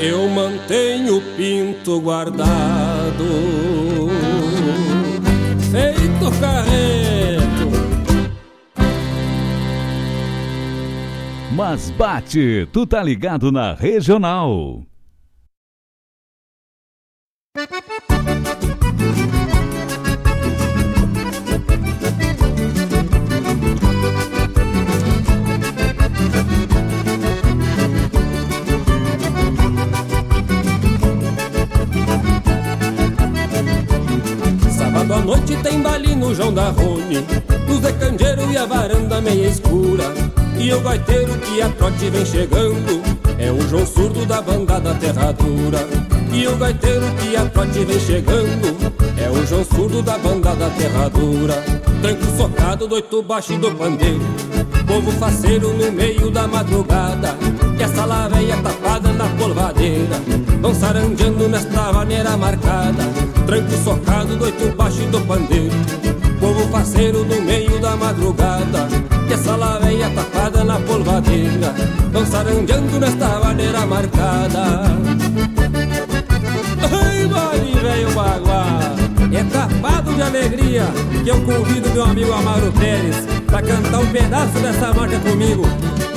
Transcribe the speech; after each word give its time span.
Eu 0.00 0.28
mantenho 0.28 1.16
o 1.16 1.20
pinto 1.36 2.00
guardado, 2.00 3.24
feito 5.72 6.40
carreto. 6.40 7.68
Mas 11.52 11.90
bate, 11.90 12.68
tu 12.72 12.86
tá 12.86 13.02
ligado 13.02 13.50
na 13.50 13.74
regional. 13.74 14.87
Noite 35.28 35.54
tem 35.62 35.82
baile 35.82 36.14
no 36.16 36.34
João 36.34 36.54
da 36.54 36.70
Rony 36.70 37.22
Luz 37.68 37.80
de 37.80 37.92
candeeiro 37.92 38.50
e 38.50 38.56
a 38.56 38.64
varanda 38.64 39.20
meia 39.20 39.48
escura. 39.48 40.04
E 40.58 40.72
o 40.72 40.80
gaiteiro 40.80 41.36
que 41.40 41.60
a 41.60 41.68
trote 41.68 42.08
vem 42.08 42.24
chegando 42.24 43.02
É 43.38 43.52
o 43.52 43.60
João 43.68 43.86
surdo 43.86 44.24
da 44.24 44.40
banda 44.40 44.80
da 44.80 44.94
terradura 44.94 45.86
E 46.32 46.48
o 46.48 46.56
gaiteiro 46.56 47.04
que 47.20 47.36
a 47.36 47.44
trote 47.44 47.84
vem 47.84 48.00
chegando 48.00 48.74
É 49.18 49.30
o 49.30 49.46
João 49.46 49.64
surdo 49.64 50.02
da 50.02 50.16
banda 50.16 50.54
da 50.56 50.70
terradura 50.70 51.62
Tranco 52.00 52.24
socado 52.36 52.88
do 52.88 52.94
oito 52.94 53.22
baixo 53.22 53.52
e 53.52 53.58
do 53.58 53.70
pandeiro 53.72 54.24
Povo 54.86 55.12
faceiro 55.12 55.74
no 55.74 55.92
meio 55.92 56.30
da 56.30 56.46
madrugada. 56.46 57.36
E 57.78 57.82
essa 57.82 58.06
laveia 58.06 58.56
tapada 58.56 59.12
na 59.12 59.28
polvadeira 59.36 60.16
Vão 60.62 60.74
sarandeando 60.74 61.48
nesta 61.48 61.92
maneira 61.92 62.34
marcada 62.36 63.27
Tranco 63.48 63.72
socado 63.82 64.36
do 64.36 64.44
oito 64.44 64.76
baixo 64.76 65.00
do 65.06 65.22
pandeiro. 65.22 65.74
Povo 66.38 66.68
faceiro 66.68 67.24
no 67.24 67.40
meio 67.40 67.80
da 67.80 67.96
madrugada 67.96 68.86
E 69.26 69.32
essa 69.32 69.56
laveia 69.56 70.10
tapada 70.10 70.62
na 70.64 70.78
polvadeira. 70.80 71.74
Vão 72.12 73.00
nesta 73.00 73.40
maneira 73.40 73.86
marcada. 73.86 74.82
Ai, 76.92 77.26
vale, 77.26 77.72
velho 77.80 78.12
baguá 78.12 78.94
É 79.32 79.42
tapado 79.44 80.12
de 80.14 80.20
alegria 80.22 80.84
Que 81.24 81.30
eu 81.30 81.40
convido 81.40 81.88
meu 81.90 82.04
amigo 82.04 82.32
Amaro 82.32 82.70
Pérez 82.72 83.16
Pra 83.46 83.62
cantar 83.62 84.00
um 84.00 84.06
pedaço 84.08 84.58
dessa 84.58 84.92
marca 84.92 85.18
comigo. 85.20 85.64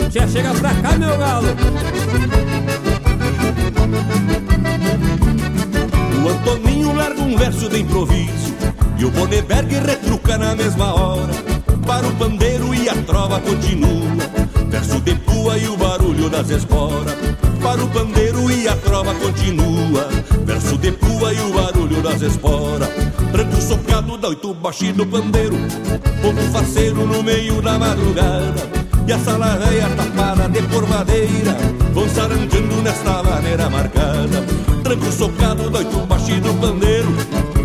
Já 0.10 0.28
chega 0.28 0.54
pra 0.54 0.74
cá, 0.74 0.98
meu 0.98 1.18
galo 1.18 1.48
O 6.24 6.30
Antoninho 6.30 6.94
larga 6.94 7.22
um 7.22 7.36
verso 7.36 7.68
de 7.68 7.80
improviso 7.80 8.56
E 8.98 9.06
o 9.06 9.10
Boneberg 9.10 9.74
retruca 9.74 10.38
na 10.38 10.56
mesma 10.56 10.94
hora. 10.94 11.34
Para 11.88 12.08
o 12.08 12.16
pandeiro 12.16 12.74
e 12.76 12.88
a 12.88 12.96
trova 13.02 13.40
continua. 13.40 14.08
Verso 14.70 15.02
de 15.02 15.16
pua 15.16 15.58
e 15.58 15.68
o 15.68 15.76
barulho 15.76 16.30
das 16.30 16.50
esporas. 16.52 17.16
Para 17.64 17.84
o 17.84 17.90
pandeiro 17.90 18.52
e 18.52 18.68
a 18.68 18.76
trova 18.76 19.16
continua. 19.16 20.08
Verso 20.46 20.78
de 20.78 20.92
pua 20.92 21.34
e 21.34 21.40
o 21.42 21.54
barulho 21.54 22.02
das 22.04 22.22
esporas. 22.22 22.90
Branco 23.32 23.60
socado 23.60 24.16
da 24.18 24.30
oito 24.30 24.54
baixo 24.54 24.94
do 24.94 25.06
pandeiro. 25.08 25.58
Povo 26.22 26.42
faceiro 26.52 27.08
no 27.08 27.24
meio 27.24 27.62
da 27.64 27.80
madrugada 27.80 28.91
E 29.08 29.12
a 29.12 29.20
sala 29.20 29.58
tapada 29.98 30.48
de 30.50 30.62
porvadeira 30.64 31.58
Vão 31.94 32.08
saranjando 32.08 32.82
nesta 32.82 33.24
maneira 33.24 33.70
marcada. 33.70 34.46
Tranco 34.84 35.12
socado 35.12 35.70
da 35.70 35.80
oito 35.80 36.06
baixo 36.06 36.40
do 36.40 36.54
pandeiro 36.60 37.10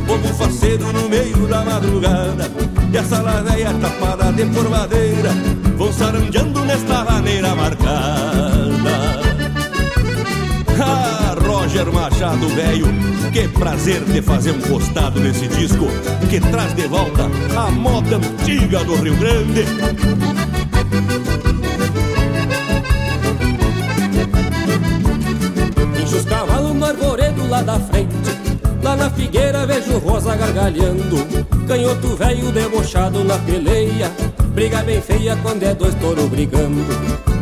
Povo 0.07 0.35
faceiro 0.35 0.93
no 0.93 1.09
meio 1.09 1.47
da 1.47 1.65
madrugada. 1.65 2.51
E 2.93 2.99
a 2.99 3.05
sala 3.05 3.45
tapada 3.81 4.33
de 4.33 4.47
porvadeira 4.47 5.31
Vão 5.77 5.93
saranjando 5.93 6.65
nesta 6.65 7.05
maneira 7.05 7.55
marcada. 7.55 8.57
Ah, 10.79 11.35
Roger 11.41 11.91
Machado, 11.91 12.49
velho, 12.49 12.87
que 13.33 13.49
prazer 13.49 14.03
de 14.05 14.21
fazer 14.21 14.53
um 14.53 14.61
costado 14.61 15.21
nesse 15.21 15.49
disco 15.49 15.87
que 16.29 16.41
traz 16.41 16.75
de 16.75 16.87
volta 16.87 17.31
a 17.57 17.71
moda 17.71 18.17
antiga 18.17 18.85
do 18.85 18.97
Rio 18.97 19.17
Grande. 19.17 19.65
Enche 26.01 26.17
os 26.17 26.25
cavalos 26.25 26.75
no 26.75 26.85
arvoredo 26.85 27.49
lá 27.49 27.63
da 27.63 27.79
frente. 27.81 28.15
Lá 28.83 28.95
na 28.95 29.11
figueira 29.11 29.67
vejo 29.67 29.99
rosa 29.99 30.37
gargalhando. 30.37 31.27
Canhoto 31.67 32.17
velho 32.17 32.53
debochado 32.53 33.25
na 33.25 33.37
peleia. 33.39 34.13
Briga 34.55 34.83
bem 34.83 35.01
feia 35.01 35.37
quando 35.43 35.63
é 35.65 35.75
dois 35.75 35.95
touro 35.97 36.29
brigando. 36.29 36.85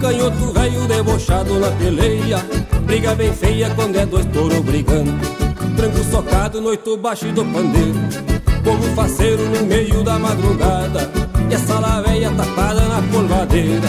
Canhoto 0.00 0.52
velho 0.52 0.86
debochado 0.86 1.58
na 1.60 1.70
peleia. 1.72 2.38
Briga 2.86 3.14
bem 3.14 3.32
feia 3.32 3.70
quando 3.70 3.96
é 3.96 4.06
dois 4.06 4.24
touro 4.26 4.62
brigando. 4.62 5.12
Tranco 5.76 6.02
socado 6.10 6.60
no 6.60 6.68
oito 6.68 6.96
baixo 6.96 7.26
do 7.26 7.44
pandeiro. 7.44 7.98
Povo 8.64 8.94
faceiro 8.94 9.44
no 9.50 9.66
meio 9.66 10.02
da 10.02 10.18
madrugada 10.18 11.33
E 11.54 11.56
essa 11.56 11.78
laveia 11.78 12.32
tapada 12.32 12.80
na 12.80 13.00
polvadeira 13.12 13.86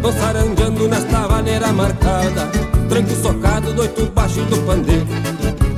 Vão 0.00 0.12
sarandeando 0.12 0.86
nesta 0.86 1.26
maneira 1.26 1.72
marcada 1.72 2.46
Tranco 2.88 3.10
socado 3.10 3.72
do 3.72 3.82
oito 3.82 4.06
baixo 4.12 4.40
do 4.42 4.56
pandeiro 4.58 5.04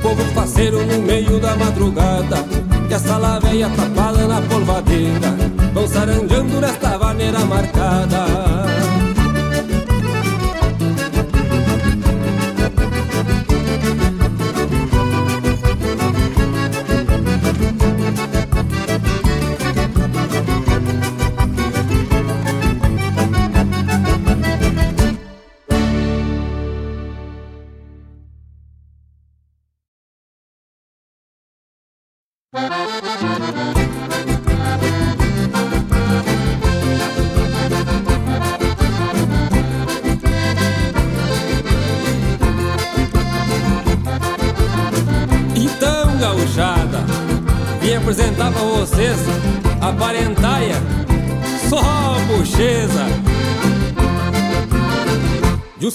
Povo 0.03 0.23
faceiro 0.35 0.85
no 0.85 1.01
meio 1.01 1.39
da 1.39 1.55
madrugada 1.55 2.45
E 2.87 2.93
essa 2.93 3.17
laveia 3.17 3.71
tapada 3.71 4.27
na 4.27 4.39
polvadeira 4.39 5.35
Vão 5.73 5.87
sarandeando 5.87 6.61
nesta 6.61 6.99
maneira 6.99 7.39
marcada 7.39 8.70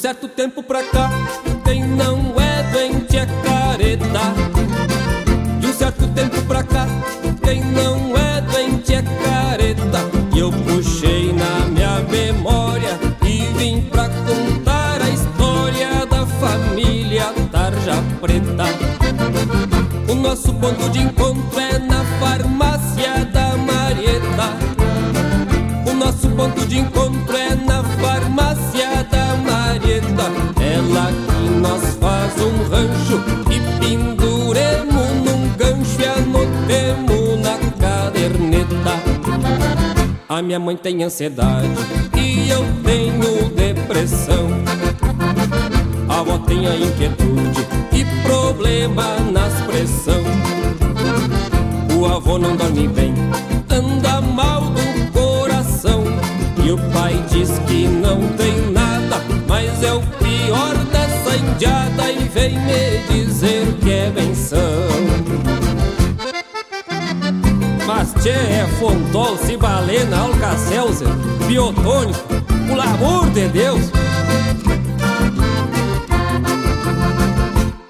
certo 0.06 0.28
tempo 0.28 0.62
pra 0.62 0.84
cá, 0.84 1.10
quem 1.64 1.82
não 1.82 2.40
é 2.40 2.62
doente 2.70 3.16
é 3.16 3.26
careta. 3.42 4.20
De 5.58 5.66
um 5.66 5.72
certo 5.72 6.06
tempo 6.14 6.40
pra 6.42 6.62
cá, 6.62 6.86
quem 7.42 7.60
não 7.60 8.16
é 8.16 8.40
doente 8.40 8.94
é 8.94 9.02
careta. 9.02 9.98
E 10.32 10.38
eu 10.38 10.52
puxei 10.52 11.32
na 11.32 11.66
minha 11.66 11.98
memória 12.08 12.96
e 13.24 13.48
vim 13.58 13.80
pra 13.80 14.08
contar 14.08 15.02
a 15.02 15.10
história 15.10 16.06
da 16.06 16.24
família 16.24 17.24
Tarja 17.50 18.00
Preta. 18.20 18.66
O 20.08 20.14
nosso 20.14 20.54
ponto 20.54 20.88
de 20.90 21.00
encontro 21.00 21.58
é 21.58 21.80
na 21.80 22.04
farmácia 22.20 23.24
da 23.32 23.56
Marieta. 23.56 24.54
O 25.90 25.94
nosso 25.94 26.30
ponto 26.30 26.64
de 26.64 26.78
encontro 26.78 27.25
rancho 32.70 33.22
e 33.50 33.60
penduremos 33.80 35.08
num 35.24 35.48
gancho 35.56 36.00
e 36.00 36.04
anotemos 36.04 37.40
na 37.40 37.58
caderneta. 37.80 39.16
A 40.28 40.42
minha 40.42 40.58
mãe 40.58 40.76
tem 40.76 41.02
ansiedade 41.02 41.68
e 42.16 42.50
eu 42.50 42.64
tenho 42.84 43.48
depressão. 43.50 44.48
A 46.08 46.20
avó 46.20 46.38
tem 46.38 46.66
a 46.66 46.76
inquietude 46.76 47.66
e 47.92 48.04
problema 48.26 49.16
na 49.32 49.46
expressão. 49.48 50.22
O 51.98 52.06
avô 52.06 52.38
não 52.38 52.56
dorme 52.56 52.88
bem, 52.88 53.14
anda 53.70 54.20
mal 54.20 54.62
do 54.62 55.12
coração. 55.12 56.04
E 56.64 56.72
o 56.72 56.78
pai 56.92 57.14
diz 57.30 57.50
que 57.66 57.86
não 57.86 58.20
tem 58.36 58.72
nada, 58.72 59.22
mas 59.46 59.82
é 59.82 59.92
o 59.92 60.00
pior 60.00 60.74
dessa 60.90 61.36
indiada 61.36 62.15
me 62.50 62.98
dizer 63.08 63.66
que 63.82 63.90
é 63.90 64.10
benção. 64.10 64.60
Mas 67.86 68.12
tchê, 68.22 68.30
é 68.30 68.66
fontol, 68.78 69.38
cibalena, 69.38 70.18
alcacelser, 70.18 71.08
biotônico, 71.46 72.20
pelo 72.66 72.80
amor 72.80 73.30
de 73.30 73.48
Deus. 73.48 73.90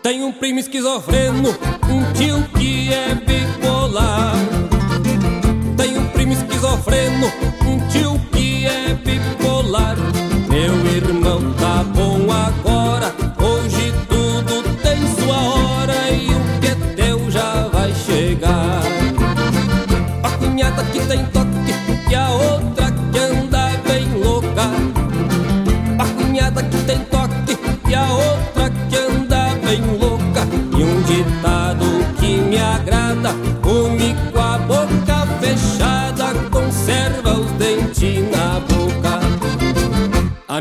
Tem 0.03 0.23
um 0.23 0.32
primo 0.32 0.61
esquizofreno, 0.61 1.49
um 1.91 2.12
tio 2.12 2.43
que 2.56 2.93
é 2.93 3.14
bipolar. 3.14 4.37
Tem 5.76 5.99
um 5.99 6.06
primo 6.09 6.32
esquizofreno, 6.32 7.26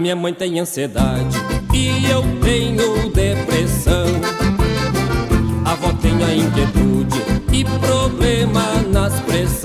minha 0.05 0.15
mãe 0.15 0.31
tem 0.35 0.59
ansiedade 0.59 1.35
e 1.73 2.07
eu 2.07 2.21
tenho 2.43 3.09
depressão. 3.09 4.05
A 5.65 5.71
avó 5.71 5.91
tem 5.93 6.23
a 6.23 6.35
inquietude 6.35 7.19
e 7.51 7.65
problema 7.65 8.83
na 8.87 9.07
expressão. 9.07 9.64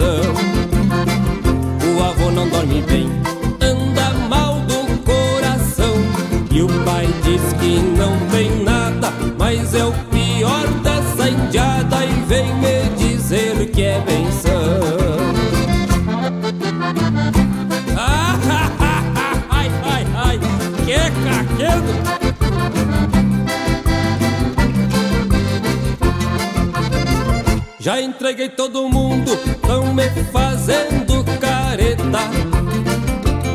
Já 27.82 27.98
entreguei 27.98 28.50
todo 28.50 28.88
mundo, 28.90 29.34
tão 29.66 29.94
me 29.94 30.08
fazendo 30.30 31.24
careta. 31.40 32.20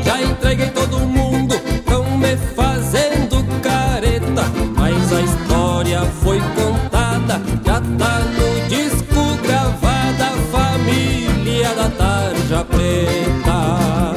Já 0.04 0.20
entreguei 0.20 0.68
todo 0.70 0.98
mundo, 0.98 1.54
tão 1.84 2.18
me 2.18 2.36
fazendo 2.56 3.44
careta. 3.62 4.42
Mas 4.76 5.12
a 5.12 5.20
história 5.20 6.00
foi 6.22 6.40
contada, 6.40 7.40
já 7.64 7.80
tá 7.80 8.18
no 8.18 8.68
disco 8.68 9.36
gravada. 9.42 10.26
Família 10.50 11.72
da 11.74 11.88
Tarja 11.90 12.64
Preta. 12.64 14.12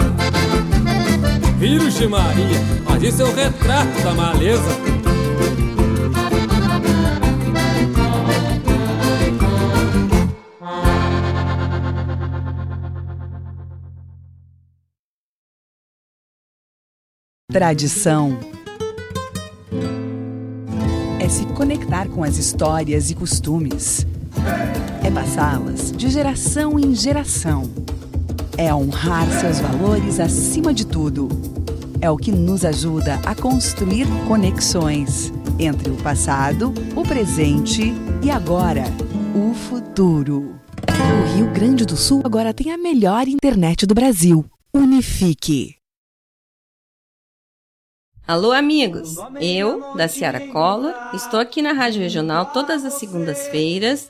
Virgem 1.60 2.08
Maria, 2.08 2.62
isso 3.02 3.22
é 3.22 3.26
o 3.26 3.34
retrato 3.34 4.02
da 4.04 4.14
maleza. 4.14 4.90
Tradição 17.52 18.38
é 21.20 21.28
se 21.28 21.46
conectar 21.48 22.08
com 22.10 22.24
as 22.24 22.38
histórias 22.38 23.10
e 23.10 23.16
costumes. 23.16 24.06
É 25.04 25.10
passá-las 25.10 25.92
de 25.92 26.10
geração 26.10 26.78
em 26.78 26.94
geração. 26.94 27.64
É 28.58 28.74
honrar 28.74 29.28
seus 29.40 29.60
valores 29.60 30.20
acima 30.20 30.74
de 30.74 30.86
tudo. 30.86 31.28
É 32.02 32.10
o 32.10 32.16
que 32.16 32.32
nos 32.32 32.64
ajuda 32.64 33.16
a 33.26 33.36
construir 33.36 34.08
conexões 34.26 35.34
entre 35.60 35.90
o 35.90 35.98
passado, 35.98 36.74
o 36.96 37.04
presente 37.04 37.94
e 38.24 38.32
agora, 38.32 38.84
o 39.36 39.54
futuro. 39.54 40.56
O 40.88 41.36
Rio 41.36 41.52
Grande 41.52 41.86
do 41.86 41.98
Sul 41.98 42.22
agora 42.24 42.54
tem 42.54 42.72
a 42.72 42.78
melhor 42.78 43.28
internet 43.28 43.86
do 43.86 43.94
Brasil. 43.94 44.46
Unifique. 44.74 45.76
Alô, 48.26 48.54
amigos! 48.54 49.18
Eu, 49.42 49.94
da 49.96 50.08
Ciara 50.08 50.48
Collor, 50.54 50.94
estou 51.14 51.40
aqui 51.40 51.62
na 51.62 51.74
Rádio 51.74 52.02
Regional 52.02 52.46
todas 52.54 52.86
as 52.86 52.94
segundas-feiras, 52.94 54.10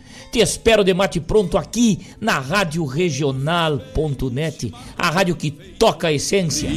Te 0.31 0.39
espero 0.39 0.81
de 0.81 0.93
mate 0.93 1.19
pronto 1.19 1.57
aqui 1.57 1.99
na 2.21 2.39
Rádio 2.39 2.85
Regional.net, 2.85 4.73
a 4.97 5.09
rádio 5.09 5.35
que 5.35 5.51
toca 5.51 6.07
a 6.07 6.13
essência. 6.13 6.69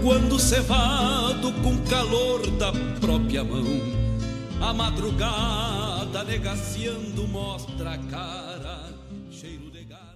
Quando 0.00 0.38
cevado 0.38 1.52
com 1.54 1.76
calor 1.90 2.48
da 2.52 2.70
própria 3.00 3.42
mão 3.42 3.64
A 4.60 4.72
madrugada 4.72 6.22
negaciando 6.22 7.26
mostra 7.26 7.94
a 7.94 7.98
cara 7.98 8.94
Cheiro 9.28 9.68
de 9.68 9.82
garra 9.82 10.14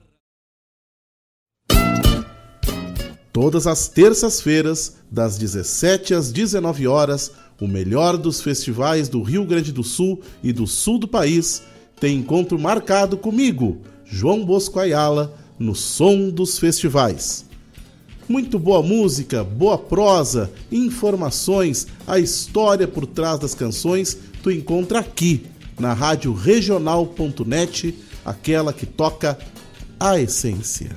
Todas 3.33 3.67
as 3.67 3.89
terças-feiras, 3.89 4.99
das 5.11 5.37
17 5.37 6.15
às 6.15 6.31
19 6.31 6.87
horas, 6.87 7.33
o 7.61 7.67
melhor 7.67 8.17
dos 8.17 8.41
festivais 8.41 9.09
do 9.09 9.21
Rio 9.23 9.45
Grande 9.45 9.73
do 9.73 9.83
Sul 9.83 10.21
e 10.41 10.53
do 10.53 10.69
sul 10.69 10.97
do 10.97 11.09
país 11.09 11.65
tem 12.01 12.17
encontro 12.17 12.59
marcado 12.59 13.19
comigo, 13.19 13.79
João 14.05 14.45
Bosco 14.45 14.81
Ayala, 14.81 15.33
no 15.59 15.75
Som 15.75 16.31
dos 16.31 16.59
Festivais. 16.59 17.45
Muito 18.27 18.59
boa 18.59 18.83
música, 18.83 19.45
boa 19.45 19.77
prosa, 19.77 20.51
informações, 20.73 21.87
a 22.07 22.19
história 22.19 22.89
por 22.89 23.07
trás 23.07 23.39
das 23.39 23.55
canções 23.55 24.17
tu 24.43 24.51
encontra 24.51 25.01
aqui 25.01 25.45
na 25.79 25.93
rádio 25.93 26.33
regional.net, 26.33 27.95
aquela 28.25 28.73
que 28.73 28.87
toca 28.87 29.39
a 29.99 30.19
essência. 30.19 30.97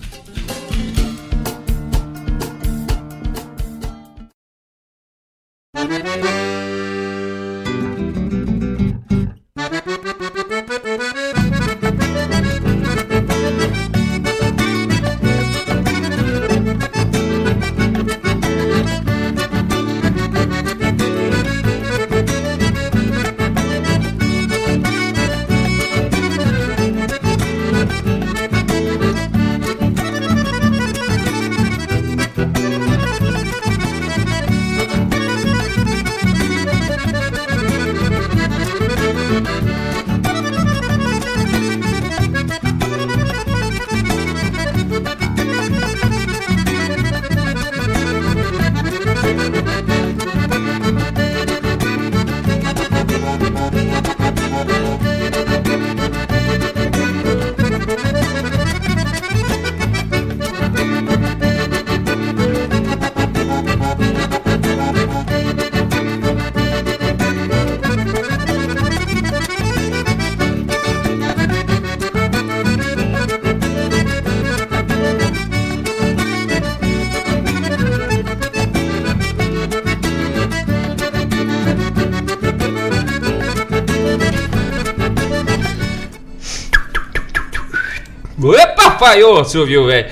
Atrapalhou, 89.14 89.44
Silvio, 89.46 89.86
velho. 89.86 90.08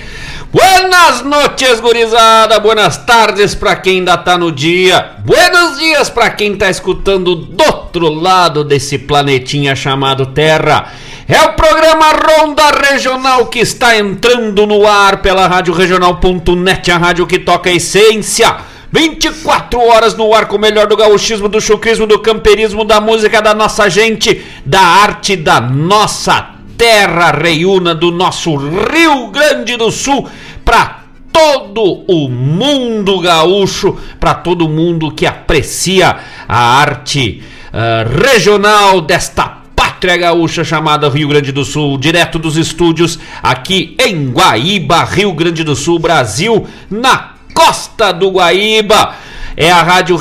Buenas 0.52 1.24
noches, 1.24 1.80
gurizada. 1.80 2.60
Buenas 2.60 2.98
tardes 2.98 3.56
pra 3.56 3.76
quem 3.76 4.00
ainda 4.00 4.18
tá 4.18 4.38
no 4.38 4.52
dia. 4.52 5.12
Buenos 5.26 5.80
dias 5.80 6.10
pra 6.10 6.30
quem 6.30 6.56
tá 6.56 6.70
escutando 6.70 7.36
do 7.36 7.64
outro 7.64 8.10
lado 8.10 8.64
desse 8.64 8.98
planetinha 8.98 9.76
chamado 9.76 10.28
Terra. 10.28 10.92
É 11.28 11.42
o 11.42 11.54
programa 11.54 12.12
Ronda 12.12 12.70
Regional 12.92 13.46
que 13.46 13.60
está 13.60 13.98
entrando 13.98 14.68
no 14.68 14.86
ar 14.86 15.22
pela 15.22 15.48
Rádio 15.48 15.74
Regional.net, 15.74 16.92
a 16.92 16.98
rádio 16.98 17.26
que 17.26 17.40
toca 17.40 17.70
a 17.70 17.74
essência. 17.74 18.58
24 18.92 19.80
horas 19.80 20.18
no 20.18 20.34
ar 20.34 20.48
com 20.48 20.58
o 20.58 20.60
melhor 20.60 20.86
do 20.86 20.98
gauchismo, 20.98 21.48
do 21.48 21.62
chucrismo, 21.62 22.06
do 22.06 22.20
camperismo, 22.20 22.84
da 22.84 23.00
música 23.00 23.42
da 23.42 23.54
nossa 23.54 23.90
gente, 23.90 24.46
da 24.66 24.82
arte 24.82 25.38
da 25.38 25.62
nossa 25.62 26.51
terra 26.82 27.30
reiúna, 27.30 27.94
do 27.94 28.10
nosso 28.10 28.56
Rio 28.56 29.28
Grande 29.28 29.78
do 29.78 29.92
Sul, 29.92 30.28
para 30.66 31.02
todo 31.32 32.04
o 32.08 32.28
mundo 32.28 33.20
gaúcho, 33.20 33.96
para 34.20 34.34
todo 34.34 34.68
mundo 34.68 35.12
que 35.12 35.28
aprecia 35.28 36.18
a 36.48 36.80
arte 36.80 37.44
uh, 37.72 38.20
regional 38.20 39.00
desta 39.00 39.60
pátria 39.76 40.18
gaúcha 40.18 40.64
chamada 40.64 41.08
Rio 41.08 41.28
Grande 41.28 41.52
do 41.52 41.64
Sul, 41.64 42.00
direto 42.00 42.40
dos 42.40 42.58
estúdios 42.58 43.20
aqui 43.44 43.96
em 44.00 44.32
Guaíba, 44.32 45.04
Rio 45.04 45.34
Grande 45.34 45.64
do 45.64 45.76
Sul, 45.76 46.00
Brasil, 46.00 46.66
na 46.90 47.34
costa 47.54 48.12
do 48.12 48.32
Guaíba. 48.32 49.14
É 49.56 49.70
a 49.70 49.84
Rádio 49.84 50.16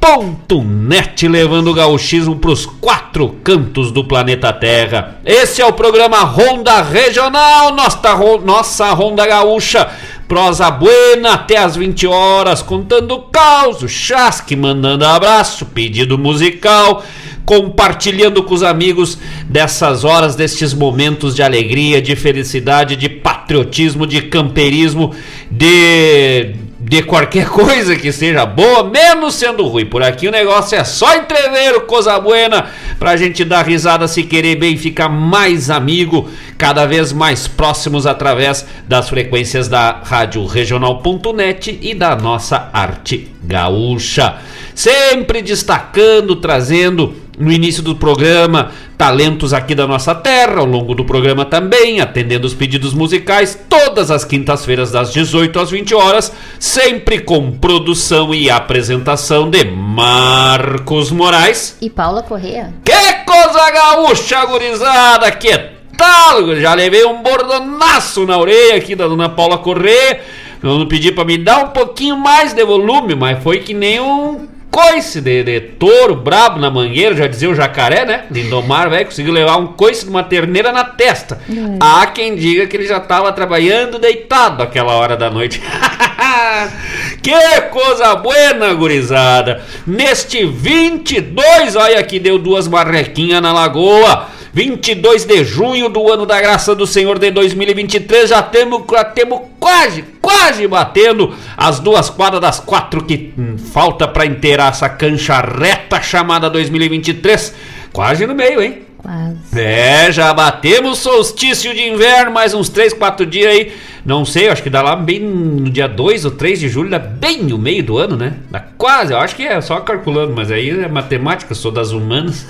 Regional.net 0.00 1.28
levando 1.28 1.68
o 1.68 1.74
gauchismo 1.74 2.36
para 2.36 2.50
os 2.50 2.64
quatro 2.64 3.36
cantos 3.42 3.90
do 3.90 4.04
planeta 4.04 4.52
Terra. 4.52 5.20
Esse 5.24 5.60
é 5.60 5.66
o 5.66 5.72
programa 5.72 6.18
Ronda 6.20 6.82
Regional, 6.82 7.74
nossa, 7.74 8.16
nossa 8.44 8.92
Ronda 8.92 9.26
Gaúcha. 9.26 9.88
Prosa 10.26 10.70
Buena 10.70 11.34
até 11.34 11.56
as 11.56 11.74
20 11.74 12.06
horas, 12.06 12.60
contando 12.62 13.18
caos, 13.32 13.90
chasque, 13.90 14.54
mandando 14.54 15.04
abraço, 15.04 15.66
pedido 15.66 16.18
musical 16.18 17.02
compartilhando 17.46 18.42
com 18.42 18.52
os 18.52 18.62
amigos 18.62 19.16
dessas 19.48 20.04
horas, 20.04 20.36
destes 20.36 20.74
momentos 20.74 21.34
de 21.34 21.42
alegria, 21.42 22.02
de 22.02 22.14
felicidade, 22.14 22.94
de 22.94 23.08
patriotismo, 23.08 24.06
de 24.06 24.20
camperismo, 24.20 25.14
de 25.50 26.67
de 26.88 27.02
qualquer 27.02 27.46
coisa 27.50 27.94
que 27.94 28.10
seja 28.10 28.46
boa, 28.46 28.82
menos 28.82 29.34
sendo 29.34 29.66
ruim. 29.66 29.84
Por 29.84 30.02
aqui 30.02 30.26
o 30.26 30.32
negócio 30.32 30.76
é 30.76 30.84
só 30.84 31.14
entrever 31.16 31.80
coisa 31.82 32.18
buena 32.18 32.66
pra 32.98 33.16
gente 33.16 33.44
dar 33.44 33.66
risada 33.66 34.08
se 34.08 34.22
querer 34.22 34.56
bem 34.56 34.76
ficar 34.76 35.08
mais 35.08 35.70
amigo, 35.70 36.28
cada 36.56 36.86
vez 36.86 37.12
mais 37.12 37.46
próximos 37.46 38.06
através 38.06 38.66
das 38.88 39.08
frequências 39.08 39.68
da 39.68 40.00
rádio 40.02 40.44
regional.net 40.46 41.78
e 41.82 41.94
da 41.94 42.16
nossa 42.16 42.70
arte 42.72 43.28
gaúcha. 43.42 44.36
Sempre 44.74 45.42
destacando, 45.42 46.36
trazendo 46.36 47.27
no 47.38 47.52
início 47.52 47.82
do 47.82 47.94
programa, 47.94 48.72
talentos 48.96 49.52
aqui 49.52 49.74
da 49.74 49.86
nossa 49.86 50.14
terra, 50.14 50.58
ao 50.58 50.66
longo 50.66 50.94
do 50.94 51.04
programa 51.04 51.44
também, 51.44 52.00
atendendo 52.00 52.46
os 52.46 52.54
pedidos 52.54 52.92
musicais, 52.92 53.58
todas 53.68 54.10
as 54.10 54.24
quintas-feiras, 54.24 54.90
das 54.90 55.12
18 55.12 55.58
às 55.58 55.70
20 55.70 55.94
horas, 55.94 56.32
sempre 56.58 57.20
com 57.20 57.52
produção 57.52 58.34
e 58.34 58.50
apresentação 58.50 59.48
de 59.48 59.64
Marcos 59.64 61.10
Moraes 61.10 61.76
e 61.80 61.88
Paula 61.88 62.22
Correa. 62.22 62.72
Que 62.84 63.12
coisa 63.24 63.70
gaúcha, 63.70 64.44
gurizada! 64.46 65.30
Que 65.32 65.56
tal? 65.96 66.56
Já 66.56 66.74
levei 66.74 67.04
um 67.04 67.22
bordonaço 67.22 68.26
na 68.26 68.38
orelha 68.38 68.76
aqui 68.76 68.94
da 68.94 69.06
dona 69.06 69.28
Paula 69.28 69.58
Correa. 69.58 70.20
Eu 70.62 70.78
não 70.78 70.86
pedi 70.86 71.12
para 71.12 71.24
me 71.24 71.38
dar 71.38 71.58
um 71.58 71.68
pouquinho 71.68 72.16
mais 72.16 72.52
de 72.52 72.64
volume, 72.64 73.14
mas 73.14 73.42
foi 73.42 73.60
que 73.60 73.72
nem 73.72 74.00
um 74.00 74.48
coice 74.70 75.20
de, 75.20 75.42
de 75.42 75.60
touro 75.60 76.16
brabo 76.16 76.58
na 76.58 76.70
mangueira, 76.70 77.14
já 77.14 77.26
dizia 77.26 77.50
o 77.50 77.54
jacaré, 77.54 78.04
né? 78.04 78.24
Lindomar, 78.30 78.88
velho, 78.88 79.06
conseguiu 79.06 79.32
levar 79.32 79.56
um 79.56 79.68
coice 79.68 80.04
de 80.04 80.10
uma 80.10 80.22
terneira 80.22 80.72
na 80.72 80.84
testa. 80.84 81.40
Hum. 81.48 81.78
Há 81.80 82.06
quem 82.06 82.36
diga 82.36 82.66
que 82.66 82.76
ele 82.76 82.86
já 82.86 82.98
estava 82.98 83.32
trabalhando 83.32 83.98
deitado 83.98 84.62
aquela 84.62 84.94
hora 84.94 85.16
da 85.16 85.30
noite. 85.30 85.60
que 87.22 87.60
coisa 87.70 88.14
buena, 88.16 88.72
gurizada! 88.74 89.62
Neste 89.86 90.44
22, 90.44 91.76
olha 91.76 92.02
que 92.02 92.18
deu 92.18 92.38
duas 92.38 92.68
marrequinhas 92.68 93.42
na 93.42 93.52
lagoa. 93.52 94.28
22 94.52 95.24
de 95.24 95.44
junho 95.44 95.88
do 95.88 96.12
ano 96.12 96.26
da 96.26 96.40
graça 96.40 96.74
do 96.74 96.86
Senhor 96.86 97.18
de 97.18 97.30
2023, 97.30 98.30
já 98.30 98.42
temos 98.42 98.82
já 98.90 99.04
temos 99.04 99.40
quase, 99.60 100.02
quase 100.20 100.66
batendo 100.66 101.34
as 101.56 101.78
duas 101.78 102.08
quadras 102.10 102.40
das 102.40 102.60
quatro 102.60 103.04
que 103.04 103.32
hum, 103.38 103.56
falta 103.58 104.08
para 104.08 104.26
inteirar 104.26 104.70
essa 104.70 104.88
cancha 104.88 105.40
reta 105.40 106.00
chamada 106.00 106.48
2023. 106.48 107.54
Quase 107.92 108.26
no 108.26 108.34
meio, 108.34 108.62
hein? 108.62 108.87
Quase. 108.98 109.58
É, 109.58 110.10
já 110.10 110.34
batemos 110.34 110.98
solstício 110.98 111.72
de 111.72 111.88
inverno, 111.88 112.32
mais 112.32 112.52
uns 112.52 112.68
3, 112.68 112.92
4 112.92 113.24
dias 113.24 113.52
aí. 113.52 113.72
Não 114.04 114.24
sei, 114.24 114.48
acho 114.48 114.62
que 114.62 114.70
dá 114.70 114.82
lá 114.82 114.96
bem 114.96 115.20
no 115.20 115.70
dia 115.70 115.86
2 115.86 116.24
ou 116.24 116.30
3 116.32 116.58
de 116.58 116.68
julho, 116.68 116.90
dá 116.90 116.98
bem 116.98 117.42
no 117.42 117.58
meio 117.58 117.82
do 117.82 117.96
ano, 117.96 118.16
né? 118.16 118.34
Dá 118.50 118.58
quase, 118.76 119.12
eu 119.12 119.18
acho 119.18 119.36
que 119.36 119.46
é 119.46 119.60
só 119.60 119.80
calculando, 119.80 120.32
mas 120.34 120.50
aí 120.50 120.70
é 120.70 120.88
matemática, 120.88 121.54
sou 121.54 121.70
das 121.70 121.92
humanas. 121.92 122.46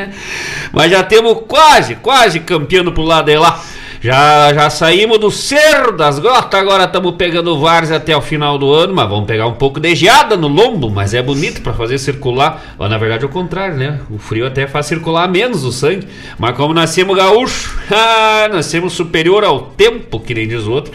mas 0.72 0.90
já 0.90 1.02
temos 1.02 1.42
quase, 1.46 1.96
quase 1.96 2.40
campeando 2.40 2.92
pro 2.92 3.02
lado 3.02 3.26
de 3.26 3.36
lá. 3.36 3.62
Já, 4.04 4.52
já 4.52 4.68
saímos 4.68 5.16
do 5.16 5.30
cerro 5.30 5.92
das 5.92 6.18
gotas, 6.18 6.60
agora 6.60 6.84
estamos 6.84 7.14
pegando 7.14 7.58
várzea 7.58 7.96
até 7.96 8.14
o 8.14 8.20
final 8.20 8.58
do 8.58 8.70
ano, 8.70 8.94
mas 8.94 9.08
vamos 9.08 9.24
pegar 9.24 9.46
um 9.46 9.54
pouco 9.54 9.80
de 9.80 9.94
geada 9.94 10.36
no 10.36 10.46
lombo, 10.46 10.90
mas 10.90 11.14
é 11.14 11.22
bonito 11.22 11.62
para 11.62 11.72
fazer 11.72 11.96
circular. 11.96 12.62
Ou 12.78 12.86
na 12.86 12.98
verdade 12.98 13.24
é 13.24 13.26
o 13.26 13.30
contrário, 13.30 13.76
né? 13.76 14.00
O 14.10 14.18
frio 14.18 14.46
até 14.46 14.66
faz 14.66 14.84
circular 14.84 15.26
menos 15.26 15.64
o 15.64 15.72
sangue, 15.72 16.06
mas 16.38 16.54
como 16.54 16.74
nascemos 16.74 17.16
gaúcho, 17.16 17.80
ah, 17.90 18.46
nascemos 18.52 18.92
superior 18.92 19.42
ao 19.42 19.62
tempo, 19.62 20.20
que 20.20 20.34
nem 20.34 20.46
diz 20.46 20.64
o 20.64 20.72
outro. 20.72 20.92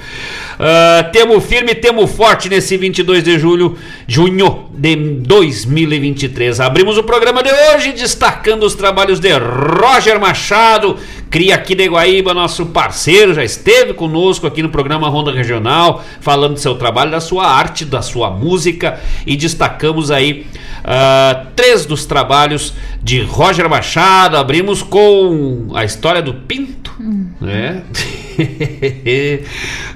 Uh, 0.59 1.39
firme, 1.39 1.73
temos 1.73 2.11
forte 2.11 2.49
nesse 2.49 2.75
22 2.75 3.23
de 3.23 3.39
julho, 3.39 3.77
junho 4.05 4.65
de 4.71 4.95
2023. 4.95 6.59
Abrimos 6.59 6.97
o 6.97 7.03
programa 7.03 7.41
de 7.41 7.49
hoje 7.49 7.93
destacando 7.93 8.63
os 8.63 8.75
trabalhos 8.75 9.19
de 9.19 9.31
Roger 9.31 10.19
Machado, 10.19 10.97
cria 11.29 11.55
aqui 11.55 11.75
de 11.75 11.88
Guaíba, 11.88 12.33
nosso 12.33 12.65
parceiro, 12.67 13.33
já 13.33 13.43
esteve 13.43 13.93
conosco 13.93 14.48
aqui 14.48 14.63
no 14.63 14.69
programa 14.69 15.07
Ronda 15.07 15.31
Regional, 15.31 16.03
falando 16.19 16.53
do 16.53 16.59
seu 16.59 16.75
trabalho, 16.75 17.12
da 17.12 17.21
sua 17.21 17.45
arte, 17.45 17.86
da 17.86 18.01
sua 18.01 18.31
música 18.31 19.00
e 19.25 19.36
destacamos 19.36 20.09
aí 20.09 20.48
uh, 20.79 21.48
três 21.55 21.86
dos 21.86 22.05
trabalhos 22.05 22.74
de 23.01 23.21
Roger 23.21 23.69
Machado. 23.69 24.38
Abrimos 24.38 24.81
com 24.81 25.69
a 25.74 25.86
história 25.86 26.21
do 26.21 26.33
Pinto, 26.33 26.91
hum. 27.00 27.28
Né? 27.41 27.84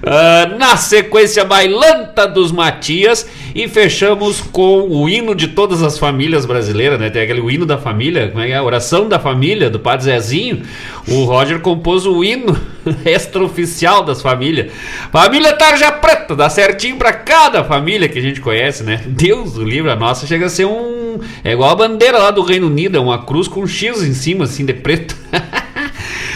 uh, 0.04 0.56
na 0.58 0.78
sequência, 0.78 1.44
Bailanta 1.44 2.28
dos 2.28 2.52
Matias 2.52 3.28
e 3.54 3.68
fechamos 3.68 4.42
com 4.42 4.88
o 4.90 5.08
hino 5.10 5.36
de 5.36 5.50
todas 5.50 5.84
as 5.84 6.00
famílias 6.00 6.46
brasileiras, 6.46 7.00
né? 7.00 7.10
Tem 7.10 7.22
aquele 7.22 7.42
hino 7.54 7.66
da 7.66 7.78
família, 7.78 8.30
como 8.30 8.42
é 8.42 8.48
que 8.48 8.54
é? 8.54 8.56
A 8.56 8.64
oração 8.64 9.08
da 9.08 9.20
família, 9.20 9.70
do 9.70 9.80
Padre 9.80 10.06
Zezinho. 10.06 10.62
O 11.08 11.26
Roger 11.26 11.60
compôs 11.60 12.06
o 12.06 12.24
hino 12.24 12.58
extraoficial 13.06 14.04
das 14.04 14.22
famílias. 14.22 14.72
Família 15.12 15.54
Tarja 15.54 15.92
Preta, 15.92 16.36
dá 16.36 16.50
certinho 16.50 16.96
para 16.98 17.14
cada 17.14 17.64
família 17.64 18.08
que 18.10 18.18
a 18.18 18.22
gente 18.22 18.42
conhece, 18.42 18.84
né? 18.84 19.02
Deus 19.06 19.58
o 19.58 19.64
livro, 19.64 19.92
a 19.92 19.96
nossa 19.96 20.26
chega 20.26 20.48
a 20.48 20.50
ser 20.50 20.66
um. 20.66 21.20
É 21.44 21.52
igual 21.52 21.70
a 21.70 21.76
bandeira 21.76 22.18
lá 22.18 22.32
do 22.32 22.42
Reino 22.42 22.68
Unido, 22.68 22.98
é 22.98 23.00
uma 23.00 23.24
cruz 23.24 23.48
com 23.48 23.62
um 23.62 23.68
X 23.68 24.02
em 24.02 24.14
cima, 24.14 24.46
assim, 24.46 24.66
de 24.66 24.74
preto. 24.74 25.16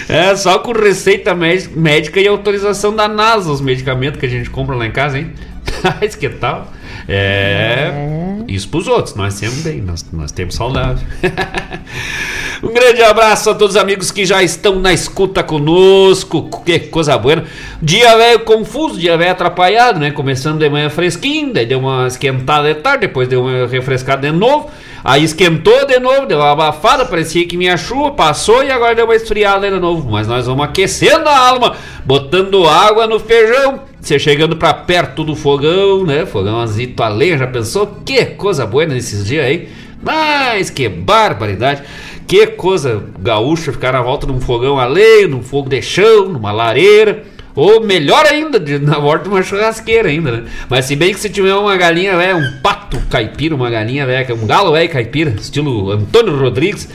É, 0.09 0.35
só 0.35 0.59
com 0.59 0.71
receita 0.71 1.35
médica 1.35 2.19
e 2.19 2.27
autorização 2.27 2.95
da 2.95 3.07
NASA 3.07 3.51
os 3.51 3.59
medicamentos 3.59 4.19
que 4.19 4.25
a 4.25 4.29
gente 4.29 4.49
compra 4.49 4.75
lá 4.75 4.85
em 4.85 4.91
casa, 4.91 5.19
hein? 5.19 5.33
Mas 5.99 6.15
que 6.15 6.29
tal? 6.29 6.71
É, 7.07 7.91
é. 7.91 8.27
Isso 8.47 8.69
pros 8.69 8.87
outros, 8.87 9.15
nós 9.15 9.37
temos 9.37 9.61
bem, 9.61 9.81
nós, 9.81 10.05
nós 10.11 10.31
temos 10.31 10.55
saudável. 10.55 11.05
um 12.63 12.73
grande 12.73 13.01
abraço 13.01 13.49
a 13.49 13.55
todos 13.55 13.75
os 13.75 13.81
amigos 13.81 14.09
que 14.09 14.25
já 14.25 14.41
estão 14.41 14.79
na 14.79 14.93
escuta 14.93 15.43
conosco. 15.43 16.49
Que 16.65 16.79
coisa 16.79 17.17
boa. 17.17 17.43
Dia 17.81 18.17
velho 18.17 18.39
confuso, 18.41 18.97
dia 18.97 19.17
velho 19.17 19.31
atrapalhado, 19.31 19.99
né? 19.99 20.11
Começando 20.11 20.59
de 20.59 20.69
manhã 20.69 20.89
fresquinho, 20.89 21.53
daí 21.53 21.65
deu 21.65 21.79
uma 21.79 22.07
esquentada 22.07 22.73
de 22.73 22.79
tarde, 22.79 23.07
depois 23.07 23.27
deu 23.27 23.41
uma 23.41 23.67
refrescada 23.67 24.31
de 24.31 24.37
novo. 24.37 24.69
Aí 25.07 25.23
esquentou 25.23 25.85
de 25.85 26.01
novo, 26.01 26.25
deu 26.25 26.37
uma 26.37 26.51
abafada, 26.51 27.05
parecia 27.05 27.47
que 27.47 27.55
minha 27.55 27.77
chuva 27.77 28.11
passou 28.11 28.61
e 28.61 28.69
agora 28.69 28.93
deu 28.93 29.05
uma 29.05 29.15
esfriada 29.15 29.71
de 29.71 29.79
novo. 29.79 30.11
Mas 30.11 30.27
nós 30.27 30.47
vamos 30.47 30.65
aquecendo 30.65 31.29
a 31.29 31.47
alma, 31.47 31.77
botando 32.03 32.67
água 32.67 33.07
no 33.07 33.17
feijão. 33.17 33.83
Você 34.01 34.19
chegando 34.19 34.57
pra 34.57 34.73
perto 34.73 35.23
do 35.23 35.33
fogão, 35.33 36.03
né? 36.03 36.25
Fogão 36.25 36.59
azito 36.59 37.01
a 37.01 37.07
lenha, 37.07 37.37
já 37.37 37.47
pensou? 37.47 37.87
Que 38.05 38.25
coisa 38.25 38.65
boa 38.65 38.85
nesses 38.85 39.25
dias 39.25 39.45
aí. 39.45 39.69
Mas 40.03 40.69
que 40.69 40.89
barbaridade. 40.89 41.83
Que 42.27 42.45
coisa 42.45 43.01
gaúcha 43.17 43.71
ficar 43.71 43.93
na 43.93 44.01
volta 44.01 44.27
de 44.27 44.33
um 44.33 44.41
fogão 44.41 44.77
a 44.77 44.85
lenha, 44.85 45.29
num 45.29 45.41
fogo 45.41 45.69
de 45.69 45.81
chão, 45.81 46.27
numa 46.27 46.51
lareira 46.51 47.23
Ou 47.57 47.81
melhor 47.81 48.23
ainda, 48.27 48.59
de, 48.59 48.77
na 48.77 48.99
borda 48.99 49.23
de 49.23 49.29
uma 49.29 49.41
churrasqueira 49.41 50.09
ainda, 50.09 50.31
né? 50.31 50.43
Mas 50.69 50.85
se 50.85 50.95
bem 50.95 51.11
que 51.11 51.19
se 51.19 51.27
tiver 51.27 51.55
uma 51.55 51.75
galinha 51.75 52.15
velha, 52.15 52.37
um 52.37 52.61
pato 52.61 53.01
caipira, 53.09 53.55
uma 53.55 53.67
galinha 53.67 54.03
é 54.03 54.31
um 54.31 54.45
galo 54.45 54.73
velho 54.73 54.87
caipira, 54.87 55.31
estilo 55.31 55.89
Antônio 55.89 56.37
Rodrigues, 56.37 56.87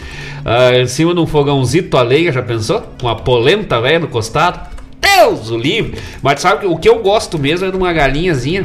ah, 0.44 0.78
em 0.78 0.86
cima 0.86 1.12
de 1.14 1.18
um 1.18 1.26
fogãozito 1.26 1.96
a 1.96 2.02
lenha, 2.02 2.30
já 2.30 2.42
pensou? 2.42 2.94
Uma 3.02 3.16
polenta 3.16 3.80
velha 3.80 3.98
no 3.98 4.06
costado. 4.06 4.70
Deus 5.00 5.50
o 5.50 5.58
livre! 5.58 5.98
Mas 6.22 6.40
sabe 6.40 6.60
que 6.60 6.66
o 6.66 6.76
que 6.76 6.88
eu 6.88 7.00
gosto 7.00 7.40
mesmo 7.40 7.66
é 7.66 7.70
de 7.72 7.76
uma 7.76 7.92
galinhazinha 7.92 8.62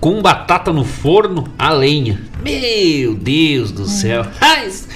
com 0.00 0.22
batata 0.22 0.72
no 0.72 0.84
forno 0.84 1.48
a 1.58 1.70
lenha. 1.70 2.20
Meu 2.42 3.14
Deus 3.14 3.72
do 3.72 3.86
céu. 3.86 4.24
Mas, 4.40 4.88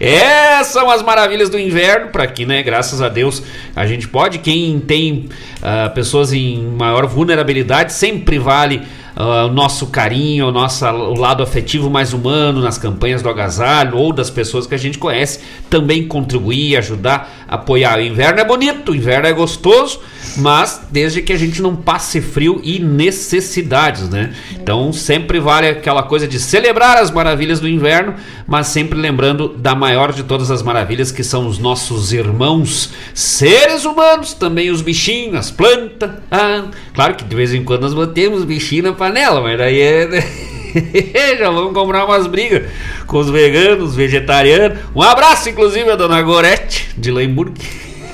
Essas 0.00 0.68
são 0.68 0.90
as 0.90 1.02
maravilhas 1.02 1.50
do 1.50 1.58
inverno, 1.58 2.08
para 2.08 2.26
que, 2.26 2.46
né, 2.46 2.62
graças 2.62 3.02
a 3.02 3.08
Deus, 3.08 3.42
a 3.74 3.86
gente 3.86 4.08
pode. 4.08 4.38
Quem 4.38 4.80
tem 4.80 5.28
ah, 5.62 5.90
pessoas 5.90 6.32
em 6.32 6.62
maior 6.62 7.06
vulnerabilidade, 7.06 7.92
sempre 7.92 8.38
vale 8.38 8.82
ah, 9.14 9.46
o 9.46 9.48
nosso 9.50 9.86
carinho, 9.86 10.48
o, 10.48 10.52
nosso, 10.52 10.86
o 10.86 11.14
lado 11.14 11.42
afetivo 11.42 11.88
mais 11.90 12.12
humano 12.12 12.60
nas 12.60 12.78
campanhas 12.78 13.22
do 13.22 13.28
agasalho 13.28 13.96
ou 13.96 14.12
das 14.12 14.30
pessoas 14.30 14.66
que 14.66 14.74
a 14.74 14.78
gente 14.78 14.98
conhece. 14.98 15.40
Também 15.70 16.06
contribuir, 16.06 16.76
ajudar, 16.76 17.45
apoiar. 17.48 17.98
O 17.98 18.02
inverno 18.02 18.40
é 18.40 18.44
bonito, 18.44 18.92
o 18.92 18.94
inverno 18.94 19.26
é 19.26 19.32
gostoso, 19.32 20.00
mas 20.36 20.82
desde 20.90 21.22
que 21.22 21.32
a 21.32 21.38
gente 21.38 21.62
não 21.62 21.76
passe 21.76 22.20
frio 22.20 22.60
e 22.62 22.78
necessidades, 22.78 24.08
né? 24.08 24.34
Então 24.52 24.92
sempre 24.92 25.38
vale 25.38 25.68
aquela 25.68 26.02
coisa 26.02 26.26
de 26.26 26.38
celebrar 26.38 26.96
as 26.98 27.10
maravilhas 27.10 27.60
do 27.60 27.68
inverno, 27.68 28.14
mas 28.46 28.68
sempre 28.68 28.98
lembrando 28.98 29.48
da 29.48 29.74
maior 29.74 30.12
de 30.12 30.22
todas 30.22 30.50
as 30.50 30.62
maravilhas 30.62 31.12
que 31.12 31.22
são 31.22 31.46
os 31.46 31.58
nossos 31.58 32.12
irmãos 32.12 32.90
seres 33.14 33.84
humanos, 33.84 34.34
também 34.34 34.70
os 34.70 34.82
bichinhos, 34.82 35.36
as 35.36 35.50
plantas. 35.50 36.10
Ah, 36.30 36.64
claro 36.94 37.14
que 37.14 37.24
de 37.24 37.36
vez 37.36 37.54
em 37.54 37.62
quando 37.62 37.82
nós 37.82 37.94
mantemos 37.94 38.44
bichinho 38.44 38.84
na 38.84 38.92
panela, 38.92 39.40
mas 39.40 39.58
daí 39.58 39.80
é. 39.80 40.55
Já 41.38 41.50
vamos 41.50 41.72
comprar 41.72 42.04
umas 42.04 42.26
brigas 42.26 42.64
com 43.06 43.18
os 43.18 43.30
veganos, 43.30 43.94
vegetarianos. 43.94 44.78
Um 44.94 45.02
abraço, 45.02 45.48
inclusive, 45.48 45.90
a 45.90 45.96
dona 45.96 46.20
Gorete 46.22 46.88
de 46.96 47.10
Lemburg. 47.10 47.54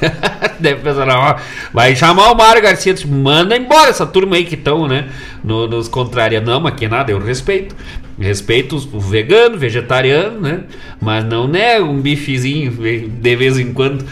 Deve 0.59 0.81
pensar, 0.81 1.09
ó, 1.09 1.37
vai 1.73 1.95
chamar 1.95 2.33
o 2.33 2.37
Mário 2.37 2.63
Garcia, 2.63 2.95
tipo, 2.95 3.13
manda 3.13 3.57
embora 3.57 3.91
essa 3.91 4.07
turma 4.07 4.37
aí 4.37 4.45
que 4.45 4.55
estão, 4.55 4.89
né? 4.89 5.09
No, 5.43 5.67
nos 5.67 5.89
contrariando. 5.89 6.51
Não, 6.51 6.61
mas 6.61 6.75
que 6.75 6.89
nada, 6.89 7.13
eu 7.13 7.19
respeito. 7.19 7.75
Respeito 8.19 8.77
o 8.93 9.01
vegano, 9.01 9.57
vegetariano, 9.57 10.41
né? 10.41 10.61
Mas 11.01 11.25
não 11.25 11.49
nego 11.49 11.87
um 11.87 12.01
bifezinho 12.01 12.71
de 12.71 13.37
vez 13.37 13.59
em 13.59 13.73
quando. 13.73 14.05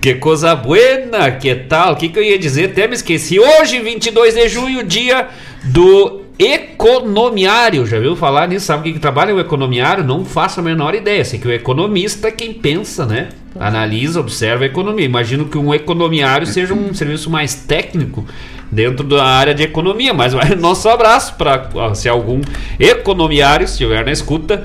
Que 0.00 0.14
coisa 0.14 0.54
buena, 0.54 1.30
que 1.32 1.54
tal? 1.54 1.92
O 1.92 1.96
que, 1.96 2.08
que 2.08 2.18
eu 2.18 2.22
ia 2.22 2.38
dizer? 2.38 2.66
Até 2.66 2.86
me 2.86 2.94
esqueci. 2.94 3.38
Hoje, 3.40 3.80
22 3.80 4.34
de 4.34 4.48
junho, 4.48 4.84
dia 4.84 5.28
do 5.64 6.19
economiário. 6.40 7.86
Já 7.86 7.98
viu 7.98 8.16
falar 8.16 8.48
nisso? 8.48 8.64
Sabe 8.64 8.80
o 8.80 8.84
que, 8.84 8.92
que 8.94 8.98
trabalha 8.98 9.34
o 9.34 9.38
economiário? 9.38 10.02
Não 10.02 10.24
faço 10.24 10.60
a 10.60 10.62
menor 10.62 10.94
ideia. 10.94 11.22
Sei 11.22 11.38
que 11.38 11.46
o 11.46 11.52
economista 11.52 12.28
é 12.28 12.30
quem 12.30 12.54
pensa, 12.54 13.04
né? 13.04 13.28
Analisa, 13.58 14.20
observa 14.20 14.64
a 14.64 14.66
economia. 14.66 15.04
Imagino 15.04 15.44
que 15.44 15.58
um 15.58 15.74
economiário 15.74 16.46
seja 16.46 16.72
um 16.72 16.94
serviço 16.94 17.28
mais 17.28 17.54
técnico 17.54 18.24
dentro 18.72 19.06
da 19.06 19.22
área 19.22 19.54
de 19.54 19.64
economia, 19.64 20.14
mas 20.14 20.32
vai 20.32 20.54
nosso 20.56 20.88
abraço 20.88 21.34
para 21.34 21.94
se 21.94 22.08
algum 22.08 22.40
economiário 22.78 23.64
estiver 23.64 24.02
na 24.04 24.12
escuta. 24.12 24.62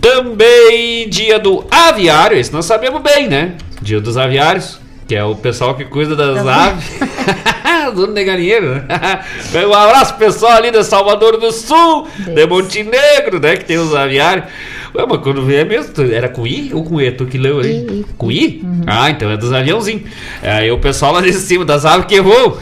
Também 0.00 1.08
dia 1.08 1.38
do 1.38 1.64
aviário, 1.70 2.38
esse 2.38 2.52
nós 2.52 2.64
sabemos 2.64 3.02
bem, 3.02 3.28
né? 3.28 3.54
Dia 3.82 4.00
dos 4.00 4.16
aviários, 4.16 4.80
que 5.06 5.14
é 5.14 5.22
o 5.22 5.34
pessoal 5.34 5.74
que 5.74 5.84
cuida 5.84 6.16
das 6.16 6.46
aves. 6.46 6.84
Dono 7.90 8.14
de 8.14 8.24
galinheiro, 8.24 8.74
né? 8.74 8.84
Um 9.66 9.72
abraço 9.72 10.14
pessoal 10.16 10.52
ali 10.52 10.70
de 10.70 10.82
Salvador 10.84 11.36
do 11.36 11.50
Sul, 11.52 12.06
de 12.18 12.46
Montenegro, 12.46 13.40
né? 13.40 13.56
Que 13.56 13.64
tem 13.64 13.78
os 13.78 13.94
aviários. 13.94 14.46
Ué, 14.94 15.06
mas 15.08 15.20
quando 15.22 15.42
vê 15.42 15.56
é 15.56 15.64
mesmo, 15.64 15.92
era 16.12 16.28
com 16.28 16.46
I 16.46 16.70
ou 16.74 16.84
com 16.84 17.00
E? 17.00 17.10
Tu 17.10 17.24
que 17.24 17.38
leu 17.38 17.60
aí? 17.60 18.04
Com 18.18 18.30
I? 18.30 18.62
Ah, 18.86 19.08
então 19.10 19.30
é 19.30 19.36
dos 19.36 19.52
aviãozinhos. 19.52 20.02
Aí 20.42 20.70
o 20.70 20.78
pessoal 20.78 21.12
lá 21.12 21.20
de 21.22 21.32
cima 21.32 21.64
das 21.64 21.86
aves 21.86 22.06
que 22.06 22.20
voam. 22.20 22.58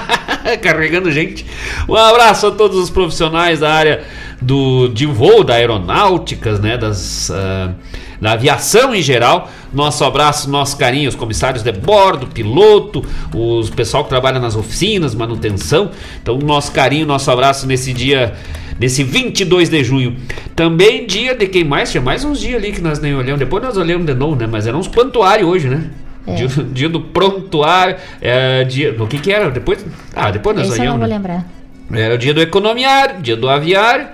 Carregando 0.62 1.10
gente. 1.10 1.44
Um 1.86 1.94
abraço 1.94 2.46
a 2.46 2.50
todos 2.50 2.78
os 2.78 2.88
profissionais 2.88 3.60
da 3.60 3.72
área 3.72 4.04
do, 4.40 4.88
de 4.88 5.04
voo, 5.04 5.44
da 5.44 5.54
aeronáuticas, 5.54 6.60
né? 6.60 6.78
Das, 6.78 7.30
ah, 7.30 7.72
da 8.20 8.32
aviação 8.32 8.94
em 8.94 9.02
geral. 9.02 9.50
Nosso 9.72 10.04
abraço, 10.04 10.48
nosso 10.48 10.76
carinho, 10.76 11.08
os 11.08 11.14
comissários 11.14 11.62
de 11.62 11.72
bordo, 11.72 12.26
piloto, 12.26 13.04
os 13.34 13.70
pessoal 13.70 14.04
que 14.04 14.10
trabalha 14.10 14.38
nas 14.38 14.56
oficinas, 14.56 15.14
manutenção. 15.14 15.90
Então, 16.22 16.38
nosso 16.38 16.72
carinho, 16.72 17.06
nosso 17.06 17.30
abraço 17.30 17.66
nesse 17.66 17.92
dia, 17.92 18.34
nesse 18.78 19.02
22 19.02 19.68
de 19.68 19.84
junho. 19.84 20.16
Também 20.54 21.06
dia 21.06 21.34
de 21.34 21.46
quem 21.46 21.64
mais? 21.64 21.90
Tinha 21.90 22.02
mais 22.02 22.24
uns 22.24 22.40
dias 22.40 22.56
ali 22.56 22.72
que 22.72 22.80
nós 22.80 22.98
nem 23.00 23.14
olhamos. 23.14 23.38
Depois 23.38 23.62
nós 23.62 23.76
olhamos 23.76 24.06
de 24.06 24.14
novo, 24.14 24.36
né? 24.36 24.46
Mas 24.46 24.66
eram 24.66 24.78
uns 24.78 24.88
prontuários 24.88 25.48
hoje, 25.48 25.68
né? 25.68 25.90
Dia, 26.26 26.48
dia 26.72 26.88
do 26.88 27.00
prontuário, 27.00 27.96
é, 28.20 28.64
dia, 28.64 28.92
do 28.92 29.06
que 29.06 29.18
que 29.18 29.30
era? 29.30 29.48
Depois, 29.48 29.86
ah, 30.14 30.32
depois 30.32 30.56
nós 30.56 30.68
Esse 30.68 30.80
eu 30.80 30.86
não 30.86 30.94
olhamos. 30.96 31.00
vou 31.00 31.08
né? 31.08 31.14
lembrar. 31.14 32.02
Era 32.04 32.14
o 32.16 32.18
dia 32.18 32.34
do 32.34 32.42
economiário, 32.42 33.22
dia 33.22 33.36
do 33.36 33.48
aviário 33.48 34.08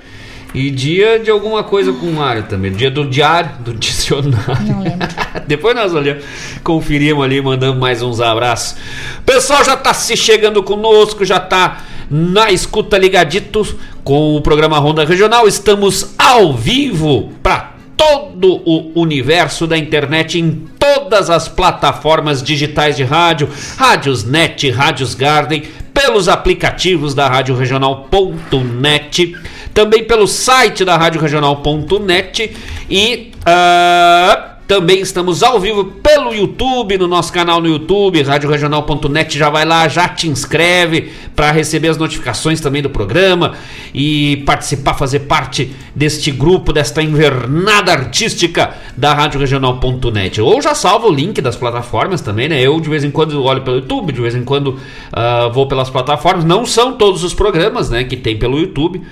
e 0.54 0.70
dia 0.70 1.18
de 1.18 1.30
alguma 1.30 1.62
coisa 1.62 1.92
com 1.92 2.22
área 2.22 2.42
também. 2.42 2.72
Dia 2.72 2.90
do 2.90 3.08
diário, 3.08 3.50
do 3.60 3.74
dicionário. 3.78 4.66
Não 4.66 4.82
lembro. 4.82 5.08
Depois 5.46 5.74
nós 5.74 5.94
olhamos, 5.94 6.24
conferimos 6.62 7.24
ali, 7.24 7.40
mandamos 7.40 7.78
mais 7.78 8.02
uns 8.02 8.20
abraços. 8.20 8.78
O 9.18 9.22
pessoal 9.22 9.64
já 9.64 9.76
tá 9.76 9.94
se 9.94 10.16
chegando 10.16 10.62
conosco, 10.62 11.24
já 11.24 11.40
tá 11.40 11.82
na 12.10 12.50
escuta 12.50 12.98
ligaditos 12.98 13.74
com 14.04 14.36
o 14.36 14.40
programa 14.40 14.78
Ronda 14.78 15.04
Regional. 15.04 15.48
Estamos 15.48 16.14
ao 16.18 16.52
vivo 16.52 17.32
para 17.42 17.72
todo 17.96 18.60
o 18.64 19.00
universo 19.00 19.66
da 19.66 19.78
internet 19.78 20.38
em 20.38 20.66
todas 20.78 21.30
as 21.30 21.48
plataformas 21.48 22.42
digitais 22.42 22.96
de 22.96 23.04
rádio, 23.04 23.48
rádios 23.76 24.24
net, 24.24 24.68
rádios 24.70 25.14
Garden, 25.14 25.62
pelos 25.94 26.28
aplicativos 26.28 27.14
da 27.14 27.28
Rádio 27.28 27.54
Regional.net, 27.54 29.36
também 29.74 30.04
pelo 30.04 30.26
site 30.26 30.84
da 30.84 30.96
Rádio 30.96 31.20
Regional.net 31.20 32.54
e 32.90 33.32
ah, 33.44 34.51
também 34.66 35.00
estamos 35.00 35.42
ao 35.42 35.60
vivo 35.60 35.84
pelo 35.84 36.32
YouTube, 36.32 36.96
no 36.96 37.06
nosso 37.06 37.32
canal 37.32 37.60
no 37.60 37.68
YouTube, 37.68 38.22
radioregional.net, 38.22 39.38
já 39.38 39.50
vai 39.50 39.64
lá, 39.64 39.88
já 39.88 40.08
te 40.08 40.28
inscreve 40.28 41.12
para 41.34 41.50
receber 41.50 41.88
as 41.88 41.98
notificações 41.98 42.60
também 42.60 42.82
do 42.82 42.88
programa 42.88 43.52
e 43.94 44.38
participar, 44.46 44.94
fazer 44.94 45.20
parte 45.20 45.74
deste 45.94 46.30
grupo, 46.30 46.72
desta 46.72 47.02
invernada 47.02 47.92
artística 47.92 48.74
da 48.96 49.12
radioregional.net. 49.12 50.40
Ou 50.40 50.62
já 50.62 50.74
salva 50.74 51.06
o 51.06 51.12
link 51.12 51.40
das 51.40 51.56
plataformas 51.56 52.20
também, 52.20 52.48
né? 52.48 52.60
Eu 52.60 52.80
de 52.80 52.88
vez 52.88 53.04
em 53.04 53.10
quando 53.10 53.42
olho 53.42 53.62
pelo 53.62 53.76
YouTube, 53.76 54.12
de 54.12 54.20
vez 54.20 54.34
em 54.34 54.44
quando 54.44 54.78
ah, 55.12 55.48
vou 55.52 55.66
pelas 55.66 55.90
plataformas. 55.90 56.44
Não 56.44 56.64
são 56.64 56.94
todos 56.94 57.24
os 57.24 57.34
programas, 57.34 57.90
né, 57.90 58.04
que 58.04 58.16
tem 58.16 58.38
pelo 58.38 58.58
YouTube, 58.58 59.02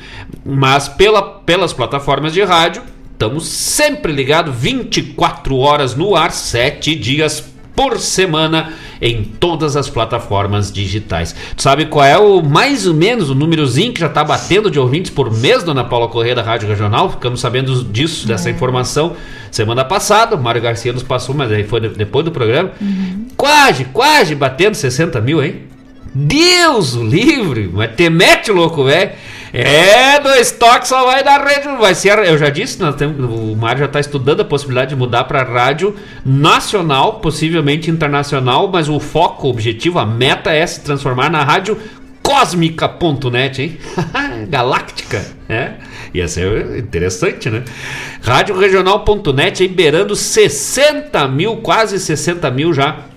mas 0.45 0.89
pela, 0.89 1.23
pelas 1.23 1.73
plataformas 1.73 2.33
de 2.33 2.43
rádio 2.43 2.83
Estamos 3.21 3.49
sempre 3.49 4.15
ligados, 4.15 4.55
24 4.57 5.55
horas 5.59 5.95
no 5.95 6.17
ar, 6.17 6.33
7 6.33 6.95
dias 6.95 7.45
por 7.77 7.99
semana 7.99 8.73
em 8.99 9.23
todas 9.23 9.77
as 9.77 9.91
plataformas 9.91 10.73
digitais. 10.73 11.37
Tu 11.55 11.63
sabe 11.63 11.85
qual 11.85 12.07
é 12.07 12.17
o 12.17 12.41
mais 12.43 12.87
ou 12.87 12.95
menos 12.95 13.29
o 13.29 13.35
númerozinho 13.35 13.93
que 13.93 14.01
já 14.01 14.07
está 14.07 14.25
batendo 14.25 14.71
de 14.71 14.79
ouvintes 14.79 15.11
por 15.11 15.31
mês, 15.31 15.63
dona 15.63 15.85
Paula 15.85 16.09
Corrêa 16.09 16.35
da 16.35 16.41
Rádio 16.41 16.67
Regional? 16.67 17.11
Ficamos 17.11 17.41
sabendo 17.41 17.85
disso, 17.85 18.27
dessa 18.27 18.49
informação 18.49 19.15
semana 19.51 19.85
passada. 19.85 20.35
O 20.35 20.43
Mário 20.43 20.63
Garcia 20.63 20.91
nos 20.91 21.03
passou, 21.03 21.35
mas 21.35 21.53
aí 21.53 21.63
foi 21.65 21.79
de- 21.83 21.89
depois 21.91 22.25
do 22.25 22.31
programa. 22.33 22.71
Quase, 23.37 23.85
quase 23.85 24.35
batendo 24.35 24.75
60 24.77 25.21
mil, 25.21 25.45
hein? 25.45 25.65
Deus 26.15 26.95
o 26.95 27.05
livre, 27.05 27.71
mas 27.73 27.95
te 27.95 28.11
mete 28.11 28.51
louco, 28.51 28.85
velho. 28.85 29.13
É, 29.53 30.21
do 30.21 30.29
estoque 30.31 30.87
só 30.87 31.05
vai 31.05 31.25
dar 31.25 31.45
rede. 31.45 31.67
Vai 31.79 31.95
ser, 31.95 32.19
eu 32.19 32.39
já 32.39 32.51
disse, 32.51 32.81
nós 32.81 32.95
temos, 32.95 33.19
o 33.19 33.57
Mário 33.57 33.81
já 33.81 33.87
está 33.87 34.01
estudando 34.01 34.41
a 34.41 34.45
possibilidade 34.45 34.91
de 34.91 34.97
mudar 34.97 35.25
para 35.25 35.43
rádio 35.43 35.95
nacional, 36.25 37.15
possivelmente 37.15 37.91
internacional, 37.91 38.69
mas 38.69 38.89
o 38.89 39.01
foco, 39.01 39.47
o 39.47 39.51
objetivo, 39.51 39.99
a 39.99 40.07
meta 40.07 40.53
é 40.53 40.67
se 40.67 40.81
transformar 40.81 41.31
na 41.31 41.43
rádio 41.43 41.77
cósmica.net, 42.23 43.63
hein? 43.63 43.79
Galáctica, 44.49 45.25
né? 45.49 45.79
Ia 46.15 46.29
ser 46.29 46.79
interessante, 46.79 47.51
né? 47.51 47.65
Rádio 48.23 48.57
Regional.net 48.57 49.67
beirando 49.69 50.15
60 50.15 51.27
mil, 51.29 51.57
quase 51.57 51.99
60 51.99 52.51
mil 52.51 52.73
já 52.73 53.10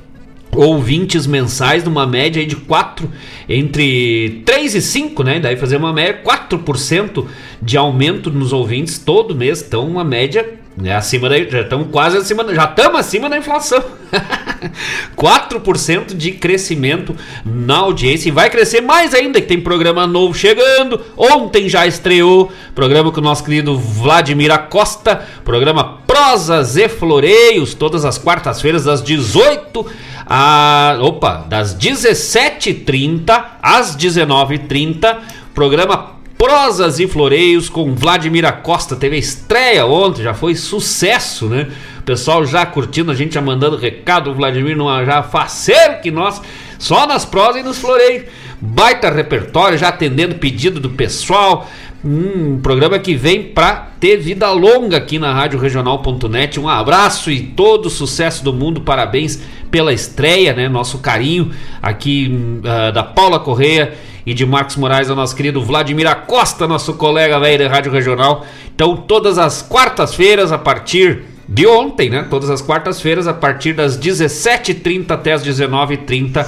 ouvintes 0.56 1.28
mensais, 1.28 1.84
numa 1.84 2.06
média 2.06 2.40
aí 2.40 2.46
de 2.46 2.56
4, 2.56 3.10
entre 3.48 4.42
3 4.46 4.76
e 4.76 4.82
5, 4.82 5.24
né? 5.24 5.40
Daí 5.40 5.56
fazer 5.56 5.78
uma 5.78 5.94
média, 5.94 6.22
4% 6.24 7.26
de 7.62 7.78
aumento 7.78 8.30
nos 8.30 8.54
ouvintes 8.54 8.98
todo 8.98 9.36
mês. 9.36 9.64
Então, 9.66 9.88
uma 9.88 10.04
média 10.04 10.63
né, 10.76 10.96
acima 10.96 11.30
da. 11.30 11.38
Já 11.38 11.62
estamos 11.62 11.88
quase 11.92 12.18
acima, 12.18 12.54
já 12.54 12.66
estamos 12.66 13.00
acima 13.00 13.30
da 13.30 13.38
inflação. 13.38 13.84
4% 15.16 16.16
de 16.16 16.32
crescimento 16.32 17.16
na 17.46 17.78
audiência 17.78 18.30
e 18.30 18.32
vai 18.32 18.50
crescer 18.50 18.82
mais 18.82 19.14
ainda, 19.14 19.40
que 19.42 19.48
tem 19.48 19.60
programa 19.60 20.08
novo 20.08 20.34
chegando. 20.34 21.00
Ontem 21.18 21.70
já 21.70 21.86
estreou 21.86 22.52
programa 22.74 23.12
com 23.12 23.20
o 23.20 23.24
nosso 23.24 23.44
querido 23.44 23.78
Vladimir 23.78 24.52
Acosta, 24.52 25.28
programa 25.44 26.00
Prosas 26.08 26.76
e 26.78 26.88
Floreios, 26.88 27.74
todas 27.74 28.06
as 28.06 28.18
quartas-feiras 28.18 28.86
das 28.86 29.04
18 29.04 29.86
a 30.26 30.98
opa, 31.02 31.46
das 31.50 31.76
17h30 31.76 33.44
às 33.62 33.96
19h30, 33.96 35.18
programa 35.54 36.13
Prosas 36.44 37.00
e 37.00 37.08
Floreios 37.08 37.70
com 37.70 37.96
Vladimir 37.96 38.44
Acosta. 38.44 38.98
Teve 38.98 39.16
a 39.16 39.20
estreia 39.20 39.86
ontem, 39.86 40.24
já 40.24 40.34
foi 40.34 40.56
sucesso, 40.56 41.48
né? 41.48 41.70
O 42.00 42.04
pessoal 42.04 42.46
já 42.46 42.66
curtindo, 42.66 43.10
a 43.10 43.16
gente 43.16 43.36
já 43.36 43.42
mandando 43.42 43.78
recado. 43.78 44.30
O 44.30 44.34
Vladimir 44.34 44.76
não 44.76 45.06
já 45.06 45.24
faceiro 45.24 46.02
que 46.02 46.12
nós, 46.12 46.42
só 46.84 47.08
nas 47.08 47.24
prosas 47.24 47.62
e 47.62 47.64
nos 47.64 47.78
floreios. 47.78 48.26
Baita 48.60 49.10
repertório, 49.10 49.78
já 49.78 49.88
atendendo 49.88 50.36
pedido 50.36 50.82
do 50.82 50.90
pessoal. 50.90 51.70
Um 52.04 52.60
programa 52.60 53.00
que 53.00 53.16
vem 53.16 53.42
para 53.42 53.88
ter 54.02 54.18
vida 54.18 54.52
longa 54.52 54.98
aqui 54.98 55.18
na 55.18 55.34
Rádio 55.34 55.58
Regional.net. 55.58 56.60
Um 56.60 56.68
abraço 56.68 57.32
e 57.32 57.42
todo 57.42 57.86
o 57.86 57.90
sucesso 57.90 58.44
do 58.44 58.52
mundo. 58.52 58.82
Parabéns 58.82 59.42
pela 59.72 59.94
estreia, 59.94 60.52
né? 60.54 60.68
Nosso 60.68 60.98
carinho 60.98 61.52
aqui 61.82 62.30
uh, 62.60 62.92
da 62.92 63.02
Paula 63.02 63.40
Correia 63.40 63.94
e 64.26 64.34
de 64.34 64.46
Marcos 64.46 64.76
Moraes, 64.76 65.10
ao 65.10 65.16
nosso 65.16 65.36
querido 65.36 65.64
Vladimir 65.64 66.08
Acosta, 66.08 66.68
nosso 66.68 66.94
colega 66.96 67.40
velho 67.40 67.64
da 67.64 67.70
Rádio 67.70 67.94
Regional. 67.94 68.46
Então, 68.76 68.98
todas 68.98 69.38
as 69.38 69.62
quartas-feiras, 69.62 70.52
a 70.52 70.58
partir 70.58 71.24
de 71.48 71.68
ontem, 71.68 72.10
né? 72.10 72.26
Todas 72.30 72.50
as 72.50 72.62
quartas-feiras, 72.62 73.28
a 73.28 73.34
partir 73.34 73.74
das 73.74 73.98
17h30 73.98 75.12
até 75.12 75.34
as 75.34 75.46
19h30, 75.46 76.46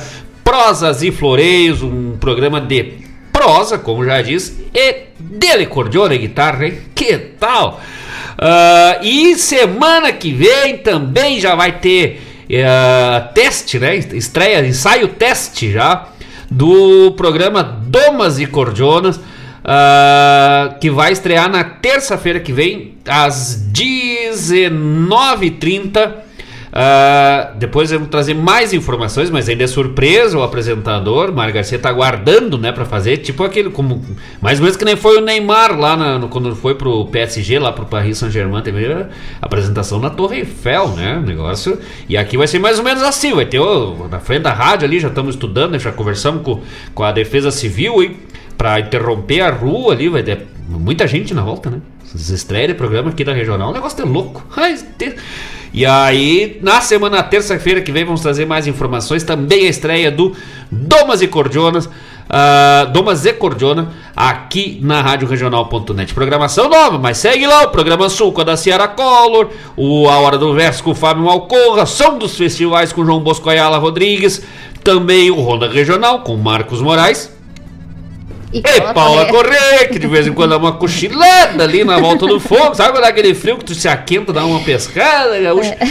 Prosas 0.56 1.04
e 1.04 1.12
Floreios, 1.12 1.84
um 1.84 2.16
programa 2.18 2.62
de 2.62 2.94
prosa, 3.30 3.78
como 3.78 4.06
já 4.06 4.22
disse, 4.22 4.66
e 4.74 5.08
dele 5.20 5.66
cordiona 5.66 6.16
e 6.16 6.18
guitarra, 6.18 6.68
hein? 6.68 6.78
Que 6.96 7.18
tal? 7.18 7.82
Uh, 8.40 9.04
e 9.04 9.36
semana 9.36 10.14
que 10.14 10.32
vem 10.32 10.78
também 10.78 11.42
já 11.42 11.56
vai 11.56 11.74
ter 11.74 12.22
uh, 12.46 13.34
teste, 13.34 13.78
né? 13.78 13.98
Estreia, 13.98 14.66
ensaio 14.66 15.10
teste 15.10 15.74
já 15.74 16.08
do 16.50 17.12
programa 17.18 17.62
Domas 17.62 18.40
e 18.40 18.46
Cordionas, 18.46 19.18
uh, 19.18 20.80
que 20.80 20.90
vai 20.90 21.12
estrear 21.12 21.50
na 21.50 21.66
terça-feira 21.66 22.40
que 22.40 22.54
vem, 22.54 22.94
às 23.06 23.62
19h30. 23.74 26.24
Uh, 26.76 27.56
depois 27.58 27.90
vou 27.90 28.06
trazer 28.06 28.34
mais 28.34 28.74
informações, 28.74 29.30
mas 29.30 29.48
ainda 29.48 29.64
é 29.64 29.68
surpresa 29.68 30.38
o 30.38 30.44
apresentador. 30.44 31.32
Mário 31.32 31.54
Garcia 31.54 31.80
tá 31.80 31.88
aguardando, 31.88 32.58
né, 32.58 32.74
para 32.74 32.84
fazer. 32.84 33.18
Tipo 33.18 33.46
aquele, 33.46 33.70
como 33.70 34.04
mais 34.42 34.60
ou 34.60 34.64
menos 34.64 34.76
que 34.76 34.84
nem 34.84 34.98
foi 34.98 35.18
o 35.18 35.22
Neymar 35.22 35.80
lá 35.80 35.96
na, 35.96 36.20
no, 36.20 36.28
quando 36.28 36.54
foi 36.54 36.76
pro 36.76 37.06
PSG, 37.06 37.60
lá 37.60 37.72
pro 37.72 37.86
Paris 37.86 38.18
Saint-Germain, 38.18 38.62
a 39.42 39.46
apresentação 39.46 40.00
na 40.02 40.10
Torre 40.10 40.40
Eiffel, 40.40 40.90
né? 40.90 41.24
Negócio. 41.26 41.80
E 42.10 42.18
aqui 42.18 42.38
vai 42.38 42.46
ser 42.46 42.60
mais 42.60 42.78
ou 42.78 42.84
menos 42.84 43.04
assim: 43.04 43.34
vai 43.34 43.46
ter 43.46 43.62
na 44.12 44.20
frente 44.20 44.42
da 44.42 44.52
rádio 44.52 44.86
ali, 44.86 45.00
já 45.00 45.08
estamos 45.08 45.36
estudando, 45.36 45.72
né, 45.72 45.80
já 45.80 45.94
conversamos 45.94 46.44
com, 46.44 46.60
com 46.94 47.04
a 47.04 47.14
Defesa 47.14 47.52
Civil 47.52 48.18
para 48.58 48.82
interromper 48.82 49.42
a 49.42 49.50
rua 49.50 49.94
ali, 49.94 50.10
vai 50.10 50.24
ter 50.24 50.46
muita 50.68 51.08
gente 51.08 51.34
na 51.34 51.42
volta, 51.42 51.70
né? 51.70 51.80
Estreia 52.14 52.68
de 52.68 52.74
programa 52.74 53.10
aqui 53.10 53.24
da 53.24 53.34
regional, 53.34 53.72
o 53.72 53.74
negócio 53.74 54.02
é 54.02 54.06
louco. 54.06 54.46
Ai, 54.56 54.78
e 55.76 55.86
aí, 55.86 56.58
na 56.62 56.80
semana 56.80 57.22
terça-feira 57.22 57.82
que 57.82 57.92
vem, 57.92 58.06
vamos 58.06 58.22
trazer 58.22 58.46
mais 58.46 58.66
informações. 58.66 59.26
Também 59.26 59.68
a 59.68 59.70
estreia 59.70 60.10
do 60.10 60.34
Domas 60.72 61.22
e 61.22 61.28
Cordionas. 61.28 61.86
Uh, 61.86 62.90
Domas 62.94 63.26
e 63.26 63.34
Cordiona 63.34 63.92
aqui 64.16 64.80
na 64.82 65.02
Rádio 65.02 65.28
Regional.net. 65.28 66.14
Programação 66.14 66.70
nova, 66.70 66.98
mas 66.98 67.18
segue 67.18 67.46
lá 67.46 67.64
o 67.64 67.72
programa 67.72 68.08
Sul 68.08 68.32
com 68.32 68.40
a 68.40 68.46
da 68.46 68.56
Ciara 68.56 68.88
Collor, 68.88 69.50
o 69.76 70.08
A 70.08 70.18
Hora 70.18 70.38
do 70.38 70.54
Verso 70.54 70.82
com 70.82 70.92
o 70.92 70.96
Fábio 70.96 71.26
Malcorra, 71.26 71.86
Som 71.86 72.18
dos 72.18 72.38
Festivais 72.38 72.94
com 72.94 73.06
João 73.06 73.20
Bosco 73.20 73.50
Ayala 73.50 73.78
Rodrigues, 73.78 74.42
também 74.82 75.30
o 75.30 75.42
Ronda 75.42 75.68
Regional 75.68 76.22
com 76.22 76.38
Marcos 76.38 76.82
Moraes. 76.82 77.35
E, 78.56 78.60
e 78.60 78.94
Paula 78.94 79.26
Correia, 79.26 79.86
que 79.90 80.00
de 80.00 80.08
vez 80.08 80.26
em 80.26 80.32
quando 80.32 80.52
dá 80.52 80.58
uma 80.58 80.72
cochilada 80.72 81.62
ali 81.62 81.84
na 81.84 82.00
volta 82.00 82.26
do 82.26 82.40
fogo. 82.40 82.74
Sabe 82.74 82.94
quando 82.94 83.04
dá 83.04 83.10
aquele 83.10 83.36
frio 83.36 83.58
que 83.58 83.66
tu 83.66 83.76
se 83.76 83.86
aquenta, 83.86 84.32
dá 84.32 84.46
uma 84.46 84.62
pescada, 84.62 85.38
gaúcha? 85.42 85.78
É. 85.78 85.86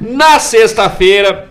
Na 0.00 0.38
sexta-feira 0.38 1.48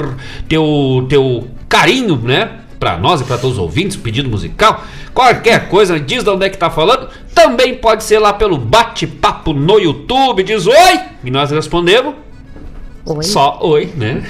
teu, 0.47 1.05
teu 1.09 1.47
carinho, 1.67 2.15
né? 2.17 2.61
Para 2.79 2.95
nós 2.97 3.21
e 3.21 3.23
para 3.23 3.37
todos 3.37 3.57
os 3.57 3.63
ouvintes, 3.63 3.97
pedido 3.97 4.29
musical, 4.29 4.83
qualquer 5.11 5.67
coisa, 5.67 5.99
diz 5.99 6.23
de 6.23 6.29
onde 6.29 6.45
é 6.45 6.49
que 6.49 6.57
tá 6.57 6.69
falando. 6.69 7.09
Também 7.33 7.73
pode 7.75 8.03
ser 8.03 8.19
lá 8.19 8.33
pelo 8.33 8.55
bate-papo 8.57 9.51
no 9.51 9.79
YouTube, 9.79 10.43
diz 10.43 10.67
oi, 10.67 10.99
e 11.23 11.31
nós 11.31 11.49
respondemos. 11.49 12.13
Oi. 13.03 13.23
Só 13.23 13.57
oi, 13.61 13.91
né? 13.95 14.21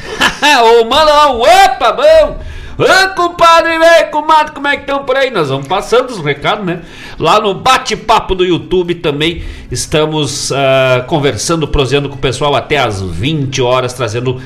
Ou 0.64 0.86
manda 0.86 1.30
um 1.32 1.42
opa, 1.42 1.92
bom! 1.92 2.40
Ô 2.78 3.16
compadre, 3.16 3.80
velho, 3.80 4.12
comadre, 4.12 4.54
como 4.54 4.68
é 4.68 4.76
que 4.76 4.82
estão 4.82 5.04
por 5.04 5.18
aí? 5.18 5.32
Nós 5.32 5.50
vamos 5.50 5.68
passando 5.68 6.12
os 6.12 6.20
recados, 6.24 6.64
né? 6.64 6.82
Lá 7.18 7.40
no 7.42 7.56
bate-papo 7.56 8.36
do 8.36 8.46
YouTube 8.46 8.94
também 8.96 9.44
estamos 9.72 10.52
uh, 10.52 11.04
conversando, 11.08 11.68
proseando 11.68 12.08
com 12.08 12.16
o 12.16 12.20
pessoal 12.20 12.56
até 12.56 12.78
às 12.78 13.02
20 13.02 13.64
horas, 13.64 13.94
trazendo 13.94 14.40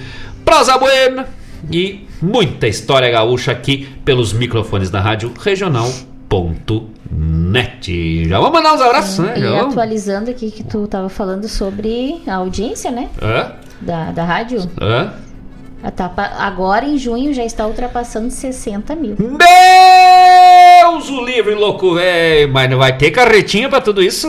prosa 0.45 0.77
buena 0.77 1.27
e 1.69 2.07
muita 2.21 2.69
história 2.69 3.11
gaúcha 3.11 3.51
aqui 3.51 3.89
pelos 4.05 4.31
microfones 4.31 4.89
da 4.89 5.01
Rádio 5.01 5.33
Regional.net. 5.37 5.89
Já 8.29 8.39
vamos 8.39 8.53
mandar 8.53 8.75
uns 8.75 8.81
abraços, 8.81 9.19
né? 9.19 9.33
E 9.37 9.41
Já 9.41 9.61
atualizando 9.63 10.31
aqui 10.31 10.49
que 10.51 10.63
tu 10.63 10.85
estava 10.85 11.09
falando 11.09 11.49
sobre 11.49 12.21
a 12.25 12.35
audiência, 12.35 12.89
né? 12.91 13.09
Hã? 13.21 13.51
Da, 13.81 14.11
da 14.11 14.23
rádio. 14.23 14.61
Hã? 14.79 15.11
Agora 16.37 16.85
em 16.85 16.97
junho 16.97 17.33
já 17.33 17.43
está 17.43 17.65
ultrapassando 17.65 18.29
60 18.29 18.95
mil. 18.95 19.15
Deus 19.15 21.09
o 21.09 21.25
livre, 21.25 21.55
louco, 21.55 21.95
velho. 21.95 22.51
Mas 22.51 22.69
não 22.69 22.77
vai 22.77 22.95
ter 22.97 23.11
carretinha 23.11 23.67
pra 23.67 23.81
tudo 23.81 24.01
isso? 24.01 24.27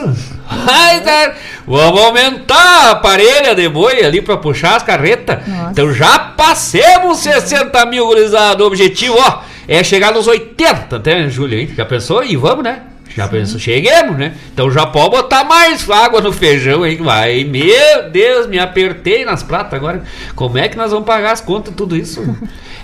Ai, 0.49 1.03
cara, 1.03 1.35
vamos 1.67 2.01
aumentar 2.01 2.91
a 2.91 2.95
parelha 2.97 3.55
de 3.55 3.69
boi 3.69 4.05
ali 4.05 4.23
pra 4.23 4.37
puxar 4.37 4.77
as 4.77 4.83
carretas. 4.83 5.39
Então 5.71 5.93
já 5.93 6.19
passemos 6.19 7.19
60 7.19 7.85
mil, 7.87 8.07
gurizada. 8.07 8.63
O 8.63 8.67
objetivo, 8.67 9.17
ó, 9.19 9.41
é 9.69 9.83
chegar 9.85 10.13
nos 10.13 10.27
80 10.27 10.97
até 10.97 11.29
julho, 11.29 11.59
hein? 11.59 11.71
Já 11.77 11.85
pensou? 11.85 12.25
E 12.25 12.37
vamos, 12.37 12.65
né? 12.65 12.83
Já 13.17 13.29
pensou, 13.29 13.61
cheguemos, 13.61 14.17
né? 14.17 14.35
Então 14.53 14.71
já 14.71 14.87
pode 14.87 15.11
botar 15.11 15.45
mais 15.45 15.89
água 15.91 16.21
no 16.21 16.33
feijão 16.33 16.83
aí, 16.83 16.97
vai. 16.97 17.45
Meu 17.45 18.11
Deus, 18.11 18.47
me 18.47 18.59
apertei 18.59 19.25
nas 19.25 19.43
pratas 19.43 19.75
agora. 19.75 20.03
Como 20.35 20.57
é 20.57 20.69
que 20.69 20.77
nós 20.77 20.91
vamos 20.91 21.07
pagar 21.07 21.33
as 21.33 21.41
contas 21.41 21.75
tudo 21.75 21.97
isso? 21.97 22.23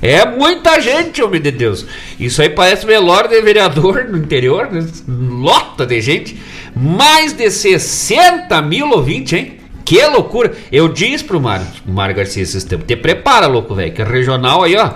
É 0.00 0.24
muita 0.24 0.80
gente, 0.80 1.20
homem 1.20 1.40
de 1.40 1.50
Deus. 1.50 1.84
Isso 2.20 2.40
aí 2.40 2.48
parece 2.48 2.86
velório 2.86 3.28
de 3.28 3.42
vereador 3.42 4.04
no 4.08 4.16
interior, 4.16 4.70
né? 4.70 4.86
lota 5.08 5.84
de 5.84 6.00
gente. 6.00 6.40
Mais 6.76 7.32
de 7.32 7.50
60 7.50 8.62
mil 8.62 8.88
ouvintes, 8.90 9.32
hein? 9.32 9.58
Que 9.84 10.06
loucura! 10.06 10.52
Eu 10.70 10.86
disse 10.86 11.24
pro 11.24 11.40
Mário, 11.40 11.66
Mário 11.84 12.14
Garcia 12.14 12.44
esses 12.44 12.62
tempos, 12.62 12.86
te 12.86 12.94
prepara, 12.94 13.48
louco, 13.48 13.74
velho, 13.74 13.90
que 13.92 14.00
é 14.00 14.04
regional 14.04 14.62
aí, 14.62 14.76
ó. 14.76 14.90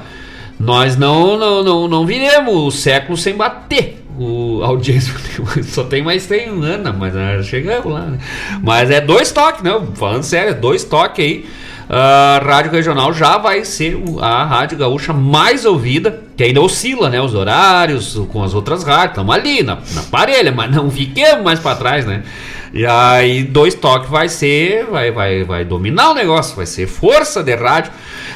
Nós 0.60 0.96
não, 0.96 1.36
não, 1.36 1.64
não, 1.64 1.88
não 1.88 2.06
viremos 2.06 2.54
o 2.54 2.70
século 2.70 3.18
sem 3.18 3.34
bater 3.34 4.01
o 4.18 4.62
audiência 4.62 5.14
só 5.64 5.84
tem 5.84 6.02
mais 6.02 6.26
tem 6.26 6.50
um 6.50 6.62
ano, 6.62 6.94
mas 6.98 7.14
nós 7.14 7.46
chegamos 7.46 7.92
lá, 7.92 8.06
né? 8.06 8.18
Mas 8.62 8.90
é 8.90 9.00
dois 9.00 9.32
toques, 9.32 9.62
não, 9.62 9.86
falando 9.94 10.22
sério, 10.22 10.50
é 10.50 10.54
dois 10.54 10.84
toques 10.84 11.24
aí. 11.24 11.46
A 11.88 12.40
Rádio 12.42 12.70
Regional 12.70 13.12
já 13.12 13.36
vai 13.36 13.64
ser 13.64 14.02
a 14.20 14.44
rádio 14.44 14.78
gaúcha 14.78 15.12
mais 15.12 15.66
ouvida, 15.66 16.22
que 16.36 16.44
ainda 16.44 16.60
oscila, 16.60 17.10
né? 17.10 17.20
Os 17.20 17.34
horários 17.34 18.18
com 18.32 18.42
as 18.42 18.54
outras 18.54 18.82
rádios, 18.82 19.10
estamos 19.10 19.34
ali 19.34 19.62
na, 19.62 19.76
na 19.94 20.02
parelha, 20.10 20.52
mas 20.52 20.70
não 20.74 20.90
fiquemos 20.90 21.44
mais 21.44 21.60
para 21.60 21.76
trás, 21.76 22.06
né? 22.06 22.22
E 22.72 22.86
aí, 22.86 23.44
dois 23.44 23.74
toques 23.74 24.08
vai 24.08 24.30
ser, 24.30 24.86
vai, 24.86 25.10
vai, 25.10 25.44
vai 25.44 25.62
dominar 25.62 26.12
o 26.12 26.14
negócio, 26.14 26.56
vai 26.56 26.64
ser 26.64 26.86
força 26.86 27.42
de 27.42 27.54
rádio. 27.54 27.92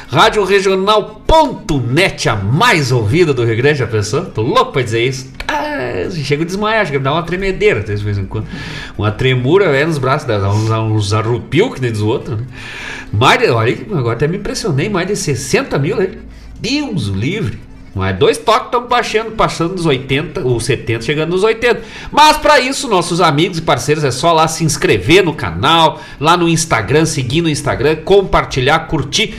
Rádio 0.09 0.43
Regional.net, 0.43 2.29
a 2.29 2.35
mais 2.35 2.91
ouvida 2.91 3.33
do 3.33 3.43
Rio 3.43 3.57
Grande, 3.57 3.79
já 3.79 3.87
pensou? 3.87 4.25
Tô 4.25 4.43
louco 4.43 4.73
pra 4.73 4.83
dizer 4.83 5.03
isso. 5.03 5.31
Ah, 5.47 6.07
chega 6.11 6.43
a 6.43 6.45
desmaiar, 6.45 6.85
chega 6.85 6.99
a 6.99 7.01
dar 7.01 7.13
uma 7.13 7.23
tremedeira 7.23 7.81
de 7.81 7.95
vez 7.95 8.17
em 8.17 8.25
quando. 8.25 8.45
Uma 8.95 9.11
tremura 9.11 9.65
é, 9.75 9.83
nos 9.83 9.97
braços, 9.97 10.27
dá 10.27 10.37
uns, 10.49 10.69
uns 10.69 11.13
arrupios 11.13 11.73
que 11.73 11.81
nem 11.81 11.91
dos 11.91 12.01
outros, 12.01 12.39
né? 12.39 12.45
Mais 13.11 13.39
de, 13.39 13.49
olha, 13.49 13.75
agora 13.91 14.15
até 14.15 14.27
me 14.27 14.37
impressionei, 14.37 14.87
mais 14.87 15.07
de 15.07 15.15
60 15.15 15.79
mil? 15.79 15.97
Deus 16.59 17.07
o 17.07 17.13
livre. 17.15 17.66
Mas 17.97 18.17
dois 18.17 18.37
toques 18.37 18.65
estão 18.65 18.87
baixando, 18.87 19.31
passando 19.31 19.75
dos 19.75 19.85
80, 19.85 20.47
os 20.47 20.65
70, 20.65 21.03
chegando 21.03 21.31
nos 21.31 21.43
80. 21.43 21.81
Mas 22.11 22.37
para 22.37 22.59
isso, 22.59 22.87
nossos 22.87 23.19
amigos 23.19 23.57
e 23.57 23.61
parceiros, 23.61 24.03
é 24.03 24.11
só 24.11 24.31
lá 24.31 24.47
se 24.47 24.63
inscrever 24.63 25.23
no 25.23 25.33
canal, 25.33 26.01
lá 26.19 26.37
no 26.37 26.47
Instagram, 26.47 27.05
seguir 27.05 27.41
no 27.41 27.49
Instagram, 27.49 27.97
compartilhar, 27.97 28.79
curtir. 28.87 29.35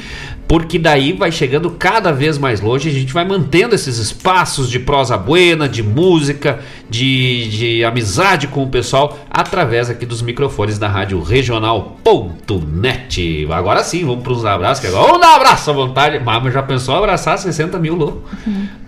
Porque 0.49 0.79
daí 0.79 1.13
vai 1.13 1.31
chegando 1.31 1.71
cada 1.73 2.11
vez 2.11 2.39
mais 2.39 2.63
longe, 2.63 2.89
a 2.89 2.93
gente 2.93 3.13
vai 3.13 3.23
mantendo 3.23 3.75
esses 3.75 3.99
espaços 3.99 4.71
de 4.71 4.79
prosa 4.79 5.19
buena, 5.19 5.69
de 5.69 5.83
música, 5.83 6.61
de, 6.89 7.49
de 7.51 7.85
amizade 7.85 8.47
com 8.47 8.63
o 8.63 8.69
pessoal, 8.69 9.19
através 9.31 9.91
aqui 9.91 10.07
dos 10.07 10.23
microfones 10.23 10.79
da 10.79 10.89
Rádio 10.89 11.21
Regional.net. 11.21 11.87
Agora 13.53 13.85
sim, 13.85 14.07
vamos 14.07 14.23
para 14.25 14.33
uns 14.33 14.47
abraços, 14.47 14.81
que 14.81 14.87
agora 14.87 15.07
vamos 15.07 15.21
dar 15.21 15.33
um 15.33 15.37
abraço 15.37 15.71
à 15.71 15.75
vontade. 15.75 16.19
Mas 16.19 16.55
já 16.55 16.63
pensou 16.63 16.97
abraçar 16.97 17.37
60 17.37 17.79
mil 17.79 17.95
louco? 17.95 18.23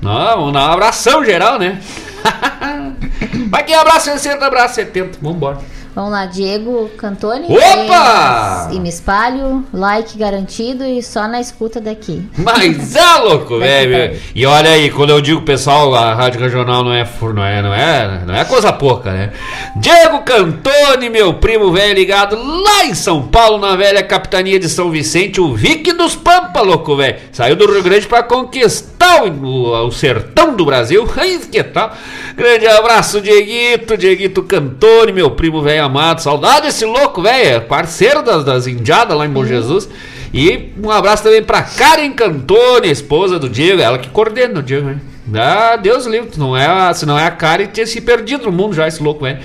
Não, 0.00 0.36
vamos 0.38 0.54
dar 0.54 0.70
um 0.70 0.72
abração 0.72 1.22
geral, 1.22 1.58
né? 1.58 1.78
Vai 3.50 3.64
quem 3.64 3.74
abraça 3.74 4.12
60, 4.12 4.46
abraça 4.46 4.76
70. 4.76 5.18
Vambora. 5.20 5.58
Vamos 5.94 6.12
lá, 6.12 6.26
Diego 6.26 6.88
Cantoni. 6.96 7.46
Opa! 7.48 8.68
E 8.72 8.78
me 8.78 8.88
espalho, 8.88 9.64
like 9.72 10.16
garantido 10.16 10.84
e 10.84 11.02
só 11.02 11.26
na 11.26 11.40
escuta 11.40 11.80
daqui. 11.80 12.22
Mas 12.38 12.94
é 12.94 13.14
louco, 13.18 13.58
velho. 13.58 14.16
E 14.34 14.46
olha 14.46 14.70
aí, 14.70 14.90
quando 14.90 15.10
eu 15.10 15.20
digo 15.20 15.42
pessoal, 15.42 15.92
a 15.94 16.14
Rádio 16.14 16.40
Regional 16.40 16.84
não 16.84 16.92
é, 16.94 17.04
não 17.34 17.44
é, 17.44 17.62
não 17.62 17.74
é, 17.74 18.22
não 18.26 18.34
é 18.34 18.44
coisa 18.44 18.72
pouca, 18.72 19.10
né? 19.12 19.32
Diego 19.76 20.20
Cantoni, 20.22 21.10
meu 21.10 21.34
primo 21.34 21.72
velho 21.72 21.94
ligado 21.94 22.36
lá 22.36 22.84
em 22.84 22.94
São 22.94 23.22
Paulo, 23.22 23.58
na 23.58 23.74
velha 23.74 24.02
capitania 24.02 24.58
de 24.60 24.68
São 24.68 24.90
Vicente, 24.90 25.40
o 25.40 25.54
Vic 25.54 25.92
dos 25.92 26.14
Pampa, 26.14 26.60
louco, 26.60 26.94
velho. 26.96 27.16
Saiu 27.32 27.56
do 27.56 27.70
Rio 27.70 27.82
Grande 27.82 28.06
pra 28.06 28.22
conquistar 28.22 29.24
o, 29.24 29.86
o- 29.86 29.90
sertão 29.92 30.54
do 30.54 30.64
Brasil. 30.64 31.06
Que 31.50 31.64
tal? 31.64 31.92
Grande 32.36 32.66
abraço, 32.68 33.20
Dieguito, 33.20 33.96
Dieguito 33.96 34.42
Cantoni, 34.44 35.12
meu 35.12 35.32
primo 35.32 35.60
velho 35.60 35.79
amado. 35.80 36.20
Saudade 36.20 36.66
desse 36.66 36.84
louco, 36.84 37.22
velho. 37.22 37.56
é 37.56 37.60
Parceiro 37.60 38.22
das, 38.22 38.44
das 38.44 38.66
indiadas 38.66 39.16
lá 39.16 39.26
em 39.26 39.30
Bom 39.30 39.44
Jesus. 39.44 39.88
E 40.32 40.72
um 40.80 40.90
abraço 40.90 41.24
também 41.24 41.42
pra 41.42 41.62
Karen 41.62 42.12
Cantoni, 42.12 42.88
esposa 42.90 43.38
do 43.38 43.48
Diego, 43.48 43.82
ela 43.82 43.98
que 43.98 44.08
coordena 44.08 44.60
o 44.60 44.62
Diego, 44.62 44.86
né? 44.86 45.00
Ah, 45.34 45.76
Deus 45.76 46.06
livre, 46.06 46.30
não 46.36 46.56
é, 46.56 46.92
se 46.94 47.04
não 47.04 47.18
é 47.18 47.26
a 47.26 47.30
Karen, 47.30 47.66
tinha 47.66 47.86
se 47.86 48.00
perdido 48.00 48.46
no 48.46 48.52
mundo 48.52 48.74
já, 48.74 48.86
esse 48.86 49.02
louco, 49.02 49.24
velho. 49.24 49.38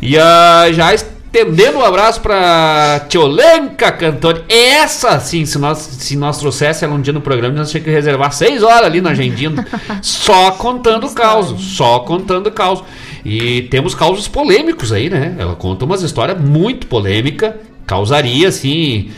E 0.00 0.18
ah, 0.18 0.66
já 0.72 0.92
estendendo 0.92 1.78
um 1.78 1.84
abraço 1.84 2.20
pra 2.20 3.06
Tiolenka 3.08 3.90
Cantoni. 3.92 4.42
Essa, 4.48 5.18
sim, 5.18 5.46
se 5.46 5.58
nós, 5.58 5.78
se 5.78 6.16
nós 6.16 6.38
trouxesse 6.38 6.84
ela 6.84 6.94
um 6.94 7.00
dia 7.00 7.12
no 7.12 7.20
programa, 7.20 7.54
nós 7.54 7.70
tínhamos 7.70 7.88
que 7.88 7.94
reservar 7.94 8.32
seis 8.32 8.62
horas 8.62 8.84
ali 8.84 9.00
na 9.00 9.10
agendinha, 9.10 9.52
só 10.02 10.50
contando 10.52 11.06
o 11.06 11.14
caos, 11.14 11.54
só 11.76 12.00
contando 12.00 12.48
o 12.48 12.52
caos. 12.52 12.82
E 13.24 13.62
temos 13.62 13.94
causos 13.94 14.26
polêmicos 14.28 14.92
aí, 14.92 15.08
né? 15.08 15.36
Ela 15.38 15.54
conta 15.54 15.84
umas 15.84 16.02
histórias 16.02 16.40
muito 16.40 16.86
polêmicas, 16.86 17.54
causaria, 17.86 18.48
assim... 18.48 19.10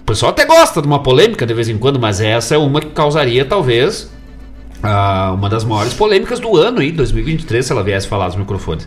O 0.00 0.04
pessoal 0.06 0.30
até 0.30 0.44
gosta 0.44 0.80
de 0.80 0.86
uma 0.86 1.02
polêmica 1.02 1.44
de 1.44 1.52
vez 1.52 1.68
em 1.68 1.76
quando, 1.76 1.98
mas 1.98 2.20
essa 2.20 2.54
é 2.54 2.58
uma 2.58 2.80
que 2.80 2.90
causaria, 2.90 3.44
talvez, 3.44 4.08
uma 4.80 5.48
das 5.48 5.64
maiores 5.64 5.94
polêmicas 5.94 6.38
do 6.38 6.56
ano 6.56 6.78
aí, 6.78 6.92
2023, 6.92 7.66
se 7.66 7.72
ela 7.72 7.82
viesse 7.82 8.06
falar 8.06 8.26
nos 8.26 8.36
microfones. 8.36 8.86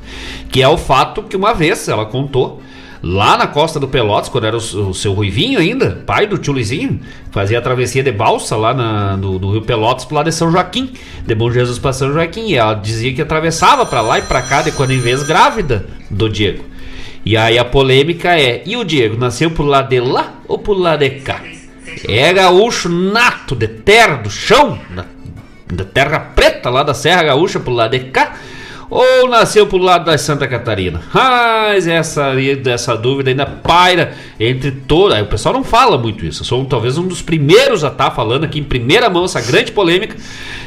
Que 0.50 0.62
é 0.62 0.68
o 0.70 0.78
fato 0.78 1.24
que 1.24 1.36
uma 1.36 1.54
vez 1.54 1.90
ela 1.90 2.06
contou, 2.06 2.62
lá 3.02 3.38
na 3.38 3.48
costa 3.48 3.80
do 3.80 3.88
Pelotas, 3.88 4.30
quando 4.30 4.46
era 4.46 4.58
o, 4.58 4.90
o 4.90 4.94
seu 4.94 5.14
Ruivinho 5.14 5.60
ainda, 5.60 6.04
pai 6.06 6.28
do 6.28 6.38
tio 6.38 6.54
Luizinho, 6.54 7.00
fazia 7.32 7.60
a 7.60 7.62
travessia 7.62 8.04
de 8.04 8.12
balsa 8.12 8.56
lá 8.56 8.74
na, 8.74 9.16
do, 9.16 9.40
do 9.40 9.52
Rio 9.52 9.62
Pelotas 9.62 10.06
pro 10.06 10.16
lado 10.16 10.26
de 10.26 10.36
São 10.36 10.52
Joaquim, 10.52 10.94
de 11.26 11.36
Bom 11.36 11.52
Jesus 11.52 11.80
para 11.80 11.94
São 11.94 12.12
Joaquim. 12.12 12.48
E 12.48 12.56
ela 12.56 12.74
dizia 12.74 13.14
que 13.14 13.22
atravessava 13.22 13.86
para 13.86 14.02
lá 14.02 14.20
e 14.20 14.22
para 14.22 14.42
cá, 14.42 14.62
de 14.62 14.72
quando 14.72 14.92
em 14.92 15.00
vez 15.00 15.24
grávida 15.24 15.86
do 16.10 16.30
Diego. 16.30 16.66
E 17.26 17.36
aí 17.38 17.58
a 17.58 17.66
polêmica 17.66 18.40
é: 18.40 18.64
e 18.66 18.76
o 18.76 18.84
Diego 18.84 19.18
nasceu 19.18 19.52
pro 19.52 19.64
lado 19.64 19.90
de 19.90 20.00
lá 20.00 20.34
ou 20.48 20.58
pro 20.58 20.74
lado 20.74 21.00
de 21.00 21.10
cá? 21.22 21.42
É 22.08 22.32
gaúcho 22.34 22.90
nato, 22.90 23.56
de 23.56 23.68
terra, 23.68 24.16
do 24.16 24.30
chão, 24.30 24.80
da, 24.90 25.06
da 25.74 25.84
terra 25.84 26.20
preta 26.20 26.70
lá 26.70 26.84
da 26.84 26.94
Serra 26.94 27.24
Gaúcha 27.24 27.60
pro 27.60 27.74
lado 27.74 27.92
de 27.92 28.06
cá? 28.06 28.36
Ou 28.90 29.30
nasceu 29.30 29.68
pro 29.68 29.78
lado 29.78 30.06
da 30.06 30.18
Santa 30.18 30.48
Catarina? 30.48 31.02
Mas 31.14 31.88
essa, 31.88 32.34
essa 32.66 32.96
dúvida 32.96 33.30
ainda 33.30 33.46
paira 33.46 34.14
entre 34.40 34.72
toda. 34.72 35.22
O 35.22 35.28
pessoal 35.28 35.54
não 35.54 35.64
fala 35.64 35.98
muito 35.98 36.26
isso. 36.26 36.42
Eu 36.42 36.46
sou 36.46 36.66
talvez 36.66 36.98
um 36.98 37.08
dos 37.08 37.22
primeiros 37.22 37.84
a 37.84 37.90
estar 37.90 38.10
falando 38.12 38.46
aqui 38.46 38.60
em 38.60 38.64
primeira 38.64 39.10
mão 39.10 39.26
essa 39.26 39.42
grande 39.42 39.72
polêmica. 39.72 40.16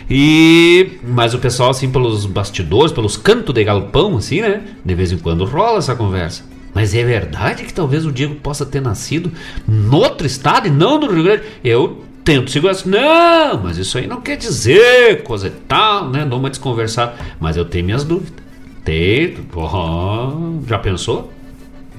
E 0.09 0.99
mas 1.03 1.35
o 1.35 1.39
pessoal 1.39 1.71
assim 1.71 1.91
pelos 1.91 2.25
bastidores, 2.27 2.93
pelos 2.93 3.17
cantos 3.17 3.55
de 3.55 3.65
galpão 3.65 4.17
assim, 4.17 4.41
né? 4.41 4.63
De 4.85 4.95
vez 4.95 5.11
em 5.11 5.19
quando 5.19 5.45
rola 5.45 5.79
essa 5.79 5.97
conversa. 5.97 6.45
Mas 6.75 6.95
é 6.95 7.05
verdade 7.05 7.65
que 7.65 7.75
talvez 7.75 8.07
o 8.07 8.13
Diego 8.13 8.37
possa 8.37 8.65
ter 8.65 8.81
nascido 8.81 9.33
noutro 9.67 10.27
estado 10.27 10.69
e 10.69 10.71
não 10.71 10.99
no 10.99 11.11
Rio 11.13 11.25
Grande? 11.25 11.43
Eu 11.63 12.03
tento 12.25 12.51
segurar 12.51 12.73
assim, 12.73 12.89
não, 12.89 13.59
mas 13.63 13.79
isso 13.79 13.99
aí 13.99 14.07
não 14.07 14.21
quer 14.21 14.37
dizer 14.37 15.23
coisa 15.23 15.49
e 15.49 15.51
tal, 15.51 16.09
né? 16.11 16.25
Dou 16.25 16.39
uma 16.39 16.51
desconversada. 16.51 17.15
Mas 17.41 17.57
eu 17.57 17.65
tenho 17.65 17.85
minhas 17.85 18.05
dúvidas. 18.05 18.43
Tem, 18.85 19.37
oh, 19.55 20.61
já 20.67 20.79
pensou? 20.79 21.33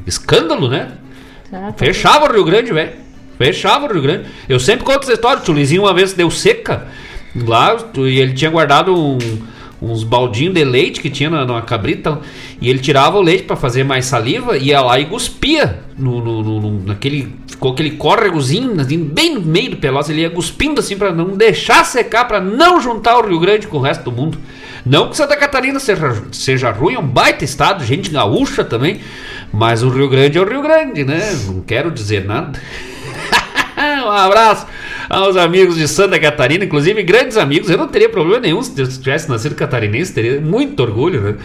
Escândalo, 0.05 0.67
né? 0.67 0.91
Tá, 1.49 1.71
tá. 1.71 1.73
Fechava 1.77 2.25
o 2.29 2.33
Rio 2.33 2.43
Grande, 2.43 2.73
velho. 2.73 2.91
Fechava 3.38 3.86
o 3.88 3.91
Rio 3.93 4.01
Grande. 4.01 4.25
Eu 4.49 4.59
sempre 4.59 4.86
conto 4.86 5.03
essa 5.03 5.13
história. 5.13 5.41
O 5.47 5.51
Lizinho 5.53 5.83
uma 5.83 5.93
vez 5.93 6.13
deu 6.13 6.29
seca 6.29 6.88
lá 7.36 7.75
e 7.95 8.19
ele 8.19 8.33
tinha 8.33 8.51
guardado 8.51 8.93
um- 8.95 9.17
uns 9.91 10.04
baldinhos 10.04 10.54
de 10.54 10.63
leite 10.63 11.02
que 11.02 11.10
tinha 11.10 11.30
na, 11.30 11.46
numa 11.46 11.62
cabrita 11.62 12.19
e 12.62 12.69
ele 12.69 12.80
tirava 12.80 13.17
o 13.17 13.22
leite 13.22 13.43
para 13.43 13.56
fazer 13.56 13.84
mais 13.84 14.06
saliva 14.06 14.58
ia 14.58 14.80
lá 14.82 15.00
e 15.00 15.06
cuspia 15.06 15.82
no, 15.98 16.24
no- 16.24 16.41
no- 16.43 16.60
no- 16.62 16.84
naquele 16.88 17.36
ficou 17.48 17.74
aquele 17.74 17.91
córregozinho 17.91 18.80
assim, 18.80 18.98
bem 19.04 19.36
no 19.36 19.41
meio 19.41 19.72
do 19.72 19.78
Pelotas 19.78 20.10
ele 20.10 20.22
ia 20.22 20.30
cuspindo 20.30 20.80
assim 20.80 20.98
para 20.98 21.12
não 21.12 21.36
deixar 21.36 21.84
secar 21.86 22.26
para 22.26 22.39
não 22.39 22.80
juntar 22.82 23.17
o 23.17 23.28
Rio 23.28 23.39
Grande 23.39 23.67
com 23.67 23.78
o 23.78 23.82
resto 23.82 24.04
do 24.06 24.12
mundo. 24.12 24.38
Não 24.86 25.10
que 25.10 25.15
Santa 25.17 25.36
Catarina 25.38 25.80
seja, 25.80 26.24
seja 26.32 26.72
ruim 26.72 26.96
é 26.96 27.00
um 27.00 27.08
baita 27.08 27.43
estado 27.46 27.84
gente 27.86 28.10
gaúcha 28.10 28.63
também 28.63 29.00
mas 29.52 29.84
o 29.84 29.89
Rio 29.89 30.10
Grande 30.10 30.38
é 30.38 30.41
o 30.41 30.48
Rio 30.50 30.62
Grande 30.62 31.04
né? 31.04 31.38
Não 31.46 31.62
quero 31.62 31.91
dizer 31.91 32.26
nada. 32.26 32.60
Um 34.06 34.10
abraço 34.10 34.65
aos 35.13 35.38
amigos 35.38 35.76
de 35.76 35.88
Santa 35.88 36.19
Catarina, 36.19 36.65
inclusive 36.65 37.04
grandes 37.04 37.38
amigos. 37.38 37.69
Eu 37.69 37.78
não 37.78 37.88
teria 37.88 38.10
problema 38.10 38.39
nenhum 38.39 38.63
se 38.63 38.80
eu 38.82 38.88
tivesse 38.88 39.30
nascido 39.30 39.54
catarinense, 39.54 40.13
teria 40.13 40.41
muito 40.41 40.82
orgulho, 40.82 41.21
né? 41.21 41.36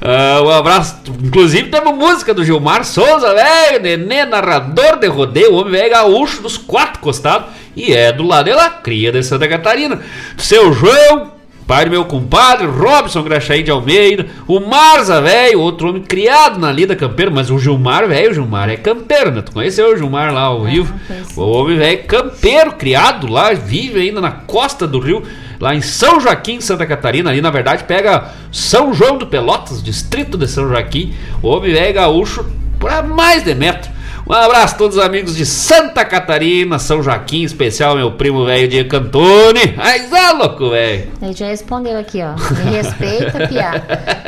Ah, 0.00 0.40
um 0.42 0.50
abraço. 0.50 1.02
Inclusive 1.22 1.68
temos 1.68 1.96
música 1.96 2.32
do 2.32 2.44
Gilmar 2.44 2.84
Souza, 2.84 3.34
velho, 3.34 3.82
nenê, 3.82 4.24
narrador 4.24 4.98
de 4.98 5.08
rodeio, 5.08 5.54
homem 5.54 5.72
velho 5.72 5.90
gaúcho 5.90 6.40
dos 6.40 6.56
quatro 6.56 7.00
costados, 7.00 7.48
e 7.74 7.92
é 7.92 8.12
do 8.12 8.22
lado 8.22 8.44
de 8.44 8.52
lá, 8.52 8.70
cria 8.70 9.10
de 9.10 9.22
Santa 9.22 9.48
Catarina. 9.48 10.00
Seu 10.36 10.72
João, 10.72 11.37
Pai 11.68 11.84
do 11.84 11.90
meu 11.90 12.06
compadre, 12.06 12.66
Robson 12.66 13.22
Graxaí 13.22 13.62
de 13.62 13.70
Almeida, 13.70 14.24
o 14.46 14.58
Marza, 14.58 15.20
velho, 15.20 15.60
outro 15.60 15.90
homem 15.90 16.00
criado 16.00 16.58
na 16.58 16.72
lida 16.72 16.96
campeiro, 16.96 17.30
mas 17.30 17.50
o 17.50 17.58
Gilmar, 17.58 18.08
velho, 18.08 18.30
o 18.30 18.34
Gilmar 18.34 18.70
é 18.70 18.76
campeiro, 18.78 19.30
né? 19.30 19.42
Tu 19.42 19.52
conheceu 19.52 19.92
o 19.92 19.96
Gilmar 19.96 20.32
lá 20.32 20.40
ao 20.40 20.64
vivo? 20.64 20.94
conheci. 21.06 21.38
O 21.38 21.42
homem, 21.42 21.76
velho, 21.76 22.04
campeiro, 22.04 22.72
criado 22.72 23.30
lá, 23.30 23.52
vive 23.52 24.00
ainda 24.00 24.18
na 24.18 24.30
costa 24.30 24.86
do 24.86 24.98
rio, 24.98 25.22
lá 25.60 25.74
em 25.74 25.82
São 25.82 26.18
Joaquim, 26.18 26.58
Santa 26.58 26.86
Catarina. 26.86 27.28
Ali, 27.28 27.42
na 27.42 27.50
verdade, 27.50 27.84
pega 27.84 28.30
São 28.50 28.94
João 28.94 29.18
do 29.18 29.26
Pelotas, 29.26 29.82
distrito 29.82 30.38
de 30.38 30.48
São 30.48 30.70
Joaquim. 30.70 31.12
O 31.42 31.48
homem, 31.48 31.74
velho, 31.74 31.92
gaúcho, 31.92 32.46
por 32.80 33.06
mais 33.06 33.44
de 33.44 33.54
metro. 33.54 33.90
Um 34.28 34.34
abraço 34.34 34.74
a 34.74 34.76
todos 34.76 34.98
os 34.98 35.02
amigos 35.02 35.34
de 35.34 35.46
Santa 35.46 36.04
Catarina, 36.04 36.78
São 36.78 37.02
Joaquim, 37.02 37.38
em 37.38 37.44
especial 37.44 37.96
meu 37.96 38.12
primo 38.12 38.44
velho 38.44 38.68
de 38.68 38.84
Cantone. 38.84 39.74
Ai, 39.78 40.06
é 40.12 40.32
louco, 40.32 40.68
velho. 40.68 41.08
Ele 41.22 41.32
já 41.32 41.46
respondeu 41.46 41.98
aqui, 41.98 42.20
ó. 42.22 42.34
Me 42.62 42.76
respeita, 42.76 43.48
Piá. 43.48 43.82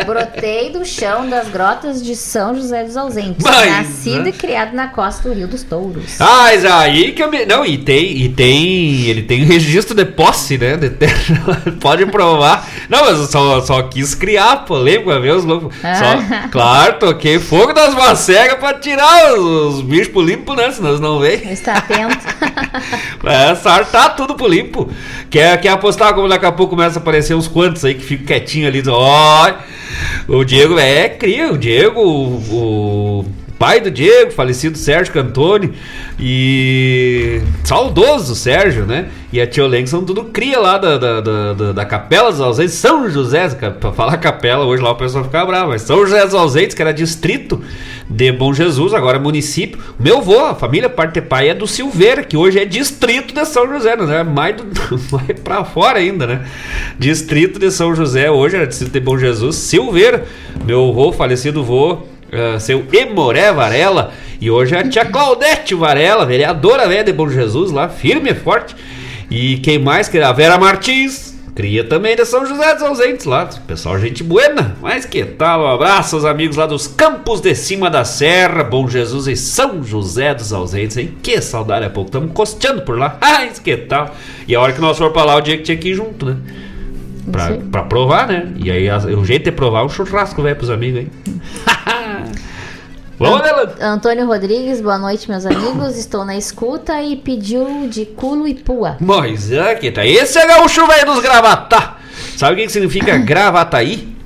Brotei 0.06 0.70
do 0.70 0.86
chão 0.86 1.28
das 1.28 1.48
grotas 1.48 2.02
de 2.02 2.16
São 2.16 2.54
José 2.54 2.82
dos 2.84 2.96
Ausentes. 2.96 3.44
Mas, 3.44 3.70
nascido 3.70 4.22
né? 4.22 4.30
e 4.30 4.32
criado 4.32 4.74
na 4.74 4.88
costa 4.88 5.28
do 5.28 5.34
Rio 5.34 5.46
dos 5.46 5.64
Touros. 5.64 6.18
Ah, 6.18 6.44
mas 6.44 6.64
aí 6.64 7.12
que 7.12 7.22
eu 7.22 7.30
me. 7.30 7.44
Não, 7.44 7.66
e 7.66 7.76
tem, 7.76 8.22
e 8.22 8.28
tem. 8.30 9.02
Ele 9.02 9.20
tem 9.20 9.44
registro 9.44 9.94
de 9.94 10.06
posse, 10.06 10.56
né? 10.56 10.78
De 10.78 10.88
terra. 10.88 11.62
Pode 11.78 12.06
provar. 12.06 12.66
Não, 12.88 13.04
mas 13.04 13.18
eu 13.18 13.26
só, 13.26 13.60
só 13.60 13.82
quis 13.82 14.14
criar 14.14 14.64
polêmica, 14.64 15.20
ver 15.20 15.34
os 15.34 15.44
loucos. 15.44 15.76
Só, 15.76 16.48
claro, 16.50 16.98
toquei 16.98 17.38
fogo 17.38 17.74
das 17.74 17.94
macegas 17.94 18.58
pra 18.58 18.72
tirar 18.72 19.34
os 19.34 19.89
bichos 19.90 20.08
pro 20.08 20.22
limpo, 20.22 20.54
né? 20.54 20.70
Senão 20.70 20.90
eles 20.90 21.00
não 21.00 21.18
vêm. 21.18 21.52
Está 21.52 21.74
atento. 21.74 22.26
É, 23.22 23.54
sartar 23.54 24.16
tudo 24.16 24.34
pro 24.34 24.48
limpo. 24.48 24.88
Quer, 25.28 25.60
quer 25.60 25.68
apostar 25.68 26.14
como 26.14 26.26
daqui 26.26 26.46
a 26.46 26.52
pouco 26.52 26.74
começa 26.74 26.98
a 26.98 27.02
aparecer 27.02 27.34
uns 27.34 27.46
quantos 27.46 27.84
aí 27.84 27.94
que 27.94 28.02
ficam 28.02 28.24
quietinho 28.24 28.66
ali. 28.66 28.82
Ó, 28.88 29.52
o 30.26 30.42
Diego 30.42 30.78
é 30.78 31.08
cria, 31.10 31.52
o 31.52 31.58
Diego, 31.58 32.00
o, 32.00 33.20
o 33.20 33.24
pai 33.60 33.78
do 33.78 33.90
Diego, 33.90 34.30
falecido 34.30 34.78
Sérgio 34.78 35.12
Cantoni, 35.12 35.74
e 36.18 37.42
saudoso 37.62 38.34
Sérgio, 38.34 38.86
né? 38.86 39.10
E 39.30 39.38
a 39.38 39.46
Tio 39.46 39.66
Lenk 39.66 39.86
são 39.86 40.02
tudo 40.02 40.24
cria 40.24 40.58
lá 40.58 40.78
da, 40.78 40.96
da, 40.96 41.20
da, 41.20 41.72
da, 41.72 41.84
Capela 41.84 42.30
dos 42.30 42.40
Ausentes, 42.40 42.72
São 42.72 43.10
José, 43.10 43.50
pra 43.78 43.92
falar 43.92 44.16
capela, 44.16 44.64
hoje 44.64 44.82
lá 44.82 44.92
o 44.92 44.94
pessoal 44.94 45.24
fica 45.24 45.44
bravo, 45.44 45.68
mas 45.68 45.82
São 45.82 45.98
José 46.06 46.24
dos 46.24 46.32
Ausentes, 46.32 46.74
que 46.74 46.80
era 46.80 46.90
distrito 46.90 47.60
de 48.08 48.32
Bom 48.32 48.54
Jesus, 48.54 48.94
agora 48.94 49.18
é 49.18 49.20
município. 49.20 49.78
Meu 49.98 50.18
avô, 50.18 50.38
a 50.46 50.54
família 50.54 50.88
parte 50.88 51.20
pai 51.20 51.50
é 51.50 51.54
do 51.54 51.66
Silveira, 51.66 52.24
que 52.24 52.38
hoje 52.38 52.58
é 52.58 52.64
distrito 52.64 53.34
de 53.34 53.44
São 53.44 53.68
José, 53.68 53.94
não 53.94 54.10
é 54.10 54.24
mais, 54.24 54.56
mais 55.12 55.38
pra 55.44 55.66
fora 55.66 55.98
ainda, 55.98 56.26
né? 56.26 56.46
Distrito 56.98 57.58
de 57.58 57.70
São 57.70 57.94
José, 57.94 58.30
hoje 58.30 58.56
era 58.56 58.66
distrito 58.66 58.92
de 58.92 59.00
Bom 59.00 59.18
Jesus, 59.18 59.56
Silveira. 59.56 60.24
Meu 60.64 60.88
avô, 60.88 61.12
falecido 61.12 61.60
avô, 61.60 62.06
Uh, 62.32 62.60
seu 62.60 62.84
Emoré 62.92 63.52
Varela 63.52 64.12
e 64.40 64.48
hoje 64.50 64.74
é 64.74 64.78
a 64.78 64.88
tia 64.88 65.04
Claudete 65.04 65.74
Varela, 65.74 66.24
vereadora 66.24 66.86
velha 66.88 67.02
de 67.02 67.12
Bom 67.12 67.28
Jesus 67.28 67.72
lá, 67.72 67.88
firme 67.88 68.30
e 68.30 68.34
forte. 68.34 68.76
E 69.30 69.56
quem 69.58 69.78
mais? 69.78 70.08
que 70.08 70.18
A 70.18 70.32
Vera 70.32 70.56
Martins, 70.56 71.36
cria 71.56 71.82
também 71.84 72.14
de 72.14 72.24
São 72.24 72.46
José 72.46 72.72
dos 72.74 72.82
Ausentes 72.84 73.26
lá. 73.26 73.46
Pessoal, 73.66 73.98
gente 73.98 74.22
buena. 74.22 74.76
Mas 74.80 75.04
que 75.04 75.24
tal? 75.24 75.62
Um 75.62 75.66
abraço 75.66 76.14
aos 76.16 76.24
amigos 76.24 76.56
lá 76.56 76.66
dos 76.66 76.86
Campos 76.86 77.40
de 77.40 77.54
Cima 77.54 77.90
da 77.90 78.04
Serra, 78.04 78.62
Bom 78.64 78.88
Jesus 78.88 79.26
e 79.26 79.34
São 79.36 79.82
José 79.82 80.32
dos 80.32 80.52
Ausentes, 80.52 80.96
hein? 80.96 81.12
Que 81.22 81.40
saudade 81.40 81.84
há 81.86 81.90
pouco. 81.90 82.08
Estamos 82.10 82.32
costeando 82.32 82.82
por 82.82 82.96
lá. 82.98 83.18
Ai, 83.20 83.50
que 83.62 83.76
tal? 83.76 84.14
E 84.46 84.54
a 84.54 84.60
hora 84.60 84.72
que 84.72 84.80
nós 84.80 84.96
for 84.96 85.10
pra 85.12 85.24
lá, 85.24 85.36
o 85.36 85.40
dia 85.40 85.56
que 85.56 85.64
tinha 85.64 85.76
que 85.76 85.90
ir 85.90 85.94
junto, 85.94 86.26
né? 86.26 86.36
Pra, 87.30 87.58
pra 87.70 87.82
provar, 87.82 88.26
né? 88.26 88.48
E 88.56 88.70
aí 88.70 88.88
a- 88.88 88.96
o 88.98 89.24
jeito 89.24 89.44
de 89.44 89.52
provar 89.52 89.80
é 89.80 89.84
um 89.84 89.88
churrasco, 89.88 90.42
velho, 90.42 90.56
pros 90.56 90.70
amigos, 90.70 91.00
hein? 91.00 91.08
Vamos, 93.18 93.40
Adelante. 93.42 93.82
Antônio 93.82 94.26
Rodrigues, 94.26 94.80
boa 94.80 94.98
noite, 94.98 95.28
meus 95.28 95.44
amigos. 95.44 95.98
Estou 95.98 96.24
na 96.24 96.36
escuta 96.36 97.02
e 97.02 97.16
pediu 97.16 97.86
de 97.86 98.06
culo 98.06 98.48
e 98.48 98.54
pua. 98.54 98.96
Mas 98.98 99.52
é 99.52 99.74
que 99.74 99.90
tá. 99.90 100.06
Esse 100.06 100.38
é 100.38 100.46
gaúcho 100.46 100.86
velho 100.86 101.04
dos 101.04 101.20
Gravatá. 101.20 101.98
Sabe 102.36 102.54
o 102.54 102.56
que, 102.56 102.62
que 102.64 102.72
significa 102.72 103.16
Gravataí? 103.20 104.16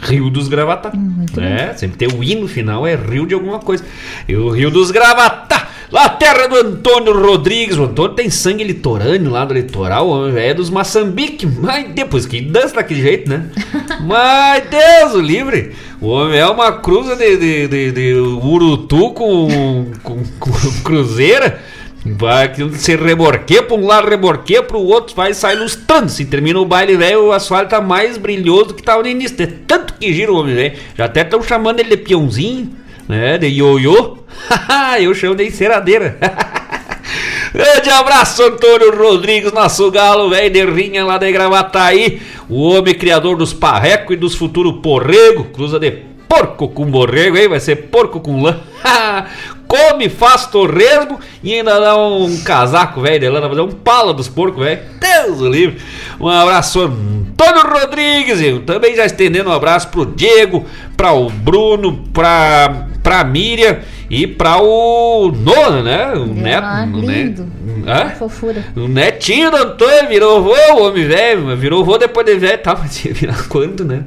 Rio 0.00 0.28
dos 0.28 0.48
Gravatá. 0.48 0.92
É, 1.40 1.72
sempre 1.74 1.96
tem 1.96 2.08
o 2.08 2.22
I 2.22 2.34
no 2.34 2.48
final, 2.48 2.84
é 2.84 2.96
Rio 2.96 3.26
de 3.26 3.34
alguma 3.34 3.60
coisa. 3.60 3.84
E 4.28 4.34
o 4.34 4.50
Rio 4.50 4.70
dos 4.70 4.90
Gravatá. 4.90 5.63
Lá 5.94 6.08
terra 6.08 6.48
do 6.48 6.56
Antônio 6.56 7.16
Rodrigues. 7.16 7.78
O 7.78 7.84
Antônio 7.84 8.16
tem 8.16 8.28
sangue 8.28 8.64
litorâneo 8.64 9.30
lá 9.30 9.44
do 9.44 9.54
litoral. 9.54 10.08
o 10.08 10.10
homem 10.10 10.44
É 10.44 10.52
dos 10.52 10.68
Maçambique. 10.68 11.46
Mas 11.46 11.88
depois 11.94 12.26
que 12.26 12.40
dança 12.40 12.74
daquele 12.74 13.00
jeito, 13.00 13.30
né? 13.30 13.48
Mas 14.02 14.64
Deus 14.68 15.14
o 15.14 15.20
livre. 15.20 15.70
O 16.00 16.08
homem 16.08 16.40
é 16.40 16.46
uma 16.48 16.72
cruza 16.72 17.14
de, 17.14 17.36
de, 17.36 17.68
de, 17.68 17.92
de 17.92 18.14
urutu 18.14 19.12
com, 19.12 19.92
com, 20.02 20.20
com 20.40 20.50
cruzeira. 20.82 21.60
Vai 22.04 22.52
que 22.52 22.76
se 22.76 22.96
reborqueia 22.96 23.62
pra 23.62 23.76
um 23.76 23.86
lado, 23.86 24.10
reborqueia 24.10 24.64
pro 24.64 24.80
outro, 24.80 25.14
vai 25.14 25.32
sair 25.32 25.54
lustrando. 25.54 26.10
Se 26.10 26.24
termina 26.24 26.58
o 26.58 26.66
baile 26.66 26.96
velho, 26.96 27.26
o 27.26 27.32
asfalto 27.32 27.70
tá 27.70 27.80
mais 27.80 28.18
brilhoso 28.18 28.64
do 28.64 28.74
que 28.74 28.82
tava 28.82 29.04
no 29.04 29.08
início. 29.08 29.36
De 29.36 29.46
tanto 29.46 29.94
que 29.94 30.12
gira 30.12 30.32
o 30.32 30.40
homem 30.40 30.56
velho. 30.56 30.76
Já 30.98 31.04
até 31.04 31.20
estão 31.20 31.40
chamando 31.40 31.78
ele 31.78 31.90
de 31.90 31.98
peãozinho, 31.98 32.72
né? 33.08 33.38
De 33.38 33.46
ioiô. 33.46 34.18
Eu 35.00 35.14
chamo 35.14 35.34
de 35.34 35.44
enceradeira. 35.44 36.18
Grande 37.54 37.88
abraço, 37.90 38.42
Antônio 38.42 38.96
Rodrigues, 38.96 39.52
nosso 39.52 39.88
galo, 39.90 40.28
velho 40.28 40.50
de 40.50 40.64
rinha 40.64 41.04
lá 41.04 41.18
de 41.18 41.30
Gravataí. 41.30 42.20
O 42.48 42.62
homem 42.62 42.94
criador 42.94 43.36
dos 43.36 43.52
parreco 43.52 44.12
e 44.12 44.16
dos 44.16 44.34
futuros 44.34 44.80
porrego. 44.82 45.44
Cruza 45.44 45.78
de 45.78 46.02
porco 46.28 46.68
com 46.68 46.84
borrego, 46.86 47.36
hein? 47.36 47.48
Vai 47.48 47.60
ser 47.60 47.76
porco 47.76 48.18
com 48.18 48.42
lã. 48.42 48.58
Come, 49.68 50.08
faz 50.08 50.46
torresmo 50.46 51.18
e 51.42 51.54
ainda 51.54 51.80
dá 51.80 51.96
um 51.96 52.36
casaco, 52.42 53.00
velho, 53.00 53.20
de. 53.20 53.30
Vai 53.30 53.54
dar 53.54 53.62
um 53.62 53.70
pala 53.70 54.12
dos 54.12 54.28
porcos, 54.28 54.62
velho. 54.62 54.80
Deus 55.00 55.40
o 55.40 55.48
livre. 55.48 55.80
Um 56.20 56.28
abraço, 56.28 56.80
Antônio 56.80 57.62
Rodrigues. 57.62 58.40
E 58.40 58.58
também 58.60 58.94
já 58.94 59.06
estendendo 59.06 59.50
um 59.50 59.52
abraço 59.52 59.88
pro 59.88 60.04
Diego, 60.04 60.66
para 60.96 61.12
o 61.12 61.30
Bruno, 61.30 62.04
pra, 62.12 62.88
pra 63.04 63.22
Miriam 63.22 63.78
e 64.10 64.26
pra 64.26 64.60
o 64.62 65.32
Noah, 65.32 65.82
né? 65.82 66.12
O 66.14 66.26
neto. 66.26 66.64
Ah, 66.64 66.86
lindo. 66.86 67.46
Hã? 67.86 68.10
Fofura. 68.10 68.64
O 68.76 68.88
netinho 68.88 69.50
do 69.50 69.56
Antônio 69.56 70.08
virou 70.08 70.42
vô, 70.42 70.54
o 70.74 70.84
homem 70.84 71.06
velho, 71.06 71.56
virou 71.56 71.84
vô 71.84 71.98
depois 71.98 72.26
de 72.26 72.36
velho, 72.36 72.58
tá? 72.58 72.76
Mas 72.78 73.02
ia 73.04 73.12
virar 73.12 73.48
quando, 73.48 73.84
né? 73.84 74.04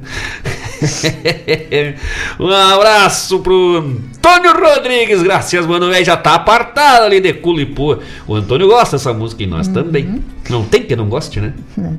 um 2.40 2.52
abraço 2.52 3.40
pro 3.40 3.78
Antônio 3.78 4.54
Rodrigues, 4.54 5.24
graças, 5.24 5.66
mano, 5.66 5.90
velho, 5.90 6.06
já 6.06 6.16
tá 6.16 6.36
apartado 6.36 7.06
ali 7.06 7.20
de 7.20 7.34
culo 7.34 7.60
e 7.60 7.66
pô. 7.66 7.98
O 8.28 8.36
Antônio 8.36 8.68
gosta 8.68 8.98
dessa 8.98 9.14
música 9.14 9.44
e 9.44 9.48
nós 9.48 9.68
também. 9.68 10.24
Não 10.50 10.64
tem 10.64 10.84
que 10.84 10.96
não 10.96 11.10
goste, 11.10 11.42
né? 11.42 11.54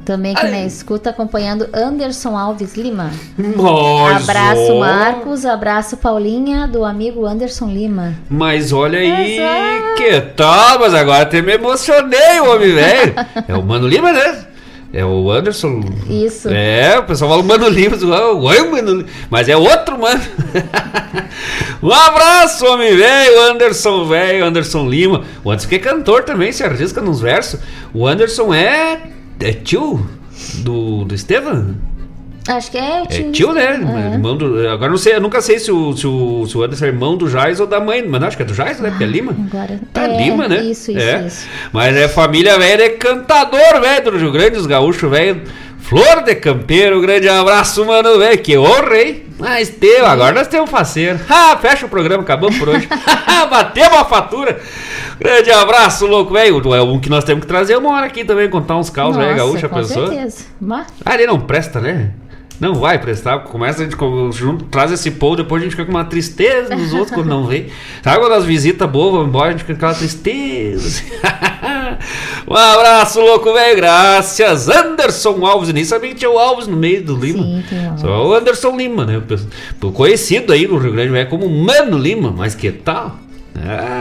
Também 0.04 0.34
aqui 0.34 0.46
na 0.46 0.64
escuta 0.64 1.10
acompanhando 1.10 1.68
Anderson 1.72 2.36
Alves 2.36 2.76
Lima. 2.76 3.10
Mas, 3.36 4.28
abraço 4.28 4.78
Marcos, 4.78 5.44
abraço 5.44 5.96
Paulinha 5.98 6.66
do 6.66 6.84
amigo 6.84 7.26
Anderson 7.26 7.66
Lima. 7.66 7.87
Mas 8.28 8.72
olha 8.72 8.98
aí, 8.98 9.36
Exato. 9.36 9.94
que 9.96 10.20
tal? 10.36 10.78
Mas 10.80 10.94
agora 10.94 11.22
até 11.22 11.42
me 11.42 11.52
emocionei, 11.52 12.40
o 12.40 12.54
homem 12.54 12.72
velho. 12.72 13.14
É 13.46 13.54
o 13.54 13.62
Mano 13.62 13.86
Lima, 13.86 14.12
né? 14.12 14.46
É 14.92 15.04
o 15.04 15.30
Anderson. 15.30 15.84
Isso. 16.08 16.48
É, 16.48 16.98
o 16.98 17.04
pessoal 17.04 17.30
fala 17.30 17.42
Mano 17.42 17.68
Lima, 17.68 17.96
oi, 17.96 18.70
Mano 18.70 18.94
Lima. 18.94 19.08
Mas 19.28 19.48
é 19.48 19.56
outro, 19.56 19.98
mano. 19.98 20.20
um 21.82 21.92
abraço, 21.92 22.64
homem 22.66 22.96
velho, 22.96 23.42
Anderson 23.50 24.06
velho, 24.06 24.44
Anderson 24.46 24.88
Lima. 24.88 25.24
O 25.44 25.50
Anderson 25.50 25.68
que 25.68 25.74
é 25.74 25.78
cantor 25.78 26.24
também, 26.24 26.52
se 26.52 26.64
arrisca 26.64 27.02
nos 27.02 27.20
versos. 27.20 27.60
O 27.92 28.06
Anderson 28.06 28.54
é. 28.54 29.00
É 29.40 29.52
tio 29.52 30.04
do, 30.64 31.04
do 31.04 31.14
Estevam? 31.14 31.76
Acho 32.48 32.70
que 32.70 32.78
é 32.78 33.02
o 33.02 33.04
É 33.04 33.06
tio. 33.06 33.32
tio, 33.32 33.52
né? 33.52 33.78
É. 34.10 34.14
Irmão 34.14 34.36
do, 34.36 34.68
agora 34.68 34.90
não 34.90 34.96
sei, 34.98 35.14
eu 35.14 35.20
nunca 35.20 35.40
sei 35.42 35.58
se 35.58 35.70
o, 35.70 35.94
se, 35.96 36.06
o, 36.06 36.46
se 36.46 36.56
o 36.56 36.62
Anderson 36.62 36.86
é 36.86 36.88
irmão 36.88 37.16
do 37.16 37.28
Jais 37.28 37.60
ou 37.60 37.66
da 37.66 37.78
mãe, 37.78 38.02
mas 38.08 38.22
acho 38.22 38.36
que 38.36 38.42
é 38.42 38.46
do 38.46 38.54
Jais, 38.54 38.80
né? 38.80 38.88
Porque 38.90 39.04
é 39.04 39.06
Lima. 39.06 39.36
Agora. 39.52 39.78
Tá 39.92 40.04
é, 40.04 40.16
Lima, 40.16 40.48
né? 40.48 40.62
Isso, 40.62 40.90
isso, 40.90 40.98
é. 41.00 41.24
isso. 41.26 41.46
Mas 41.72 41.94
é 41.96 42.08
família 42.08 42.58
velha, 42.58 42.84
é 42.84 42.88
cantador, 42.90 43.80
velho, 43.80 44.10
do 44.10 44.16
Rio 44.18 44.32
Grande, 44.32 44.56
os 44.56 44.66
gaúchos, 44.66 45.08
velho. 45.10 45.42
Flor 45.80 46.22
de 46.22 46.34
Campeiro, 46.34 47.00
grande 47.00 47.28
abraço, 47.30 47.82
mano, 47.86 48.18
velho. 48.18 48.36
Que 48.38 48.58
honra, 48.58 48.98
hein? 49.00 49.22
Mas 49.38 49.70
teu, 49.70 50.04
agora 50.04 50.34
nós 50.34 50.46
temos 50.48 50.68
faceiro. 50.68 51.18
Ah, 51.30 51.56
fecha 51.56 51.86
o 51.86 51.88
programa, 51.88 52.22
acabamos 52.22 52.58
por 52.58 52.68
hoje. 52.68 52.86
Batemos 53.48 53.96
a 53.98 54.04
fatura. 54.04 54.60
Grande 55.18 55.50
abraço, 55.50 56.06
louco, 56.06 56.34
velho. 56.34 56.74
É 56.74 56.82
um 56.82 56.98
que 56.98 57.08
nós 57.08 57.24
temos 57.24 57.42
que 57.42 57.46
trazer 57.48 57.76
uma 57.78 57.90
hora 57.94 58.06
aqui 58.06 58.22
também, 58.24 58.50
contar 58.50 58.76
uns 58.76 58.90
caos, 58.90 59.16
velho, 59.16 59.30
Nossa, 59.30 59.38
gaúcha, 59.44 59.68
com 59.68 59.76
pessoa. 59.76 60.08
certeza. 60.08 60.44
Mas, 60.60 60.86
Ah, 61.06 61.14
ele 61.14 61.26
não 61.26 61.40
presta, 61.40 61.80
né? 61.80 62.10
Não 62.60 62.74
vai 62.74 62.98
prestar. 62.98 63.38
Começa 63.40 63.82
a 63.82 63.84
gente 63.84 63.96
junto, 64.32 64.64
traz 64.64 64.90
esse 64.90 65.12
povo, 65.12 65.36
depois 65.36 65.62
a 65.62 65.64
gente 65.64 65.72
fica 65.72 65.84
com 65.84 65.92
uma 65.92 66.04
tristeza 66.04 66.74
nos 66.74 66.92
outros 66.92 67.12
quando 67.12 67.28
não 67.28 67.46
vem. 67.46 67.66
Sabe 68.02 68.18
quando 68.18 68.32
as 68.32 68.44
visitas 68.44 68.88
boas 68.90 69.12
vão 69.12 69.24
embora, 69.24 69.48
a 69.48 69.50
gente 69.52 69.60
fica 69.60 69.74
com 69.74 69.86
aquela 69.86 69.94
tristeza. 69.94 71.02
um 72.48 72.54
abraço, 72.54 73.20
louco, 73.20 73.52
velho. 73.52 73.76
Graças. 73.76 74.68
Anderson 74.68 75.46
Alves. 75.46 75.72
Nem 75.72 75.84
sabia 75.84 76.10
que 76.10 76.16
tinha 76.16 76.30
o 76.30 76.38
Alves 76.38 76.66
no 76.66 76.76
meio 76.76 77.02
do 77.04 77.16
Lima. 77.16 77.44
Sim. 77.68 77.98
Só 77.98 78.26
o 78.26 78.34
Anderson 78.34 78.76
Lima, 78.76 79.06
né? 79.06 79.22
Conhecido 79.94 80.52
aí 80.52 80.66
no 80.66 80.78
Rio 80.78 80.92
Grande, 80.92 81.12
velho, 81.12 81.28
como 81.28 81.48
Mano 81.48 81.96
Lima. 81.96 82.32
Mas 82.36 82.54
que 82.54 82.72
tal? 82.72 83.27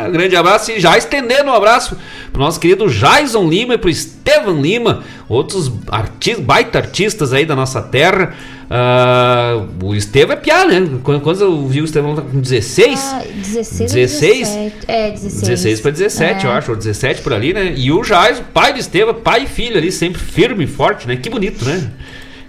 Um 0.07 0.11
grande 0.11 0.35
abraço 0.35 0.71
e 0.71 0.79
já 0.79 0.97
estendendo 0.97 1.49
um 1.49 1.53
abraço 1.53 1.97
pro 2.31 2.41
nosso 2.41 2.59
querido 2.59 2.87
Jason 2.89 3.47
Lima 3.49 3.73
e 3.73 3.77
pro 3.77 3.89
Estevam 3.89 4.61
Lima, 4.61 5.03
outros 5.27 5.71
artistas, 5.89 6.43
baita 6.45 6.77
artistas 6.79 7.33
aí 7.33 7.45
da 7.45 7.55
nossa 7.55 7.81
terra. 7.81 8.33
Ah, 8.69 9.63
o 9.81 9.95
Estevam 9.95 10.33
é 10.33 10.35
piá, 10.35 10.65
né? 10.65 10.87
Quando, 11.03 11.21
quando 11.21 11.39
eu 11.41 11.65
vi 11.67 11.81
o 11.81 11.85
Estevam 11.85 12.15
tá 12.15 12.21
com 12.21 12.39
16, 12.41 12.99
Ah, 13.13 13.23
16 13.33 13.91
16? 13.93 14.47
17. 14.49 14.75
É, 14.87 15.11
16. 15.11 15.41
16 15.41 15.79
para 15.81 15.91
17, 15.91 16.45
É. 16.45 16.49
eu 16.49 16.51
acho, 16.53 16.71
ou 16.71 16.77
17 16.77 17.21
por 17.21 17.33
ali, 17.33 17.53
né? 17.53 17.73
E 17.77 17.91
o 17.91 18.01
Jason, 18.01 18.43
pai 18.53 18.73
do 18.73 18.79
Estevam, 18.79 19.13
pai 19.13 19.43
e 19.43 19.47
filho 19.47 19.77
ali, 19.77 19.91
sempre 19.91 20.21
firme 20.21 20.65
e 20.65 20.67
forte, 20.67 21.07
né? 21.07 21.15
Que 21.15 21.29
bonito, 21.29 21.63
né? 21.63 21.89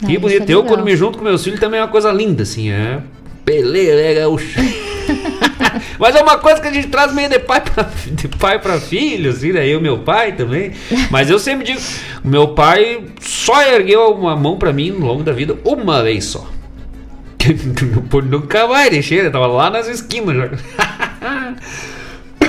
Ah, 0.03 0.07
Que 0.07 0.13
isso 0.13 0.21
bonito. 0.21 0.51
é 0.51 0.55
Eu, 0.55 0.65
quando 0.65 0.83
me 0.85 0.97
junto 0.97 1.19
com 1.19 1.25
meus 1.25 1.43
filhos, 1.45 1.61
também 1.61 1.79
é 1.79 1.83
uma 1.85 1.89
coisa 1.89 2.11
linda, 2.11 2.43
assim, 2.43 2.71
é. 2.71 2.99
Peleia, 3.45 3.93
é 3.93 4.15
gaúcho. 4.15 4.59
Mas 5.99 6.15
é 6.17 6.23
uma 6.23 6.39
coisa 6.39 6.61
que 6.61 6.69
a 6.69 6.73
gente 6.73 6.89
traz 6.89 7.13
meio 7.13 7.29
de 7.29 7.39
pai 7.39 7.61
pra, 7.61 7.89
de 8.07 8.29
pai 8.29 8.59
pra 8.59 8.81
filho, 8.81 9.31
assim, 9.31 9.53
né? 9.53 9.67
Eu 9.67 9.81
meu 9.81 9.99
pai 9.99 10.33
também. 10.33 10.73
Mas 11.11 11.31
eu 11.31 11.39
sempre 11.39 11.65
digo, 11.67 11.81
meu 12.25 12.49
pai 12.49 13.05
só 13.21 13.63
ergueu 13.63 14.13
uma 14.15 14.37
mão 14.37 14.57
pra 14.57 14.73
mim 14.73 14.91
ao 14.93 14.99
longo 15.09 15.23
da 15.23 15.33
vida 15.33 15.57
uma 15.65 16.03
vez 16.03 16.25
só. 16.25 16.47
Nunca 18.29 18.67
mais 18.67 18.91
deixei, 18.91 19.19
ele 19.21 19.31
tava 19.31 19.47
lá 19.47 19.71
nas 19.71 19.87
esquinas 19.89 20.37
já. 20.37 20.49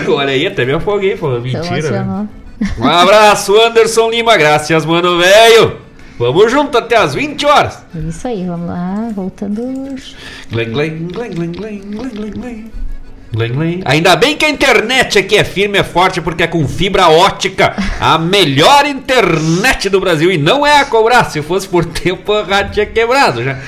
Olha 0.08 0.30
aí, 0.32 0.48
até 0.48 0.66
me 0.66 0.74
afoguei, 0.74 1.16
falando 1.16 1.48
Então, 1.48 1.62
mentira. 1.62 2.04
né? 2.04 2.28
Um 2.78 2.88
abraço, 2.88 3.56
Anderson 3.60 4.10
Lima, 4.10 4.36
graças, 4.36 4.86
mano, 4.86 5.18
velho. 5.18 5.78
Vamos 6.18 6.52
junto 6.52 6.78
até 6.78 6.98
as 6.98 7.14
20 7.14 7.46
horas. 7.46 7.86
Isso 7.96 8.28
aí, 8.28 8.46
vamos 8.46 8.68
lá, 8.68 9.10
voltando. 9.16 9.62
Glen, 10.52 10.72
glen, 10.72 11.08
glen, 11.08 11.32
glen, 11.32 11.52
glen, 11.52 11.82
glen, 11.82 12.32
glen, 12.32 12.72
Ainda 13.86 14.16
bem 14.16 14.36
que 14.36 14.44
a 14.44 14.50
internet 14.50 15.20
aqui 15.20 15.38
é 15.38 15.44
firme, 15.44 15.78
é 15.78 15.84
forte, 15.84 16.20
porque 16.20 16.44
é 16.44 16.48
com 16.48 16.68
fibra 16.68 17.10
ótica. 17.10 17.76
A 18.00 18.18
melhor 18.18 18.88
internet 18.88 19.88
do 19.88 20.00
Brasil. 20.00 20.32
E 20.32 20.38
não 20.38 20.66
é 20.66 20.80
a 20.80 20.86
cobrar. 20.86 21.26
Se 21.26 21.42
fosse 21.42 21.68
por 21.68 21.86
tempo, 21.86 22.34
a 22.34 22.44
rádio 22.44 22.74
tinha 22.74 22.86
quebrado 22.88 23.44
já. 23.44 23.60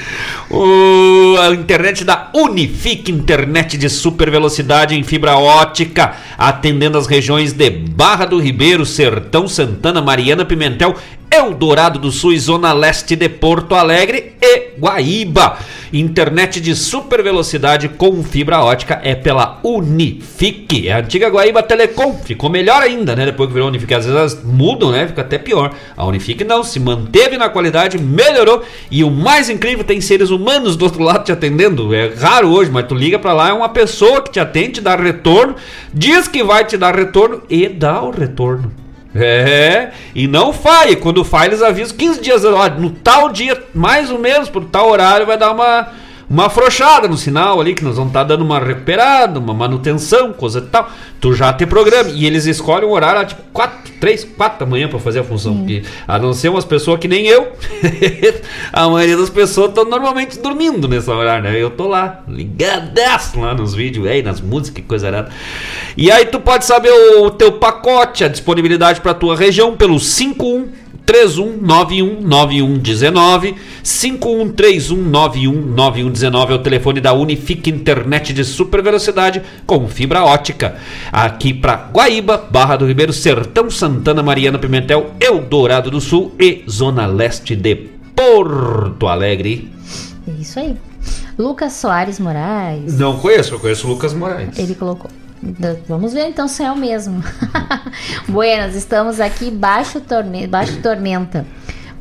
O, 0.49 1.37
a 1.39 1.53
internet 1.53 2.03
da 2.03 2.29
Unifique, 2.33 3.11
internet 3.11 3.77
de 3.77 3.87
super 3.87 4.31
velocidade 4.31 4.97
em 4.97 5.03
fibra 5.03 5.37
ótica, 5.37 6.13
atendendo 6.37 6.97
as 6.97 7.05
regiões 7.07 7.53
de 7.53 7.69
Barra 7.69 8.25
do 8.25 8.39
Ribeiro, 8.39 8.85
Sertão 8.85 9.47
Santana, 9.47 10.01
Mariana 10.01 10.43
Pimentel, 10.43 10.95
Eldorado 11.31 11.99
do 11.99 12.11
Sul 12.11 12.33
e 12.33 12.39
Zona 12.39 12.73
Leste 12.73 13.15
de 13.15 13.29
Porto 13.29 13.75
Alegre 13.75 14.33
e 14.41 14.71
Guaíba. 14.77 15.57
Internet 15.93 16.61
de 16.61 16.75
super 16.75 17.21
velocidade 17.21 17.89
com 17.89 18.23
fibra 18.23 18.63
ótica 18.63 19.01
é 19.03 19.13
pela 19.13 19.59
Unifique. 19.63 20.87
É 20.87 20.93
a 20.93 20.99
antiga 20.99 21.29
Guaíba 21.29 21.61
Telecom. 21.61 22.13
Ficou 22.23 22.49
melhor 22.49 22.81
ainda, 22.81 23.15
né? 23.15 23.25
Depois 23.25 23.47
que 23.47 23.53
virou 23.53 23.67
Unifique. 23.67 23.93
Às 23.93 24.05
vezes 24.05 24.43
mudam, 24.43 24.91
né? 24.91 25.07
Fica 25.07 25.21
até 25.21 25.37
pior. 25.37 25.73
A 25.97 26.05
Unifique 26.05 26.43
não, 26.43 26.63
se 26.63 26.79
manteve 26.79 27.37
na 27.37 27.49
qualidade, 27.49 27.97
melhorou. 27.97 28.63
E 28.89 29.03
o 29.03 29.11
mais 29.11 29.49
incrível, 29.49 29.83
tem 29.83 29.99
seres 29.99 30.29
humanos 30.29 30.75
do 30.75 30.85
outro 30.85 31.03
lado 31.03 31.25
te 31.25 31.31
atendendo. 31.31 31.93
É 31.93 32.13
raro 32.15 32.49
hoje, 32.49 32.71
mas 32.71 32.87
tu 32.87 32.95
liga 32.95 33.19
pra 33.19 33.33
lá, 33.33 33.49
é 33.49 33.53
uma 33.53 33.69
pessoa 33.69 34.21
que 34.21 34.31
te 34.31 34.39
atende, 34.39 34.71
te 34.71 34.81
dá 34.81 34.95
retorno, 34.95 35.55
diz 35.93 36.27
que 36.27 36.43
vai 36.43 36.63
te 36.63 36.77
dar 36.77 36.95
retorno 36.95 37.41
e 37.49 37.67
dá 37.67 38.01
o 38.01 38.11
retorno. 38.11 38.80
É, 39.13 39.91
e 40.15 40.27
não 40.27 40.53
falhe. 40.53 40.95
Quando 40.95 41.23
falha, 41.23 41.49
eles 41.49 41.61
avisam 41.61 41.97
15 41.97 42.21
dias. 42.21 42.45
Ó, 42.45 42.69
no 42.69 42.89
tal 42.91 43.29
dia, 43.29 43.61
mais 43.73 44.09
ou 44.09 44.17
menos, 44.19 44.49
por 44.49 44.65
tal 44.65 44.89
horário, 44.89 45.25
vai 45.25 45.37
dar 45.37 45.51
uma, 45.51 45.89
uma 46.31 46.45
afrouxada 46.45 47.09
no 47.09 47.17
sinal 47.17 47.59
ali, 47.59 47.75
que 47.75 47.83
nós 47.83 47.97
vamos 47.97 48.11
estar 48.11 48.23
dando 48.23 48.41
uma 48.41 48.57
recuperada, 48.57 49.37
uma 49.37 49.53
manutenção, 49.53 50.31
coisa 50.31 50.59
e 50.59 50.61
tal. 50.61 50.89
Tu 51.19 51.33
já 51.33 51.51
te 51.51 51.65
programa. 51.65 52.09
E 52.09 52.25
eles 52.25 52.45
escolhem 52.45 52.87
um 52.87 52.93
horário, 52.93 53.27
tipo, 53.27 53.41
4, 53.51 53.91
3, 53.99 54.23
4 54.37 54.59
da 54.61 54.65
manhã 54.65 54.87
pra 54.87 54.97
fazer 54.97 55.19
a 55.19 55.23
função. 55.25 55.57
Porque, 55.57 55.83
a 56.07 56.17
não 56.17 56.31
ser 56.31 56.47
umas 56.47 56.63
pessoas 56.63 57.01
que 57.01 57.07
nem 57.09 57.27
eu, 57.27 57.51
a 58.71 58.87
maioria 58.87 59.17
das 59.17 59.29
pessoas 59.29 59.69
estão 59.69 59.83
normalmente 59.83 60.39
dormindo 60.39 60.87
nessa 60.87 61.13
horário, 61.13 61.43
né? 61.43 61.61
Eu 61.61 61.69
tô 61.69 61.85
lá, 61.85 62.23
ligadaço 62.29 63.37
lá 63.37 63.53
nos 63.53 63.75
vídeos, 63.75 64.07
aí, 64.07 64.23
nas 64.23 64.39
músicas, 64.39 64.85
coisa 64.87 65.07
arada. 65.07 65.29
E 65.97 66.09
aí 66.09 66.25
tu 66.25 66.39
pode 66.39 66.63
saber 66.63 66.93
o 67.19 67.29
teu 67.29 67.51
pacote, 67.51 68.23
a 68.23 68.29
disponibilidade 68.29 69.01
pra 69.01 69.13
tua 69.13 69.35
região 69.35 69.75
pelo 69.75 69.99
51 69.99 70.69
31919119 71.11 73.55
5131919119 73.83 76.49
é 76.49 76.53
o 76.53 76.59
telefone 76.59 77.01
da 77.01 77.11
Unifique 77.13 77.69
Internet 77.69 78.31
de 78.31 78.45
super 78.45 78.81
velocidade 78.81 79.41
com 79.65 79.89
fibra 79.89 80.23
ótica. 80.23 80.77
Aqui 81.11 81.53
para 81.53 81.89
Guaíba, 81.91 82.47
Barra 82.49 82.77
do 82.77 82.87
Ribeiro, 82.87 83.11
Sertão 83.11 83.69
Santana, 83.69 84.23
Mariana 84.23 84.57
Pimentel, 84.57 85.11
Eldorado 85.19 85.91
do 85.91 85.99
Sul 85.99 86.33
e 86.39 86.63
Zona 86.69 87.05
Leste 87.05 87.53
de 87.55 87.75
Porto 88.15 89.07
Alegre. 89.07 89.69
É 90.27 90.31
isso 90.39 90.59
aí. 90.59 90.77
Lucas 91.37 91.73
Soares 91.73 92.19
Moraes. 92.19 92.97
Não 92.97 93.17
conheço, 93.17 93.55
eu 93.55 93.59
conheço 93.59 93.85
o 93.87 93.89
Lucas 93.89 94.13
Moraes. 94.13 94.57
Ele 94.57 94.75
colocou. 94.75 95.11
Vamos 95.87 96.13
ver 96.13 96.27
então 96.27 96.47
se 96.47 96.63
é 96.63 96.71
o 96.71 96.75
mesmo. 96.75 97.23
Buenas, 98.27 98.75
estamos 98.75 99.19
aqui 99.19 99.49
baixo, 99.49 99.99
torne... 99.99 100.45
baixo 100.47 100.77
tormenta. 100.81 101.45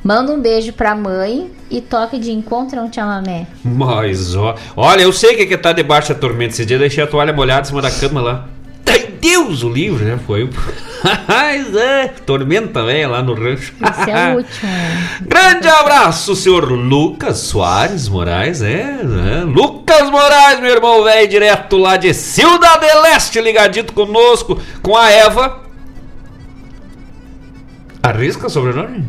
Manda 0.02 0.32
um 0.32 0.40
beijo 0.40 0.72
pra 0.72 0.94
mãe 0.94 1.50
e 1.70 1.80
toque 1.80 2.18
de 2.18 2.32
encontro 2.32 2.80
um 2.80 2.92
chamamé. 2.92 3.46
Mas, 3.62 4.34
ó, 4.34 4.56
olha, 4.76 5.02
eu 5.02 5.12
sei 5.12 5.36
que 5.36 5.42
é 5.42 5.46
que 5.46 5.56
tá 5.56 5.72
debaixo 5.72 6.12
da 6.12 6.18
tormenta. 6.18 6.52
Esse 6.52 6.66
dia 6.66 6.78
deixei 6.78 7.02
a 7.04 7.06
toalha 7.06 7.32
molhada 7.32 7.62
em 7.62 7.64
cima 7.64 7.82
da 7.82 7.90
cama 7.90 8.20
lá. 8.20 8.48
Ai, 8.86 9.08
Deus, 9.20 9.62
o 9.62 9.68
livro, 9.68 10.04
né? 10.04 10.18
Foi. 10.26 10.48
Mas 11.26 11.74
é, 11.76 12.08
tormenta 12.26 12.84
velha 12.84 13.08
lá 13.08 13.22
no 13.22 13.34
rancho. 13.34 13.72
Esse 13.80 14.10
é 14.10 14.34
o 14.34 14.36
último. 14.38 14.70
né? 14.70 15.18
Grande 15.22 15.68
abraço, 15.68 16.36
senhor 16.36 16.70
Lucas 16.70 17.38
Soares 17.38 18.08
Moraes, 18.08 18.60
é, 18.62 19.02
né? 19.02 19.44
Lucas 19.46 20.10
Moraes, 20.10 20.60
meu 20.60 20.70
irmão 20.70 21.02
velho, 21.04 21.28
direto 21.28 21.76
lá 21.76 21.96
de 21.96 22.12
Cidade 22.12 22.86
Leste, 23.02 23.40
ligadito 23.40 23.92
conosco, 23.92 24.60
com 24.82 24.96
a 24.96 25.10
Eva. 25.10 25.60
Arrisca 28.02 28.46
o 28.46 28.50
sobrenome? 28.50 29.04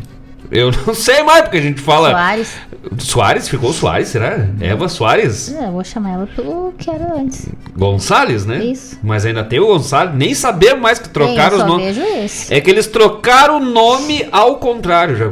Eu 0.51 0.69
não 0.85 0.93
sei 0.93 1.23
mais, 1.23 1.43
porque 1.43 1.57
a 1.57 1.61
gente 1.61 1.79
fala. 1.79 2.11
Soares. 2.11 2.53
Soares? 2.97 3.49
Ficou 3.49 3.71
Soares, 3.71 4.09
será? 4.09 4.47
Eva 4.59 4.89
Soares? 4.89 5.53
É, 5.55 5.65
eu 5.65 5.71
vou 5.71 5.83
chamar 5.83 6.11
ela 6.11 6.27
pelo 6.35 6.73
que 6.77 6.89
era 6.89 7.15
antes. 7.15 7.47
Gonçalves, 7.77 8.45
né? 8.45 8.63
Isso. 8.63 8.99
Mas 9.01 9.25
ainda 9.25 9.43
tem 9.43 9.59
o 9.59 9.67
Gonçalves, 9.67 10.15
nem 10.15 10.33
sabemos 10.33 10.81
mais 10.81 10.99
que 10.99 11.07
trocaram 11.07 11.57
Bem, 11.57 11.85
eu 11.85 11.91
os 11.91 11.97
nomes. 11.97 12.51
É 12.51 12.59
que 12.59 12.69
eles 12.69 12.87
trocaram 12.87 13.57
o 13.57 13.59
nome 13.65 14.27
ao 14.31 14.57
contrário. 14.57 15.15
Já, 15.15 15.27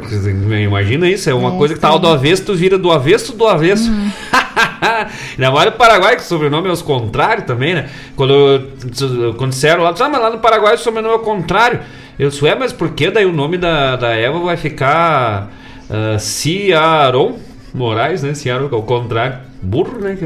imagina 0.58 1.06
isso, 1.08 1.28
é 1.28 1.34
uma 1.34 1.54
É, 1.54 1.58
coisa 1.58 1.74
que 1.74 1.80
tá 1.80 1.92
sim. 1.92 1.98
do 2.00 2.08
avesso, 2.08 2.44
tu 2.44 2.54
vira 2.54 2.78
do 2.78 2.90
avesso 2.90 3.32
do 3.34 3.46
avesso. 3.46 3.90
Uhum. 3.90 4.10
Ainda 5.36 5.50
mais 5.50 5.66
no 5.66 5.72
Paraguai, 5.76 6.16
que 6.16 6.22
o 6.22 6.24
sobrenome 6.24 6.68
é 6.68 6.72
os 6.72 6.82
contrários 6.82 7.46
também, 7.46 7.74
né? 7.74 7.88
Quando, 8.16 8.68
quando 9.36 9.50
disseram 9.50 9.82
lá, 9.82 9.94
ah, 9.98 10.08
mas 10.08 10.20
lá 10.22 10.30
no 10.30 10.38
Paraguai 10.38 10.74
o 10.74 10.78
sobrenome 10.78 11.14
é 11.14 11.16
o 11.18 11.20
contrário. 11.20 11.80
Eu 12.20 12.28
disse, 12.28 12.44
ué, 12.44 12.54
mas 12.54 12.70
por 12.70 12.90
que 12.90 13.10
daí 13.10 13.24
o 13.24 13.32
nome 13.32 13.56
da, 13.56 13.96
da 13.96 14.10
Eva 14.10 14.38
vai 14.40 14.54
ficar 14.54 15.50
uh, 15.88 16.20
Ciaron 16.20 17.38
Moraes, 17.72 18.22
né? 18.22 18.34
Ciaron, 18.34 18.68
ao 18.70 18.82
contrário. 18.82 19.38
Burro, 19.62 19.98
né? 19.98 20.18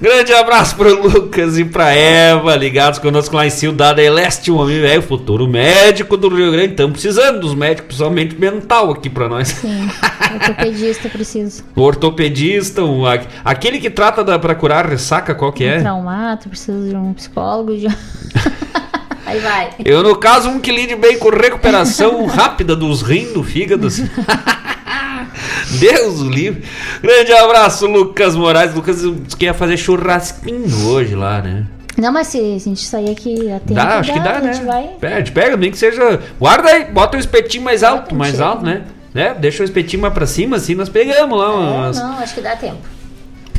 Grande 0.00 0.32
abraço 0.32 0.76
pro 0.76 1.02
Lucas 1.02 1.58
e 1.58 1.64
pra 1.66 1.92
Eva, 1.92 2.56
ligados 2.56 2.98
conosco 2.98 3.36
lá 3.36 3.46
em 3.46 3.50
Cidade 3.50 4.08
Leste, 4.08 4.50
um 4.50 4.58
homem 4.58 4.80
velho, 4.80 5.02
futuro 5.02 5.46
médico 5.46 6.16
do 6.16 6.34
Rio 6.34 6.52
Grande. 6.52 6.70
Estamos 6.70 6.92
precisando 6.92 7.40
dos 7.40 7.54
médicos, 7.54 7.88
principalmente 7.88 8.40
mental 8.40 8.90
aqui 8.90 9.10
pra 9.10 9.28
nós. 9.28 9.48
Sim, 9.48 9.90
ortopedista 10.32 11.10
preciso. 11.10 11.64
O 11.76 11.82
ortopedista, 11.82 12.82
um, 12.82 13.02
aquele 13.44 13.78
que 13.78 13.90
trata 13.90 14.24
da, 14.24 14.38
pra 14.38 14.54
curar 14.54 14.86
ressaca, 14.86 15.34
qual 15.34 15.52
que 15.52 15.64
Um 15.64 15.68
é? 15.68 15.80
traumato, 15.80 16.48
preciso 16.48 16.88
de 16.88 16.96
um 16.96 17.12
psicólogo. 17.12 17.76
De... 17.76 17.88
Aí 19.30 19.38
vai. 19.40 19.70
Eu, 19.84 20.02
no 20.02 20.16
caso, 20.16 20.48
um 20.48 20.58
que 20.60 20.70
lide 20.72 20.94
bem 20.96 21.18
com 21.18 21.28
recuperação 21.30 22.26
rápida 22.30 22.74
dos 22.76 23.02
rins, 23.02 23.32
do 23.32 23.42
fígado. 23.42 23.88
Deus 25.78 26.20
o 26.20 26.28
livre. 26.28 26.62
Grande 27.02 27.32
abraço, 27.32 27.86
Lucas 27.86 28.34
Moraes. 28.34 28.74
Lucas 28.74 29.00
disse 29.00 29.36
que 29.36 29.44
ia 29.44 29.54
fazer 29.54 29.76
churrasquinho 29.76 30.86
hoje 30.88 31.14
lá, 31.14 31.40
né? 31.40 31.64
Não, 31.96 32.12
mas 32.12 32.28
se 32.28 32.38
a 32.38 32.58
gente 32.58 32.80
sair 32.86 33.10
aqui 33.10 33.50
a 33.50 33.58
tempo, 33.60 33.74
Dá, 33.74 33.98
acho 33.98 34.12
que 34.12 34.20
dá, 34.20 34.36
a 34.36 34.40
né? 34.40 34.52
gente 34.52 34.64
vai. 34.64 34.88
Pede, 35.00 35.32
pega, 35.32 35.56
nem 35.56 35.70
que 35.70 35.76
seja. 35.78 36.20
Guarda 36.38 36.70
aí, 36.70 36.84
bota 36.86 37.16
o 37.16 37.20
espetinho 37.20 37.62
mais 37.62 37.82
alto, 37.82 38.14
um 38.14 38.18
mais 38.18 38.40
alto, 38.40 38.64
né? 38.64 38.82
né? 39.12 39.34
Deixa 39.38 39.62
o 39.62 39.64
espetinho 39.64 40.00
mais 40.02 40.14
pra 40.14 40.26
cima, 40.26 40.56
assim, 40.56 40.74
nós 40.74 40.88
pegamos 40.88 41.38
lá. 41.38 41.46
É, 41.46 41.48
umas- 41.50 41.98
não, 41.98 42.18
acho 42.18 42.34
que 42.34 42.40
dá 42.40 42.56
tempo. 42.56 42.78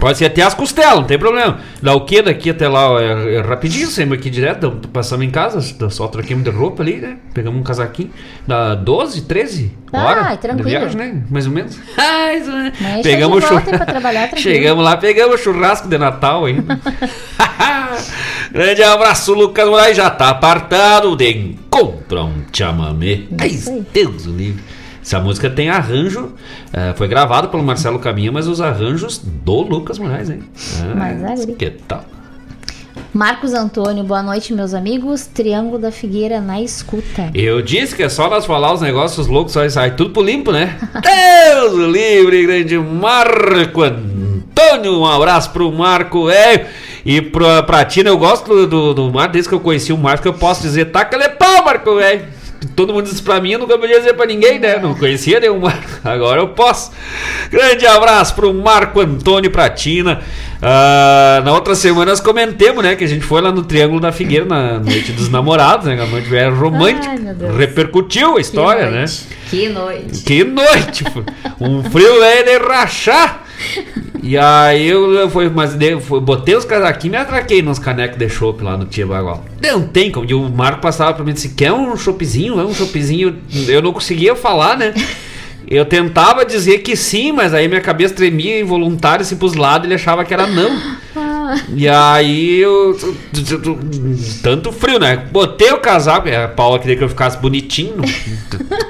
Pode 0.02 0.18
ser 0.18 0.26
até 0.26 0.42
as 0.42 0.56
costelas, 0.56 0.96
não 0.96 1.04
tem 1.04 1.20
problema. 1.20 1.60
Dá 1.80 1.94
o 1.94 2.02
que 2.06 2.24
daqui 2.24 2.50
até 2.50 2.68
lá? 2.68 3.00
É, 3.00 3.36
é 3.36 3.42
rapidinho, 3.42 3.86
saímos 3.88 4.18
aqui 4.18 4.32
direto, 4.32 4.72
passamos 4.92 5.24
em 5.26 5.30
casa, 5.30 5.62
só 5.92 6.08
troquemos 6.08 6.44
de 6.44 6.50
roupa 6.50 6.82
ali, 6.82 6.96
né? 6.96 7.18
Pegamos 7.36 7.60
um 7.62 7.64
casaquinho. 7.64 8.10
Dá 8.48 8.74
12, 8.74 9.22
13 9.22 9.72
Ah, 9.94 10.04
horas 10.04 10.38
tranquilo. 10.40 10.64
de 10.70 10.76
viagem, 10.76 10.98
né? 10.98 11.24
Mais 11.30 11.46
ou 11.46 11.54
menos. 11.54 11.78
Mas 12.82 13.02
Pegamos 13.04 13.42
de 13.42 13.46
o 13.46 13.50
volta 13.50 13.66
churra- 13.66 13.78
pra 13.78 13.86
trabalhar 13.86 14.22
tranquilo. 14.32 14.42
Chegamos 14.56 14.84
lá, 14.84 14.98
pegamos 14.98 15.40
churrasco 15.40 15.88
de 15.88 15.98
Natal 16.00 16.46
ainda. 16.46 16.80
Grande 18.52 18.84
abraço, 18.84 19.34
Lucas 19.34 19.68
Moraes. 19.70 19.96
Já 19.96 20.10
tá 20.10 20.30
apartado 20.30 21.16
de 21.16 21.30
encontro 21.32 22.24
um 22.26 22.44
chamamé. 22.52 23.22
Ai, 23.40 23.58
Deus 23.94 24.24
do 24.26 24.32
livre. 24.36 24.64
Essa 25.12 25.20
música 25.20 25.50
tem 25.50 25.70
arranjo, 25.70 26.32
eh, 26.72 26.94
foi 26.96 27.06
gravado 27.06 27.50
pelo 27.50 27.62
Marcelo 27.62 28.00
Caminha, 28.00 28.32
mas 28.32 28.48
os 28.48 28.62
arranjos 28.62 29.18
do 29.18 29.62
Lucas 29.62 30.00
Moraes, 30.00 30.30
hein? 30.30 30.42
Ah, 30.80 30.94
Mas 30.96 31.42
ali. 31.42 31.54
que 31.56 31.70
tal? 31.70 32.06
Marcos 33.14 33.54
Antônio, 33.54 34.06
boa 34.06 34.24
noite, 34.24 34.54
meus 34.54 34.74
amigos. 34.74 35.26
Triângulo 35.26 35.78
da 35.78 35.92
Figueira 35.92 36.40
na 36.40 36.62
escuta. 36.62 37.30
Eu 37.34 37.62
disse 37.62 37.94
que 37.94 38.04
é 38.04 38.08
só 38.08 38.30
nós 38.30 38.46
falar 38.46 38.72
os 38.74 38.80
negócios 38.80 39.28
loucos, 39.28 39.52
sai, 39.52 39.70
sai 39.70 39.98
tudo 39.98 40.12
pro 40.12 40.24
limpo, 40.24 40.50
né? 40.54 40.78
Deus 41.04 41.74
livre, 41.92 42.46
grande 42.46 42.78
Marco 42.78 43.82
Antônio. 43.82 44.98
Um 44.98 45.06
abraço 45.06 45.52
pro 45.52 45.70
Marco, 45.74 46.28
velho. 46.28 46.68
E 47.06 47.22
pra, 47.22 47.64
pra 47.64 47.84
Tina, 47.84 48.08
eu 48.08 48.18
gosto 48.18 48.66
do, 48.66 48.94
do 48.94 49.12
Marco, 49.12 49.34
desde 49.34 49.50
que 49.50 49.56
eu 49.56 49.60
conheci 49.60 49.92
o 49.92 49.98
Marco, 49.98 50.26
eu 50.26 50.34
posso 50.34 50.62
dizer, 50.62 50.86
taca-lhe 50.86 51.28
pau, 51.32 51.66
Marco, 51.66 51.98
velho. 51.98 52.40
Todo 52.76 52.94
mundo 52.94 53.06
disse 53.06 53.22
pra 53.22 53.42
mim, 53.42 53.52
eu 53.52 53.60
nunca 53.60 53.78
podia 53.78 53.98
dizer 53.98 54.14
pra 54.14 54.26
ninguém, 54.26 54.60
né? 54.60 54.78
Não 54.78 54.94
conhecia 54.94 55.40
nenhum 55.40 55.62
agora 56.04 56.42
eu 56.42 56.50
posso. 56.50 56.92
Grande 57.50 57.88
abraço 57.88 58.36
pro 58.36 58.54
Marco 58.54 59.00
Antônio 59.00 59.48
e 59.48 59.52
pra 59.52 59.70
Tina. 59.70 60.22
Ah, 60.62 61.42
na 61.44 61.54
outra 61.54 61.74
semana 61.74 62.12
nós 62.12 62.20
comentemos, 62.20 62.84
né? 62.84 62.96
Que 62.96 63.04
a 63.04 63.08
gente 63.08 63.26
foi 63.26 63.42
lá 63.42 63.52
no 63.52 63.64
Triângulo 63.64 64.00
da 64.00 64.12
Figueira, 64.12 64.46
na 64.46 64.80
noite 64.80 65.12
dos 65.12 65.28
namorados, 65.28 65.88
né? 65.88 65.96
que 65.96 66.02
A 66.02 66.06
noite 66.06 66.36
era 66.36 66.54
romântica. 66.54 67.10
Ai. 67.10 67.58
Repercutiu 67.58 68.38
a 68.38 68.42
história, 68.42 68.86
que 68.86 68.92
né? 68.92 69.06
Que 69.50 69.70
noite. 69.70 70.24
Que 70.24 70.44
noite! 70.44 71.04
um 71.60 71.84
frio 71.84 72.22
aí 72.22 72.44
de 72.44 72.58
rachar. 72.60 73.44
E 74.24 74.38
aí 74.38 74.88
eu, 74.88 75.12
eu 75.14 75.30
fui, 75.32 75.50
mas 75.50 75.76
eu 75.82 76.00
botei 76.22 76.56
os 76.56 76.64
casaquinhos 76.64 77.06
e 77.06 77.10
me 77.10 77.18
atraquei 77.18 77.62
nos 77.64 77.80
canecos 77.80 78.20
de 78.20 78.30
chopp 78.30 78.64
lá 78.64 78.78
no 78.78 78.86
Tia 78.86 79.06
Bagual. 79.06 79.44
Não 79.60 79.82
tem 79.88 80.12
como. 80.12 80.30
E 80.30 80.34
o 80.36 80.48
Marco 80.48 80.80
passava 80.80 81.12
pra 81.12 81.24
mim 81.24 81.32
e 81.32 81.34
disse: 81.34 81.50
quer 81.50 81.74
um 81.74 81.98
choppzinho? 81.98 82.60
É 82.60 82.64
um 82.64 82.72
choppzinho. 82.72 83.40
Eu 83.68 83.82
não 83.82 83.92
conseguia 83.92 84.36
falar, 84.36 84.78
né? 84.78 84.94
Eu 85.68 85.86
tentava 85.86 86.46
dizer 86.46 86.80
que 86.80 86.98
sim, 86.98 87.32
mas 87.32 87.54
aí 87.54 87.68
minha 87.68 87.80
cabeça 87.80 88.14
tremia 88.14 88.60
involuntário 88.60 89.24
assim 89.24 89.38
pros 89.38 89.54
lados 89.54 89.86
ele 89.86 89.96
achava 89.96 90.26
que 90.26 90.34
era 90.34 90.46
não. 90.46 90.70
E 91.76 91.88
aí 91.88 92.60
eu. 92.60 92.98
Tanto 94.42 94.72
frio, 94.72 95.00
né? 95.00 95.18
Botei 95.32 95.72
o 95.72 95.80
casaco, 95.80 96.28
a 96.30 96.48
Paula 96.48 96.80
queria 96.80 96.96
que 96.96 97.04
eu 97.04 97.10
ficasse 97.10 97.38
bonitinho. 97.38 97.96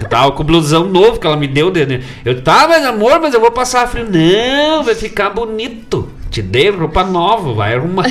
Tava 0.09 0.31
com 0.31 0.43
o 0.43 0.45
blusão 0.45 0.85
novo 0.87 1.19
que 1.19 1.25
ela 1.27 1.37
me 1.37 1.47
deu. 1.47 1.71
de- 1.71 2.01
Eu 2.25 2.41
tava, 2.41 2.69
mas 2.69 2.85
amor, 2.85 3.19
mas 3.21 3.33
eu 3.33 3.39
vou 3.39 3.51
passar 3.51 3.87
frio. 3.87 4.05
Não, 4.09 4.83
vai 4.83 4.95
ficar 4.95 5.29
bonito. 5.29 6.09
Te 6.31 6.41
dei 6.41 6.69
roupa 6.71 7.03
nova, 7.03 7.53
vai 7.53 7.75
arrumar. 7.75 8.07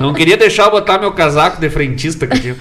Não 0.00 0.12
queria 0.14 0.36
deixar 0.36 0.64
eu 0.64 0.70
botar 0.70 0.98
meu 0.98 1.12
casaco 1.12 1.60
de 1.60 1.68
frentista 1.70 2.26
que 2.26 2.40
tinha. 2.40 2.56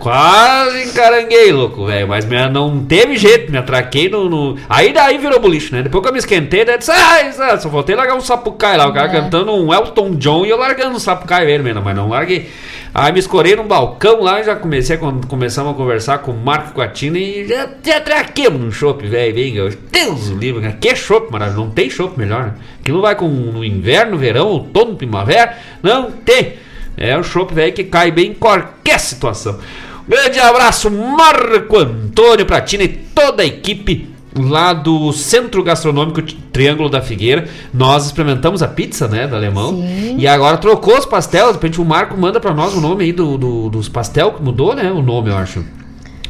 Quase 0.00 0.84
encaranguei, 0.84 1.52
louco, 1.52 1.86
velho. 1.86 2.08
Mas 2.08 2.24
me- 2.24 2.48
não 2.48 2.84
teve 2.84 3.16
jeito, 3.16 3.50
me 3.52 3.58
atraquei 3.58 4.08
no. 4.08 4.28
no- 4.28 4.56
Aí 4.68 4.92
daí 4.92 5.18
virou 5.18 5.38
boliche, 5.40 5.72
né? 5.72 5.82
Depois 5.82 6.02
que 6.02 6.08
eu 6.08 6.12
me 6.12 6.18
esquentei, 6.18 6.64
daí 6.64 6.78
disse, 6.78 6.90
ah, 6.90 7.30
ah, 7.52 7.58
só 7.58 7.68
voltei 7.68 7.94
a 7.94 7.98
largar 7.98 8.16
um 8.16 8.20
sapucai 8.20 8.76
lá. 8.76 8.86
O 8.88 8.92
cara 8.92 9.08
É. 9.08 9.10
cantando 9.20 9.52
um 9.52 9.72
Elton 9.72 10.12
John 10.16 10.44
e 10.46 10.50
eu 10.50 10.56
largando 10.56 10.96
um 10.96 11.00
sapucai 11.00 11.44
vermelho, 11.46 11.82
mas 11.84 11.94
não 11.96 12.08
larguei. 12.08 12.50
Aí 12.94 13.10
me 13.12 13.18
escorei 13.20 13.56
num 13.56 13.66
balcão 13.66 14.20
lá 14.20 14.40
e 14.40 14.44
já 14.44 14.54
comecei, 14.54 14.98
quando 14.98 15.26
começamos 15.26 15.72
a 15.72 15.74
conversar 15.74 16.18
com 16.18 16.32
o 16.32 16.36
Marco 16.36 16.86
Tina 16.88 17.18
e 17.18 17.46
já 17.48 17.66
te 17.66 17.90
atraquemos 17.90 18.60
num 18.60 18.70
chopp, 18.70 19.06
velho, 19.06 19.38
eu- 19.38 19.72
Deus 19.90 20.28
o 20.30 20.34
livre, 20.34 20.60
cara. 20.62 20.76
Que 20.78 20.94
chopp, 20.94 21.30
maravilhoso. 21.32 21.64
Não 21.66 21.70
tem 21.72 21.88
chopp 21.88 22.18
melhor, 22.18 22.44
né? 22.46 22.52
Aquilo 22.82 23.00
vai 23.00 23.14
com 23.14 23.28
no 23.28 23.64
inverno, 23.64 24.18
verão, 24.18 24.48
outono, 24.48 24.96
primavera. 24.96 25.56
Não 25.82 26.10
tem. 26.10 26.54
É 26.96 27.16
um 27.16 27.22
chopp, 27.22 27.54
velho, 27.54 27.72
que 27.72 27.84
cai 27.84 28.10
bem 28.10 28.30
em 28.30 28.34
qualquer 28.34 28.98
situação. 29.00 29.58
Grande 30.06 30.38
abraço, 30.40 30.90
Marco 30.90 31.78
Antônio 31.78 32.44
Pratina 32.44 32.82
e 32.82 32.88
toda 32.88 33.42
a 33.42 33.46
equipe 33.46 34.10
lá 34.36 34.72
do 34.72 35.12
Centro 35.12 35.62
Gastronômico 35.62 36.20
Triângulo 36.52 36.88
da 36.88 37.00
Figueira. 37.00 37.46
Nós 37.72 38.06
experimentamos 38.06 38.62
a 38.62 38.68
pizza, 38.68 39.06
né, 39.06 39.26
da 39.28 39.36
Alemão. 39.36 39.76
Sim. 39.76 40.16
E 40.18 40.26
agora 40.26 40.56
trocou 40.58 40.98
os 40.98 41.06
pastéis. 41.06 41.46
De 41.46 41.52
repente 41.52 41.80
o 41.80 41.84
Marco 41.84 42.18
manda 42.18 42.40
pra 42.40 42.52
nós 42.52 42.74
o 42.74 42.80
nome 42.80 43.04
aí 43.04 43.12
do, 43.12 43.38
do- 43.38 43.70
dos 43.70 43.88
pastel 43.88 44.32
que 44.32 44.42
mudou, 44.42 44.74
né? 44.74 44.90
O 44.90 45.00
nome, 45.02 45.30
eu 45.30 45.36
acho. 45.36 45.64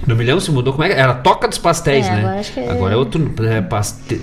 Não 0.06 0.16
me 0.16 0.24
lembro 0.24 0.40
se 0.40 0.50
mudou. 0.50 0.72
Como 0.72 0.84
é 0.84 0.88
que 0.88 0.94
era? 1.00 1.14
Toca 1.14 1.46
dos 1.48 1.58
pastéis, 1.58 2.06
É, 2.06 2.10
né? 2.10 2.18
agora 2.20 2.40
acho 2.40 2.52
que 2.52 2.60
é- 2.60 2.70
Agora 2.70 2.94
é 2.94 2.96
outro. 2.96 3.30
É, 3.44 3.60
paste... 3.60 4.20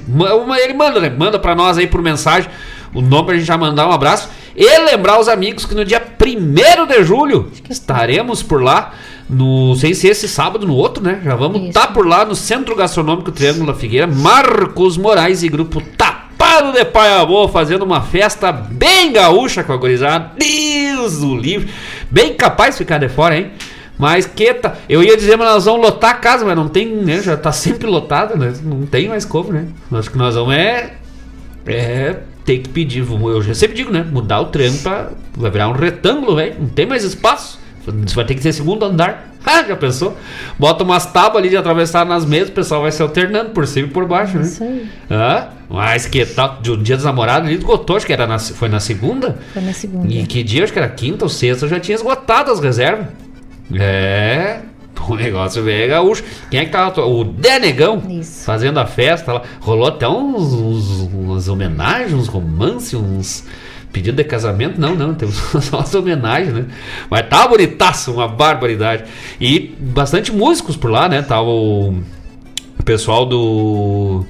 Ele 0.63 0.73
manda, 0.73 0.99
né? 0.99 1.09
Manda 1.09 1.39
pra 1.39 1.55
nós 1.55 1.77
aí 1.77 1.87
por 1.87 2.01
mensagem 2.01 2.49
o 2.93 3.01
nome 3.01 3.27
pra 3.27 3.35
gente 3.35 3.45
já 3.45 3.57
mandar 3.57 3.87
um 3.87 3.91
abraço. 3.91 4.29
E 4.55 4.79
lembrar 4.79 5.19
os 5.19 5.27
amigos 5.29 5.65
que 5.65 5.73
no 5.75 5.85
dia 5.85 6.01
1 6.19 6.85
de 6.87 7.03
julho 7.03 7.51
estaremos 7.69 8.43
por 8.43 8.61
lá. 8.61 8.93
No, 9.29 9.75
sem 9.75 9.93
ser 9.93 10.07
esse 10.09 10.27
sábado, 10.27 10.65
no 10.65 10.73
outro, 10.73 11.03
né? 11.03 11.21
Já 11.23 11.35
vamos 11.35 11.61
estar 11.67 11.93
por 11.93 12.05
lá 12.07 12.25
no 12.25 12.35
Centro 12.35 12.75
Gastronômico 12.75 13.31
Triângulo 13.31 13.67
da 13.67 13.75
Figueira. 13.75 14.07
Marcos 14.07 14.97
Moraes 14.97 15.43
e 15.43 15.49
grupo 15.49 15.79
Tapado 15.95 16.71
de 16.73 16.83
Pai 16.83 17.13
Avô 17.13 17.47
fazendo 17.47 17.83
uma 17.85 18.01
festa 18.01 18.51
bem 18.51 19.13
gaúcha 19.13 19.63
com 19.63 19.71
a 19.71 19.77
gurizada. 19.77 20.31
Deus 20.35 21.19
do 21.19 21.37
livre. 21.37 21.69
Bem 22.09 22.33
capaz 22.33 22.73
de 22.73 22.79
ficar 22.79 22.97
de 22.97 23.07
fora, 23.07 23.37
hein? 23.37 23.51
Mas 23.99 24.25
que 24.25 24.53
tá. 24.53 24.75
Eu 24.87 25.03
ia 25.03 25.17
dizer, 25.17 25.35
mas 25.35 25.49
nós 25.49 25.65
vamos 25.65 25.81
lotar 25.81 26.11
a 26.11 26.13
casa, 26.13 26.45
mas 26.45 26.55
não 26.55 26.69
tem, 26.69 26.87
né? 26.87 27.21
Já 27.21 27.35
tá 27.35 27.51
sempre 27.51 27.85
lotada, 27.85 28.37
né? 28.37 28.53
Não 28.63 28.85
tem 28.85 29.09
mais 29.09 29.25
como, 29.25 29.51
né? 29.51 29.67
Acho 29.91 30.09
que 30.09 30.17
nós 30.17 30.35
vamos 30.35 30.53
é. 30.53 30.93
É. 31.67 32.15
Ter 32.45 32.59
que 32.59 32.69
pedir. 32.69 33.05
Eu 33.05 33.41
já 33.41 33.53
sempre 33.53 33.75
digo, 33.75 33.91
né? 33.91 34.03
Mudar 34.09 34.39
o 34.39 34.45
triângulo 34.45 34.81
pra. 34.81 35.09
Vai 35.35 35.51
virar 35.51 35.67
um 35.67 35.73
retângulo, 35.73 36.37
velho. 36.37 36.55
Não 36.61 36.69
tem 36.69 36.85
mais 36.85 37.03
espaço. 37.03 37.59
Isso 38.05 38.15
vai 38.15 38.23
ter 38.23 38.35
que 38.35 38.41
ser 38.41 38.53
segundo 38.53 38.85
andar. 38.85 39.27
Ah, 39.45 39.63
já 39.63 39.75
pensou? 39.75 40.15
Bota 40.59 40.83
umas 40.83 41.05
tábuas 41.05 41.37
ali 41.37 41.49
de 41.49 41.55
atravessar 41.55 42.05
nas 42.05 42.25
mesas, 42.25 42.49
o 42.49 42.51
pessoal 42.51 42.81
vai 42.81 42.91
se 42.91 43.01
alternando 43.01 43.51
por 43.51 43.65
cima 43.65 43.87
e 43.87 43.89
por 43.89 44.05
baixo, 44.05 44.37
né? 44.37 44.43
Isso 44.43 44.61
aí. 44.61 44.87
Ah, 45.09 45.47
mas 45.69 46.05
que 46.05 46.25
tal? 46.25 46.59
De 46.61 46.71
um 46.71 46.83
dia 46.83 46.97
dos 46.97 47.05
namorados 47.05 47.47
ali 47.47 47.57
esgotou, 47.57 47.95
acho 47.95 48.05
que 48.05 48.11
era 48.11 48.27
na, 48.27 48.37
foi 48.37 48.67
na 48.67 48.81
segunda. 48.81 49.39
Foi 49.53 49.61
na 49.61 49.71
segunda. 49.71 50.13
E 50.13 50.25
que 50.27 50.43
dia? 50.43 50.65
Acho 50.65 50.73
que 50.73 50.77
era 50.77 50.89
quinta 50.89 51.23
ou 51.23 51.29
sexta, 51.29 51.65
eu 51.65 51.69
já 51.69 51.79
tinha 51.79 51.95
esgotado 51.95 52.51
as 52.51 52.59
reservas. 52.59 53.07
É. 53.73 54.59
O 55.07 55.15
negócio 55.15 55.63
veio 55.63 55.89
gaúcho. 55.89 56.23
Quem 56.51 56.59
é 56.59 56.65
que 56.65 56.71
tava? 56.71 57.01
O 57.05 57.23
Denegão 57.23 58.03
Isso. 58.09 58.43
fazendo 58.45 58.79
a 58.79 58.85
festa 58.85 59.33
lá. 59.33 59.41
Rolou 59.59 59.87
até 59.87 60.07
uns, 60.07 60.53
uns- 60.53 61.09
umas 61.13 61.47
homenagens, 61.47 62.13
uns 62.13 62.27
romances, 62.27 62.93
uns 62.93 63.45
pedido 63.93 64.17
de 64.17 64.23
casamento. 64.23 64.79
Não, 64.79 64.93
não, 64.95 65.15
temos 65.15 65.35
só 65.63 65.79
as 65.79 65.95
homenagens, 65.95 66.53
né? 66.53 66.65
Mas 67.09 67.27
tá 67.27 67.47
bonitaço, 67.47 68.11
uma 68.13 68.27
barbaridade. 68.27 69.05
E 69.41 69.73
bastante 69.79 70.31
músicos 70.31 70.75
por 70.75 70.91
lá, 70.91 71.07
né? 71.09 71.21
Tava 71.21 71.49
o, 71.49 71.95
pessoal 72.85 73.25
do. 73.25 74.25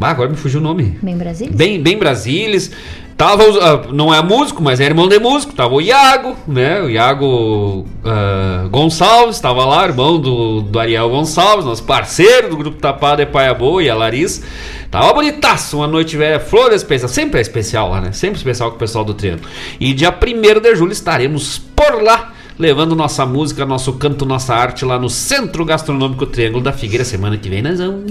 Ah, 0.00 0.10
agora 0.10 0.28
me 0.28 0.36
fugiu 0.36 0.58
o 0.60 0.62
nome. 0.62 0.98
Bem 1.02 1.16
Brasília? 1.16 1.54
Bem, 1.56 1.80
bem 1.82 1.96
Brasilis. 1.98 2.70
Tava, 3.16 3.44
ah, 3.44 3.92
não 3.92 4.12
é 4.12 4.22
músico, 4.22 4.62
mas 4.62 4.80
é 4.80 4.84
irmão 4.84 5.08
de 5.08 5.18
músico. 5.18 5.52
Tava 5.52 5.74
o 5.74 5.80
Iago, 5.80 6.36
né? 6.46 6.82
O 6.82 6.90
Iago 6.90 7.86
ah, 8.04 8.66
Gonçalves, 8.70 9.38
tava 9.38 9.64
lá, 9.64 9.84
irmão 9.84 10.20
do, 10.20 10.60
do 10.62 10.78
Ariel 10.78 11.08
Gonçalves, 11.08 11.64
nosso 11.64 11.84
parceiro 11.84 12.50
do 12.50 12.56
grupo 12.56 12.78
Tapado 12.78 13.22
é 13.22 13.26
Paia 13.26 13.54
Boa 13.54 13.82
e 13.82 13.88
a 13.88 13.94
Larissa. 13.94 14.42
Tava 14.90 15.12
bonitaço, 15.12 15.78
uma 15.78 15.86
noite 15.86 16.16
velha, 16.16 16.40
flor 16.40 16.72
especial. 16.72 17.08
Sempre 17.08 17.38
é 17.38 17.42
especial 17.42 17.90
lá, 17.90 18.00
né? 18.00 18.12
Sempre 18.12 18.38
especial 18.38 18.70
com 18.70 18.76
o 18.76 18.78
pessoal 18.78 19.04
do 19.04 19.14
Triângulo. 19.14 19.48
E 19.80 19.92
dia 19.92 20.10
1 20.10 20.60
de 20.60 20.74
julho 20.74 20.92
estaremos 20.92 21.58
por 21.58 22.02
lá. 22.02 22.32
Levando 22.58 22.94
nossa 22.94 23.24
música, 23.24 23.64
nosso 23.64 23.94
canto, 23.94 24.26
nossa 24.26 24.54
arte 24.54 24.84
lá 24.84 24.98
no 24.98 25.08
Centro 25.08 25.64
Gastronômico 25.64 26.26
Triângulo 26.26 26.62
da 26.62 26.72
Figueira. 26.72 27.04
Semana 27.04 27.36
que 27.38 27.48
vem 27.48 27.62
nós 27.62 27.78
vamos 27.78 28.04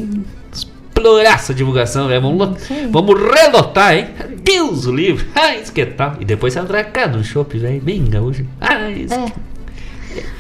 explorar 0.96 1.34
essa 1.36 1.54
divulgação, 1.54 2.08
né? 2.08 2.20
Vamos, 2.20 2.60
vamos 2.90 3.16
relotar, 3.20 3.96
hein? 3.96 4.08
Deus 4.44 4.86
o 4.86 4.94
livre! 4.94 5.28
Ah, 5.36 5.56
isso 5.56 5.72
que 5.72 5.86
tal. 5.86 6.16
E 6.20 6.26
depois 6.26 6.54
você 6.54 6.60
atracar 6.60 7.10
no 7.10 7.24
shopping, 7.24 7.58
velho. 7.58 7.82
Bem 7.82 8.06
gaúcho. 8.06 8.46
Ah, 8.60 8.90
isso 8.90 9.14
É. 9.14 9.26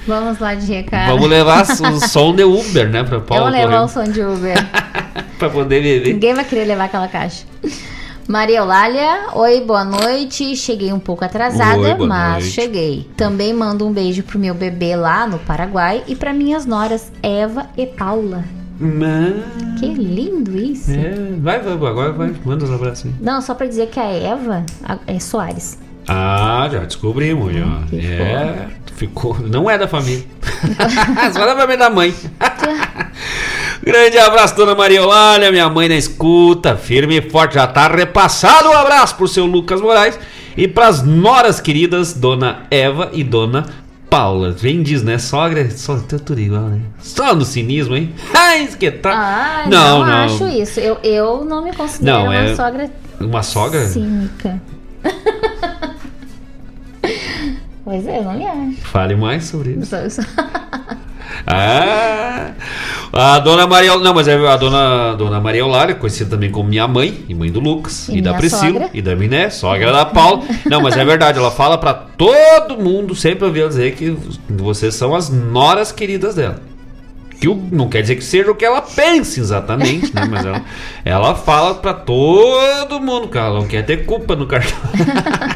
Vamos 0.06 0.38
lá 0.40 0.54
de 0.54 0.66
recado. 0.66 1.12
Vamos 1.14 1.30
levar 1.30 1.64
o 1.94 2.00
som 2.08 2.36
de 2.36 2.44
Uber, 2.44 2.90
né? 2.90 3.04
Pra 3.04 3.20
Paulo 3.22 3.46
vou 3.46 3.52
levar 3.52 3.84
o 3.84 3.88
som 3.88 4.04
de 4.04 4.22
Uber. 4.22 4.56
pra 5.40 5.50
poder 5.50 5.82
beber. 5.82 6.14
Ninguém 6.14 6.34
vai 6.34 6.44
querer 6.46 6.66
levar 6.66 6.86
aquela 6.86 7.08
caixa. 7.08 7.46
Maria 8.28 8.60
Eulália, 8.60 9.28
oi, 9.34 9.62
boa 9.62 9.84
noite. 9.84 10.56
Cheguei 10.56 10.94
um 10.94 11.00
pouco 11.00 11.26
atrasada, 11.26 11.80
Oi, 11.98 12.08
mas 12.08 12.44
noite. 12.44 12.52
cheguei. 12.52 13.10
Também 13.18 13.54
mando 13.54 13.88
um 13.88 13.92
beijo 13.92 14.24
pro 14.24 14.38
meu 14.38 14.54
bebê 14.54 14.96
lá 14.96 15.26
no 15.26 15.40
Paraguai 15.40 16.04
e 16.08 16.16
para 16.16 16.32
minhas 16.34 16.66
noras 16.66 17.12
Eva 17.24 17.68
e 17.78 17.86
Paula. 17.86 18.44
Mas... 18.82 19.80
Que 19.80 19.94
lindo 19.94 20.58
isso. 20.58 20.90
É, 20.92 21.14
vai, 21.40 21.60
vai, 21.60 21.74
agora 21.74 22.12
vai. 22.12 22.34
Manda 22.44 22.66
os 22.66 22.72
abraços 22.72 23.06
aí. 23.06 23.14
Não, 23.22 23.40
só 23.42 23.54
pra 23.54 23.68
dizer 23.68 23.88
que 23.90 24.00
a 24.00 24.10
Eva 24.12 24.66
é 25.06 25.20
Soares. 25.20 25.78
Ah, 26.08 26.68
já 26.72 26.80
descobrimos, 26.80 27.54
já. 27.54 27.84
que 27.88 28.00
É, 28.00 28.68
ficou. 28.96 29.38
Não 29.40 29.70
é 29.70 29.78
da 29.78 29.88
família. 29.88 30.24
Só 31.32 31.46
da 31.46 31.56
família 31.56 31.78
da 31.78 31.90
mãe. 31.90 32.14
Grande 33.84 34.18
abraço, 34.20 34.56
dona 34.56 34.76
Maria 34.76 35.00
Eulália, 35.00 35.52
minha 35.52 35.68
mãe 35.70 35.88
na 35.90 35.96
escuta, 35.96 36.76
firme 36.76 37.18
e 37.18 37.30
forte, 37.30 37.56
já 37.56 37.66
tá 37.66 37.88
repassado. 37.88 38.70
Um 38.70 38.78
abraço 38.78 39.16
pro 39.16 39.28
seu 39.28 39.46
Lucas 39.46 39.82
Moraes 39.82 40.20
e 40.56 40.68
pras 40.68 41.04
noras 41.04 41.60
queridas, 41.60 42.14
dona 42.14 42.64
Eva 42.70 43.10
e 43.14 43.24
dona 43.24 43.66
Paula. 44.12 44.52
Vem 44.52 44.84
diz, 44.84 45.02
né? 45.02 45.18
Sogra, 45.18 45.72
só 45.72 45.98
tá 45.98 46.20
tudo 46.20 46.42
igual, 46.42 46.64
né? 46.64 46.82
Só 47.00 47.34
no 47.34 47.46
cinismo, 47.46 47.96
hein? 47.96 48.14
Ai, 48.36 48.68
que 48.68 48.92
tá. 48.92 49.12
Ah, 49.14 49.70
não, 49.70 50.04
acho 50.04 50.50
isso. 50.50 50.82
Eu, 50.82 50.98
eu 51.02 51.46
não 51.46 51.64
me 51.64 51.74
considero 51.74 52.18
Não, 52.18 52.26
uma 52.26 52.36
é- 52.36 52.54
sogra 52.54 52.92
Uma 53.22 53.42
sogra? 53.42 53.88
cínica. 53.88 54.62
pois 57.86 58.06
é, 58.06 58.20
eu 58.20 58.24
não 58.26 58.34
me 58.34 58.46
acho. 58.46 58.82
Fale 58.82 59.16
mais 59.16 59.46
sobre 59.46 59.72
isso. 59.72 59.96
Ah, 61.46 62.52
a 63.14 63.40
dona 63.40 63.68
Maria, 63.68 63.98
não, 63.98 64.14
mas 64.14 64.28
é 64.28 64.36
a 64.48 64.56
dona, 64.56 65.16
dona 65.16 65.40
Maria 65.42 65.62
Eulália, 65.62 65.96
conhecida 65.96 66.30
também 66.30 66.50
como 66.50 66.70
minha 66.70 66.88
mãe 66.88 67.26
e 67.28 67.36
mãe 67.36 67.52
do 67.52 67.60
Lucas 67.60 68.08
E 68.10 68.18
e, 68.18 68.22
da 68.22 68.34
Priscila 68.34 68.74
sogra. 68.74 68.90
e 68.94 69.02
da 69.02 69.16
Miné, 69.16 69.50
sogra 69.50 69.92
da 69.92 70.06
Paula. 70.06 70.44
Não, 70.66 70.82
mas 70.82 70.96
é 70.96 71.04
verdade, 71.04 71.38
ela 71.38 71.52
fala 71.52 71.78
pra 71.78 71.94
todo 71.94 72.78
mundo, 72.78 73.14
sempre 73.16 73.46
ouvi 73.46 73.60
ela 73.60 73.70
dizer 73.70 73.94
que 73.96 74.16
vocês 74.50 74.96
são 74.96 75.14
as 75.14 75.30
noras 75.30 75.92
queridas 75.92 76.36
dela. 76.36 76.62
Que 77.42 77.50
o- 77.50 77.62
não 77.72 77.90
quer 77.90 78.02
dizer 78.04 78.16
que 78.16 78.24
seja 78.24 78.50
o 78.52 78.56
que 78.56 78.64
ela 78.64 78.82
pense 78.84 79.40
exatamente, 79.40 80.14
né? 80.16 80.26
Mas 80.30 80.46
ela, 80.46 80.62
ela 81.04 81.36
fala 81.36 81.74
pra 81.76 81.92
todo 81.94 83.00
mundo 83.02 83.28
que 83.28 83.38
ela 83.38 83.60
não 83.60 83.68
quer 83.68 83.84
ter 83.84 84.06
culpa 84.06 84.34
no 84.36 84.46
cartão. 84.48 84.78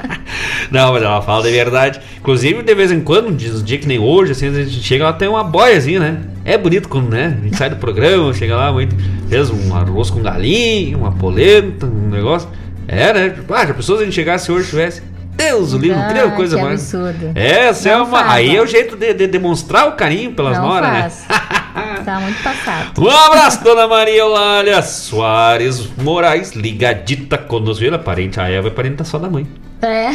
Não, 0.72 0.92
mas 0.94 1.04
ela 1.04 1.22
fala 1.22 1.44
de 1.44 1.52
verdade. 1.52 2.02
Inclusive, 2.18 2.64
de 2.64 2.74
vez 2.76 2.92
em 2.92 3.00
quando, 3.00 3.28
um 3.30 3.36
dia, 3.36 3.78
que 3.78 3.88
nem 3.88 4.00
hoje, 4.00 4.32
assim, 4.32 4.48
a 4.48 4.64
gente 4.64 4.82
chega, 4.84 5.04
ela 5.04 5.14
tem 5.14 5.28
uma 5.28 5.44
boiazinha, 5.44 6.00
né? 6.00 6.22
É 6.44 6.58
bonito 6.58 6.90
quando, 6.90 7.10
né? 7.10 7.38
A 7.40 7.44
gente 7.44 7.56
sai 7.56 7.70
do 7.70 7.76
programa, 7.76 8.34
chega 8.34 8.56
lá, 8.56 8.72
muito, 8.74 8.96
fez 9.30 9.50
um 9.52 9.76
arroz 9.76 10.10
com 10.10 10.22
galinha, 10.22 10.98
uma 10.98 11.12
polenta, 11.12 11.86
um 11.86 12.10
negócio. 12.10 12.50
É, 12.88 13.14
né? 13.14 13.36
Ah, 13.50 13.66
já 13.66 13.74
pensou 13.76 13.96
se 13.98 14.02
a 14.02 14.06
gente 14.06 14.16
chegasse 14.16 14.52
hoje 14.52 14.70
tivesse. 14.70 15.02
Deus, 15.36 15.74
o 15.74 15.78
livro, 15.78 16.00
Ah, 16.00 16.32
coisa 16.32 16.56
que 16.58 16.64
mais. 16.64 16.94
absurdo. 16.96 17.32
Essa 17.36 17.90
é 17.90 17.98
uma. 17.98 18.32
aí 18.32 18.56
é 18.56 18.62
o 18.62 18.66
jeito 18.66 18.96
de, 18.96 19.14
de 19.14 19.28
demonstrar 19.28 19.88
o 19.88 19.92
carinho 19.94 20.32
pelas 20.32 20.58
não 20.58 20.68
noras, 20.68 20.90
né? 20.92 21.02
faz. 21.28 22.06
tá 22.06 22.20
muito 22.20 22.42
passado. 22.42 22.92
Um 23.04 23.10
abraço, 23.10 23.64
dona 23.64 23.88
Maria 23.88 24.20
Eulália 24.20 24.82
Soares 24.82 25.88
Moraes, 25.98 26.52
ligadita 26.54 27.38
conosco. 27.38 27.84
Ela 27.84 27.96
é 27.96 28.00
parente, 28.00 28.40
a 28.40 28.50
Eva 28.50 28.68
é 28.70 28.72
parente 28.72 29.04
só 29.06 29.18
da 29.18 29.30
mãe. 29.30 29.46
É. 29.82 30.10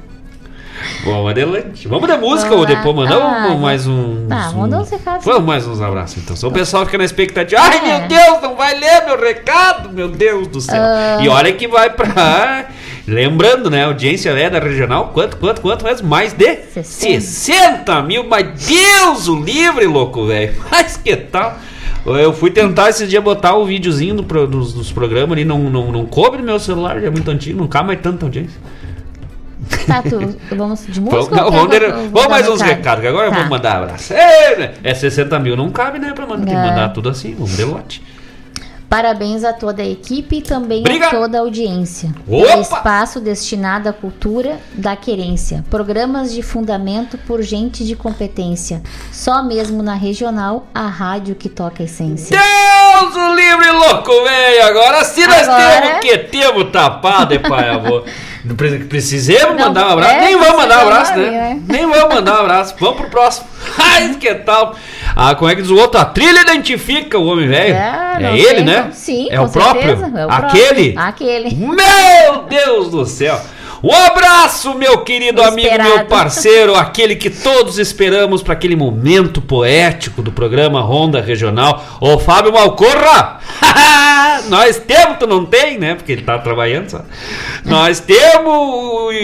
Vamos 1.04 1.30
adelante. 1.30 1.88
Vamos 1.88 2.08
de 2.08 2.16
música 2.16 2.50
Vamos 2.50 2.60
ou 2.60 2.66
depois 2.66 2.94
mandar 2.94 3.16
Ah, 3.16 3.48
um- 3.48 3.58
mais 3.58 3.86
um. 3.86 4.26
Tá, 4.28 4.50
uns 4.50 4.90
recados. 4.90 5.24
Vamos 5.24 5.44
mais 5.44 5.66
uns 5.66 5.80
abraços 5.80 6.18
então. 6.22 6.36
Só 6.36 6.48
o 6.48 6.52
pessoal 6.52 6.84
fica 6.84 6.98
na 6.98 7.04
expectativa. 7.04 7.60
Ai 7.60 7.78
É. 7.78 7.98
meu 7.98 8.08
Deus, 8.08 8.42
não 8.42 8.54
vai 8.54 8.78
ler 8.78 9.04
meu 9.06 9.18
recado, 9.20 9.90
meu 9.90 10.08
Deus 10.08 10.46
do 10.48 10.60
céu. 10.60 10.80
Ah. 10.82 11.18
E 11.22 11.28
olha 11.28 11.52
que 11.52 11.66
vai 11.68 11.90
pra. 11.90 12.66
Lembrando, 13.06 13.70
né? 13.70 13.84
A 13.84 13.86
audiência 13.86 14.30
é 14.30 14.48
da 14.50 14.58
regional. 14.58 15.10
Quanto, 15.12 15.36
quanto, 15.38 15.60
quanto 15.60 15.84
mesmo? 15.84 16.08
Mais 16.08 16.32
de 16.32 16.56
60. 16.72 17.20
60 17.20 18.02
mil. 18.02 18.24
Mas 18.24 18.66
Deus 18.66 19.26
o 19.28 19.40
livre, 19.40 19.86
louco, 19.86 20.26
velho. 20.26 20.54
Mas 20.70 20.96
que 20.96 21.16
tal? 21.16 21.56
Eu 22.06 22.32
fui 22.32 22.50
tentar 22.50 22.88
esses 22.88 23.08
dias 23.10 23.22
botar 23.22 23.54
o 23.56 23.64
videozinho 23.66 24.14
do 24.14 24.24
pro- 24.24 24.46
dos, 24.46 24.72
dos 24.72 24.90
programas 24.90 25.32
ali, 25.32 25.44
não, 25.44 25.58
não, 25.58 25.92
não 25.92 26.06
coube 26.06 26.38
no 26.38 26.44
meu 26.44 26.58
celular, 26.58 26.98
já 27.00 27.08
é 27.08 27.10
muito 27.10 27.30
antigo, 27.30 27.58
não 27.60 27.68
cabe 27.68 27.88
mais 27.88 28.00
tanta 28.00 28.24
audiência. 28.24 28.58
Tá, 29.86 30.02
tu, 30.02 30.34
vamos 30.56 30.86
de 30.86 30.98
música? 31.00 31.36
não, 31.36 31.50
vamos, 31.50 32.10
vamos 32.10 32.28
mais 32.28 32.48
uns 32.48 32.60
recado? 32.62 32.76
recados, 32.78 33.00
que 33.02 33.06
agora 33.06 33.26
eu 33.26 33.30
Tá. 33.32 33.38
vou 33.40 33.48
mandar 33.50 33.76
abraço. 33.82 34.14
É, 34.14 34.56
né? 34.56 34.70
é 34.82 34.94
60 34.94 35.38
mil, 35.40 35.56
não 35.56 35.70
cabe, 35.70 35.98
né? 35.98 36.12
Pra 36.14 36.26
mandar, 36.26 36.50
É. 36.50 36.54
mandar 36.70 36.88
tudo 36.88 37.10
assim, 37.10 37.34
vamos 37.34 37.54
de 37.56 37.64
lote. 37.64 38.02
Parabéns 38.90 39.44
a 39.44 39.52
toda 39.52 39.82
a 39.82 39.86
equipe 39.86 40.38
e 40.38 40.42
também 40.42 40.80
Obrigado. 40.80 41.14
a 41.14 41.20
toda 41.20 41.38
a 41.38 41.42
audiência. 41.42 42.12
Opa! 42.28 42.58
Espaço 42.60 43.20
destinado 43.20 43.88
à 43.88 43.92
cultura 43.92 44.58
da 44.74 44.96
querência. 44.96 45.64
Programas 45.70 46.32
de 46.34 46.42
fundamento 46.42 47.16
por 47.18 47.40
gente 47.40 47.84
de 47.84 47.94
competência. 47.94 48.82
Só 49.12 49.44
mesmo 49.44 49.80
na 49.80 49.94
regional, 49.94 50.66
a 50.74 50.88
rádio 50.88 51.36
que 51.36 51.48
toca 51.48 51.84
a 51.84 51.86
essência. 51.86 52.36
Deus 52.36 53.14
o 53.14 53.34
livre, 53.36 53.70
louco, 53.70 54.10
velho! 54.24 54.64
Agora 54.66 55.04
sim 55.04 55.24
nós 55.24 55.48
Agora- 55.48 55.80
temos 55.80 56.00
que 56.00 56.18
temos 56.18 56.72
tapado, 56.72 57.38
pai, 57.40 57.68
avô. 57.70 58.02
Não 58.44 58.56
pre- 58.56 58.78
Precisemos 58.80 59.56
Não, 59.56 59.66
mandar 59.68 59.88
um 59.88 59.90
abraço. 59.92 60.14
é, 60.14 60.20
Nem 60.20 60.38
vamos 60.38 60.56
mandar 60.56 60.76
um 60.78 60.80
você 60.80 60.86
abraço, 60.92 61.16
né? 61.16 61.30
né? 61.30 61.60
Nem 61.68 61.86
vamos 61.90 62.14
mandar 62.14 62.32
um 62.34 62.40
abraço. 62.44 62.74
Vamos 62.80 62.96
pro 63.00 63.10
próximo. 63.10 63.46
Ai, 63.78 64.14
que 64.18 64.34
tal? 64.36 64.74
Ah, 65.14 65.34
como 65.34 65.50
é 65.50 65.54
que 65.54 65.62
diz 65.62 65.70
o 65.70 65.76
outro? 65.76 66.00
A 66.00 66.04
trilha 66.04 66.40
identifica 66.40 67.18
o 67.18 67.26
homem 67.26 67.46
velho. 67.48 67.74
É, 67.74 68.18
É, 68.22 68.38
ele, 68.38 68.54
tem 68.56 68.64
né? 68.64 68.90
Sim, 68.92 69.28
é 69.30 69.40
o 69.40 69.48
próprio. 69.48 69.92
é 70.16 70.26
o 70.26 70.30
Aquele. 70.30 70.92
próprio. 70.92 70.98
Aquele. 70.98 71.54
Meu 71.54 72.42
Deus 72.48 72.90
do 72.90 73.04
céu! 73.06 73.40
Um 73.82 73.94
abraço, 73.94 74.74
meu 74.74 74.98
querido 74.98 75.42
amigo, 75.42 75.82
meu 75.82 76.04
parceiro, 76.04 76.74
aquele 76.74 77.16
que 77.16 77.30
todos 77.30 77.78
esperamos 77.78 78.42
para 78.42 78.52
aquele 78.52 78.76
momento 78.76 79.40
poético 79.40 80.20
do 80.20 80.30
programa 80.30 80.82
Ronda 80.82 81.18
Regional. 81.18 81.82
Ô 81.98 82.18
Fábio 82.18 82.52
Malcorra! 82.52 83.40
Nós 84.50 84.78
temos, 84.78 85.16
tu 85.18 85.26
não 85.26 85.46
tem, 85.46 85.78
né? 85.78 85.94
Porque 85.94 86.12
ele 86.12 86.22
tá 86.22 86.38
trabalhando 86.38 86.90
só. 86.90 87.02
Nós 87.64 88.00
temos 88.00 89.14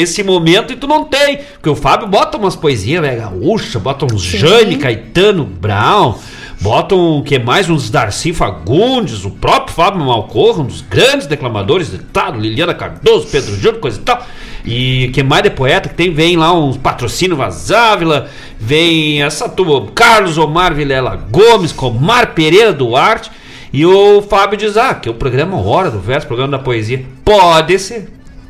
esse 0.00 0.22
momento 0.22 0.72
e 0.72 0.76
tu 0.76 0.86
não 0.86 1.04
tem. 1.04 1.40
Porque 1.54 1.68
o 1.68 1.76
Fábio 1.76 2.08
bota 2.08 2.38
umas 2.38 2.56
poesias, 2.56 3.02
velho, 3.02 3.20
gaúcha, 3.20 3.78
bota 3.78 4.06
uns 4.06 4.22
Sim. 4.22 4.38
Jane, 4.38 4.76
Caetano, 4.76 5.44
Brown. 5.44 6.14
Botam 6.60 7.18
o 7.18 7.22
que 7.22 7.38
mais? 7.38 7.70
Uns 7.70 7.88
Darcy 7.88 8.32
Fagundes, 8.32 9.24
o 9.24 9.30
próprio 9.30 9.74
Fábio 9.74 10.04
Malcorra, 10.04 10.62
um 10.62 10.66
dos 10.66 10.80
grandes 10.80 11.26
declamadores 11.26 11.90
de 11.90 11.96
estado, 11.96 12.38
Liliana 12.38 12.74
Cardoso, 12.74 13.28
Pedro 13.28 13.54
Júnior, 13.54 13.80
coisa 13.80 13.98
e 13.98 14.02
tal. 14.02 14.26
E 14.64 15.10
que 15.14 15.22
mais 15.22 15.44
de 15.44 15.50
poeta 15.50 15.88
que 15.88 15.94
tem? 15.94 16.12
Vem 16.12 16.36
lá 16.36 16.52
uns 16.52 16.76
patrocínio 16.76 17.36
Vazávila, 17.36 18.28
vem 18.58 19.22
essa 19.22 19.48
turma, 19.48 19.86
Carlos 19.94 20.36
Omar 20.36 20.74
Vilela 20.74 21.14
Gomes, 21.30 21.72
Comar 21.72 22.34
Pereira 22.34 22.72
Duarte. 22.72 23.30
E 23.72 23.86
o 23.86 24.20
Fábio 24.22 24.58
diz: 24.58 24.76
Ah, 24.76 24.94
que 24.94 25.08
o 25.08 25.14
programa 25.14 25.56
Hora 25.60 25.90
do 25.90 26.00
Verso, 26.00 26.26
programa 26.26 26.56
da 26.56 26.62
poesia. 26.62 27.04
Pode 27.24 27.78
ser. 27.78 28.08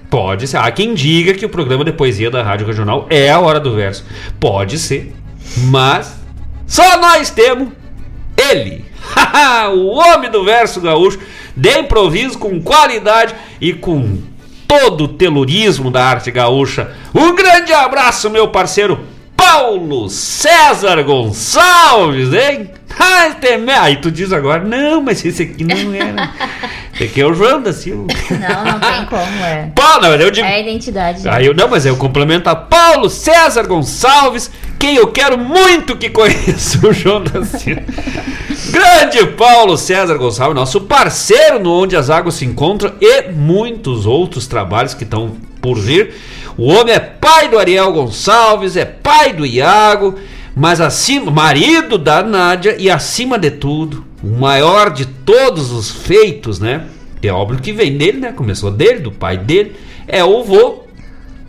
Pode 0.08 0.48
ser. 0.48 0.56
Há 0.56 0.70
quem 0.70 0.94
diga 0.94 1.34
que 1.34 1.44
o 1.44 1.48
programa 1.48 1.84
de 1.84 1.92
poesia 1.92 2.30
da 2.30 2.42
Rádio 2.42 2.66
Regional 2.66 3.06
é 3.10 3.30
a 3.30 3.38
Hora 3.38 3.60
do 3.60 3.74
Verso. 3.74 4.04
Pode 4.40 4.78
ser. 4.78 5.12
Mas 5.56 6.18
só 6.66 7.00
nós 7.00 7.30
temos 7.30 7.68
ele. 8.50 8.84
o 9.74 9.96
homem 9.96 10.30
do 10.30 10.44
verso 10.44 10.80
gaúcho, 10.80 11.18
de 11.56 11.78
improviso, 11.78 12.38
com 12.38 12.60
qualidade 12.60 13.34
e 13.60 13.72
com 13.72 14.18
todo 14.66 15.04
o 15.04 15.08
telurismo 15.08 15.90
da 15.90 16.04
arte 16.04 16.30
gaúcha. 16.30 16.94
Um 17.14 17.34
grande 17.34 17.72
abraço, 17.72 18.28
meu 18.28 18.48
parceiro 18.48 19.00
Paulo 19.38 20.10
César 20.10 21.00
Gonçalves, 21.04 22.32
hein? 22.34 22.68
Tem- 23.40 23.70
Aí 23.78 23.96
tu 23.96 24.10
diz 24.10 24.32
agora, 24.32 24.64
não, 24.64 25.00
mas 25.00 25.24
esse 25.24 25.44
aqui 25.44 25.62
não 25.62 25.94
era. 25.94 26.30
Esse 26.98 27.04
aqui 27.04 27.20
é 27.20 27.26
o 27.26 27.32
João 27.32 27.62
da 27.62 27.72
Silva. 27.72 28.08
Não, 28.28 28.64
não 28.72 28.80
tem 28.80 29.04
como, 29.06 29.44
é. 29.44 29.70
Não, 30.02 30.14
eu 30.16 30.32
digo. 30.32 30.44
É 30.44 30.54
a 30.56 30.58
identidade. 30.60 31.28
Aí 31.28 31.46
eu 31.46 31.54
não, 31.54 31.68
mas 31.68 31.86
eu 31.86 31.96
complemento 31.96 32.50
a 32.50 32.56
Paulo 32.56 33.08
César 33.08 33.62
Gonçalves, 33.68 34.50
quem 34.80 34.96
eu 34.96 35.06
quero 35.06 35.38
muito 35.38 35.94
que 35.96 36.10
conheça 36.10 36.84
o 36.84 36.92
João 36.92 37.22
da 37.22 37.44
Silva. 37.44 37.82
Grande 38.72 39.24
Paulo 39.36 39.76
César 39.76 40.16
Gonçalves, 40.16 40.56
nosso 40.56 40.80
parceiro 40.80 41.60
no 41.60 41.72
Onde 41.72 41.94
as 41.94 42.10
Águas 42.10 42.34
se 42.34 42.44
Encontram 42.44 42.92
e 43.00 43.30
muitos 43.30 44.04
outros 44.04 44.48
trabalhos 44.48 44.92
que 44.94 45.04
estão 45.04 45.36
por 45.62 45.78
vir. 45.78 46.12
O 46.58 46.66
homem 46.72 46.92
é 46.92 46.98
pai 46.98 47.48
do 47.48 47.58
Ariel 47.58 47.92
Gonçalves, 47.92 48.76
é 48.76 48.84
pai 48.84 49.32
do 49.32 49.46
Iago, 49.46 50.16
mas 50.56 50.80
acima, 50.80 51.30
marido 51.30 51.96
da 51.96 52.22
Nádia 52.22 52.74
e 52.78 52.90
acima 52.90 53.38
de 53.38 53.50
tudo, 53.52 54.04
o 54.22 54.26
maior 54.38 54.90
de 54.90 55.06
todos 55.06 55.70
os 55.70 55.88
feitos, 55.90 56.58
né? 56.58 56.86
É 57.22 57.32
óbvio 57.32 57.60
que 57.60 57.72
vem 57.72 57.96
dele, 57.96 58.18
né? 58.18 58.32
Começou 58.32 58.70
dele, 58.72 58.98
do 59.00 59.12
pai 59.12 59.36
dele, 59.38 59.76
é 60.08 60.24
o 60.24 60.42
vô 60.42 60.84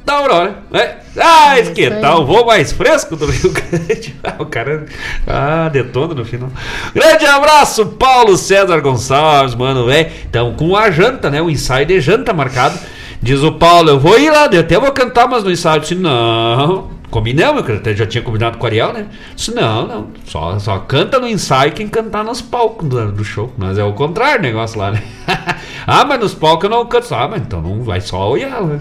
da 0.05 0.13
Aurora. 0.13 0.59
né? 0.71 0.97
Ah, 1.19 1.59
Isso 1.59 1.71
que 1.73 1.89
tal? 1.89 2.21
O 2.21 2.25
voo 2.25 2.45
mais 2.45 2.71
fresco 2.71 3.15
do 3.15 3.25
Rio 3.25 3.51
Grande. 3.51 4.15
Ah, 4.23 4.35
o 4.39 4.45
cara. 4.45 4.85
Ah, 5.27 5.69
detona 5.69 6.13
no 6.13 6.23
final. 6.25 6.49
Grande 6.93 7.25
abraço, 7.25 7.85
Paulo 7.87 8.37
César 8.37 8.79
Gonçalves, 8.79 9.55
mano, 9.55 9.85
velho. 9.85 10.09
Então, 10.29 10.53
com 10.53 10.75
a 10.75 10.89
janta, 10.91 11.29
né? 11.29 11.41
O 11.41 11.49
ensaio 11.49 11.85
de 11.85 11.99
janta 11.99 12.31
marcado. 12.33 12.77
Diz 13.21 13.43
o 13.43 13.51
Paulo, 13.51 13.89
eu 13.89 13.99
vou 13.99 14.17
ir 14.17 14.31
lá, 14.31 14.47
eu 14.51 14.61
até 14.61 14.79
vou 14.79 14.91
cantar, 14.93 15.27
mas 15.27 15.43
no 15.43 15.51
ensaio. 15.51 15.77
Eu 15.77 15.81
disse, 15.81 15.95
não. 15.95 16.99
Combinamos, 17.09 17.67
eu 17.67 17.75
até 17.75 17.93
já 17.95 18.05
tinha 18.05 18.23
combinado 18.23 18.57
com 18.57 18.63
o 18.63 18.67
Ariel, 18.67 18.93
né? 18.93 19.01
Eu 19.01 19.35
Disse, 19.35 19.53
não, 19.53 19.87
não. 19.87 20.07
Só, 20.25 20.57
só 20.59 20.79
canta 20.79 21.19
no 21.19 21.27
ensaio 21.27 21.73
quem 21.73 21.87
cantar 21.87 22.23
nos 22.23 22.41
palcos 22.41 22.87
do, 22.87 23.11
do 23.11 23.23
show. 23.23 23.51
Mas 23.57 23.77
é 23.77 23.83
o 23.83 23.93
contrário 23.93 24.39
o 24.39 24.43
negócio 24.43 24.79
lá, 24.79 24.91
né? 24.91 25.03
ah, 25.85 26.05
mas 26.05 26.19
nos 26.19 26.33
palcos 26.33 26.63
eu 26.63 26.69
não 26.69 26.85
canto. 26.85 27.13
Ah, 27.13 27.27
mas 27.27 27.41
então 27.41 27.61
não 27.61 27.81
vai 27.83 27.99
só 27.99 28.29
olhar, 28.29 28.61
né? 28.63 28.79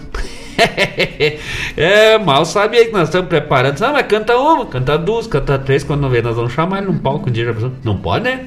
é, 1.75 2.17
mal 2.17 2.45
sabe 2.45 2.77
aí 2.77 2.85
que 2.85 2.93
nós 2.93 3.09
estamos 3.09 3.27
preparando. 3.27 3.79
Não, 3.79 3.93
mas 3.93 4.07
canta 4.07 4.37
uma, 4.37 4.65
canta 4.65 4.97
duas, 4.97 5.27
canta 5.27 5.59
três. 5.59 5.83
Quando 5.83 6.01
não 6.01 6.09
vê, 6.09 6.21
nós 6.21 6.35
vamos 6.35 6.53
chamar 6.53 6.77
ele 6.77 6.87
num 6.87 6.97
palco 6.97 7.29
um 7.29 7.31
dia. 7.31 7.53
Não 7.83 7.97
pode, 7.97 8.23
né? 8.23 8.45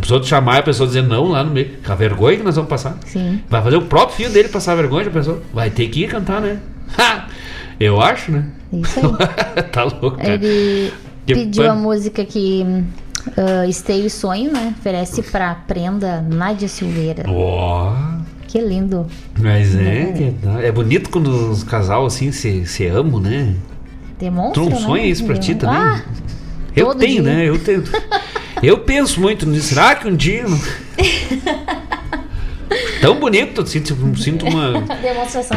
Pessoa 0.00 0.20
te 0.20 0.26
chamar 0.26 0.56
e 0.56 0.58
a 0.58 0.62
pessoa 0.62 0.86
dizer 0.86 1.02
não 1.02 1.28
lá 1.28 1.42
no 1.44 1.50
meio. 1.52 1.70
A 1.86 1.94
vergonha 1.94 2.36
que 2.36 2.42
nós 2.42 2.56
vamos 2.56 2.68
passar. 2.68 2.96
Sim. 3.06 3.40
Vai 3.48 3.62
fazer 3.62 3.76
o 3.76 3.82
próprio 3.82 4.16
filho 4.16 4.30
dele 4.30 4.48
passar 4.48 4.74
vergonha, 4.74 5.04
já 5.04 5.10
pensou? 5.10 5.40
Vai 5.52 5.70
ter 5.70 5.88
que 5.88 6.04
ir 6.04 6.08
cantar, 6.08 6.40
né? 6.40 6.58
Ha! 6.98 7.26
Eu 7.80 8.00
acho, 8.00 8.30
né? 8.30 8.44
Isso 8.72 9.00
aí. 9.56 9.62
tá 9.64 9.84
louco, 9.84 10.12
cara. 10.12 10.34
Ele 10.34 10.92
Que 11.26 11.34
pediu 11.34 11.64
pan- 11.64 11.72
a 11.72 11.74
música 11.74 12.24
que 12.24 12.64
uh, 13.28 13.68
Esteio 13.68 14.08
Sonho, 14.10 14.52
né? 14.52 14.74
Oferece 14.78 15.22
pra 15.22 15.54
prenda 15.54 16.20
Nádia 16.22 16.68
Silveira. 16.68 17.24
Ó, 17.28 17.92
Que 18.46 18.60
lindo. 18.60 19.06
mas 19.40 19.74
é, 19.74 20.32
dá- 20.42 20.60
é 20.62 20.70
bonito 20.70 21.10
quando 21.10 21.50
os 21.50 21.64
casal 21.64 22.06
assim 22.06 22.30
se, 22.30 22.64
se 22.66 22.86
amam, 22.86 23.18
né? 23.20 23.54
Demonstra, 24.20 24.62
Tu 24.62 24.70
não 24.70 24.76
né? 24.80 24.86
sonha 24.86 25.06
isso 25.06 25.24
pra 25.24 25.36
ti 25.36 25.54
também? 25.56 25.76
Ah, 25.76 26.02
Eu 26.76 26.86
todo 26.86 26.98
tenho, 26.98 27.22
dia. 27.22 27.32
né? 27.34 27.48
Eu 27.48 27.58
tenho. 27.58 27.84
Eu 28.62 28.78
penso 28.78 29.20
muito 29.20 29.46
nisso. 29.46 29.68
Será 29.74 29.94
que 29.94 30.08
um 30.08 30.14
dia. 30.16 30.44
Tão 33.00 33.16
bonito, 33.16 33.60
eu 33.60 33.66
sinto, 33.66 33.96
sinto 34.16 34.46
uma, 34.46 34.72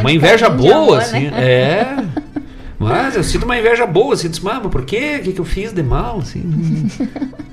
uma 0.02 0.12
inveja 0.12 0.50
boa, 0.50 0.76
amor, 0.76 1.00
assim. 1.00 1.30
né? 1.30 1.32
É. 1.36 2.06
Mas 2.78 3.16
eu 3.16 3.24
sinto 3.24 3.44
uma 3.44 3.58
inveja 3.58 3.88
boa, 3.88 4.14
assim, 4.14 4.30
diz, 4.30 4.40
mas 4.40 4.60
por 4.68 4.84
quê? 4.86 5.18
O 5.20 5.24
que, 5.24 5.34
que 5.34 5.40
eu 5.42 5.46
fiz 5.46 5.72
de 5.74 5.82
mal, 5.82 6.20
assim? 6.20 6.88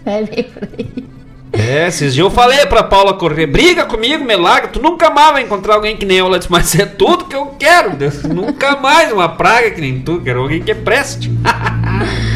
É 0.04 0.22
bem 0.22 0.42
por 0.44 0.68
aí. 0.78 1.04
É, 1.52 1.86
esses 1.86 2.12
dias 2.14 2.24
eu 2.26 2.30
falei 2.30 2.66
pra 2.66 2.82
Paula 2.82 3.14
correr, 3.14 3.46
briga 3.46 3.86
comigo, 3.86 4.24
me 4.24 4.34
larga, 4.36 4.68
tu 4.68 4.82
nunca 4.82 5.08
mais 5.08 5.32
vai 5.32 5.42
encontrar 5.44 5.76
alguém 5.76 5.96
que 5.96 6.04
nem 6.04 6.18
eu. 6.18 6.26
Ela 6.26 6.38
disse, 6.38 6.50
mas 6.50 6.74
é 6.78 6.84
tudo 6.84 7.24
que 7.26 7.36
eu 7.36 7.46
quero. 7.58 7.96
Deus, 7.96 8.22
nunca 8.24 8.76
mais 8.76 9.12
uma 9.12 9.28
praga 9.28 9.70
que 9.70 9.80
nem 9.80 10.00
tu, 10.00 10.20
quero 10.20 10.40
alguém 10.42 10.60
que 10.60 10.74
preste. 10.74 11.30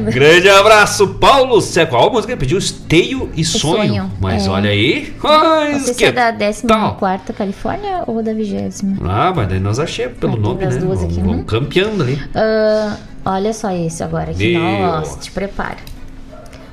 Grande 0.00 0.48
abraço, 0.48 1.08
Paulo 1.14 1.60
Sé. 1.60 1.86
Qual 1.86 2.08
a 2.08 2.12
música 2.12 2.32
ele 2.32 2.40
pediu? 2.40 2.58
Esteio 2.58 3.30
e 3.36 3.44
sonho. 3.44 3.88
Sonho, 3.88 4.12
Mas 4.20 4.46
é. 4.46 4.50
olha 4.50 4.70
aí. 4.70 5.14
Ai, 5.22 5.72
Não 5.72 5.80
sei 5.80 5.94
se 5.94 5.98
que 5.98 6.04
é 6.04 6.12
da 6.12 6.32
tal? 6.66 6.96
14 6.96 7.32
Califórnia 7.32 8.02
ou 8.06 8.22
da 8.22 8.32
20. 8.32 8.96
Ah, 9.04 9.32
mas 9.34 9.48
daí 9.48 9.60
nós 9.60 9.78
achamos 9.78 10.18
pelo 10.18 10.32
Ah, 10.32 10.36
tem 10.36 10.42
nome, 10.42 10.66
né? 10.66 10.76
duas 10.76 11.02
aqui, 11.02 11.14
vamos 11.20 11.36
uhum. 11.36 11.44
campeando 11.44 12.02
ali. 12.02 12.22
Ah, 12.34 12.96
olha 13.24 13.52
só 13.52 13.70
esse 13.70 14.02
agora 14.02 14.30
aqui. 14.30 14.56
Nossa, 14.56 15.18
te 15.18 15.30
prepara. 15.30 15.76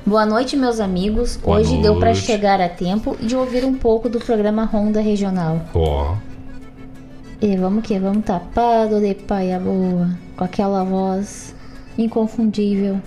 Boa 0.04 0.26
noite, 0.26 0.56
meus 0.56 0.80
amigos. 0.80 1.36
Boa 1.36 1.58
Hoje 1.58 1.76
deu 1.80 1.96
pra 1.96 2.10
noite. 2.10 2.22
chegar 2.26 2.60
a 2.60 2.68
tempo 2.68 3.16
de 3.20 3.36
ouvir 3.36 3.64
um 3.64 3.74
pouco 3.74 4.08
do 4.08 4.18
programa 4.18 4.64
Ronda 4.64 5.00
Regional. 5.00 5.60
Ó. 5.74 6.16
E 7.40 7.56
vamos 7.56 7.84
que 7.84 7.98
vamos 7.98 8.24
tapado 8.24 9.00
de 9.00 9.14
paia 9.14 9.58
boa, 9.58 10.10
com 10.36 10.44
aquela 10.44 10.84
voz 10.84 11.54
inconfundível 11.98 13.00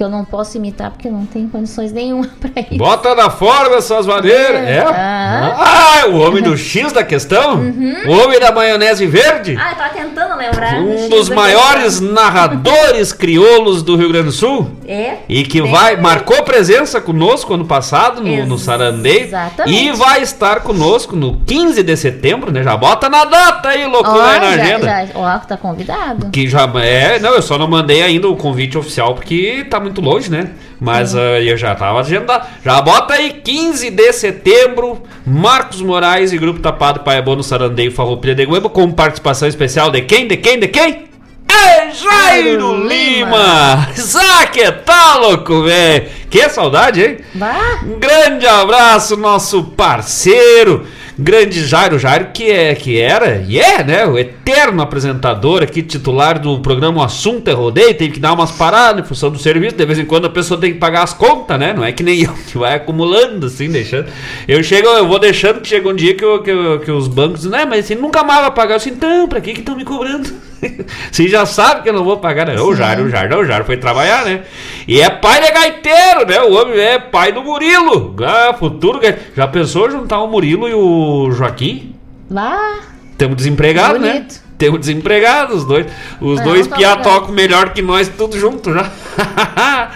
que 0.00 0.04
eu 0.04 0.08
não 0.08 0.24
posso 0.24 0.56
imitar 0.56 0.90
porque 0.90 1.08
eu 1.08 1.12
não 1.12 1.26
tenho 1.26 1.46
condições 1.50 1.92
nenhuma 1.92 2.26
pra 2.40 2.62
isso. 2.62 2.78
Bota 2.78 3.14
na 3.14 3.28
forma 3.28 3.76
essas 3.76 4.06
maneiras. 4.06 4.66
É? 4.66 4.80
Ah. 4.80 6.00
Ah, 6.02 6.06
o 6.08 6.18
homem 6.20 6.42
do 6.42 6.56
X 6.56 6.90
da 6.90 7.04
questão? 7.04 7.60
O 8.08 8.12
homem 8.12 8.40
da 8.40 8.50
maionese 8.50 9.06
verde? 9.06 9.58
Ah, 9.60 9.72
eu 9.72 9.76
tava 9.76 9.90
tentando 9.90 10.36
lembrar. 10.38 10.80
Um 10.80 10.96
X 10.96 11.10
dos 11.10 11.28
maiores 11.28 12.00
narradores 12.00 13.12
crioulos 13.12 13.82
do 13.82 13.94
Rio 13.94 14.08
Grande 14.08 14.28
do 14.28 14.32
Sul. 14.32 14.70
questão. 14.80 14.80
É. 14.88 15.18
E 15.28 15.44
que 15.44 15.60
Bem 15.60 15.70
vai, 15.70 15.96
marcou 15.96 16.42
presença 16.44 17.00
conosco 17.00 17.54
ano 17.54 17.66
passado 17.66 18.22
no, 18.22 18.46
no 18.46 18.58
Sarandei. 18.58 19.24
Exatamente. 19.24 19.84
E 19.84 19.92
vai 19.92 20.22
estar 20.22 20.60
conosco 20.60 21.14
no 21.14 21.36
15 21.46 21.82
de 21.82 21.96
setembro, 21.96 22.50
né? 22.50 22.62
Já 22.62 22.76
bota 22.76 23.08
na 23.08 23.24
data 23.24 23.68
aí, 23.68 23.86
loucura 23.86 24.18
Ó, 24.18 24.26
aí 24.26 24.40
na 24.40 24.56
já, 24.56 24.62
agenda. 24.62 24.86
já, 24.86 25.06
ó, 25.14 25.38
tá 25.38 25.56
convidado. 25.56 26.30
Que 26.30 26.48
já 26.48 26.62
é, 26.82 27.18
não, 27.18 27.34
eu 27.34 27.42
só 27.42 27.58
não 27.58 27.68
mandei 27.68 28.02
ainda 28.02 28.28
o 28.28 28.36
convite 28.36 28.76
oficial 28.78 29.14
porque 29.14 29.66
tá 29.68 29.78
muito 29.78 29.89
longe, 29.98 30.30
né? 30.30 30.50
Mas 30.78 31.14
ah, 31.14 31.40
eu 31.40 31.56
já 31.56 31.74
tava 31.74 32.00
agendado. 32.00 32.46
Já 32.62 32.80
bota 32.82 33.14
aí 33.14 33.32
15 33.42 33.90
de 33.90 34.12
setembro, 34.12 35.02
Marcos 35.26 35.80
Moraes 35.80 36.32
e 36.32 36.38
Grupo 36.38 36.60
Tapado 36.60 37.00
Pai 37.00 37.16
é 37.18 37.22
Bom 37.22 37.36
no 37.36 37.42
Sarandeio 37.42 37.90
Farroupilha 37.92 38.34
de 38.34 38.44
Goiaba 38.44 38.68
com 38.68 38.90
participação 38.92 39.48
especial 39.48 39.90
de 39.90 40.02
quem? 40.02 40.28
De 40.28 40.36
quem? 40.36 40.58
De 40.60 40.68
quem? 40.68 41.08
É 41.48 41.90
Jairo 41.90 42.86
Lima! 42.86 43.88
Zá, 43.98 44.46
que 44.46 44.70
tá 44.84 45.16
louco, 45.16 45.62
velho? 45.64 46.06
Que 46.30 46.48
saudade, 46.48 47.02
hein? 47.02 47.16
Bah, 47.34 47.80
Um 47.84 47.98
grande 47.98 48.46
abraço, 48.46 49.16
nosso 49.16 49.64
parceiro, 49.64 50.86
grande 51.20 51.64
Jairo 51.66 51.98
Jairo, 51.98 52.28
que 52.32 52.50
é 52.50 52.74
que 52.74 52.98
era 53.00 53.44
e 53.46 53.58
é, 53.58 53.84
né, 53.84 54.06
o 54.06 54.18
eterno 54.18 54.82
apresentador 54.82 55.62
aqui, 55.62 55.82
titular 55.82 56.38
do 56.38 56.58
programa 56.60 57.00
O 57.00 57.04
Assunto 57.04 57.48
é 57.48 57.52
Rodeio, 57.52 57.94
tem 57.94 58.10
que 58.10 58.18
dar 58.20 58.32
umas 58.32 58.50
paradas 58.50 59.04
em 59.04 59.06
função 59.08 59.30
do 59.30 59.38
serviço, 59.38 59.76
de 59.76 59.84
vez 59.86 59.98
em 59.98 60.04
quando 60.04 60.26
a 60.26 60.30
pessoa 60.30 60.60
tem 60.60 60.72
que 60.72 60.78
pagar 60.78 61.02
as 61.02 61.12
contas, 61.14 61.58
né, 61.58 61.72
não 61.72 61.84
é 61.84 61.92
que 61.92 62.02
nem 62.02 62.22
eu, 62.22 62.32
que 62.50 62.56
vai 62.58 62.74
acumulando, 62.74 63.46
assim, 63.46 63.70
deixando. 63.70 64.06
Eu 64.48 64.62
chego, 64.62 64.88
eu 64.88 65.06
vou 65.06 65.18
deixando 65.18 65.60
que 65.60 65.68
chega 65.68 65.88
um 65.88 65.94
dia 65.94 66.14
que, 66.14 66.24
eu- 66.24 66.42
que, 66.42 66.50
eu- 66.50 66.80
que 66.80 66.90
os 66.90 67.06
bancos 67.08 67.44
né, 67.44 67.64
mas 67.64 67.86
você 67.86 67.94
nunca 67.94 68.22
mais 68.24 68.40
vai 68.42 68.50
pagar, 68.52 68.72
eu 68.74 68.76
assim, 68.76 68.90
então, 68.90 69.28
pra 69.28 69.40
que 69.40 69.52
que 69.52 69.60
estão 69.60 69.76
me 69.76 69.84
cobrando? 69.84 70.30
Você 71.10 71.28
já 71.28 71.46
sabe 71.46 71.82
que 71.82 71.88
eu 71.88 71.92
não 71.92 72.04
vou 72.04 72.18
pagar, 72.18 72.46
né? 72.46 72.60
O 72.60 72.74
Jairo, 72.74 73.04
o 73.04 73.10
Jairo, 73.10 73.40
o 73.40 73.44
Jairo 73.44 73.64
foi 73.64 73.76
trabalhar, 73.76 74.24
né? 74.24 74.42
E 74.86 75.00
é 75.00 75.08
pai 75.08 75.40
de 75.40 75.50
gaiteiro, 75.50 76.26
né? 76.26 76.40
O 76.42 76.52
homem 76.52 76.78
é 76.78 76.98
pai 76.98 77.32
do 77.32 77.42
Murilo. 77.42 78.14
Ah, 78.24 78.54
futuro 78.58 78.98
gaiteiro. 79.00 79.30
Já 79.36 79.46
pensou 79.46 79.90
juntar 79.90 80.20
o 80.20 80.28
Murilo 80.28 80.68
e 80.68 80.74
o 80.74 81.30
Joaquim? 81.32 81.94
bah. 82.28 82.80
Temos 83.16 83.36
desempregado, 83.36 83.98
né? 83.98 84.26
Temos 84.56 84.80
desempregado, 84.80 85.54
os 85.54 85.64
dois. 85.66 85.86
Os 86.20 86.38
Não, 86.38 86.44
dois 86.44 86.66
tá 86.66 86.76
piá 86.76 86.96
tocam 86.96 87.32
melhor 87.32 87.70
que 87.74 87.82
nós, 87.82 88.08
tudo 88.08 88.38
junto 88.38 88.72
já. 88.72 88.90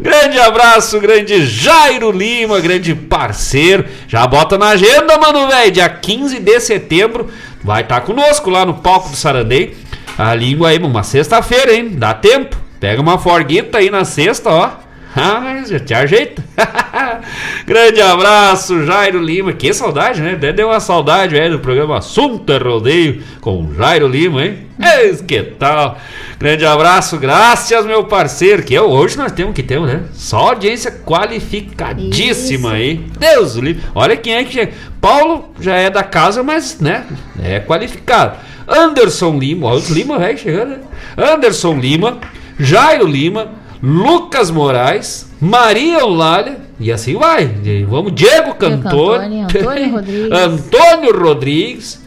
grande 0.00 0.38
abraço, 0.38 0.98
grande 1.00 1.44
Jairo 1.46 2.10
Lima, 2.10 2.60
grande 2.60 2.94
parceiro. 2.94 3.84
Já 4.08 4.26
bota 4.26 4.56
na 4.56 4.68
agenda, 4.68 5.18
mano, 5.18 5.48
velho. 5.48 5.70
Dia 5.70 5.88
15 5.88 6.38
de 6.40 6.60
setembro 6.60 7.28
vai 7.62 7.82
estar 7.82 8.00
conosco 8.02 8.48
lá 8.50 8.64
no 8.64 8.74
palco 8.74 9.10
do 9.10 9.16
Sarandei. 9.16 9.76
A 10.18 10.34
língua 10.34 10.68
aí, 10.68 10.78
uma 10.78 11.02
sexta-feira, 11.02 11.74
hein? 11.74 11.90
Dá 11.96 12.12
tempo. 12.14 12.56
Pega 12.78 13.00
uma 13.00 13.18
forguita 13.18 13.78
aí 13.78 13.90
na 13.90 14.04
sexta, 14.04 14.50
ó. 14.50 14.70
Ah, 15.14 15.62
já 15.66 15.78
te 15.78 15.92
ajeita. 15.92 16.42
Grande 17.66 18.00
abraço, 18.00 18.84
Jairo 18.84 19.22
Lima. 19.22 19.52
Que 19.52 19.72
saudade, 19.74 20.22
né? 20.22 20.32
Até 20.32 20.52
Deu 20.52 20.68
uma 20.68 20.80
saudade, 20.80 21.34
velho, 21.34 21.52
do 21.52 21.58
programa 21.58 21.98
Assunto 21.98 22.50
é 22.50 22.56
Rodeio 22.56 23.22
com 23.40 23.74
Jairo 23.74 24.08
Lima, 24.08 24.44
hein? 24.44 24.58
Eis 25.00 25.20
que 25.20 25.42
tal? 25.42 25.98
Grande 26.38 26.64
abraço, 26.64 27.18
graças, 27.18 27.84
meu 27.84 28.04
parceiro. 28.04 28.62
Que 28.62 28.72
eu, 28.72 28.84
hoje 28.84 29.18
nós 29.18 29.32
temos 29.32 29.54
que 29.54 29.62
ter, 29.62 29.80
né? 29.80 30.02
Só 30.14 30.48
audiência 30.48 30.90
qualificadíssima 30.90 32.70
Isso. 32.70 32.76
aí. 32.76 33.06
Deus 33.18 33.54
livre. 33.56 33.82
Olha 33.94 34.16
quem 34.16 34.34
é 34.34 34.44
que 34.44 34.52
chega. 34.52 34.72
Paulo 35.00 35.52
já 35.60 35.76
é 35.76 35.90
da 35.90 36.02
casa, 36.02 36.42
mas, 36.42 36.80
né? 36.80 37.04
É 37.42 37.60
qualificado. 37.60 38.38
Anderson 38.66 39.38
Lima, 39.38 39.66
ó, 39.66 39.74
os 39.74 39.90
Lima, 39.90 40.18
velho, 40.18 40.38
chegando, 40.38 40.68
né? 40.70 40.80
Anderson 41.16 41.74
Lima, 41.78 42.18
Jairo 42.58 43.06
Lima, 43.06 43.50
Lucas 43.82 44.50
Moraes, 44.50 45.28
Maria 45.40 45.98
Eulália, 46.00 46.58
e 46.78 46.92
assim 46.92 47.16
vai. 47.16 47.46
Vamos, 47.88 48.14
Diego 48.14 48.54
Cantor, 48.54 49.20
Antônio, 49.20 49.44
Antônio 49.44 49.90
Rodrigues. 49.90 50.30
Antônio 50.38 51.22
Rodrigues. 51.24 52.02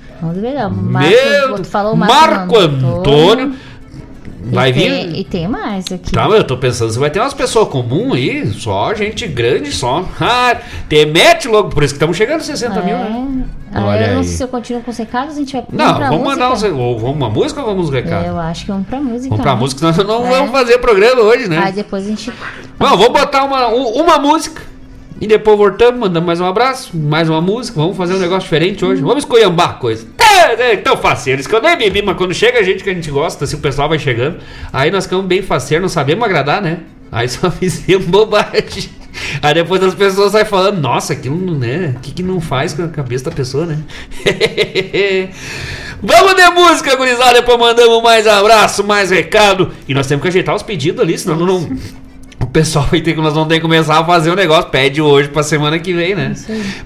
Marco, 0.69 1.09
meu, 1.09 1.63
falou 1.65 1.95
Marco 1.95 2.57
Antônio. 2.57 3.55
Vai 4.51 4.69
e 4.69 4.73
vir. 4.73 4.89
Tem, 4.89 5.19
e 5.19 5.23
tem 5.23 5.47
mais 5.47 5.85
aqui. 5.91 6.11
Tá, 6.11 6.27
mas 6.27 6.37
eu 6.37 6.43
tô 6.43 6.57
pensando, 6.57 6.91
você 6.91 6.99
vai 6.99 7.09
ter 7.09 7.19
umas 7.19 7.33
pessoas 7.33 7.67
comuns 7.69 8.13
aí, 8.15 8.45
só 8.53 8.93
gente 8.93 9.27
grande, 9.27 9.71
só. 9.71 10.05
Ah, 10.19 10.55
te 10.89 11.05
mete 11.05 11.47
logo, 11.47 11.69
por 11.69 11.83
isso 11.83 11.93
que 11.93 11.97
estamos 11.97 12.15
chegando 12.17 12.41
a 12.41 12.43
60 12.43 12.81
mil, 12.81 12.97
né? 12.97 13.43
Ah, 13.73 13.85
Olha 13.85 14.05
eu 14.07 14.11
não 14.13 14.17
aí. 14.19 14.23
sei 14.23 14.37
se 14.37 14.43
eu 14.43 14.47
continuo 14.47 14.81
com 14.81 14.91
os 14.91 14.97
recados, 14.97 15.35
a 15.35 15.39
gente 15.39 15.53
vai 15.53 15.63
Não, 15.71 15.95
pra 15.95 16.09
vamos 16.09 16.25
mandar 16.25 16.47
uns, 16.51 16.61
música. 16.63 16.73
ou 16.75 16.97
vamos 16.99 17.15
uma 17.17 17.29
música 17.29 17.59
ou 17.61 17.65
vamos 17.67 17.89
recados? 17.89 18.27
Eu 18.27 18.39
acho 18.39 18.65
que 18.65 18.71
vamos 18.71 18.87
pra 18.87 18.99
música. 19.01 19.29
Vamos 19.29 19.43
pra 19.43 19.53
né? 19.53 19.59
música, 19.59 19.93
senão 19.93 20.19
não 20.21 20.27
É. 20.27 20.29
vamos 20.29 20.51
fazer 20.51 20.77
programa 20.79 21.21
hoje, 21.21 21.47
né? 21.49 21.57
Aí 21.63 21.73
depois 21.73 22.05
a 22.05 22.09
gente. 22.09 22.31
Não, 22.79 22.97
vamos 22.97 23.19
botar 23.19 23.43
uma, 23.43 23.67
uma 23.67 24.17
música 24.17 24.61
e 25.19 25.27
depois 25.27 25.57
voltamos, 25.57 25.99
mandamos 25.99 26.25
mais 26.27 26.39
um 26.39 26.45
abraço, 26.45 26.95
mais 26.95 27.29
uma 27.29 27.41
música, 27.41 27.79
vamos 27.79 27.95
fazer 27.97 28.13
um 28.15 28.19
negócio 28.19 28.43
diferente 28.43 28.83
hoje. 28.85 29.01
Vamos 29.01 29.19
escolhambar 29.19 29.69
a 29.71 29.73
coisa. 29.73 30.05
É, 30.35 30.73
é 30.73 30.77
tão 30.77 30.97
faceiro, 30.97 31.39
isso 31.39 31.49
que 31.49 31.55
eu 31.55 31.61
nem 31.61 31.77
bebi, 31.77 32.01
mas 32.01 32.17
quando 32.17 32.33
chega 32.33 32.59
a 32.59 32.63
gente 32.63 32.83
que 32.83 32.89
a 32.89 32.93
gente 32.93 33.09
gosta, 33.09 33.45
se 33.45 33.55
o 33.55 33.59
pessoal 33.59 33.87
vai 33.87 33.97
chegando, 33.97 34.37
aí 34.71 34.91
nós 34.91 35.05
ficamos 35.05 35.25
bem 35.25 35.41
faceiros, 35.41 35.81
não 35.81 35.89
sabemos 35.89 36.25
agradar, 36.25 36.61
né? 36.61 36.79
Aí 37.11 37.29
só 37.29 37.49
fizemos 37.51 38.05
bobagem. 38.05 38.89
Aí 39.41 39.53
depois 39.53 39.81
as 39.81 39.95
pessoas 39.95 40.33
saem 40.33 40.45
falando, 40.45 40.79
nossa, 40.79 41.13
aquilo 41.13 41.57
né? 41.57 41.93
O 41.95 41.99
que, 42.01 42.11
que 42.11 42.23
não 42.23 42.41
faz 42.41 42.73
com 42.73 42.83
a 42.83 42.89
cabeça 42.89 43.25
da 43.25 43.31
pessoa, 43.31 43.65
né? 43.65 43.79
Vamos 46.01 46.35
de 46.35 46.49
música, 46.49 46.95
gurizada, 46.95 47.33
depois 47.33 47.57
mandamos 47.57 48.03
mais 48.03 48.27
abraço, 48.27 48.83
mais 48.83 49.09
recado. 49.09 49.71
E 49.87 49.93
nós 49.93 50.07
temos 50.07 50.21
que 50.21 50.27
ajeitar 50.27 50.53
os 50.53 50.63
pedidos 50.63 51.01
ali, 51.01 51.17
senão 51.17 51.37
não. 51.37 51.77
Pessoal 52.55 52.87
vai 52.89 53.01
ter 53.01 53.13
que 53.13 53.19
nós 53.19 53.33
vamos 53.33 53.49
ter 53.49 53.55
que 53.55 53.61
começar 53.63 53.99
a 53.99 54.05
fazer 54.05 54.29
o 54.29 54.35
negócio. 54.35 54.69
Pede 54.69 55.01
hoje 55.01 55.27
pra 55.27 55.43
semana 55.43 55.77
que 55.77 55.93
vem, 55.93 56.15
né? 56.15 56.33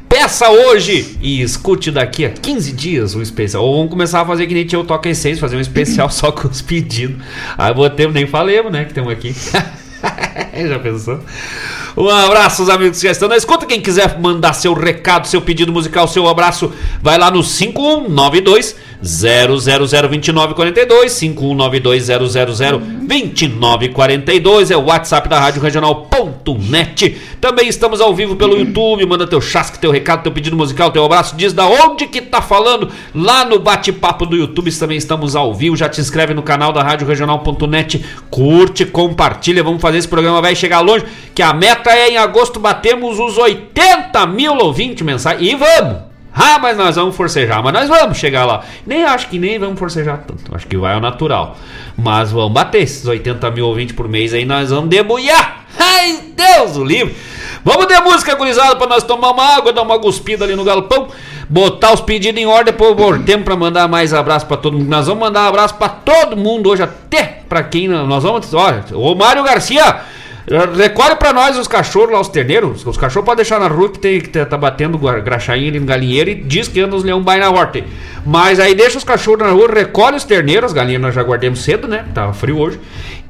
Peça 0.10 0.50
hoje 0.50 1.16
e 1.22 1.44
escute 1.44 1.92
daqui 1.92 2.26
a 2.26 2.32
15 2.32 2.72
dias 2.72 3.14
o 3.14 3.22
especial. 3.22 3.64
Ou 3.64 3.76
vamos 3.76 3.92
começar 3.92 4.22
a 4.22 4.26
fazer 4.26 4.48
que 4.48 4.56
nem 4.56 4.66
tinha 4.66 4.80
o 4.80 4.84
Toca 4.84 5.08
Essência, 5.08 5.40
fazer 5.40 5.58
um 5.58 5.62
especial 5.62 6.10
só 6.10 6.32
com 6.32 6.48
os 6.48 6.60
pedidos. 6.60 7.24
Aí 7.56 7.72
botemos, 7.72 8.16
nem 8.16 8.26
falemos, 8.26 8.72
né? 8.72 8.84
Que 8.84 8.96
temos 8.96 9.14
aqui. 9.14 9.32
Já 10.68 10.80
pensou? 10.80 11.20
Um 11.98 12.10
abraço, 12.10 12.64
os 12.64 12.70
amigos 12.70 13.02
que 13.02 13.08
estão 13.08 13.28
na 13.28 13.38
escuta. 13.38 13.66
Quem 13.66 13.82
quiser 13.82 14.20
mandar 14.20 14.54
seu 14.54 14.74
recado, 14.74 15.28
seu 15.28 15.42
pedido 15.42 15.72
musical, 15.72 16.08
seu 16.08 16.28
abraço, 16.28 16.72
vai 17.02 17.18
lá 17.18 17.32
no 17.32 17.44
5192 17.44 18.76
0002942 19.04 21.12
5192 21.12 22.10
0002942 22.10 24.72
é 24.72 24.78
o 24.78 24.86
WhatsApp 24.86 25.30
da 25.30 25.40
Rádio 25.40 25.62
Regional.net. 25.62 27.18
Também 27.40 27.70
estamos 27.70 28.02
ao 28.02 28.14
vivo 28.14 28.36
pelo 28.36 28.58
YouTube. 28.58 29.06
Manda 29.06 29.26
teu 29.26 29.40
chasque, 29.40 29.80
teu 29.80 29.92
recado, 29.92 30.24
teu 30.24 30.32
pedido 30.32 30.58
musical, 30.58 30.92
teu 30.92 31.06
abraço. 31.06 31.36
Diz 31.38 31.54
da 31.54 31.66
onde 31.66 32.08
que 32.08 32.22
tá 32.22 32.42
falando. 32.42 32.90
Lá 33.16 33.46
no 33.46 33.60
bate-papo 33.60 34.26
do 34.26 34.36
YouTube 34.36 34.70
também 34.74 34.98
estamos 34.98 35.36
ao 35.36 35.54
vivo. 35.54 35.78
Já 35.78 35.88
te 35.88 36.02
inscreve 36.02 36.34
no 36.34 36.44
canal 36.44 36.74
da 36.74 36.84
Rádio 36.84 37.08
Regional.net. 37.08 38.04
Curte, 38.30 38.86
compartilha. 38.86 39.64
Vamos 39.64 39.82
fazer 39.82 40.00
esse 40.00 40.08
programa 40.08 40.42
vai 40.42 40.56
chegar 40.56 40.82
longe. 40.82 41.06
Que 41.34 41.42
a 41.42 41.54
meta 41.54 41.79
é 41.88 42.10
em 42.10 42.18
agosto 42.18 42.60
batemos 42.60 43.20
os 43.20 43.38
80 43.38 44.26
mil 44.28 44.56
ouvintes 44.56 45.06
mensais. 45.06 45.40
E 45.42 45.56
vamos! 45.56 46.10
Ah, 46.34 46.60
mas 46.60 46.78
nós 46.78 46.96
vamos 46.96 47.16
forcejar, 47.16 47.62
mas 47.64 47.74
nós 47.74 47.90
vamos 47.90 48.18
chegar 48.18 48.46
lá. 48.46 48.64
Nem 48.86 49.04
acho 49.04 49.28
que 49.28 49.40
nem 49.40 49.58
vamos 49.58 49.80
forcejar 49.80 50.24
tanto. 50.26 50.56
Acho 50.56 50.68
que 50.68 50.78
vai 50.78 50.94
ao 50.94 51.02
natural. 51.02 51.58
Mas 51.98 52.32
vamos 52.32 52.54
bater 52.54 52.84
esses 52.84 53.06
80 53.06 53.50
mil 53.52 53.66
ouvintes 53.66 53.96
por 53.96 54.08
mês 54.08 54.34
aí, 54.34 54.46
nós 54.46 54.70
vamos 54.70 54.90
debulhar. 54.90 55.66
Ai, 55.78 56.20
Deus 56.36 56.78
o 56.78 56.84
livre. 56.84 57.16
Vamos 57.64 57.88
de 57.88 58.00
música, 58.00 58.36
gurizada, 58.36 58.76
pra 58.76 58.88
nós 58.88 59.04
tomar 59.04 59.32
uma 59.32 59.58
água, 59.58 59.74
dar 59.74 59.82
uma 59.82 60.00
cuspida 60.00 60.46
ali 60.46 60.56
no 60.56 60.64
galpão. 60.64 61.10
Botar 61.50 61.94
os 61.94 62.00
pedidos 62.00 62.40
em 62.40 62.46
ordem, 62.46 62.74
depois 62.74 62.96
tempo 63.26 63.44
pra 63.44 63.56
mandar 63.56 63.88
mais 63.88 64.14
abraço 64.14 64.46
pra 64.46 64.56
todo 64.56 64.78
mundo. 64.78 64.88
Nós 64.88 65.08
vamos 65.08 65.20
mandar 65.20 65.46
um 65.46 65.48
abraço 65.50 65.74
pra 65.76 65.90
todo 65.90 66.38
mundo 66.38 66.70
hoje, 66.70 66.84
até 66.84 67.42
pra 67.50 67.64
quem 67.64 67.88
nós 67.88 68.24
vamos. 68.24 68.54
Olha, 68.54 68.86
o 68.94 69.16
Mário 69.16 69.44
Garcia. 69.44 70.19
Recolhe 70.76 71.16
pra 71.16 71.32
nós 71.32 71.58
os 71.58 71.68
cachorros 71.68 72.12
lá, 72.12 72.20
os 72.20 72.28
terneiros. 72.28 72.86
Os 72.86 72.98
cachorros 72.98 73.26
pode 73.26 73.38
deixar 73.38 73.60
na 73.60 73.68
rua 73.68 73.90
que, 73.90 74.00
tem, 74.00 74.20
que 74.20 74.28
tá 74.28 74.58
batendo 74.58 74.98
graxainha 74.98 75.70
ali 75.70 75.80
no 75.80 75.86
galinheiro 75.86 76.32
e 76.32 76.36
diz 76.36 76.68
que 76.68 76.80
anda 76.80 76.96
os 76.96 77.04
leão 77.04 77.24
vai 77.24 77.40
na 77.40 77.52
horta. 77.52 77.84
Mas 78.26 78.60
aí 78.60 78.74
deixa 78.74 78.98
os 78.98 79.04
cachorros 79.04 79.46
na 79.46 79.52
rua, 79.52 79.70
recolhe 79.72 80.18
os 80.18 80.24
terneiros, 80.24 80.72
as 80.72 80.74
galinhas 80.74 81.02
nós 81.02 81.14
já 81.14 81.22
guardemos 81.22 81.64
cedo, 81.64 81.88
né? 81.88 82.06
Tava 82.14 82.34
frio 82.34 82.58
hoje. 82.58 82.80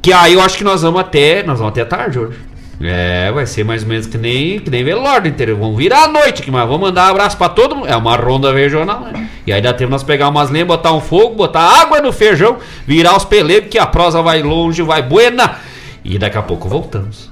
Que 0.01 0.13
aí 0.13 0.33
eu 0.33 0.41
acho 0.41 0.57
que 0.57 0.63
nós 0.63 0.81
vamos 0.81 1.01
até. 1.01 1.43
Nós 1.43 1.59
vamos 1.59 1.71
até 1.73 1.83
tarde 1.83 2.17
hoje. 2.17 2.37
É, 2.81 3.29
vai 3.33 3.45
ser 3.45 3.65
mais 3.65 3.83
ou 3.83 3.89
menos 3.89 4.07
que 4.07 4.17
nem, 4.17 4.57
que 4.57 4.69
nem 4.69 4.85
velório 4.85 5.27
inteiro. 5.27 5.57
Vamos 5.57 5.77
virar 5.77 6.05
a 6.05 6.07
noite 6.07 6.41
aqui, 6.41 6.49
mas 6.49 6.65
vamos 6.65 6.79
mandar 6.79 7.07
um 7.07 7.11
abraço 7.11 7.35
pra 7.35 7.49
todo 7.49 7.75
mundo. 7.75 7.87
É 7.89 7.95
uma 7.97 8.15
ronda 8.15 8.53
regional, 8.53 9.01
né? 9.01 9.27
E 9.45 9.51
aí 9.51 9.61
dá 9.61 9.73
tempo 9.73 9.91
nós 9.91 10.03
pegar 10.03 10.29
umas 10.29 10.49
lenhas, 10.49 10.69
botar 10.69 10.93
um 10.93 11.01
fogo, 11.01 11.35
botar 11.35 11.81
água 11.81 11.99
no 11.99 12.13
feijão, 12.13 12.57
virar 12.87 13.17
os 13.17 13.25
pelebres, 13.25 13.69
que 13.69 13.77
a 13.77 13.85
prosa 13.85 14.21
vai 14.21 14.41
longe, 14.41 14.81
vai 14.81 15.01
buena. 15.01 15.59
E 16.03 16.17
daqui 16.17 16.37
a 16.37 16.41
pouco 16.41 16.67
voltamos. 16.67 17.31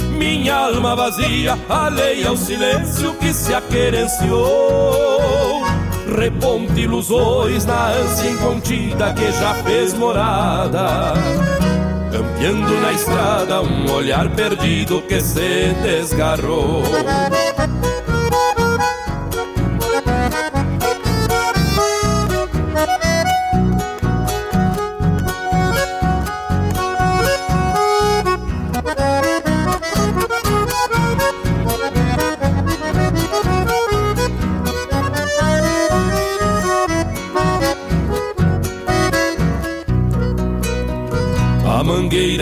minha 0.21 0.55
alma 0.55 0.95
vazia, 0.95 1.57
alheia 1.67 2.29
ao 2.29 2.37
silêncio 2.37 3.15
que 3.15 3.33
se 3.33 3.55
aquerenciou. 3.55 5.63
Reponte 6.15 6.81
ilusões 6.81 7.65
na 7.65 7.87
ânsia 7.87 8.29
incontida 8.29 9.11
que 9.13 9.31
já 9.31 9.55
fez 9.63 9.95
morada. 9.95 11.13
Campeando 12.11 12.81
na 12.81 12.91
estrada 12.91 13.63
um 13.63 13.91
olhar 13.91 14.29
perdido 14.29 15.01
que 15.01 15.19
se 15.19 15.73
desgarrou. 15.81 16.83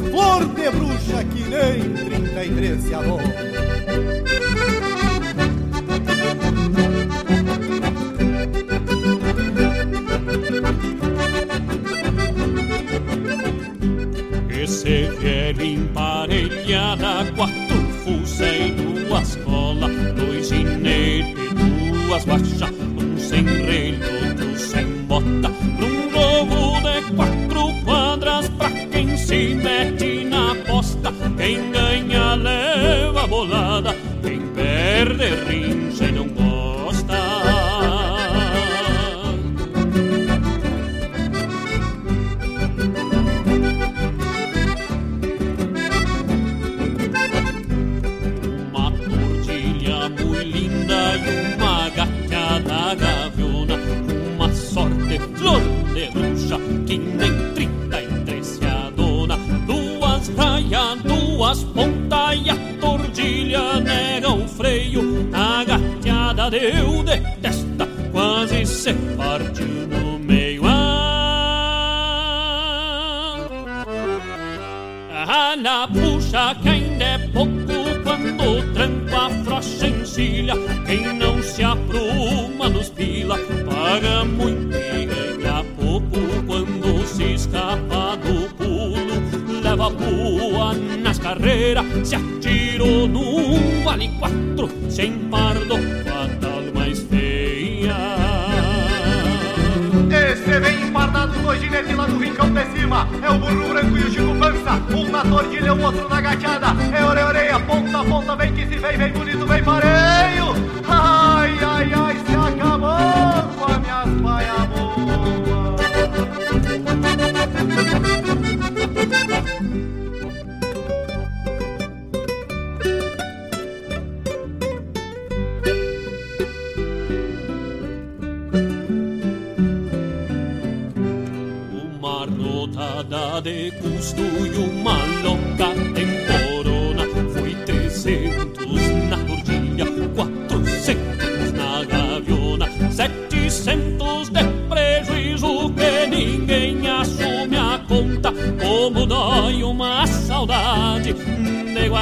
Flor 0.00 0.44
de 0.46 0.70
bruxa 0.70 1.24
que 1.24 1.42
nem 1.44 1.92
33 1.94 2.82
se 2.82 2.94
alô. 2.94 3.18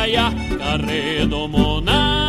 De 0.05 0.13
guaiaca 0.13 0.77
redomona 0.87 2.25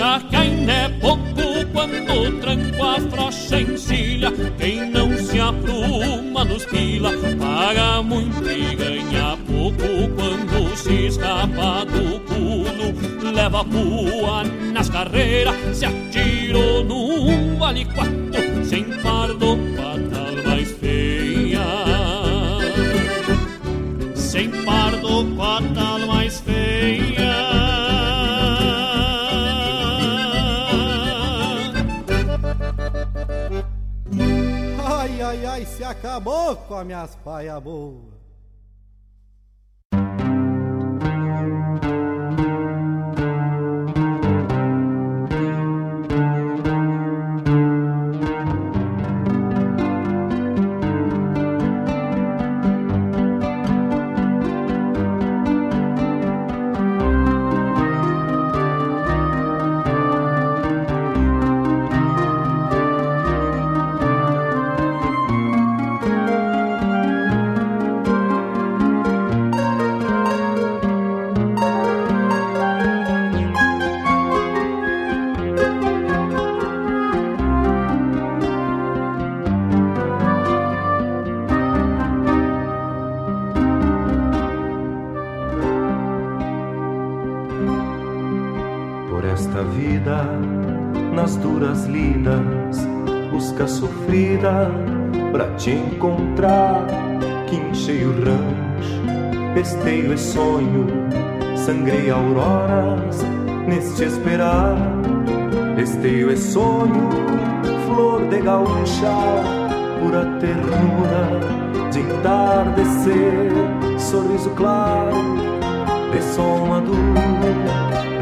A 0.00 0.20
que 0.30 0.36
ainda 0.36 0.90
pouco 1.00 1.66
quando 1.72 2.40
tranco 2.40 2.82
a 2.82 3.00
frocha 3.10 3.60
encilha. 3.60 4.32
Quem 4.56 4.90
não 4.90 5.16
se 5.16 5.40
apruma 5.40 6.44
nos 6.44 6.64
pila 6.64 7.10
paga 7.38 8.02
muito 8.02 8.48
e 8.48 8.74
ganha 8.74 9.36
pouco 9.46 10.08
quando 10.16 10.76
se 10.76 11.06
escapa 11.06 11.84
do 11.84 12.20
pulo. 12.20 13.32
Leva 13.34 13.64
pua 13.64 14.44
nas 14.72 14.88
carreiras, 14.88 15.54
se 15.76 15.84
atirou 15.84 16.84
num 16.84 17.56
vale 17.58 17.84
quatro, 17.86 18.64
sem 18.64 18.84
pardo 19.02 19.58
fatal 19.76 20.44
mais 20.44 20.70
feia. 20.72 21.17
Sem 24.38 24.52
pardo 24.64 25.34
fatal 25.36 25.98
mais 26.06 26.40
feia. 26.40 27.34
Ai, 34.86 35.22
ai, 35.22 35.44
ai, 35.44 35.66
se 35.66 35.82
acabou 35.82 36.54
com 36.54 36.76
as 36.76 36.86
minhas 36.86 37.16
paia 37.16 37.58
boas. 37.58 38.17
Sofrida 94.18 94.70
pra 95.30 95.46
te 95.56 95.70
encontrar. 95.70 96.86
Quinchei 97.46 98.04
o 98.04 98.12
rancho, 98.12 99.58
esteio 99.58 100.12
e 100.12 100.18
sonho, 100.18 100.86
sangrei 101.56 102.10
auroras 102.10 103.22
neste 103.66 104.04
esperar. 104.04 104.76
Esteio 105.78 106.32
e 106.32 106.36
sonho, 106.36 107.08
flor 107.86 108.26
de 108.28 108.40
gaúcha, 108.40 109.14
pura 110.00 110.24
ternura 110.40 111.90
de 111.92 112.00
entardecer, 112.00 113.52
sorriso 113.98 114.50
claro 114.50 115.16
de 116.12 116.22
sol 116.34 116.66
maduro, 116.66 116.98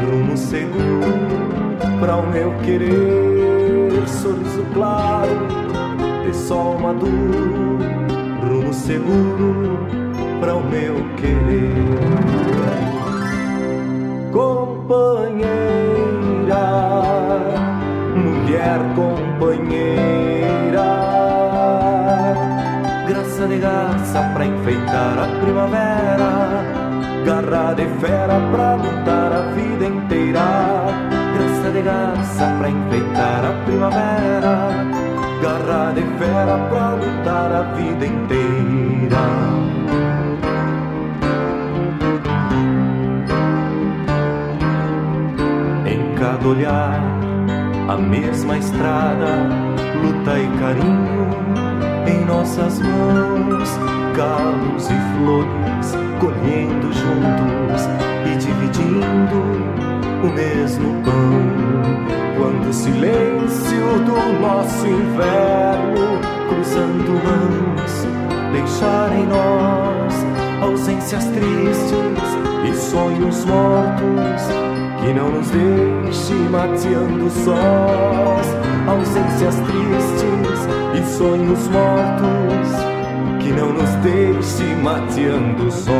rumo 0.09 0.37
seguro 0.37 1.97
para 1.99 2.17
o 2.17 2.27
meu 2.27 2.53
querer, 2.59 4.07
sorriso 4.07 4.63
claro 4.73 5.66
sol 6.33 6.77
maduro, 6.79 7.77
rumo 8.41 8.73
seguro 8.73 9.79
para 10.39 10.55
o 10.55 10.63
meu 10.63 10.95
querer. 11.17 11.73
Companheira, 14.31 15.47
mulher 18.15 18.79
companheira, 18.95 20.87
graça 23.07 23.47
de 23.47 23.57
garça 23.57 24.31
para 24.33 24.45
enfeitar 24.45 25.17
a 25.19 25.27
primavera 25.39 26.77
garra 27.27 27.73
de 27.73 27.85
fera 27.99 28.39
pra 28.51 28.75
lutar 28.75 29.33
a 29.33 29.41
vida 29.53 29.85
inteira, 29.85 30.39
graça 31.35 31.71
de 31.71 31.81
garça 31.81 32.55
pra 32.57 32.69
enfeitar 32.69 33.43
a 33.43 33.51
primavera, 33.65 35.06
garra 35.41 35.93
de 35.93 36.01
fera 36.17 36.57
pra 36.69 36.95
lutar 36.95 37.51
a 37.51 37.61
vida 37.73 38.05
inteira. 38.05 39.25
Em 45.85 46.15
cada 46.15 46.47
olhar, 46.47 47.01
a 47.87 47.97
mesma 47.97 48.57
estrada, 48.57 49.47
luta 50.01 50.39
e 50.39 50.47
carinho 50.59 51.27
em 52.07 52.25
nossas 52.25 52.79
mãos, 52.79 53.69
galos 54.15 54.89
e 54.89 55.17
flores 55.17 55.97
colhendo 56.19 56.91
juntos 56.93 57.83
e 58.25 58.37
dividindo 58.37 59.37
o 60.23 60.33
mesmo 60.33 61.03
pão. 61.03 61.66
Quando 62.37 62.69
o 62.69 62.73
silêncio 62.73 63.99
do 64.05 64.39
nosso 64.39 64.85
inverno, 64.87 66.21
cruzando 66.49 67.11
manso, 67.23 68.07
deixar 68.51 69.11
em 69.11 69.25
nós 69.25 70.13
ausências 70.61 71.25
tristes 71.25 72.37
e 72.69 72.75
sonhos 72.75 73.45
mortos 73.45 74.41
que 75.01 75.13
não 75.13 75.29
nos 75.29 75.49
deixe 75.49 76.33
mateando 76.49 77.29
sós. 77.29 78.47
Ausências 78.87 79.55
tristes 79.55 80.59
e 80.97 81.17
sonhos 81.17 81.67
mortos 81.67 82.69
que 83.41 83.51
não 83.51 83.73
nos 83.73 83.89
deixe 84.03 84.63
mateando 84.81 85.71
sós. 85.71 85.97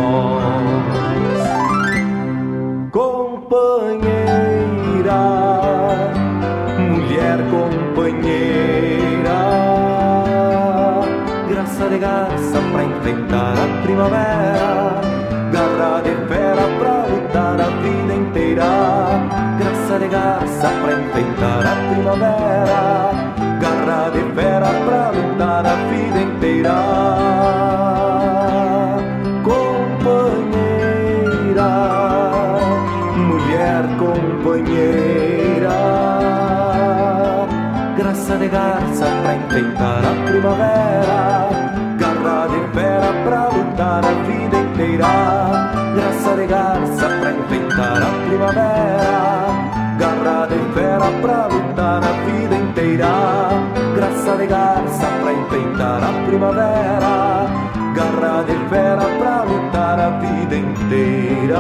Companheira, 2.91 4.16
graça 11.77 11.89
de 11.89 11.99
garça 11.99 12.59
pra 12.71 12.83
enfrentar 12.83 13.53
a 13.53 13.83
primavera, 13.83 15.01
garra 15.51 16.01
de 16.01 16.15
fera 16.27 16.67
pra 16.79 17.05
lutar 17.05 17.61
a 17.61 17.69
vida 17.81 18.15
inteira, 18.15 18.65
graça 19.59 19.99
de 19.99 20.07
garça 20.07 20.69
pra 20.81 20.93
enfrentar 20.93 21.65
a 21.67 21.93
primavera 21.93 22.86
fera 51.07 51.11
pra 51.21 51.47
lutar 51.47 52.03
a 52.03 52.11
vida 52.25 52.55
inteira, 52.55 53.07
graça 53.95 54.37
de 54.37 54.47
garça 54.47 55.07
pra 55.21 55.33
enfeitar 55.33 56.03
a 56.03 56.25
primavera, 56.25 57.47
garra 57.95 58.43
de 58.43 58.69
fera 58.69 59.05
pra 59.17 59.43
lutar 59.43 59.99
a 59.99 60.09
vida 60.19 60.55
inteira. 60.55 61.57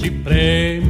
Laço 0.00 0.10
pra 0.22 0.89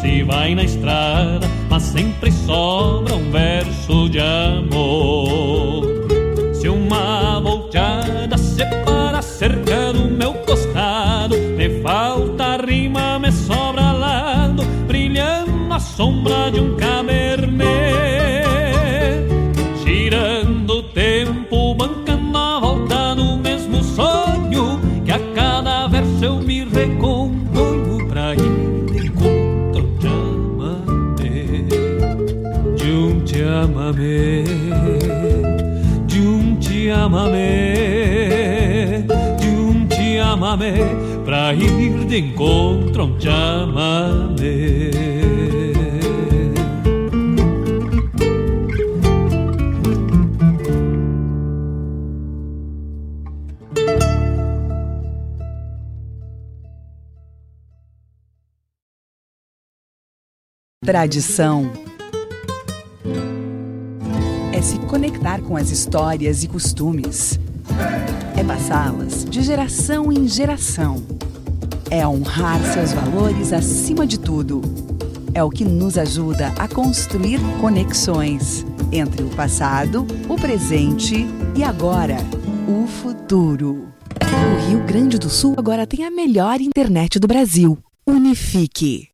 se 0.00 0.22
vai 0.22 0.54
na 0.54 0.64
estrada 0.64 1.39
ir 42.20 42.22
de 42.22 42.28
encontro 42.28 43.02
a 43.02 43.04
um 43.06 43.18
te 43.18 43.28
amame 43.28 44.90
Tradição 60.82 61.70
é 64.52 64.60
se 64.60 64.76
conectar 64.80 65.40
com 65.42 65.56
as 65.56 65.70
histórias 65.70 66.42
e 66.42 66.48
costumes. 66.48 67.38
É 68.36 68.42
passá-las 68.42 69.24
de 69.24 69.40
geração 69.42 70.10
em 70.10 70.26
geração. 70.26 71.19
É 71.90 72.06
honrar 72.06 72.60
seus 72.72 72.92
valores 72.92 73.52
acima 73.52 74.06
de 74.06 74.18
tudo. 74.18 74.62
É 75.34 75.42
o 75.42 75.50
que 75.50 75.64
nos 75.64 75.98
ajuda 75.98 76.54
a 76.56 76.68
construir 76.68 77.40
conexões 77.60 78.64
entre 78.92 79.24
o 79.24 79.28
passado, 79.30 80.06
o 80.28 80.36
presente 80.36 81.26
e 81.56 81.64
agora, 81.64 82.16
o 82.68 82.86
futuro. 82.86 83.88
O 84.20 84.68
Rio 84.68 84.84
Grande 84.86 85.18
do 85.18 85.28
Sul 85.28 85.54
agora 85.58 85.84
tem 85.84 86.04
a 86.04 86.10
melhor 86.10 86.60
internet 86.60 87.18
do 87.18 87.26
Brasil. 87.26 87.76
Unifique. 88.06 89.08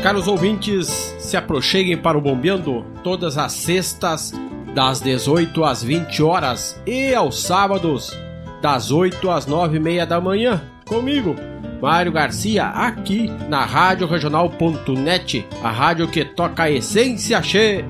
Caros 0.00 0.28
ouvintes, 0.28 0.86
se 1.18 1.36
aproxeguem 1.36 2.00
para 2.00 2.16
o 2.16 2.20
Bombeando 2.20 2.84
todas 3.02 3.36
as 3.36 3.52
sextas, 3.52 4.32
das 4.76 5.00
18 5.00 5.64
às 5.64 5.82
20 5.82 6.22
horas 6.22 6.78
e 6.86 7.14
aos 7.14 7.42
sábados, 7.42 8.14
das 8.60 8.90
8 8.90 9.30
às 9.30 9.46
9 9.46 9.78
e 9.78 9.80
meia 9.80 10.04
da 10.04 10.20
manhã, 10.20 10.62
comigo, 10.86 11.34
Mário 11.80 12.12
Garcia, 12.12 12.66
aqui 12.66 13.26
na 13.48 13.64
Rádio 13.64 14.06
Regional.net, 14.06 15.46
a 15.62 15.70
rádio 15.70 16.06
que 16.08 16.26
toca 16.26 16.64
a 16.64 16.70
essência 16.70 17.40
che. 17.40 17.86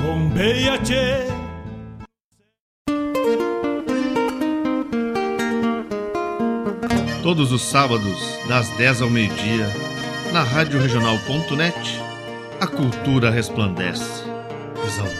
Bombeia 0.00 0.78
che 0.78 1.26
Todos 7.22 7.52
os 7.52 7.60
sábados, 7.60 8.38
das 8.48 8.70
10 8.78 9.02
ao 9.02 9.10
meio-dia, 9.10 9.66
na 10.32 10.42
Rádio 10.44 10.80
Regional.net, 10.80 12.00
a 12.58 12.66
cultura 12.66 13.30
resplandece, 13.30 14.35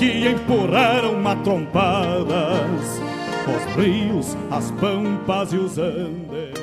que 0.00 0.26
empurraram 0.26 1.20
matrompadas 1.20 2.98
os 3.46 3.76
rios, 3.76 4.34
as 4.50 4.70
pampas 4.80 5.52
e 5.52 5.58
os 5.58 5.76
andes. 5.76 6.54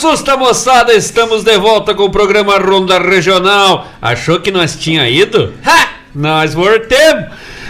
Assusta, 0.00 0.34
moçada! 0.34 0.94
Estamos 0.94 1.44
de 1.44 1.58
volta 1.58 1.94
com 1.94 2.04
o 2.04 2.10
programa 2.10 2.56
Ronda 2.56 2.98
Regional. 2.98 3.86
Achou 4.00 4.40
que 4.40 4.50
nós 4.50 4.74
tinha 4.74 5.06
ido? 5.10 5.52
Ha! 5.62 5.90
Nós 6.14 6.54
voltemos! 6.54 7.26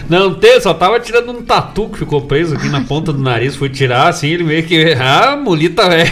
Não 0.09 0.35
tem, 0.35 0.61
só 0.61 0.73
tava 0.73 1.01
tirando 1.01 1.33
um 1.33 1.43
tatu 1.43 1.89
que 1.89 1.99
ficou 1.99 2.21
preso 2.21 2.55
aqui 2.55 2.69
na 2.69 2.83
ponta 2.83 3.13
do 3.13 3.21
nariz. 3.21 3.57
Fui 3.57 3.69
tirar 3.69 4.07
assim, 4.07 4.29
ele 4.29 4.45
meio 4.45 4.63
que. 4.63 4.93
Ah, 4.93 5.37
mulita 5.37 5.89
velho! 5.89 6.09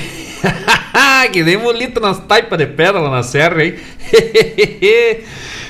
que 1.33 1.45
nem 1.45 1.57
molito 1.57 2.01
nas 2.01 2.19
taipas 2.19 2.59
de 2.59 2.67
pedra 2.67 2.99
lá 2.99 3.11
na 3.11 3.23
serra, 3.23 3.63
hein? 3.63 3.75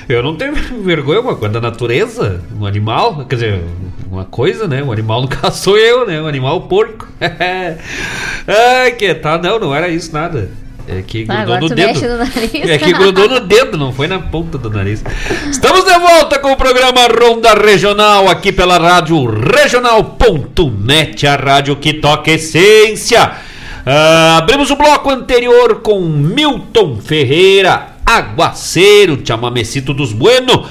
Eu 0.09 0.23
não 0.23 0.35
tenho 0.35 0.55
vergonha, 0.81 1.19
uma 1.19 1.35
coisa 1.35 1.53
da 1.53 1.61
natureza, 1.61 2.43
um 2.59 2.65
animal, 2.65 3.23
quer 3.27 3.35
dizer, 3.35 3.63
uma 4.11 4.25
coisa, 4.25 4.67
né? 4.67 4.83
Um 4.83 4.91
animal 4.91 5.21
no 5.23 5.27
caso 5.27 5.61
sou 5.61 5.77
eu, 5.77 6.05
né? 6.05 6.21
Um 6.21 6.27
animal 6.27 6.61
porco. 6.61 7.07
Ai, 7.21 8.91
que 8.93 9.13
tá, 9.15 9.37
não, 9.37 9.59
não 9.59 9.75
era 9.75 9.89
isso 9.89 10.11
nada. 10.13 10.49
É 10.87 11.03
que 11.03 11.23
Ah, 11.29 11.45
grudou 11.45 11.69
no 11.69 11.75
dedo. 11.75 12.01
no. 12.01 12.71
É 12.71 12.77
que 12.79 12.93
grudou 12.93 13.29
no 13.29 13.39
dedo, 13.41 13.77
não 13.77 13.93
foi 13.93 14.07
na 14.07 14.17
ponta 14.17 14.57
do 14.57 14.71
nariz. 14.71 15.03
Estamos 15.47 15.85
de 15.85 15.99
volta 15.99 16.39
com 16.39 16.51
o 16.51 16.57
programa 16.57 17.01
Ronda 17.07 17.53
Regional 17.53 18.27
aqui 18.27 18.51
pela 18.51 18.79
rádio 18.79 19.23
regional.net, 19.25 21.27
a 21.27 21.35
rádio 21.35 21.75
que 21.75 21.93
toca 21.93 22.31
essência. 22.31 23.33
Ah, 23.85 24.37
abrimos 24.39 24.71
o 24.71 24.75
bloco 24.75 25.11
anterior 25.11 25.81
com 25.81 25.99
Milton 26.01 26.97
Ferreira, 26.99 27.89
Aguaceiro, 28.03 29.19
chamamecito 29.23 29.93
dos 29.93 30.11
Bueno. 30.11 30.65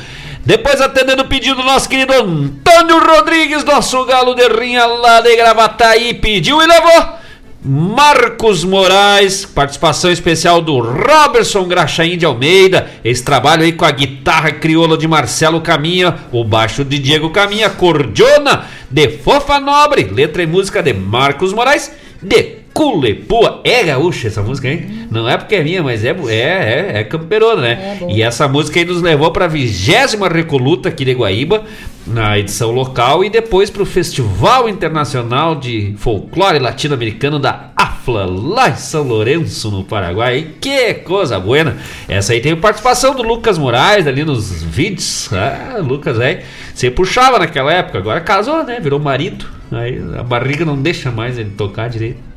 Depois 0.49 0.81
atendendo 0.81 1.25
o 1.25 1.27
pedido 1.27 1.57
do 1.57 1.63
nosso 1.63 1.87
querido 1.87 2.11
Antônio 2.11 2.99
Rodrigues, 3.05 3.65
nosso 3.65 4.03
galo 4.07 4.35
de 4.35 4.49
rinha 4.49 4.87
lá 4.87 5.21
de 5.21 5.37
Gravataí, 5.37 6.15
pediu 6.15 6.63
e 6.63 6.67
levou. 6.67 7.19
Marcos 7.63 8.65
Moraes, 8.65 9.45
participação 9.45 10.11
especial 10.11 10.63
do 10.63 10.79
Robertson 10.79 11.65
Graxaim 11.65 12.17
de 12.17 12.25
Almeida. 12.25 12.91
Esse 13.05 13.23
trabalho 13.23 13.63
aí 13.63 13.75
com 13.75 13.85
a 13.85 13.91
guitarra 13.91 14.51
crioula 14.51 14.97
de 14.97 15.07
Marcelo 15.07 15.61
Caminha, 15.61 16.15
o 16.33 16.43
baixo 16.43 16.83
de 16.83 16.99
Diego 16.99 17.29
Caminha, 17.29 17.69
cordiona 17.69 18.65
de 18.91 19.07
Fofa 19.19 19.61
Nobre, 19.61 20.05
letra 20.05 20.43
e 20.43 20.47
música 20.47 20.83
de 20.83 20.95
Marcos 20.95 21.53
Moraes, 21.53 21.93
de 22.23 22.61
Culepua. 22.79 23.61
É 23.65 23.83
gaúcha 23.83 24.29
essa 24.29 24.41
música, 24.41 24.69
hein? 24.69 25.09
Não 25.11 25.29
é 25.29 25.37
porque 25.37 25.57
é 25.57 25.65
minha, 25.65 25.83
mas 25.83 26.05
é, 26.05 26.11
é, 26.11 26.33
é, 26.33 27.01
é 27.01 27.05
camperona, 27.05 27.61
né? 27.61 27.99
e 28.09 28.23
essa 28.23 28.47
música 28.47 28.79
aí 28.79 28.85
nos 28.85 29.03
levou 29.03 29.33
para 29.33 29.47
a 29.47 29.49
vigésima 29.49 30.29
Recoluta 30.29 30.89
aqui 30.89 31.05
de 31.05 31.13
Guaíba, 31.13 31.65
na 32.07 32.39
edição 32.39 32.71
local, 32.71 33.25
e 33.25 33.31
depois 33.31 33.69
para 33.69 33.83
o 33.83 33.87
Festival 33.87 34.69
Internacional 34.69 35.57
de 35.57 35.97
Folclore 35.99 36.61
Latino-Americano 36.61 37.41
da 37.41 37.71
AFLA, 37.75 38.27
lá 38.27 38.69
em 38.69 38.77
São 38.77 39.03
Lourenço, 39.03 39.73
no 39.73 39.83
Paraguai. 39.83 40.47
Que 40.61 40.95
coisa 40.95 41.41
buena! 41.41 41.79
Essa 42.09 42.33
aí 42.33 42.41
tem 42.41 42.55
participação 42.55 43.13
do 43.13 43.25
Lucas 43.25 43.59
Moraes 43.59 44.07
ali 44.07 44.25
nos 44.25 44.63
vídeos. 44.63 45.29
Ah, 45.33 45.79
Lucas, 45.81 46.21
aí 46.21 46.43
Você 46.73 46.93
puxava 46.93 47.41
naquela 47.41 47.73
época, 47.73 47.99
agora 47.99 48.21
casou, 48.21 48.63
né? 48.63 48.79
Virou 48.79 49.01
marido. 49.01 49.47
Aí 49.73 50.01
a 50.17 50.23
barriga 50.23 50.65
não 50.65 50.81
deixa 50.81 51.11
mais 51.11 51.37
ele 51.37 51.51
tocar 51.51 51.89
direito. 51.89 52.28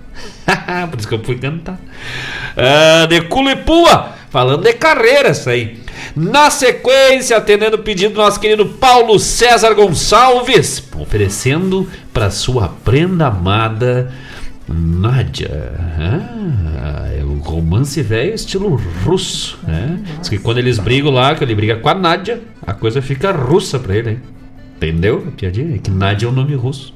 Por 0.89 0.99
isso 0.99 1.07
que 1.07 1.15
eu 1.15 1.23
fui 1.23 1.37
cantar. 1.37 1.79
Ah, 2.57 3.05
de 3.05 3.21
Culipua, 3.21 4.13
falando 4.29 4.63
de 4.63 4.73
carreira, 4.73 5.29
isso 5.29 5.49
aí. 5.49 5.79
Na 6.15 6.49
sequência, 6.49 7.37
atendendo 7.37 7.77
o 7.77 7.83
pedido 7.83 8.15
do 8.15 8.21
nosso 8.21 8.39
querido 8.39 8.65
Paulo 8.65 9.19
César 9.19 9.73
Gonçalves, 9.73 10.83
oferecendo 10.97 11.87
para 12.13 12.29
sua 12.29 12.67
prenda 12.67 13.27
amada, 13.27 14.11
Nádia. 14.67 15.73
Ah, 15.99 17.07
é 17.17 17.23
o 17.23 17.39
romance 17.39 18.01
velho 18.01 18.33
estilo 18.33 18.81
russo. 19.05 19.59
Né? 19.63 19.99
Diz 20.19 20.29
que 20.29 20.37
quando 20.37 20.57
eles 20.57 20.79
brigam 20.79 21.11
lá, 21.11 21.35
que 21.35 21.43
ele 21.43 21.55
briga 21.55 21.75
com 21.77 21.89
a 21.89 21.93
Nádia, 21.93 22.41
a 22.65 22.73
coisa 22.73 23.01
fica 23.01 23.31
russa 23.31 23.79
pra 23.79 23.95
ele, 23.95 24.09
hein? 24.11 24.19
Entendeu? 24.77 25.25
A 25.27 25.31
piadinha? 25.31 25.75
É 25.75 25.77
que 25.77 25.91
Nádia 25.91 26.25
é 26.25 26.29
um 26.29 26.33
nome 26.33 26.55
russo. 26.55 26.93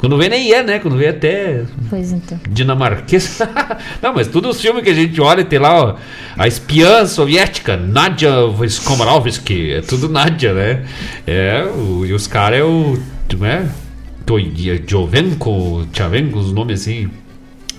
Quando 0.00 0.16
vê 0.16 0.30
nem 0.30 0.50
é, 0.50 0.62
né? 0.62 0.78
Quando 0.78 0.96
vê 0.96 1.08
até 1.08 1.62
Pois 1.90 2.10
então. 2.10 2.40
dinamarquês. 2.48 3.38
Não, 4.00 4.14
mas 4.14 4.26
todos 4.28 4.56
os 4.56 4.62
filmes 4.62 4.82
que 4.82 4.88
a 4.88 4.94
gente 4.94 5.20
olha 5.20 5.44
tem 5.44 5.58
lá, 5.58 5.74
ó, 5.78 5.96
a 6.38 6.48
espiã 6.48 7.04
soviética, 7.06 7.76
Nadia 7.76 8.30
Skomarovsky, 8.66 9.72
é 9.72 9.80
tudo 9.82 10.08
Nadia, 10.08 10.54
né? 10.54 10.84
É, 11.26 11.64
o- 11.64 12.06
e 12.06 12.14
os 12.14 12.26
caras 12.26 12.60
é 12.60 12.64
o. 12.64 12.98
Como 13.30 13.44
é? 13.44 13.66
Jovenko, 14.86 15.86
Tchavenko, 15.92 16.38
os 16.38 16.52
nomes 16.52 16.80
assim. 16.82 17.10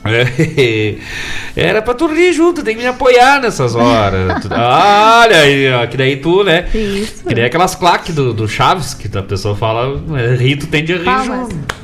É, 0.04 0.96
era 1.56 1.82
pra 1.82 1.94
tu 1.94 2.08
rir 2.08 2.34
junto, 2.34 2.64
tem 2.64 2.76
que 2.76 2.82
me 2.82 2.88
apoiar 2.88 3.40
nessas 3.42 3.76
horas. 3.76 4.42
Tu- 4.42 4.50
Olha 4.52 5.40
aí, 5.42 5.72
ó, 5.74 5.86
que 5.88 5.96
daí 5.98 6.18
tu, 6.18 6.44
né? 6.44 6.66
Isso. 6.74 7.24
Que 7.28 7.36
daí 7.36 7.46
aquelas 7.46 7.76
claques 7.76 8.14
do, 8.16 8.34
do 8.34 8.48
Chaves, 8.48 8.94
que 8.94 9.16
a 9.18 9.22
pessoa 9.24 9.56
fala, 9.56 10.02
é, 10.20 10.36
rir, 10.36 10.58
tu 10.58 10.68
tende 10.68 10.94
a 10.94 10.98
rir 10.98 11.04
Palmas. 11.06 11.50
junto. 11.52 11.81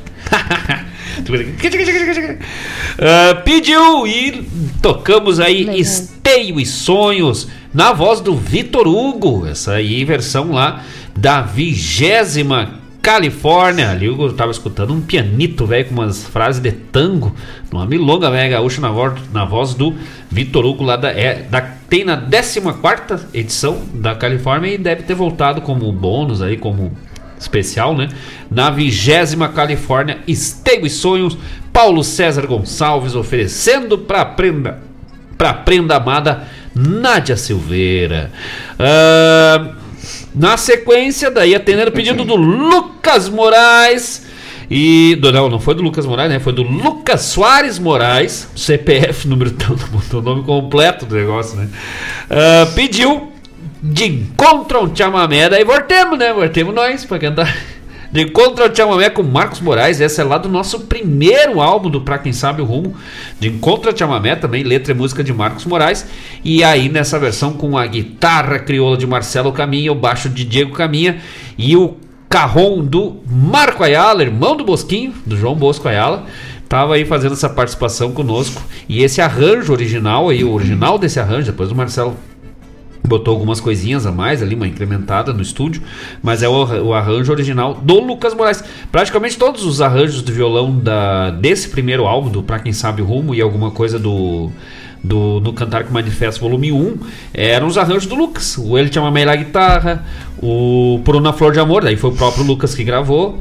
Ah, 2.99 3.35
pediu 3.35 4.07
e 4.07 4.47
tocamos 4.81 5.39
aí 5.39 5.79
Esteio 5.79 6.59
e 6.59 6.65
Sonhos 6.65 7.47
na 7.73 7.93
voz 7.93 8.21
do 8.21 8.35
Vitor 8.35 8.87
Hugo. 8.87 9.45
Essa 9.45 9.73
aí, 9.73 10.03
versão 10.03 10.51
lá 10.51 10.83
da 11.15 11.41
vigésima 11.41 12.79
Califórnia. 13.01 13.89
Ali 13.89 14.07
eu 14.07 14.33
tava 14.33 14.51
escutando 14.51 14.93
um 14.93 15.01
pianito, 15.01 15.65
velho, 15.65 15.85
com 15.85 15.93
umas 15.93 16.25
frases 16.25 16.61
de 16.61 16.71
tango, 16.71 17.33
numa 17.71 17.85
milonga, 17.85 18.29
velho, 18.29 18.51
gaúcha 18.51 18.81
na 18.81 18.91
voz, 18.91 19.13
na 19.31 19.45
voz 19.45 19.73
do 19.73 19.95
Vitor 20.29 20.65
Hugo 20.65 20.83
lá 20.83 20.97
da, 20.97 21.09
é, 21.09 21.43
da. 21.43 21.61
Tem 21.61 22.03
na 22.03 22.17
14 22.17 23.27
edição 23.33 23.81
da 23.93 24.13
Califórnia 24.13 24.73
e 24.73 24.77
deve 24.77 25.03
ter 25.03 25.13
voltado 25.13 25.61
como 25.61 25.89
bônus 25.91 26.41
aí, 26.41 26.57
como 26.57 26.91
especial, 27.39 27.95
né? 27.95 28.09
Na 28.49 28.69
vigésima 28.69 29.49
Califórnia, 29.49 30.19
Esteio 30.27 30.85
e 30.85 30.89
Sonhos, 30.89 31.37
Paulo 31.71 32.03
César 32.03 32.45
Gonçalves 32.47 33.15
oferecendo 33.15 33.97
para 33.97 34.25
prenda, 34.25 34.81
para 35.37 35.53
prenda 35.53 35.95
amada 35.95 36.47
Nádia 36.73 37.37
Silveira. 37.37 38.31
Ah, 38.79 39.75
na 40.33 40.57
sequência, 40.57 41.31
daí 41.31 41.55
atendendo 41.55 41.89
o 41.89 41.93
pedido 41.93 42.23
do 42.23 42.35
Lucas 42.35 43.29
Moraes. 43.29 44.25
E. 44.69 45.17
Não, 45.33 45.49
não 45.49 45.59
foi 45.59 45.75
do 45.75 45.81
Lucas 45.81 46.05
Moraes, 46.05 46.29
né? 46.29 46.39
Foi 46.39 46.53
do 46.53 46.61
Lucas 46.61 47.21
Soares 47.21 47.79
Moraes, 47.79 48.49
CPF, 48.55 49.27
número 49.27 49.51
o 50.13 50.21
nome 50.21 50.43
completo 50.43 51.05
do 51.05 51.15
negócio, 51.15 51.57
né? 51.57 51.69
Ah, 52.29 52.67
pediu 52.75 53.31
de 53.81 54.05
encontro 54.05 54.83
um 54.83 54.95
chamamé, 54.95 55.49
daí 55.49 55.63
voltemos, 55.63 56.17
né? 56.17 56.33
Voltemos 56.33 56.73
nós 56.73 57.05
pra 57.05 57.19
cantar. 57.19 57.55
De 58.09 58.21
encontro 58.21 58.63
ao 58.63 58.73
chamamé 58.73 59.09
com 59.09 59.21
Marcos 59.21 59.59
Moraes, 59.59 59.99
essa 59.99 60.21
é 60.21 60.25
lá 60.25 60.37
do 60.37 60.47
nosso 60.47 60.81
primeiro 60.81 61.59
álbum 61.59 61.89
do 61.89 61.99
Pra 61.99 62.17
Quem 62.17 62.31
Sabe 62.31 62.61
o 62.61 62.65
Rumo. 62.65 62.95
De 63.37 63.49
encontro 63.49 63.91
ao 63.91 63.97
chamamé 63.97 64.35
também, 64.35 64.63
letra 64.63 64.93
e 64.93 64.95
música 64.95 65.21
de 65.23 65.33
Marcos 65.33 65.65
Moraes. 65.65 66.07
E 66.43 66.63
aí 66.63 66.87
nessa 66.87 67.19
versão 67.19 67.51
com 67.53 67.77
a 67.77 67.85
guitarra 67.85 68.59
crioula 68.59 68.95
de 68.95 69.05
Marcelo 69.05 69.51
Caminha, 69.51 69.91
o 69.91 69.95
baixo 69.95 70.29
de 70.29 70.45
Diego 70.45 70.71
Caminha 70.71 71.17
e 71.57 71.75
o 71.75 71.97
carrom 72.29 72.83
do 72.83 73.17
Marco 73.29 73.83
Ayala, 73.83 74.23
irmão 74.23 74.55
do 74.55 74.63
Bosquinho, 74.63 75.13
do 75.25 75.35
João 75.35 75.55
Bosco 75.55 75.87
Ayala. 75.87 76.25
Tava 76.69 76.95
aí 76.95 77.05
fazendo 77.05 77.33
essa 77.33 77.49
participação 77.49 78.11
conosco. 78.11 78.61
E 78.87 79.03
esse 79.03 79.21
arranjo 79.21 79.73
original 79.73 80.29
aí, 80.29 80.43
o 80.43 80.53
original 80.53 80.97
desse 80.97 81.19
arranjo, 81.19 81.51
depois 81.51 81.71
o 81.71 81.75
Marcelo 81.75 82.15
botou 83.03 83.33
algumas 83.33 83.59
coisinhas 83.59 84.05
a 84.05 84.11
mais 84.11 84.41
ali, 84.41 84.55
uma 84.55 84.67
incrementada 84.67 85.33
no 85.33 85.41
estúdio, 85.41 85.81
mas 86.21 86.43
é 86.43 86.49
o, 86.49 86.93
arranjo 86.93 87.31
original 87.31 87.73
do 87.75 87.99
Lucas 87.99 88.33
Moraes. 88.33 88.63
Praticamente 88.91 89.37
todos 89.37 89.63
os 89.65 89.81
arranjos 89.81 90.23
de 90.23 90.31
violão 90.31 90.77
da, 90.77 91.31
desse 91.31 91.69
primeiro 91.69 92.05
álbum, 92.05 92.29
do 92.29 92.43
Pra 92.43 92.59
Quem 92.59 92.73
Sabe 92.73 93.01
o 93.01 93.05
Rumo, 93.05 93.33
e 93.33 93.41
alguma 93.41 93.71
coisa 93.71 93.97
do. 93.97 94.49
Do, 95.03 95.39
do 95.39 95.53
Cantar 95.53 95.83
com 95.83 95.93
Manifesto 95.93 96.41
Volume 96.41 96.71
1 96.71 96.97
eram 97.31 97.67
os 97.67 97.77
arranjos 97.77 98.07
do 98.07 98.15
Lucas. 98.15 98.57
O 98.57 98.77
Ele 98.77 98.91
Chama 98.91 99.11
Meia 99.11 99.35
Guitarra, 99.35 100.03
o 100.41 100.99
Por 101.05 101.15
Uma 101.15 101.31
Flor 101.31 101.53
de 101.53 101.59
Amor, 101.59 101.83
daí 101.83 101.95
foi 101.95 102.09
o 102.09 102.13
próprio 102.13 102.43
Lucas 102.43 102.73
que 102.73 102.83
gravou. 102.83 103.39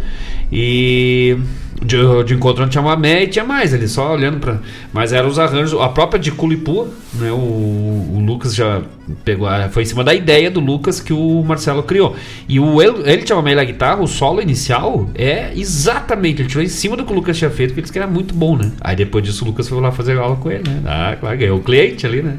E 0.53 1.37
de, 1.83 2.25
de 2.25 2.35
encontro 2.35 2.65
no 2.65 2.73
chamamé 2.73 3.25
e 3.25 3.27
tinha 3.27 3.45
mais 3.45 3.75
ali, 3.75 3.87
só 3.89 4.13
olhando 4.13 4.39
pra. 4.39 4.59
Mas 4.93 5.13
eram 5.13 5.29
os 5.29 5.39
arranjos, 5.39 5.79
a 5.81 5.89
própria 5.89 6.19
de 6.19 6.31
Culipua, 6.33 6.89
né? 7.15 7.31
O, 7.31 7.37
o 7.37 8.23
Lucas 8.25 8.55
já 8.55 8.83
pegou. 9.25 9.49
Foi 9.71 9.83
em 9.83 9.87
cima 9.87 10.03
da 10.03 10.15
ideia 10.15 10.51
do 10.51 10.61
Lucas 10.61 11.01
que 11.01 11.13
o 11.13 11.43
Marcelo 11.43 11.83
criou. 11.83 12.17
E 12.49 12.59
o 12.59 12.81
ele, 12.81 13.11
ele 13.11 13.27
chamamé 13.27 13.55
na 13.55 13.65
guitarra, 13.65 14.03
o 14.03 14.07
solo 14.07 14.41
inicial 14.41 15.09
é 15.15 15.53
exatamente, 15.55 16.43
ele 16.43 16.49
tirou 16.49 16.65
em 16.65 16.69
cima 16.69 16.97
do 16.97 17.05
que 17.05 17.13
o 17.13 17.15
Lucas 17.15 17.37
tinha 17.37 17.51
feito, 17.51 17.73
que 17.73 17.81
ele 17.81 17.83
disse 17.83 17.93
que 17.93 17.99
era 17.99 18.09
muito 18.09 18.35
bom, 18.35 18.57
né? 18.57 18.73
Aí 18.81 18.97
depois 18.97 19.25
disso 19.25 19.45
o 19.45 19.49
Lucas 19.49 19.69
foi 19.69 19.81
lá 19.81 19.93
fazer 19.93 20.19
aula 20.19 20.37
com 20.37 20.51
ele, 20.51 20.69
né? 20.69 20.83
Ah, 20.87 21.17
claro, 21.19 21.37
ganhou 21.37 21.59
o 21.59 21.63
cliente 21.63 22.07
ali, 22.07 22.23
né? 22.23 22.37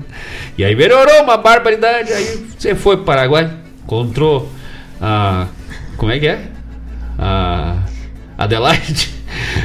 E 0.57 0.63
aí 0.63 0.75
melhorou 0.75 1.23
uma 1.23 1.37
barbaridade. 1.37 2.11
Aí 2.11 2.45
você 2.57 2.75
foi 2.75 2.97
pro 2.97 3.05
Paraguai, 3.05 3.51
encontrou 3.83 4.49
a. 4.99 5.47
Como 5.95 6.11
é 6.11 6.19
que 6.19 6.27
é? 6.27 6.41
A. 7.17 7.77
Adelaide. 8.37 9.16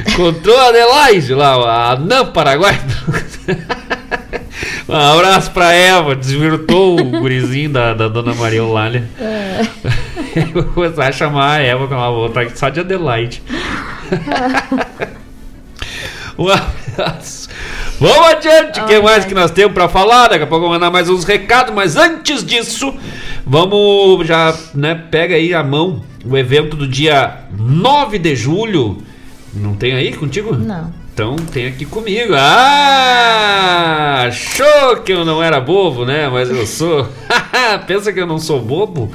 Encontrou 0.07 0.57
a 0.57 0.69
Adelaide 0.69 1.33
lá, 1.33 1.53
a 1.55 1.91
Anã 1.91 2.25
Paraguai. 2.25 2.79
Um 4.87 4.95
abraço 4.95 5.49
pra 5.51 5.73
Eva, 5.73 6.13
desvirtou 6.13 6.99
o 6.99 7.05
gurizinho 7.21 7.69
da, 7.69 7.93
da 7.93 8.09
dona 8.09 8.33
Maria 8.35 8.59
Eulália. 8.59 9.09
Eu 10.35 10.47
vou 10.53 10.63
começar 10.65 11.07
a 11.07 11.11
chamar 11.11 11.57
a 11.57 11.61
Eva 11.61 11.87
com 11.87 11.93
ela 11.93 12.11
voltar 12.11 12.49
só 12.51 12.69
de 12.69 12.81
Adelaide. 12.81 13.41
Um 16.35 16.49
abraço 16.49 17.47
Vamos 17.99 18.27
adiante, 18.27 18.81
o 18.81 18.85
que 18.85 18.99
mais 18.99 19.23
que 19.23 19.33
nós 19.33 19.51
temos 19.51 19.73
pra 19.73 19.87
falar? 19.87 20.27
Daqui 20.27 20.43
a 20.43 20.47
pouco 20.47 20.65
eu 20.65 20.69
vou 20.69 20.77
mandar 20.77 20.91
mais 20.91 21.07
uns 21.07 21.23
recados, 21.23 21.73
mas 21.73 21.95
antes 21.95 22.43
disso, 22.43 22.93
vamos 23.45 24.27
já, 24.27 24.53
né, 24.73 24.93
pega 25.09 25.35
aí 25.35 25.53
a 25.53 25.63
mão 25.63 26.03
o 26.25 26.37
evento 26.37 26.75
do 26.75 26.87
dia 26.87 27.45
9 27.57 28.17
de 28.17 28.35
julho. 28.35 29.01
Não 29.55 29.75
tem 29.75 29.93
aí 29.93 30.13
contigo? 30.13 30.55
Não. 30.55 30.91
Então 31.13 31.35
tem 31.35 31.67
aqui 31.67 31.85
comigo. 31.85 32.33
Ah! 32.35 34.23
Achou 34.27 34.97
que 35.03 35.13
eu 35.13 35.23
não 35.23 35.43
era 35.43 35.59
bobo, 35.61 36.05
né? 36.05 36.27
Mas 36.27 36.49
eu 36.49 36.65
sou. 36.65 37.07
Pensa 37.85 38.11
que 38.11 38.19
eu 38.19 38.25
não 38.25 38.39
sou 38.39 38.59
bobo? 38.59 39.11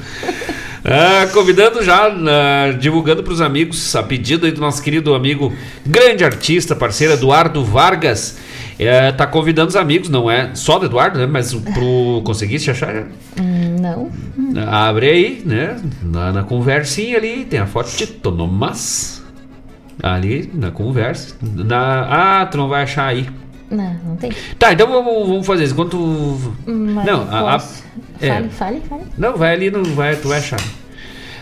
Ah, 0.84 1.26
convidando 1.32 1.82
já, 1.82 2.06
ah, 2.06 2.72
divulgando 2.78 3.22
para 3.22 3.32
os 3.32 3.40
amigos, 3.40 3.94
a 3.96 4.02
pedido 4.02 4.46
aí 4.46 4.52
do 4.52 4.60
nosso 4.60 4.82
querido 4.82 5.12
amigo, 5.12 5.52
grande 5.84 6.24
artista, 6.24 6.76
parceiro 6.76 7.14
Eduardo 7.14 7.64
Vargas. 7.64 8.38
É, 8.78 9.10
tá 9.10 9.26
convidando 9.26 9.68
os 9.68 9.76
amigos, 9.76 10.08
não 10.08 10.30
é 10.30 10.54
só 10.54 10.78
do 10.78 10.86
Eduardo, 10.86 11.18
né? 11.18 11.26
Mas 11.26 11.52
pro. 11.52 12.22
Conseguiste 12.24 12.70
achar? 12.70 13.08
Hum, 13.38 13.76
não. 13.80 14.10
Abre 14.68 15.10
aí, 15.10 15.42
né? 15.44 15.80
Na, 16.00 16.32
na 16.32 16.42
conversinha 16.44 17.16
ali, 17.16 17.44
tem 17.44 17.58
a 17.58 17.66
foto 17.66 17.90
de 17.96 18.06
Tonomas. 18.06 19.18
Ali, 20.02 20.50
na 20.54 20.70
conversa. 20.70 21.34
Na, 21.42 22.40
ah, 22.42 22.46
tu 22.46 22.56
não 22.58 22.68
vai 22.68 22.82
achar 22.84 23.06
aí. 23.06 23.28
Não, 23.70 23.94
não 24.06 24.16
tem. 24.16 24.32
Tá, 24.58 24.72
então 24.72 24.86
vamos, 24.88 25.28
vamos 25.28 25.46
fazer 25.46 25.64
isso. 25.64 25.74
Enquanto. 25.74 25.96
Mas 26.66 27.04
Não, 27.04 27.22
a- 27.30 27.56
a- 27.56 27.62
é. 28.20 28.28
Fale, 28.28 28.48
fale, 28.50 28.82
fale. 28.88 29.02
Não, 29.18 29.36
vai 29.36 29.54
ali, 29.54 29.70
não 29.70 29.82
vai, 29.84 30.16
tu 30.16 30.28
vai 30.28 30.38
achar. 30.38 30.60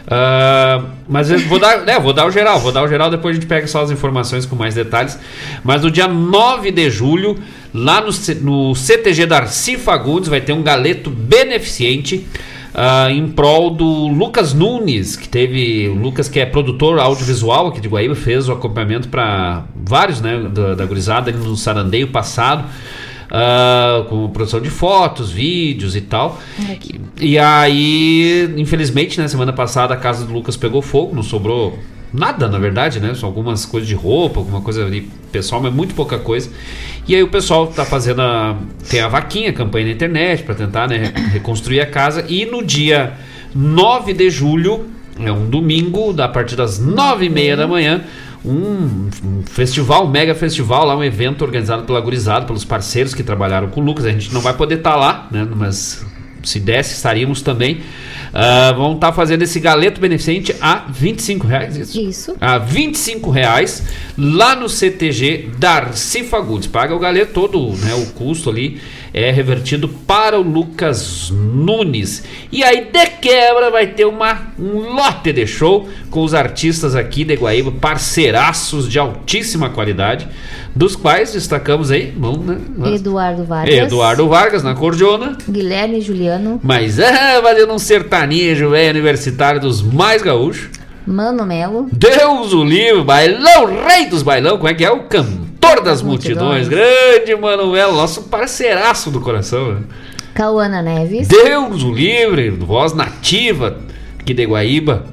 Ah, 0.08 0.82
mas 1.08 1.30
eu 1.30 1.38
vou 1.40 1.58
dar, 1.58 1.80
né, 1.86 1.98
vou 1.98 2.12
dar 2.12 2.26
o 2.26 2.30
geral, 2.30 2.60
vou 2.60 2.70
dar 2.72 2.82
o 2.84 2.88
geral, 2.88 3.10
depois 3.10 3.36
a 3.36 3.40
gente 3.40 3.48
pega 3.48 3.66
só 3.66 3.82
as 3.82 3.90
informações 3.90 4.46
com 4.46 4.54
mais 4.56 4.74
detalhes. 4.74 5.18
Mas 5.64 5.82
no 5.82 5.90
dia 5.90 6.06
9 6.08 6.70
de 6.70 6.88
julho, 6.90 7.36
lá 7.74 8.00
no, 8.00 8.10
no 8.42 8.74
CTG 8.74 9.26
Darcy 9.26 9.76
Fagundes, 9.76 10.28
vai 10.28 10.40
ter 10.40 10.52
um 10.52 10.62
galeto 10.62 11.10
beneficente 11.10 12.26
ah, 12.78 13.10
em 13.10 13.26
prol 13.26 13.70
do 13.70 14.08
Lucas 14.08 14.52
Nunes, 14.52 15.16
que 15.16 15.26
teve. 15.26 15.88
O 15.88 15.94
Lucas, 15.94 16.28
que 16.28 16.38
é 16.38 16.44
produtor 16.44 16.98
audiovisual 16.98 17.68
aqui 17.68 17.80
de 17.80 17.88
Guaíba, 17.88 18.14
fez 18.14 18.50
o 18.50 18.52
acompanhamento 18.52 19.08
para 19.08 19.64
vários, 19.74 20.20
né, 20.20 20.38
da, 20.52 20.74
da 20.74 20.84
gurizada 20.84 21.30
ali 21.30 21.38
no 21.38 21.56
Sarandeio 21.56 22.08
passado. 22.08 22.66
ah, 23.30 24.04
com 24.10 24.28
produção 24.28 24.60
de 24.60 24.68
fotos, 24.68 25.30
vídeos 25.30 25.96
e 25.96 26.02
tal. 26.02 26.38
E 27.18 27.38
aí, 27.38 28.54
infelizmente, 28.58 29.18
né, 29.18 29.26
semana 29.26 29.54
passada 29.54 29.94
a 29.94 29.96
casa 29.96 30.26
do 30.26 30.32
Lucas 30.34 30.54
pegou 30.56 30.82
fogo, 30.82 31.14
não 31.14 31.22
sobrou 31.22 31.78
nada, 32.12 32.48
na 32.48 32.58
verdade, 32.58 33.00
né? 33.00 33.14
Só 33.14 33.26
algumas 33.26 33.64
coisas 33.64 33.88
de 33.88 33.94
roupa, 33.94 34.40
alguma 34.40 34.60
coisa 34.60 34.84
ali 34.84 35.10
pessoal, 35.30 35.60
mas 35.60 35.72
muito 35.72 35.94
pouca 35.94 36.18
coisa. 36.18 36.50
E 37.06 37.14
aí 37.14 37.22
o 37.22 37.28
pessoal 37.28 37.66
tá 37.66 37.84
fazendo 37.84 38.22
a 38.22 38.56
tem 38.88 39.00
a 39.00 39.08
vaquinha, 39.08 39.52
campanha 39.52 39.86
na 39.86 39.92
internet 39.92 40.42
para 40.42 40.54
tentar, 40.54 40.88
né, 40.88 41.12
reconstruir 41.32 41.80
a 41.80 41.86
casa 41.86 42.24
e 42.28 42.46
no 42.46 42.64
dia 42.64 43.14
9 43.54 44.12
de 44.12 44.28
julho, 44.30 44.86
é 45.18 45.32
um 45.32 45.48
domingo, 45.48 46.14
a 46.20 46.28
partir 46.28 46.56
das 46.56 46.78
nove 46.78 47.26
e 47.26 47.30
meia 47.30 47.56
da 47.56 47.66
manhã, 47.66 48.02
um, 48.44 49.08
festival, 49.46 50.06
um 50.06 50.10
mega 50.10 50.34
festival, 50.34 50.86
lá 50.86 50.96
um 50.96 51.02
evento 51.02 51.42
organizado 51.42 51.84
pela 51.84 52.00
Gurizada, 52.00 52.46
pelos 52.46 52.64
parceiros 52.64 53.14
que 53.14 53.22
trabalharam 53.22 53.68
com 53.68 53.80
o 53.80 53.84
Lucas. 53.84 54.04
A 54.04 54.10
gente 54.10 54.32
não 54.32 54.40
vai 54.40 54.54
poder 54.54 54.76
estar 54.76 54.94
lá, 54.94 55.26
né? 55.30 55.46
Mas 55.54 56.04
se 56.48 56.60
desse, 56.60 56.94
estaríamos 56.94 57.42
também. 57.42 57.82
Ah, 58.32 58.72
vão 58.72 58.94
estar 58.94 59.12
fazendo 59.12 59.42
esse 59.42 59.58
galeto 59.58 60.00
beneficente 60.00 60.54
a 60.60 60.84
25 60.90 61.46
reais, 61.46 61.76
isso? 61.76 62.00
Isso. 62.00 62.36
A 62.40 62.58
25 62.58 63.30
reais 63.30 63.82
lá 64.16 64.54
no 64.54 64.68
CTG 64.68 65.50
Darcy 65.58 66.22
Fagundes. 66.22 66.66
Paga 66.66 66.94
o 66.94 66.98
galeto 66.98 67.32
todo, 67.32 67.72
né? 67.78 67.94
O 67.94 68.06
custo 68.12 68.50
ali 68.50 68.80
é 69.16 69.30
revertido 69.30 69.88
para 69.88 70.38
o 70.38 70.42
Lucas 70.42 71.30
Nunes. 71.30 72.22
E 72.52 72.62
aí, 72.62 72.84
de 72.92 73.06
quebra, 73.18 73.70
vai 73.70 73.86
ter 73.86 74.04
uma, 74.04 74.52
um 74.58 74.94
lote 74.94 75.32
de 75.32 75.46
show 75.46 75.88
com 76.10 76.22
os 76.22 76.34
artistas 76.34 76.94
aqui 76.94 77.24
de 77.24 77.34
Guaíba, 77.34 77.72
parceiraços 77.72 78.86
de 78.86 78.98
altíssima 78.98 79.70
qualidade, 79.70 80.28
dos 80.74 80.94
quais 80.94 81.32
destacamos 81.32 81.90
aí, 81.90 82.12
bom, 82.14 82.36
né? 82.36 82.58
Eduardo 82.94 83.42
Vargas. 83.46 83.74
Eduardo 83.74 84.28
Vargas 84.28 84.62
na 84.62 84.74
cordiona. 84.74 85.38
Guilherme 85.48 86.02
Juliano. 86.02 86.60
Mas 86.62 86.98
é, 86.98 87.40
fazendo 87.40 87.72
um 87.72 87.78
sertanejo, 87.78 88.68
velho, 88.68 88.90
universitário 88.90 89.58
dos 89.58 89.80
mais 89.80 90.20
gaúchos. 90.20 90.68
Mano 91.06 91.46
Melo. 91.46 91.88
Deus 91.90 92.52
o 92.52 92.62
livre, 92.62 93.02
bailão, 93.02 93.64
rei 93.86 94.06
dos 94.10 94.22
bailão, 94.22 94.58
como 94.58 94.68
é 94.68 94.74
que 94.74 94.84
é? 94.84 94.90
O 94.90 95.04
cantor 95.66 95.84
das 95.84 96.02
multidões, 96.02 96.68
grande 96.68 97.34
Manuel, 97.34 97.92
nosso 97.92 98.24
parceiraço 98.24 99.10
do 99.10 99.20
coração. 99.20 99.74
né? 99.74 99.80
Cauana 100.34 100.82
Neves. 100.82 101.28
Deus 101.28 101.82
o 101.82 101.92
livre, 101.92 102.50
voz 102.50 102.92
nativa 102.92 103.78
aqui 104.18 104.32
de 104.34 104.44
Guaíba. 104.44 105.04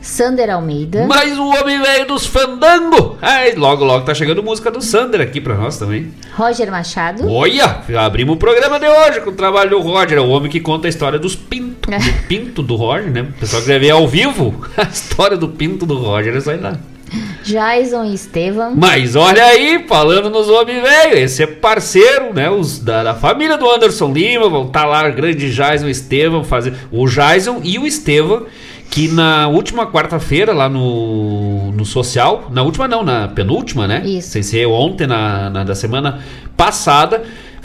Sander 0.00 0.50
Almeida. 0.50 1.06
Mais 1.06 1.38
um 1.38 1.46
homem 1.46 1.80
velho 1.80 2.06
dos 2.08 2.26
fandango. 2.26 3.16
Ai, 3.22 3.54
logo, 3.54 3.84
logo 3.84 4.04
tá 4.04 4.12
chegando 4.12 4.42
música 4.42 4.68
do 4.68 4.82
Sander 4.82 5.20
aqui 5.20 5.40
pra 5.40 5.54
nós 5.54 5.78
também. 5.78 6.12
Roger 6.34 6.68
Machado. 6.72 7.30
Olha, 7.30 7.82
abrimos 8.00 8.34
o 8.34 8.38
programa 8.38 8.80
de 8.80 8.88
hoje 8.88 9.20
com 9.20 9.30
o 9.30 9.34
trabalho 9.34 9.70
do 9.70 9.80
Roger, 9.80 10.18
é 10.18 10.20
o 10.20 10.28
homem 10.28 10.50
que 10.50 10.58
conta 10.58 10.88
a 10.88 10.90
história 10.90 11.20
dos 11.20 11.36
pintos, 11.36 11.88
do 12.04 12.12
pinto 12.26 12.62
do 12.64 12.74
Roger, 12.74 13.12
né? 13.12 13.22
O 13.22 13.32
pessoal 13.38 13.62
quiser 13.62 13.78
ver 13.78 13.90
ao 13.90 14.08
vivo 14.08 14.66
a 14.76 14.82
história 14.82 15.36
do 15.36 15.48
pinto 15.48 15.86
do 15.86 15.96
Roger, 15.96 16.36
é 16.36 16.40
só 16.40 16.52
ir 16.52 16.60
lá. 16.60 16.76
Jason 17.42 18.04
e 18.04 18.14
Estevam. 18.14 18.74
Mas 18.76 19.16
olha 19.16 19.44
aí, 19.44 19.84
falando 19.86 20.30
nos 20.30 20.48
homens 20.48 20.82
velho, 20.82 21.18
esse 21.18 21.42
é 21.42 21.46
parceiro, 21.46 22.32
né? 22.32 22.50
Os 22.50 22.78
da, 22.78 23.02
da 23.02 23.14
família 23.14 23.56
do 23.58 23.68
Anderson 23.68 24.12
Lima, 24.12 24.48
vão 24.48 24.66
estar 24.66 24.86
lá, 24.86 25.08
o 25.08 25.12
grande 25.12 25.52
Jason 25.52 25.88
e 25.88 25.90
Estevam, 25.90 26.44
fazer. 26.44 26.74
O 26.90 27.06
Jason 27.06 27.60
e 27.62 27.78
o 27.78 27.86
Estevam, 27.86 28.46
que 28.90 29.08
na 29.08 29.48
última 29.48 29.86
quarta-feira, 29.86 30.52
lá 30.52 30.68
no, 30.68 31.72
no 31.72 31.84
social, 31.84 32.48
na 32.50 32.62
última 32.62 32.88
não, 32.88 33.02
na 33.02 33.28
penúltima, 33.28 33.86
né? 33.86 34.02
Isso. 34.04 34.30
Sem 34.30 34.42
ser 34.42 34.66
ontem, 34.66 35.06
na, 35.06 35.50
na 35.50 35.64
da 35.64 35.74
semana 35.74 36.20
passada, 36.56 37.22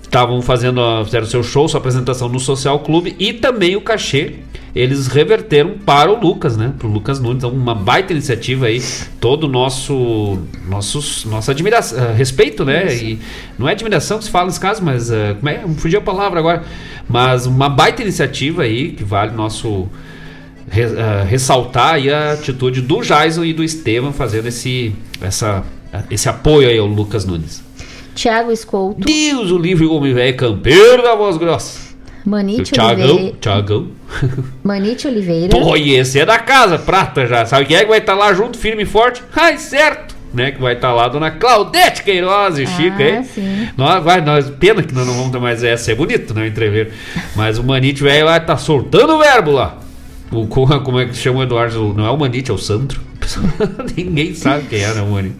estavam 0.08 0.42
fazendo, 0.42 0.82
a- 0.82 1.06
fizeram 1.06 1.26
seu 1.28 1.44
show, 1.44 1.68
sua 1.68 1.80
apresentação 1.80 2.28
no 2.28 2.40
Social 2.40 2.80
Clube 2.80 3.16
e 3.20 3.34
também 3.34 3.76
o 3.76 3.82
cachê. 3.82 4.36
Eles 4.76 5.08
reverteram 5.08 5.72
para 5.84 6.12
o 6.12 6.20
Lucas, 6.20 6.56
né? 6.56 6.72
Para 6.78 6.88
o 6.88 6.92
Lucas 6.92 7.20
Nunes. 7.20 7.38
Então, 7.38 7.50
uma 7.50 7.74
baita 7.74 8.14
iniciativa 8.14 8.68
aí. 8.68 8.80
Todo 9.20 9.46
o 9.46 9.48
nosso, 9.48 10.38
nossos, 10.70 11.26
nossa 11.26 11.52
admiração, 11.52 11.98
eh, 11.98 12.14
respeito, 12.14 12.64
né? 12.64 12.94
E 12.96 13.18
não 13.58 13.68
é 13.68 13.72
admiração 13.72 14.20
que 14.20 14.26
se 14.26 14.30
fala 14.30 14.46
nesse 14.46 14.60
caso, 14.60 14.84
mas 14.84 15.10
eh, 15.10 15.34
como 15.40 15.50
é? 15.50 15.64
Fugiu 15.78 15.98
a 15.98 16.02
palavra 16.04 16.40
agora. 16.40 16.64
Mas 17.10 17.48
uma 17.48 17.70
baita 17.70 18.04
iniciativa 18.04 18.64
aí 18.64 18.92
que 18.92 19.04
vale 19.04 19.32
nosso 19.32 19.88
re- 20.70 20.84
eh, 20.84 21.26
ressaltar 21.28 21.96
aí 21.96 22.12
a 22.12 22.34
atitude 22.34 22.82
do 22.82 23.02
Jason 23.02 23.44
e 23.46 23.54
do 23.54 23.64
Estevam 23.64 24.14
fazendo 24.14 24.48
esse, 24.48 24.94
essa, 25.20 25.64
esse 26.12 26.30
apoio 26.30 26.70
aí 26.70 26.78
ao 26.78 26.86
Lucas 26.86 27.26
Nunes. 27.26 27.64
Tiago 28.18 28.52
Escolto. 28.52 29.02
Deus, 29.06 29.52
o 29.52 29.58
livre 29.58 29.86
homem 29.86 30.14
velho 30.14 30.36
campeiro 30.36 31.04
da 31.04 31.16
voz 31.16 31.38
grossa. 31.38 31.88
Manite 32.26 32.74
Thiagão, 32.74 33.06
Oliveira. 33.12 33.36
Thiagão. 33.40 33.88
Manite 34.64 35.08
Oliveira. 35.08 35.50
Pô, 35.50 35.78
e 35.78 35.94
esse 35.96 36.20
é 36.20 36.26
da 36.26 36.38
casa, 36.40 36.78
prata 36.78 37.26
já. 37.26 37.46
Sabe 37.46 37.66
quem 37.66 37.78
é 37.78 37.82
que 37.84 37.90
vai 37.90 38.00
estar 38.00 38.16
lá 38.16 38.34
junto, 38.34 38.58
firme 38.58 38.84
e 38.84 38.86
forte? 38.86 39.24
Ai, 39.36 39.58
certo! 39.58 40.18
Né, 40.34 40.52
que 40.52 40.60
vai 40.62 40.74
estar 40.74 40.94
lá 40.94 41.06
a 41.06 41.08
dona 41.08 41.32
Claudete 41.32 42.04
Queiroz 42.04 42.58
e 42.60 42.68
Chico, 42.68 43.02
hein? 43.02 43.24
sim. 43.24 43.70
Nós, 43.78 44.04
vai, 44.04 44.20
nós, 44.20 44.50
pena 44.50 44.84
que 44.84 44.94
nós 44.94 45.08
não 45.08 45.14
vamos 45.14 45.32
ter 45.32 45.40
mais 45.40 45.64
essa, 45.64 45.92
é 45.92 45.96
bonito, 45.96 46.34
né? 46.34 46.48
Entrever. 46.48 46.92
Mas 47.34 47.58
o 47.58 47.64
Manite 47.64 48.04
velho 48.04 48.26
vai 48.26 48.38
estar 48.38 48.58
soltando 48.58 49.14
o 49.14 49.20
verbo 49.20 49.52
lá. 49.52 49.78
O, 50.30 50.46
co- 50.46 50.68
como 50.82 51.00
é 51.00 51.06
que 51.06 51.16
chama 51.16 51.40
o 51.40 51.44
Eduardo? 51.44 51.94
Não 51.96 52.06
é 52.06 52.10
o 52.12 52.18
Manite, 52.18 52.52
é 52.52 52.54
o 52.54 52.58
Sandro. 52.58 53.00
Ninguém 53.96 54.34
sabe 54.36 54.66
quem 54.70 54.84
é, 54.84 54.94
né, 54.94 55.02
o 55.02 55.08
Manite. 55.12 55.36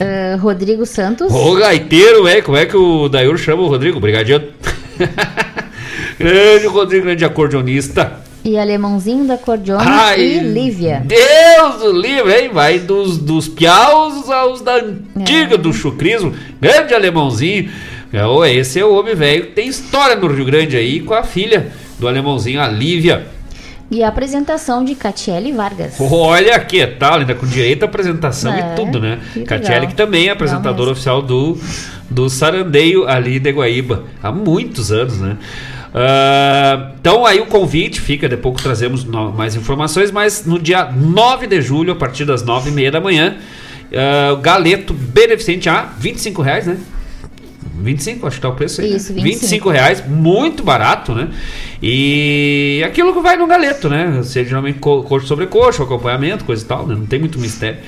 Ah, 0.00 0.36
Rodrigo 0.36 0.86
Santos. 0.86 1.32
Ô, 1.32 1.54
gaiteiro, 1.54 2.24
velho, 2.24 2.42
como 2.42 2.56
é 2.56 2.66
que 2.66 2.76
o 2.76 3.08
Daír 3.08 3.36
chama 3.38 3.62
o 3.62 3.68
Rodrigo? 3.68 4.00
Brigadiano. 4.00 4.46
grande 6.18 6.66
Rodrigo, 6.66 7.04
grande 7.04 7.24
acordeonista. 7.24 8.20
E 8.44 8.58
Alemãozinho 8.58 9.24
da 9.24 9.38
Cordiona 9.38 9.84
Ai, 9.86 10.20
e 10.20 10.38
Lívia. 10.40 11.04
Deus 11.06 11.80
do 11.80 11.92
livro, 11.92 12.28
hein? 12.28 12.50
Vai 12.52 12.80
dos, 12.80 13.16
dos 13.16 13.46
piaus 13.46 14.28
aos 14.28 14.60
da 14.60 14.82
antiga 15.16 15.56
do 15.56 15.72
chucrismo. 15.72 16.34
Grande 16.60 16.92
alemãozinho. 16.92 17.70
É, 18.12 18.52
Esse 18.52 18.80
é 18.80 18.84
o 18.84 18.94
homem 18.94 19.14
velho 19.14 19.46
que 19.46 19.52
tem 19.52 19.68
história 19.68 20.16
no 20.16 20.26
Rio 20.26 20.44
Grande 20.44 20.76
aí 20.76 21.00
com 21.00 21.14
a 21.14 21.22
filha 21.22 21.68
do 22.00 22.08
alemãozinho, 22.08 22.60
a 22.60 22.66
Lívia. 22.66 23.26
E 23.92 24.02
a 24.02 24.08
apresentação 24.08 24.82
de 24.82 24.94
Catiele 24.94 25.52
Vargas. 25.52 25.96
Olha 26.00 26.58
que 26.60 26.86
tal, 26.86 27.18
ainda 27.18 27.34
com 27.34 27.46
direito 27.46 27.82
à 27.82 27.86
apresentação 27.86 28.50
É, 28.50 28.72
e 28.72 28.74
tudo, 28.74 28.98
né? 28.98 29.18
que 29.34 29.42
Catiele, 29.44 29.86
que 29.86 29.94
também 29.94 30.28
é 30.28 30.30
apresentadora 30.30 30.90
oficial 30.92 31.20
do, 31.20 31.58
do 32.08 32.30
Sarandeio 32.30 33.06
ali 33.06 33.38
de 33.38 33.50
Guaíba, 33.52 34.04
há 34.22 34.32
muitos 34.32 34.90
anos, 34.90 35.18
né? 35.18 35.36
Ah, 35.94 36.92
então 36.98 37.26
aí 37.26 37.38
o 37.38 37.44
convite 37.46 38.00
fica, 38.00 38.26
depois 38.30 38.56
que 38.56 38.62
trazemos 38.62 39.04
no- 39.04 39.30
mais 39.30 39.54
informações, 39.54 40.10
mas 40.10 40.46
no 40.46 40.58
dia 40.58 40.84
9 40.90 41.46
de 41.46 41.60
julho, 41.60 41.92
a 41.92 41.96
partir 41.96 42.24
das 42.24 42.42
9 42.42 42.70
e 42.70 42.72
meia 42.72 42.90
da 42.90 42.98
manhã, 42.98 43.36
ah, 43.94 44.32
o 44.32 44.38
galeto 44.38 44.94
beneficente 44.94 45.68
a 45.68 45.82
25 45.98 46.40
reais, 46.40 46.66
né? 46.66 46.78
25, 47.74 48.26
acho 48.26 48.36
que 48.36 48.42
tá 48.42 48.48
o 48.48 48.54
preço 48.54 48.80
aí. 48.80 48.94
Isso, 48.96 49.12
né? 49.12 49.22
25. 49.22 49.40
25 49.40 49.68
reais, 49.70 50.04
muito 50.06 50.62
barato, 50.62 51.14
né? 51.14 51.28
E 51.84 52.80
aquilo 52.86 53.12
que 53.12 53.20
vai 53.20 53.36
no 53.36 53.46
galeto, 53.46 53.88
né? 53.88 54.20
Seja 54.22 54.50
geralmente 54.50 54.78
co- 54.78 55.02
coxa 55.02 55.26
sobre 55.26 55.46
coxa, 55.46 55.82
acompanhamento, 55.82 56.44
coisa 56.44 56.62
e 56.62 56.66
tal, 56.66 56.86
né? 56.86 56.94
Não 56.94 57.06
tem 57.06 57.18
muito 57.18 57.40
mistério. 57.40 57.78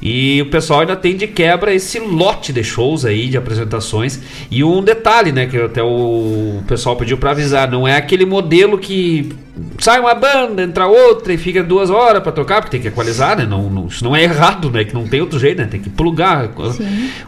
E 0.00 0.40
o 0.40 0.46
pessoal 0.46 0.80
ainda 0.80 0.94
tem 0.94 1.16
de 1.16 1.26
quebra 1.26 1.74
esse 1.74 1.98
lote 1.98 2.52
de 2.52 2.62
shows 2.62 3.04
aí, 3.04 3.26
de 3.28 3.36
apresentações. 3.36 4.20
E 4.50 4.62
um 4.62 4.82
detalhe, 4.82 5.32
né? 5.32 5.46
Que 5.46 5.56
até 5.58 5.82
o 5.82 6.62
pessoal 6.68 6.94
pediu 6.94 7.18
pra 7.18 7.32
avisar: 7.32 7.68
não 7.68 7.88
é 7.88 7.96
aquele 7.96 8.24
modelo 8.24 8.78
que 8.78 9.30
sai 9.78 9.98
uma 9.98 10.14
banda, 10.14 10.62
entra 10.62 10.86
outra 10.86 11.32
e 11.32 11.36
fica 11.36 11.60
duas 11.62 11.90
horas 11.90 12.22
pra 12.22 12.30
tocar, 12.30 12.60
porque 12.60 12.70
tem 12.70 12.80
que 12.80 12.88
equalizar, 12.88 13.36
né? 13.36 13.44
Não, 13.44 13.68
não- 13.68 13.88
isso 13.88 14.04
não 14.04 14.14
é 14.14 14.22
errado, 14.22 14.70
né? 14.70 14.84
Que 14.84 14.94
não 14.94 15.08
tem 15.08 15.20
outro 15.20 15.40
jeito, 15.40 15.58
né? 15.58 15.66
Tem 15.68 15.80
que 15.80 15.90
plugar. 15.90 16.50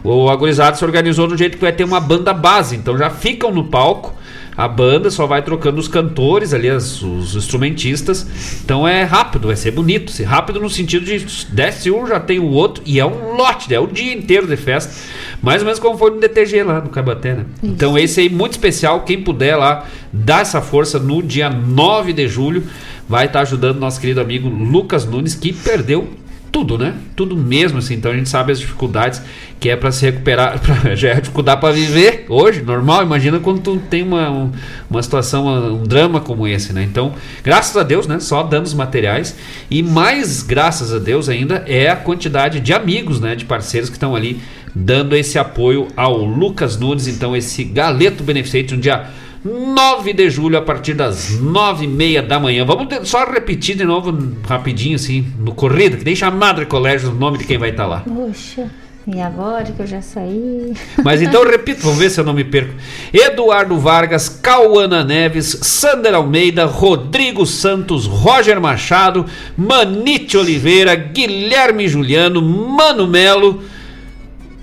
O 0.03 0.29
agorizado 0.29 0.77
se 0.77 0.85
organizou 0.85 1.27
do 1.27 1.37
jeito 1.37 1.57
que 1.57 1.61
vai 1.63 1.73
ter 1.73 1.83
uma 1.83 1.99
banda 1.99 2.33
base, 2.33 2.77
então 2.77 2.97
já 2.97 3.09
ficam 3.09 3.51
no 3.51 3.65
palco. 3.65 4.15
A 4.55 4.67
banda 4.67 5.09
só 5.09 5.25
vai 5.25 5.41
trocando 5.41 5.79
os 5.79 5.87
cantores 5.87 6.53
ali, 6.53 6.69
as- 6.69 7.01
os 7.01 7.35
instrumentistas. 7.35 8.59
Então 8.63 8.87
é 8.87 9.03
rápido, 9.03 9.47
vai 9.47 9.55
ser 9.55 9.71
bonito. 9.71 10.11
Se 10.11 10.23
rápido 10.23 10.59
no 10.59 10.69
sentido 10.69 11.05
de 11.05 11.25
desce 11.49 11.89
um, 11.89 12.05
já 12.05 12.19
tem 12.19 12.39
o 12.39 12.45
outro. 12.49 12.83
E 12.85 12.99
é 12.99 13.05
um 13.05 13.35
lote, 13.35 13.73
é 13.73 13.79
o 13.79 13.87
dia 13.87 14.13
inteiro 14.13 14.45
de 14.47 14.55
festa. 14.55 14.93
Mais 15.41 15.61
ou 15.61 15.65
menos 15.65 15.79
como 15.79 15.97
foi 15.97 16.11
no 16.11 16.19
DTG 16.19 16.63
lá 16.63 16.79
no 16.81 16.89
Cabaté, 16.89 17.33
né? 17.33 17.45
Então 17.63 17.97
esse 17.97 18.19
aí 18.21 18.29
muito 18.29 18.51
especial. 18.53 19.01
Quem 19.01 19.21
puder 19.21 19.55
lá, 19.55 19.85
dá 20.11 20.39
essa 20.41 20.61
força 20.61 20.99
no 20.99 21.21
dia 21.21 21.49
9 21.49 22.13
de 22.13 22.27
julho. 22.27 22.63
Vai 23.09 23.25
estar 23.25 23.41
ajudando 23.41 23.79
nosso 23.79 23.99
querido 23.99 24.21
amigo 24.21 24.47
Lucas 24.47 25.03
Nunes, 25.05 25.35
que 25.35 25.51
perdeu 25.51 26.07
tudo, 26.53 26.77
né? 26.77 26.93
Tudo 27.15 27.35
mesmo, 27.35 27.79
assim. 27.79 27.95
Então 27.95 28.11
a 28.11 28.15
gente 28.15 28.29
sabe 28.29 28.51
as 28.51 28.59
dificuldades 28.59 29.21
que 29.59 29.69
é 29.69 29.75
para 29.75 29.91
se 29.91 30.05
recuperar, 30.05 30.59
pra, 30.61 30.95
já 30.95 31.09
é 31.09 31.15
dificuldade 31.19 31.59
para 31.59 31.73
viver 31.73 32.25
hoje, 32.29 32.61
normal. 32.61 33.01
Imagina 33.03 33.39
quando 33.39 33.59
tu 33.59 33.77
tem 33.89 34.03
uma, 34.03 34.29
um- 34.29 34.51
uma 34.89 35.01
situação, 35.01 35.47
um 35.47 35.83
drama 35.83 36.21
como 36.21 36.47
esse, 36.47 36.71
né? 36.71 36.83
Então, 36.83 37.13
graças 37.43 37.75
a 37.75 37.81
Deus, 37.83 38.05
né? 38.05 38.19
Só 38.19 38.43
danos 38.43 38.73
materiais 38.73 39.35
e 39.69 39.81
mais 39.81 40.43
graças 40.43 40.93
a 40.93 40.99
Deus 40.99 41.27
ainda 41.27 41.63
é 41.67 41.89
a 41.89 41.95
quantidade 41.95 42.59
de 42.59 42.71
amigos, 42.71 43.19
né? 43.19 43.35
De 43.35 43.45
parceiros 43.45 43.89
que 43.89 43.95
estão 43.95 44.15
ali 44.15 44.39
dando 44.75 45.15
esse 45.15 45.39
apoio 45.39 45.87
ao 45.97 46.17
Lucas 46.23 46.77
Nunes. 46.77 47.07
Então, 47.07 47.35
esse 47.35 47.63
galeto 47.63 48.23
beneficente 48.23 48.75
no 48.75 48.79
dia 48.81 49.05
9 49.43 50.13
de 50.13 50.29
julho, 50.29 50.57
a 50.57 50.61
partir 50.61 50.93
das 50.93 51.39
9 51.39 51.85
e 51.85 51.87
meia 51.87 52.21
da 52.21 52.39
manhã. 52.39 52.65
Vamos 52.65 52.87
ter- 52.87 53.05
só 53.05 53.25
repetir 53.25 53.75
de 53.75 53.83
novo, 53.83 54.15
rapidinho, 54.47 54.95
assim, 54.95 55.25
no 55.39 55.53
corrido, 55.53 55.97
que 55.97 56.03
deixa 56.03 56.27
a 56.27 56.31
Madre 56.31 56.65
Colégio 56.65 57.09
o 57.11 57.13
nome 57.13 57.37
de 57.37 57.43
quem 57.45 57.57
vai 57.57 57.71
estar 57.71 57.85
lá. 57.85 57.99
Puxa, 58.01 58.69
e 59.05 59.19
agora 59.19 59.65
que 59.65 59.81
eu 59.81 59.85
já 59.87 60.01
saí? 60.01 60.71
Mas 61.03 61.21
então 61.21 61.43
repito, 61.43 61.81
vamos 61.81 61.99
ver 61.99 62.09
se 62.09 62.21
eu 62.21 62.23
não 62.23 62.33
me 62.33 62.45
perco. 62.45 62.73
Eduardo 63.13 63.77
Vargas, 63.77 64.29
Cauana 64.29 65.03
Neves, 65.03 65.57
Sander 65.61 66.13
Almeida, 66.15 66.63
Rodrigo 66.65 67.45
Santos, 67.45 68.05
Roger 68.05 68.61
Machado, 68.61 69.25
Manite 69.57 70.37
Oliveira, 70.37 70.95
Guilherme 70.95 71.85
Juliano, 71.87 72.41
Mano 72.41 73.05
Melo. 73.07 73.61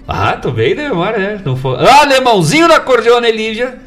Ah, 0.09 0.33
tô 0.33 0.51
bem 0.51 0.75
de 0.75 0.83
memória, 0.83 1.19
né? 1.19 1.43
Não 1.45 1.55
foi... 1.55 1.77
Alemãozinho 1.87 2.67
da 2.67 2.81
Cordiona 2.81 3.29
Elívia. 3.29 3.79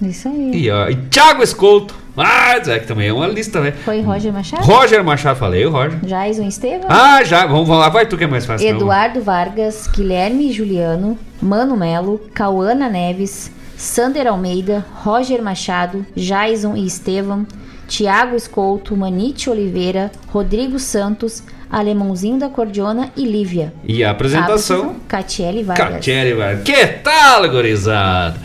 Isso 0.00 0.28
aí. 0.28 0.50
E, 0.54 0.70
ó, 0.70 0.88
e 0.88 0.96
Thiago 0.96 1.42
Escolto. 1.42 1.94
Ah, 2.16 2.56
é 2.56 2.78
que 2.80 2.86
também 2.86 3.08
é 3.08 3.12
uma 3.12 3.28
lista, 3.28 3.60
né? 3.60 3.72
Foi 3.84 4.00
Roger 4.00 4.32
Machado? 4.32 4.64
Roger 4.64 5.04
Machado, 5.04 5.38
falei, 5.38 5.64
o 5.64 5.70
Roger. 5.70 6.00
Jason 6.00 6.48
Estevam? 6.48 6.86
Ah, 6.88 7.22
já, 7.22 7.46
vamos 7.46 7.68
lá, 7.68 7.88
vai 7.88 8.06
tu 8.06 8.16
que 8.18 8.24
é 8.24 8.26
mais 8.26 8.44
fácil. 8.44 8.68
não. 8.70 8.76
Eduardo 8.76 9.20
Vargas, 9.22 9.86
Guilherme 9.86 10.52
Juliano, 10.52 11.16
Mano 11.40 11.76
Melo, 11.76 12.20
Cauana 12.34 12.88
Neves, 12.88 13.52
Sander 13.76 14.26
Almeida, 14.26 14.84
Roger 15.04 15.40
Machado, 15.40 16.04
Jason 16.16 16.74
e 16.76 16.84
Estevam, 16.86 17.46
Tiago 17.86 18.34
Escolto, 18.34 18.96
Manite 18.96 19.48
Oliveira, 19.48 20.10
Rodrigo 20.26 20.80
Santos, 20.80 21.44
Alemãozinho 21.70 22.38
da 22.38 22.48
Cordiona 22.48 23.12
e 23.16 23.24
Lívia. 23.24 23.72
E 23.84 24.02
a 24.02 24.10
apresentação. 24.10 24.96
Catiele 25.06 25.62
Vargas. 25.62 25.88
Catiele 25.88 26.34
Vargas. 26.34 26.64
Que 26.64 26.86
tal, 26.86 27.48
gurizada? 27.48 28.36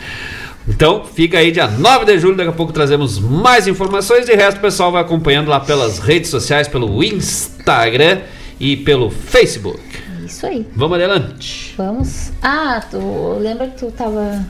Então, 0.66 1.04
fica 1.04 1.38
aí 1.38 1.50
dia 1.50 1.66
9 1.66 2.06
de 2.06 2.18
julho, 2.18 2.36
daqui 2.36 2.48
a 2.48 2.52
pouco 2.52 2.72
trazemos 2.72 3.18
mais 3.18 3.68
informações. 3.68 4.24
De 4.24 4.34
resto, 4.34 4.58
o 4.58 4.60
pessoal 4.60 4.90
vai 4.90 5.02
acompanhando 5.02 5.48
lá 5.48 5.60
pelas 5.60 5.98
redes 5.98 6.30
sociais, 6.30 6.66
pelo 6.66 7.02
Instagram 7.04 8.20
e 8.58 8.76
pelo 8.76 9.10
Facebook. 9.10 9.80
Isso 10.24 10.46
aí. 10.46 10.66
Vamos 10.74 10.98
adiante. 10.98 11.74
Vamos. 11.76 12.32
Ah, 12.42 12.82
tu 12.90 13.38
lembra 13.38 13.66
que 13.66 13.78
tu 13.78 13.90
tava 13.90 14.42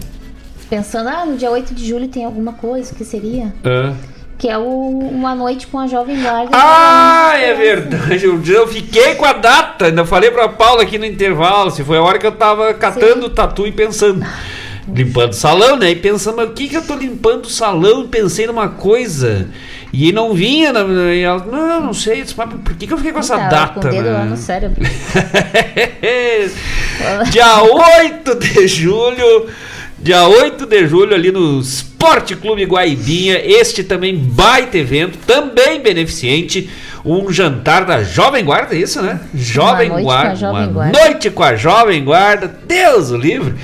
pensando, 0.71 1.09
ah, 1.09 1.27
no 1.27 1.37
dia 1.37 1.51
8 1.51 1.75
de 1.75 1.87
julho 1.87 2.07
tem 2.07 2.25
alguma 2.25 2.53
coisa, 2.53 2.93
o 2.93 2.97
que 2.97 3.05
seria? 3.05 3.53
Ah. 3.65 3.93
Que 4.39 4.49
é 4.49 4.59
o 4.59 4.99
Uma 4.99 5.35
Noite 5.35 5.67
com 5.67 5.79
a 5.79 5.87
Jovem 5.87 6.21
Guarda. 6.21 6.51
Ah, 6.53 7.33
é 7.37 7.55
verdade. 7.55 8.25
Eu, 8.25 8.41
eu 8.45 8.69
fiquei 8.69 9.15
com 9.15 9.25
a 9.25 9.33
data. 9.33 9.87
Ainda 9.87 10.05
falei 10.05 10.31
pra 10.31 10.49
Paula 10.49 10.83
aqui 10.83 10.99
no 10.99 11.05
intervalo. 11.05 11.71
Se 11.71 11.85
foi 11.85 11.99
a 11.99 12.03
hora 12.03 12.19
que 12.19 12.27
eu 12.27 12.33
tava 12.33 12.75
catando 12.75 13.27
o 13.27 13.31
tatu 13.31 13.67
e 13.67 13.73
pensando. 13.73 14.25
Limpando 14.93 15.33
o 15.33 15.37
salão, 15.37 15.77
né? 15.77 15.91
E 15.91 15.97
pensando, 15.97 16.37
mas 16.37 16.51
o 16.51 16.53
que 16.53 16.69
que 16.69 16.77
eu 16.77 16.83
tô 16.83 16.95
limpando 16.95 17.47
o 17.47 17.51
salão? 17.51 18.05
E 18.05 18.09
pensei 18.09 18.47
numa 18.47 18.69
coisa. 18.69 19.49
E 19.93 20.13
não 20.13 20.35
vinha. 20.35 20.73
na- 20.73 21.15
E 21.15 21.21
ela, 21.23 21.45
não, 21.45 21.81
não 21.87 21.95
sei. 21.95 22.23
Disse, 22.23 22.35
Mas 22.37 22.51
por 22.53 22.75
que, 22.75 22.87
que 22.87 22.93
eu 22.93 22.97
fiquei 22.99 23.13
com 23.13 23.19
essa 23.21 23.37
Tava 23.39 23.51
data? 23.51 23.81
Com 23.81 23.89
o 23.89 23.91
dedo 23.91 24.07
lá 24.13 24.25
né? 24.25 24.31
no 24.31 24.37
cérebro. 24.37 24.83
Dia 27.31 27.63
8 27.63 28.35
de 28.37 28.69
julho. 28.69 29.47
Dia 30.05 30.29
8 30.29 30.67
de 30.67 30.87
julho, 30.87 31.15
ali 31.15 31.33
no 31.33 31.59
Esporte 31.61 32.37
Clube 32.37 32.63
Guaibinha. 32.65 33.41
Este 33.43 33.83
também 33.83 34.15
baita 34.15 34.77
evento, 34.77 35.17
também 35.27 35.81
beneficente. 35.81 36.69
Um 37.03 37.33
jantar 37.33 37.87
da 37.87 38.03
Jovem 38.03 38.45
Guarda, 38.45 38.75
é 38.75 38.79
isso, 38.79 39.01
né? 39.01 39.19
Jovem 39.35 39.89
noite 39.89 40.05
com 40.05 40.11
a 40.11 40.15
Guarda. 40.15 40.37
Jovem 40.37 40.61
uma 40.63 40.67
Guarda. 40.67 40.99
noite 41.01 41.31
com 41.31 41.43
a 41.43 41.57
Jovem 41.57 42.05
Guarda. 42.05 42.55
Deus 42.69 43.11
o 43.11 43.17
livre. 43.17 43.55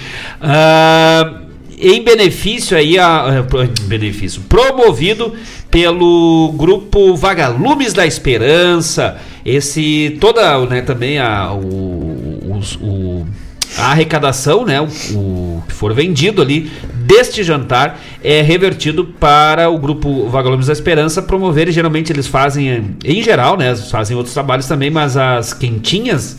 Ah, 0.41 1.41
em 1.79 2.03
benefício 2.03 2.75
aí, 2.77 2.99
a, 2.99 3.27
eh, 3.39 3.43
pro- 3.43 3.69
benefício, 3.83 4.41
promovido 4.49 5.35
pelo 5.71 6.55
grupo 6.57 7.15
Vagalumes 7.17 7.93
da 7.93 8.07
Esperança. 8.07 9.19
Esse, 9.45 10.17
toda, 10.21 10.59
né, 10.67 10.81
também 10.83 11.19
a, 11.19 11.53
o, 11.53 12.57
os- 12.59 12.77
o- 12.81 13.27
a 13.79 13.91
arrecadação, 13.91 14.65
né, 14.65 14.81
o, 14.81 14.85
o 15.15 15.63
que 15.67 15.75
for 15.75 15.95
vendido 15.95 16.43
ali 16.43 16.71
deste 16.95 17.43
jantar 17.43 18.01
é 18.23 18.41
revertido 18.43 19.05
para 19.05 19.69
o 19.69 19.79
grupo 19.79 20.29
Vagalumes 20.29 20.67
da 20.67 20.73
Esperança 20.73 21.23
promover 21.23 21.69
e 21.69 21.73
geralmente 21.73 22.13
eles 22.13 22.27
fazem, 22.27 22.97
em 23.05 23.23
geral, 23.23 23.57
né, 23.57 23.75
fazem 23.77 24.17
outros 24.17 24.35
trabalhos 24.35 24.67
também, 24.67 24.91
mas 24.91 25.17
as 25.17 25.53
quentinhas 25.53 26.39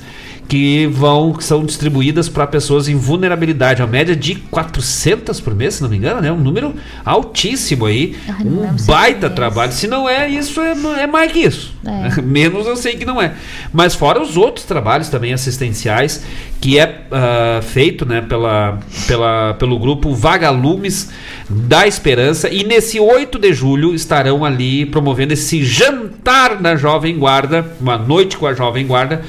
que 0.51 0.85
vão 0.87 1.31
que 1.31 1.45
são 1.45 1.63
distribuídas 1.63 2.27
para 2.27 2.45
pessoas 2.45 2.89
em 2.89 2.95
vulnerabilidade, 2.95 3.81
a 3.81 3.87
média 3.87 4.13
de 4.13 4.35
400 4.35 5.39
por 5.39 5.55
mês, 5.55 5.75
se 5.75 5.81
não 5.81 5.89
me 5.89 5.95
engano, 5.95 6.19
né? 6.19 6.29
Um 6.29 6.41
número 6.41 6.75
altíssimo 7.05 7.85
aí, 7.85 8.17
um 8.43 8.75
baita 8.85 9.29
trabalho. 9.29 9.71
Se 9.71 9.87
não 9.87 10.09
é 10.09 10.27
isso, 10.27 10.59
é, 10.59 10.73
é 11.03 11.07
mais 11.07 11.31
que 11.31 11.39
isso. 11.39 11.73
É. 11.85 12.19
Menos 12.21 12.67
eu 12.67 12.75
sei 12.75 12.97
que 12.97 13.05
não 13.05 13.21
é. 13.21 13.33
Mas 13.71 13.95
fora 13.95 14.21
os 14.21 14.35
outros 14.35 14.65
trabalhos 14.65 15.07
também 15.07 15.31
assistenciais 15.31 16.21
que 16.59 16.77
é 16.77 17.05
ah, 17.09 17.61
feito, 17.63 18.05
né, 18.05 18.19
pela, 18.19 18.77
pela, 19.07 19.53
pelo 19.53 19.79
grupo 19.79 20.13
Vagalumes 20.13 21.11
da 21.49 21.87
Esperança 21.87 22.49
e 22.49 22.65
nesse 22.65 22.99
8 22.99 23.39
de 23.39 23.53
julho 23.53 23.95
estarão 23.95 24.43
ali 24.43 24.85
promovendo 24.85 25.31
esse 25.31 25.63
jantar 25.63 26.57
da 26.57 26.75
Jovem 26.75 27.17
Guarda, 27.17 27.65
uma 27.79 27.97
noite 27.97 28.35
com 28.35 28.45
a 28.45 28.53
Jovem 28.53 28.85
Guarda 28.85 29.21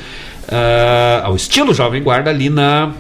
ah, 0.49 1.23
ao 1.25 1.37
estilo 1.37 1.73
Jovem 1.75 2.03
Guarda 2.03 2.31
ali 2.31 2.49
na 2.51 2.93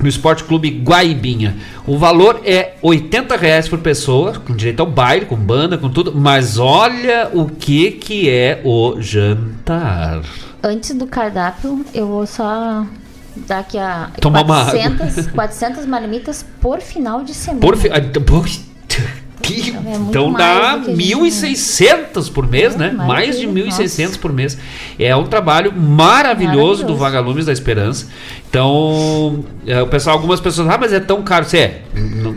no 0.00 0.08
Esporte 0.08 0.44
Clube 0.44 0.70
Guaibinha. 0.84 1.56
O 1.86 1.96
valor 1.96 2.42
é 2.44 2.74
80 2.82 3.36
reais 3.36 3.68
por 3.68 3.78
pessoa, 3.78 4.32
com 4.34 4.54
direito 4.54 4.80
ao 4.80 4.86
baile, 4.86 5.24
com 5.24 5.36
banda, 5.36 5.78
com 5.78 5.88
tudo. 5.88 6.12
Mas 6.14 6.58
olha 6.58 7.30
o 7.32 7.46
que 7.46 7.92
que 7.92 8.28
é 8.28 8.60
o 8.64 9.00
jantar. 9.00 10.20
Antes 10.62 10.94
do 10.94 11.06
cardápio, 11.06 11.84
eu 11.94 12.06
vou 12.06 12.26
só 12.26 12.84
dar 13.46 13.60
aqui 13.60 13.78
a 13.78 14.10
Tomar 14.20 14.42
uma 14.44 14.62
água. 14.62 14.72
400, 14.72 15.26
400 15.28 15.86
marmitas 15.86 16.44
por 16.60 16.80
final 16.80 17.22
de 17.22 17.32
semana. 17.32 17.60
Por 17.60 17.76
fi- 17.76 17.88
ah, 17.90 17.98
então, 17.98 18.22
pô, 18.22 18.42
que- 19.46 19.70
É 19.70 19.94
então 20.08 20.32
dá 20.32 20.80
que 20.84 20.90
a 20.90 20.94
gente- 20.94 21.14
1.600 21.14 22.28
por 22.28 22.48
mês, 22.48 22.74
né? 22.76 22.90
mais 22.90 23.08
Mais 23.08 23.38
de 23.38 23.46
1.600 23.46 24.16
por 24.16 24.32
mês. 24.32 24.58
É 24.98 25.14
um 25.14 25.24
trabalho 25.24 25.72
maravilhoso, 25.72 25.94
Maravilhoso. 25.96 26.84
do 26.86 26.96
Vagalumes 26.96 27.46
da 27.46 27.52
Esperança. 27.52 28.08
Então, 28.48 29.44
é, 29.66 29.82
o 29.82 29.86
pessoal, 29.86 30.16
algumas 30.16 30.40
pessoas, 30.40 30.68
ah, 30.68 30.78
mas 30.78 30.92
é 30.92 31.00
tão 31.00 31.22
caro. 31.22 31.44
Você 31.44 31.58
é, 31.58 31.82
não, 31.94 32.34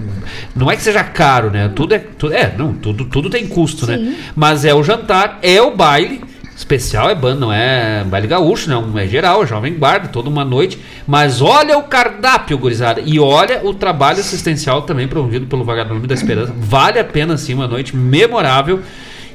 não 0.55 0.71
é 0.71 0.75
que 0.75 0.81
seja 0.81 1.03
caro, 1.03 1.51
né? 1.51 1.69
Tudo 1.75 1.93
é, 1.93 1.99
tudo, 1.99 2.33
é, 2.33 2.53
não, 2.57 2.73
tudo, 2.73 3.05
tudo 3.05 3.29
tem 3.29 3.47
custo, 3.47 3.85
né? 3.85 4.15
Mas 4.35 4.65
é 4.65 4.73
o 4.73 4.83
jantar, 4.83 5.37
é 5.41 5.61
o 5.61 5.75
baile 5.75 6.21
Especial 6.57 7.07
é 7.07 7.13
banda, 7.13 7.39
não 7.39 7.53
é 7.53 8.03
baile 8.03 8.25
gaúcho, 8.25 8.67
não. 8.67 8.97
É 8.97 9.05
geral, 9.05 9.43
é 9.43 9.45
jovem 9.45 9.77
guarda, 9.77 10.07
toda 10.07 10.27
uma 10.27 10.43
noite. 10.43 10.79
Mas 11.05 11.39
olha 11.39 11.77
o 11.77 11.83
cardápio, 11.83 12.57
gurizada. 12.57 12.99
E 13.05 13.19
olha 13.19 13.61
o 13.63 13.75
trabalho 13.75 14.19
assistencial 14.19 14.81
também 14.81 15.07
promovido 15.07 15.45
pelo 15.45 15.63
Vagalume 15.63 16.07
da 16.07 16.15
Esperança. 16.15 16.51
Vale 16.57 16.97
a 16.97 17.03
pena, 17.03 17.37
sim, 17.37 17.53
uma 17.53 17.67
noite 17.67 17.95
memorável. 17.95 18.81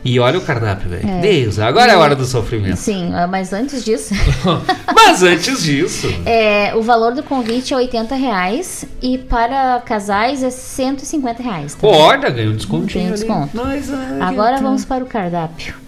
E 0.05 0.19
olha 0.19 0.36
o 0.36 0.43
cardápio, 0.43 0.90
velho. 0.90 1.09
É. 1.09 1.20
Deus, 1.20 1.61
agora 1.61 1.93
é 1.93 1.94
a 1.94 1.99
hora 1.99 2.16
do 2.16 2.24
sofrimento. 2.24 2.74
Sim, 2.77 3.12
ah, 3.15 3.28
mas 3.28 3.53
antes 3.53 3.85
disso. 3.85 4.12
Mas 4.93 5.23
antes 5.23 5.62
disso. 5.62 6.09
É, 6.27 6.74
o 6.74 6.82
valor 6.82 7.12
do 7.15 7.23
convite 7.23 7.73
é 7.73 7.77
80 7.77 8.15
reais 8.16 8.85
e 9.01 9.16
para 9.16 9.81
casais 9.85 10.43
é 10.43 10.51
150 10.51 11.43
reais. 11.43 11.74
tá? 11.74 11.86
Olha, 11.86 12.31
ganhou 12.31 12.53
um 12.53 12.57
descontinho. 12.57 13.05
Tem 13.05 13.12
desconto. 13.12 13.57
Nós, 13.57 13.93
ai, 13.93 14.20
Agora 14.20 14.59
vamos 14.59 14.85
para 14.85 15.05
o 15.05 15.07
cardápio. 15.07 15.81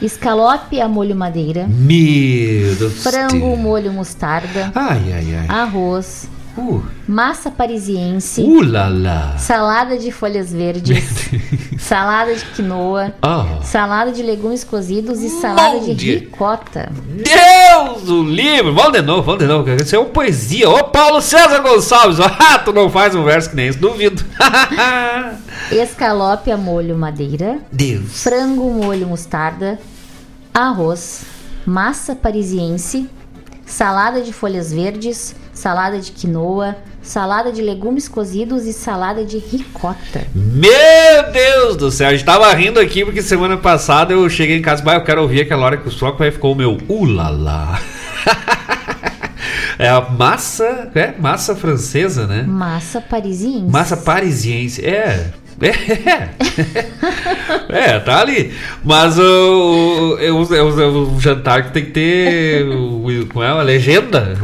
Escalope 0.00 0.80
a 0.80 0.88
molho 0.88 1.16
madeira, 1.16 1.66
Meu 1.68 2.74
Deus. 2.76 3.02
frango 3.02 3.56
molho 3.56 3.92
mostarda, 3.92 4.70
Ai, 4.74 5.12
ai, 5.12 5.34
ai. 5.34 5.46
arroz, 5.48 6.28
Uh. 6.56 6.82
massa 7.06 7.50
parisiense, 7.52 8.40
Uh 8.42 8.60
lá 8.62 8.88
lá. 8.88 9.36
salada 9.38 9.96
de 9.96 10.10
folhas 10.10 10.52
verdes, 10.52 11.04
salada 11.78 12.34
de 12.34 12.44
quinoa, 12.46 13.14
Ah. 13.22 13.60
salada 13.62 14.10
de 14.12 14.22
legumes 14.22 14.64
cozidos 14.64 15.20
e 15.22 15.28
salada 15.40 15.78
de 15.80 15.86
Molde. 15.86 16.14
ricota. 16.18 16.90
Deus 17.06 17.28
do 17.84 18.22
livro! 18.24 18.74
Vamos 18.74 18.92
de 18.92 19.02
novo, 19.02 19.22
vamos 19.22 19.40
de 19.40 19.46
novo. 19.46 19.70
Isso 19.70 19.94
é 19.94 19.98
uma 19.98 20.08
poesia. 20.08 20.68
Ô 20.68 20.84
Paulo 20.84 21.20
César 21.20 21.60
Gonçalves, 21.60 22.18
ah, 22.20 22.58
tu 22.58 22.72
não 22.72 22.90
faz 22.90 23.14
um 23.14 23.22
verso 23.24 23.50
que 23.50 23.56
nem 23.56 23.68
isso, 23.68 23.78
duvido. 23.78 24.24
Escalope 25.70 26.50
a 26.50 26.56
molho 26.56 26.96
madeira, 26.96 27.58
Deus. 27.70 28.22
frango 28.22 28.70
molho 28.70 29.06
mostarda, 29.06 29.78
arroz, 30.52 31.22
massa 31.64 32.16
parisiense, 32.16 33.08
salada 33.66 34.22
de 34.22 34.32
folhas 34.32 34.72
verdes, 34.72 35.36
salada 35.52 35.98
de 36.00 36.10
quinoa, 36.10 36.76
salada 37.08 37.50
de 37.50 37.62
legumes 37.62 38.06
cozidos 38.06 38.66
e 38.66 38.72
salada 38.72 39.24
de 39.24 39.38
ricota. 39.38 40.26
Meu 40.34 41.32
Deus 41.32 41.76
do 41.76 41.90
céu, 41.90 42.08
a 42.08 42.12
gente 42.12 42.24
tava 42.24 42.52
rindo 42.52 42.78
aqui 42.78 43.02
porque 43.02 43.22
semana 43.22 43.56
passada 43.56 44.12
eu 44.12 44.28
cheguei 44.28 44.58
em 44.58 44.62
casa, 44.62 44.82
bah, 44.82 44.94
eu 44.94 45.04
quero 45.04 45.22
ouvir 45.22 45.40
aquela 45.40 45.64
hora 45.64 45.76
que 45.78 45.88
o 45.88 45.90
soco 45.90 46.22
aí 46.22 46.30
ficou 46.30 46.52
o 46.52 46.54
meu 46.54 46.76
ulala. 46.86 47.80
é 49.78 49.88
a 49.88 50.02
massa, 50.02 50.90
é 50.94 51.14
massa 51.18 51.56
francesa, 51.56 52.26
né? 52.26 52.42
Massa 52.42 53.00
parisiense. 53.00 53.72
Massa 53.72 53.96
parisiense, 53.96 54.84
é. 54.84 55.30
É, 55.60 56.28
é, 57.94 57.98
tá 58.00 58.20
ali. 58.20 58.52
Mas 58.84 59.18
o, 59.18 59.22
o, 59.22 60.42
o- 60.42 61.16
o 61.16 61.20
jantar 61.20 61.64
que 61.64 61.72
tem 61.72 61.84
que 61.86 61.90
ter 61.90 62.64
o, 62.68 63.26
como 63.32 63.44
é, 63.44 63.48
a 63.48 63.62
legenda. 63.62 64.36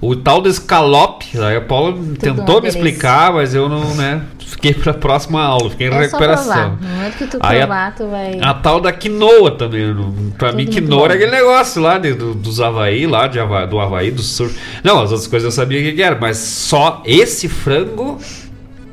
O 0.00 0.14
tal 0.16 0.40
do 0.40 0.48
escalope. 0.48 1.38
Aí 1.40 1.56
a 1.56 1.60
Paula 1.60 1.96
tentou 2.18 2.56
uma 2.56 2.60
me 2.62 2.68
explicar, 2.68 3.32
mas 3.32 3.54
eu 3.54 3.68
não, 3.68 3.94
né? 3.94 4.22
Fiquei 4.38 4.74
pra 4.74 4.92
próxima 4.92 5.40
aula, 5.42 5.70
fiquei 5.70 5.86
em 5.86 5.90
É 5.90 5.94
só 5.94 6.00
recuperação. 6.00 6.76
No 6.80 6.88
momento 6.88 7.16
que 7.16 7.26
tu 7.26 7.38
Aí 7.40 7.62
a- 7.62 7.66
provar, 7.66 7.94
tu 7.94 8.06
vai... 8.08 8.38
A 8.42 8.52
tal 8.52 8.80
da 8.80 8.92
quinoa 8.92 9.52
também. 9.52 9.94
Pra 10.36 10.50
mim, 10.52 10.64
muito 10.64 10.72
quinoa 10.72 11.04
era 11.06 11.14
aquele 11.14 11.30
negócio 11.30 11.80
lá 11.80 11.98
de- 11.98 12.12
do- 12.14 12.34
dos 12.34 12.60
Havaí, 12.60 13.06
lá 13.06 13.26
de 13.26 13.38
do 13.68 13.80
Havaí, 13.80 14.10
do 14.10 14.22
Sul. 14.22 14.50
Não, 14.84 14.96
as 15.00 15.10
outras 15.12 15.26
coisas 15.28 15.44
eu 15.46 15.52
sabia 15.52 15.80
o 15.80 15.94
que 15.94 16.02
era, 16.02 16.18
mas 16.20 16.36
só 16.38 17.02
esse 17.06 17.48
frango 17.48 18.18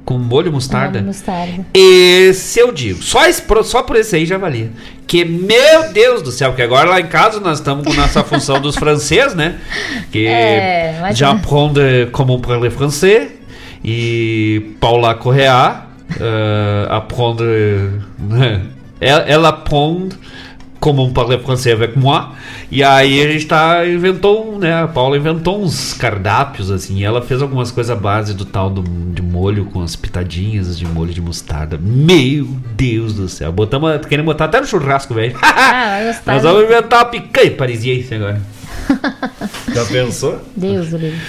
com 0.07 0.17
molho 0.17 0.53
mostarda. 0.53 0.99
Molho 0.99 1.07
mostarda. 1.07 1.65
Esse 1.73 2.61
eu 2.61 2.71
digo. 2.71 3.03
Só, 3.03 3.25
esse, 3.25 3.43
só 3.65 3.83
por 3.83 3.97
esse 3.97 4.15
aí 4.15 4.25
já 4.25 4.37
valia. 4.37 4.71
Que, 5.05 5.25
meu 5.25 5.91
Deus 5.91 6.21
do 6.21 6.31
céu, 6.31 6.53
que 6.53 6.61
agora 6.61 6.89
lá 6.89 7.01
em 7.01 7.07
casa 7.07 7.41
nós 7.41 7.59
estamos 7.59 7.85
com 7.85 7.93
nossa 7.93 8.23
função 8.23 8.61
dos 8.61 8.77
franceses, 8.77 9.35
né? 9.35 9.57
Que 10.09 10.25
É, 10.31 10.97
mas- 11.01 11.17
já 11.17 11.31
aprende 11.31 12.07
como 12.13 12.39
parler 12.39 12.71
français. 12.71 13.31
E 13.83 14.75
Paula 14.79 15.13
Correa 15.13 15.83
euh, 16.21 16.87
apprendre. 16.89 17.99
ela, 19.01 19.21
ela 19.27 19.49
apprend 19.49 20.15
como 20.79 21.11
parler 21.11 21.39
français 21.39 21.73
avec 21.73 21.97
moi. 21.97 22.29
E 22.69 22.83
aí 22.83 23.25
a 23.25 23.31
gente 23.31 23.45
tá, 23.45 23.87
inventou, 23.87 24.53
um, 24.53 24.59
né? 24.59 24.83
A 24.83 24.87
Paula 24.87 25.15
inventou 25.15 25.61
uns 25.61 25.93
cardápios, 25.93 26.69
assim. 26.69 26.97
E 26.97 27.03
ela 27.03 27.21
fez 27.21 27.41
algumas 27.41 27.71
coisas 27.71 27.89
à 27.89 27.99
base 27.99 28.33
do 28.33 28.43
tal 28.43 28.69
do, 28.69 28.83
de 29.13 29.21
molho 29.21 29.65
com 29.65 29.81
as 29.81 29.95
pitadinhas 29.95 30.77
de 30.77 30.85
molho 30.85 31.13
de 31.13 31.21
mostarda. 31.21 31.79
Meu 31.81 32.45
Deus 32.75 33.13
do 33.13 33.29
céu. 33.29 33.51
Botamos, 33.51 34.05
querendo 34.05 34.25
botar 34.25 34.45
até 34.45 34.59
no 34.59 34.67
churrasco, 34.67 35.13
velho. 35.13 35.37
Ah. 35.41 36.13
Nós 36.25 36.43
vamos 36.43 36.63
inventar 36.63 36.99
uma 36.99 37.05
picanha 37.05 37.51
parisiense 37.51 38.13
agora. 38.13 38.41
Já 39.73 39.85
pensou? 39.85 40.41
Deus 40.55 40.89
do 40.89 40.97
livro. 40.97 41.19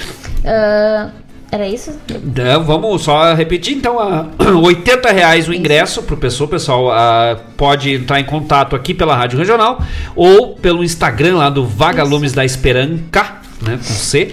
Ah, 0.44 1.10
era 1.50 1.66
isso? 1.66 1.98
Então, 2.08 2.62
vamos 2.64 3.02
só 3.02 3.34
repetir 3.34 3.74
então, 3.74 3.98
a 3.98 4.26
80 4.62 5.10
reais 5.10 5.48
o 5.48 5.54
ingresso 5.54 6.02
pessoal, 6.02 6.46
o 6.46 6.50
pessoal 6.50 6.92
ah, 6.92 7.38
pode 7.56 7.94
entrar 7.94 8.20
em 8.20 8.24
contato 8.24 8.76
aqui 8.76 8.92
pela 8.92 9.16
Rádio 9.16 9.38
Regional 9.38 9.82
ou 10.14 10.54
pelo 10.56 10.84
Instagram 10.84 11.36
lá 11.36 11.48
do 11.48 11.64
Vagalumes 11.64 12.32
da 12.32 12.44
Esperanca, 12.44 13.38
né, 13.62 13.76
com 13.76 13.82
C, 13.82 14.30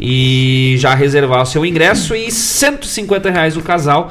e 0.00 0.74
já 0.78 0.94
reservar 0.94 1.42
o 1.42 1.46
seu 1.46 1.64
ingresso 1.64 2.16
e 2.16 2.30
150 2.30 3.30
reais 3.30 3.56
o 3.56 3.62
casal 3.62 4.10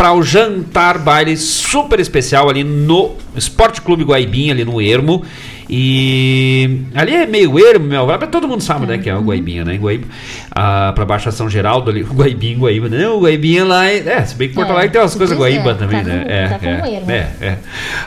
para 0.00 0.14
o 0.14 0.22
jantar 0.22 0.98
baile 0.98 1.36
super 1.36 2.00
especial 2.00 2.48
ali 2.48 2.64
no 2.64 3.16
Esporte 3.36 3.82
Clube 3.82 4.02
Guaibinha, 4.02 4.54
ali 4.54 4.64
no 4.64 4.80
Ermo. 4.80 5.22
E 5.68 6.84
ali 6.94 7.14
é 7.14 7.26
meio 7.26 7.58
ermo, 7.58 7.84
meu. 7.84 8.06
Todo 8.32 8.48
mundo 8.48 8.62
sabe, 8.62 8.86
né? 8.86 8.96
Que 8.96 9.10
é 9.10 9.14
o 9.14 9.20
Guaibinha, 9.20 9.62
né? 9.62 9.74
Em 9.74 9.78
Guaíba. 9.78 10.06
Ah, 10.50 10.90
pra 10.94 11.04
Baixa 11.04 11.30
São 11.30 11.50
Geraldo 11.50 11.90
ali. 11.90 12.00
Guaibinha, 12.10 12.56
Guaíba. 12.56 12.88
Não, 12.88 13.18
o 13.18 13.20
Guaibinha 13.20 13.62
lá 13.62 13.90
é. 13.90 13.98
É, 13.98 14.24
se 14.24 14.34
bem 14.36 14.48
que 14.48 14.54
Porto 14.54 14.70
É, 14.70 14.72
Alegre 14.72 14.90
tem 14.92 15.02
umas 15.02 15.14
coisas 15.14 15.36
Guaíba 15.36 15.70
é, 15.72 15.74
também, 15.74 16.02
tá 16.02 16.08
né? 16.08 16.24
é, 16.26 16.48
tá 16.48 16.66
é, 16.66 17.02
é, 17.06 17.46
é. 17.46 17.58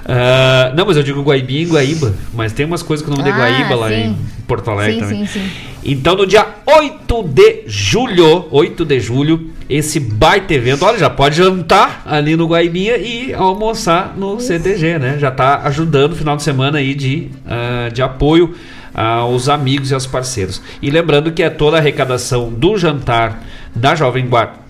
Ah, 0.04 0.74
não, 0.76 0.88
mas 0.88 0.98
eu 0.98 1.04
digo 1.04 1.22
Guaibinha 1.22 1.62
e 1.62 1.66
Guaíba. 1.66 2.16
Mas 2.34 2.54
tem 2.54 2.66
umas 2.66 2.82
coisas 2.82 3.06
com 3.06 3.14
o 3.14 3.16
nome 3.16 3.32
de 3.32 3.38
Ah, 3.38 3.38
Guaíba 3.40 3.76
lá 3.76 3.90
sim. 3.90 3.96
em 3.96 4.18
Porto 4.48 4.72
Alegre 4.72 4.96
Sim, 4.96 5.00
também. 5.00 5.26
sim, 5.28 5.40
sim. 5.42 5.50
Então, 5.86 6.16
no 6.16 6.26
dia 6.26 6.46
8 6.66 7.24
de 7.24 7.64
julho, 7.68 8.48
8 8.50 8.84
de 8.84 9.00
julho, 9.00 9.53
esse 9.76 10.00
baita 10.00 10.54
evento, 10.54 10.86
olha, 10.86 11.00
já 11.00 11.10
pode 11.10 11.36
jantar 11.36 12.04
ali 12.06 12.36
no 12.36 12.46
Guaibinha 12.46 12.96
e 12.98 13.34
almoçar 13.34 14.14
no 14.16 14.40
CTG, 14.40 15.00
né? 15.00 15.18
Já 15.18 15.32
tá 15.32 15.62
ajudando 15.64 16.14
o 16.14 16.16
final 16.16 16.36
de 16.36 16.44
semana 16.44 16.78
aí 16.78 16.94
de, 16.94 17.30
ah, 17.48 17.90
de 17.92 18.02
apoio 18.02 18.54
aos 18.94 19.50
amigos 19.50 19.90
e 19.90 19.94
aos 19.96 20.06
parceiros. 20.06 20.62
E 20.80 20.92
lembrando 20.92 21.32
que 21.32 21.42
é 21.42 21.50
toda 21.50 21.78
a 21.78 21.80
arrecadação 21.80 22.52
do 22.52 22.78
jantar 22.78 23.44
da 23.76 23.96
Jovem 23.96 24.28
Guarda 24.28 24.64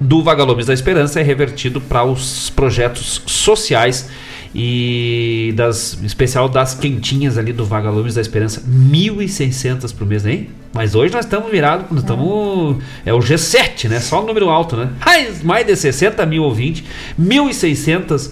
do 0.00 0.22
Vagalumes 0.22 0.66
da 0.66 0.74
Esperança 0.74 1.20
é 1.20 1.22
revertido 1.22 1.80
para 1.80 2.04
os 2.04 2.50
projetos 2.50 3.22
sociais 3.26 4.08
e 4.54 5.52
das 5.56 5.98
especial 6.02 6.48
das 6.48 6.74
quentinhas 6.74 7.36
ali 7.36 7.52
do 7.52 7.64
Vagalumes 7.64 8.14
da 8.14 8.20
Esperança, 8.20 8.62
1.600 8.62 9.94
por 9.94 10.06
mês, 10.06 10.24
hein? 10.26 10.48
Mas 10.72 10.94
hoje 10.94 11.12
nós 11.12 11.24
estamos 11.24 11.50
virados, 11.50 11.86
nós 11.90 12.00
estamos 12.00 12.82
é 13.04 13.12
o 13.12 13.18
G7, 13.18 13.88
né? 13.88 14.00
Só 14.00 14.22
o 14.22 14.26
número 14.26 14.48
alto, 14.48 14.76
né? 14.76 14.90
Mais, 15.04 15.42
mais 15.42 15.66
de 15.66 15.74
60 15.76 16.24
mil 16.26 16.42
ouvintes, 16.42 16.84
1.600 17.20 18.30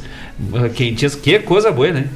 ah, 0.55 0.69
quentinhas, 0.69 1.15
que 1.15 1.39
coisa 1.41 1.71
boa, 1.71 1.93
né? 1.93 2.09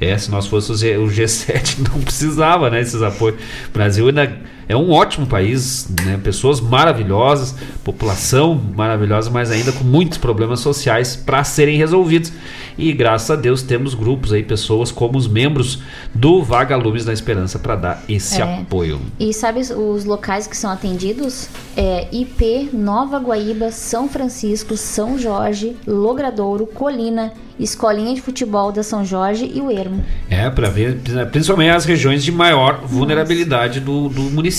É, 0.00 0.18
se 0.18 0.30
nós 0.30 0.46
G- 0.80 0.96
o 0.96 1.06
G7, 1.06 1.78
não 1.88 2.00
precisava, 2.00 2.68
né, 2.68 2.80
esses 2.80 3.00
apoios. 3.02 3.38
O 3.68 3.72
Brasil 3.72 4.08
ainda 4.08 4.36
é 4.68 4.76
um 4.76 4.90
ótimo 4.90 5.26
país, 5.26 5.88
né, 6.04 6.18
pessoas 6.22 6.60
maravilhosas, 6.60 7.54
população 7.84 8.60
maravilhosa, 8.74 9.30
mas 9.30 9.50
ainda 9.50 9.72
com 9.72 9.84
muitos 9.84 10.18
problemas 10.18 10.60
sociais 10.60 11.14
para 11.16 11.42
serem 11.44 11.76
resolvidos. 11.76 12.32
E 12.78 12.90
graças 12.92 13.30
a 13.30 13.36
Deus 13.36 13.62
temos 13.62 13.92
grupos 13.94 14.32
aí, 14.32 14.42
pessoas 14.42 14.90
como 14.90 15.18
os 15.18 15.28
membros 15.28 15.80
do 16.14 16.42
Vagalumes 16.42 17.04
da 17.04 17.12
Esperança 17.12 17.58
para 17.58 17.76
dar 17.76 18.02
esse 18.08 18.40
É. 18.40 18.60
apoio. 18.60 18.98
E 19.20 19.32
sabe 19.34 19.60
os- 19.60 20.04
locais 20.06 20.46
que 20.46 20.56
são 20.56 20.70
atendidos? 20.70 21.48
É 21.76 22.08
IP, 22.12 22.70
Nova 22.72 23.18
Guaíba, 23.18 23.70
São 23.70 24.08
Francisco, 24.08 24.76
São 24.76 25.18
Jorge, 25.18 25.76
Logradouro, 25.86 26.66
Colina, 26.66 27.32
Escolinha 27.60 28.14
de 28.14 28.20
Futebol 28.22 28.72
da 28.72 28.82
São 28.82 29.04
Jorge 29.04 29.50
e 29.54 29.60
o 29.60 29.70
Ermo. 29.70 30.02
É, 30.30 30.48
para 30.48 30.68
ver 30.70 30.98
principalmente 31.30 31.70
as 31.70 31.84
regiões 31.84 32.24
de 32.24 32.32
maior 32.32 32.80
vulnerabilidade 32.84 33.78
do, 33.80 34.08
do 34.08 34.22
município. 34.22 34.51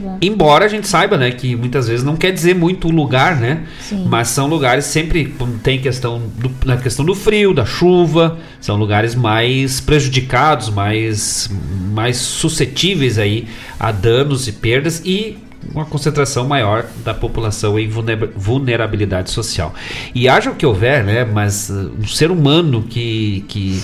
Bom. 0.00 0.18
Embora 0.20 0.64
a 0.64 0.68
gente 0.68 0.86
saiba, 0.86 1.16
né, 1.16 1.30
que 1.30 1.54
muitas 1.56 1.88
vezes 1.88 2.04
não 2.04 2.16
quer 2.16 2.32
dizer 2.32 2.54
muito 2.54 2.88
o 2.88 2.90
lugar, 2.90 3.36
né? 3.36 3.64
Sim. 3.80 4.06
Mas 4.08 4.28
são 4.28 4.46
lugares 4.46 4.84
sempre 4.86 5.34
tem 5.62 5.80
questão 5.80 6.22
do, 6.36 6.50
na 6.64 6.76
questão 6.76 7.04
do 7.04 7.14
frio, 7.14 7.52
da 7.52 7.64
chuva, 7.64 8.38
são 8.60 8.76
lugares 8.76 9.14
mais 9.14 9.80
prejudicados, 9.80 10.70
mais 10.70 11.50
mais 11.92 12.16
suscetíveis 12.16 13.18
aí 13.18 13.46
a 13.78 13.92
danos 13.92 14.48
e 14.48 14.52
perdas 14.52 15.02
e 15.04 15.36
uma 15.72 15.84
concentração 15.84 16.46
maior 16.46 16.86
da 17.04 17.14
população 17.14 17.78
em 17.78 17.88
vulner- 17.88 18.30
vulnerabilidade 18.34 19.30
social. 19.30 19.74
E 20.14 20.28
haja 20.28 20.50
o 20.50 20.54
que 20.54 20.66
houver, 20.66 21.04
né, 21.04 21.24
mas 21.24 21.70
uh, 21.70 21.92
um 22.00 22.06
ser 22.06 22.30
humano 22.30 22.82
que, 22.82 23.44
que 23.48 23.80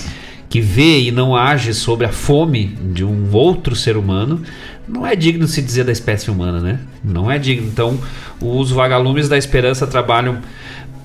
que 0.49 0.59
vê 0.59 1.01
e 1.01 1.11
não 1.11 1.35
age 1.35 1.75
sobre 1.75 2.07
a 2.07 2.11
fome 2.11 2.75
de 2.91 3.05
um 3.05 3.29
outro 3.31 3.75
ser 3.75 3.95
humano, 3.95 4.41
não 4.89 5.05
é 5.05 5.15
digno 5.15 5.47
se 5.47 5.61
dizer 5.61 5.83
da 5.83 5.91
espécie 5.91 6.31
humana, 6.31 6.59
né? 6.59 6.79
Não 7.03 7.29
é 7.29 7.37
digno. 7.37 7.67
Então, 7.67 7.99
os 8.41 8.71
vagalumes 8.71 9.29
da 9.29 9.37
esperança 9.37 9.85
trabalham 9.85 10.39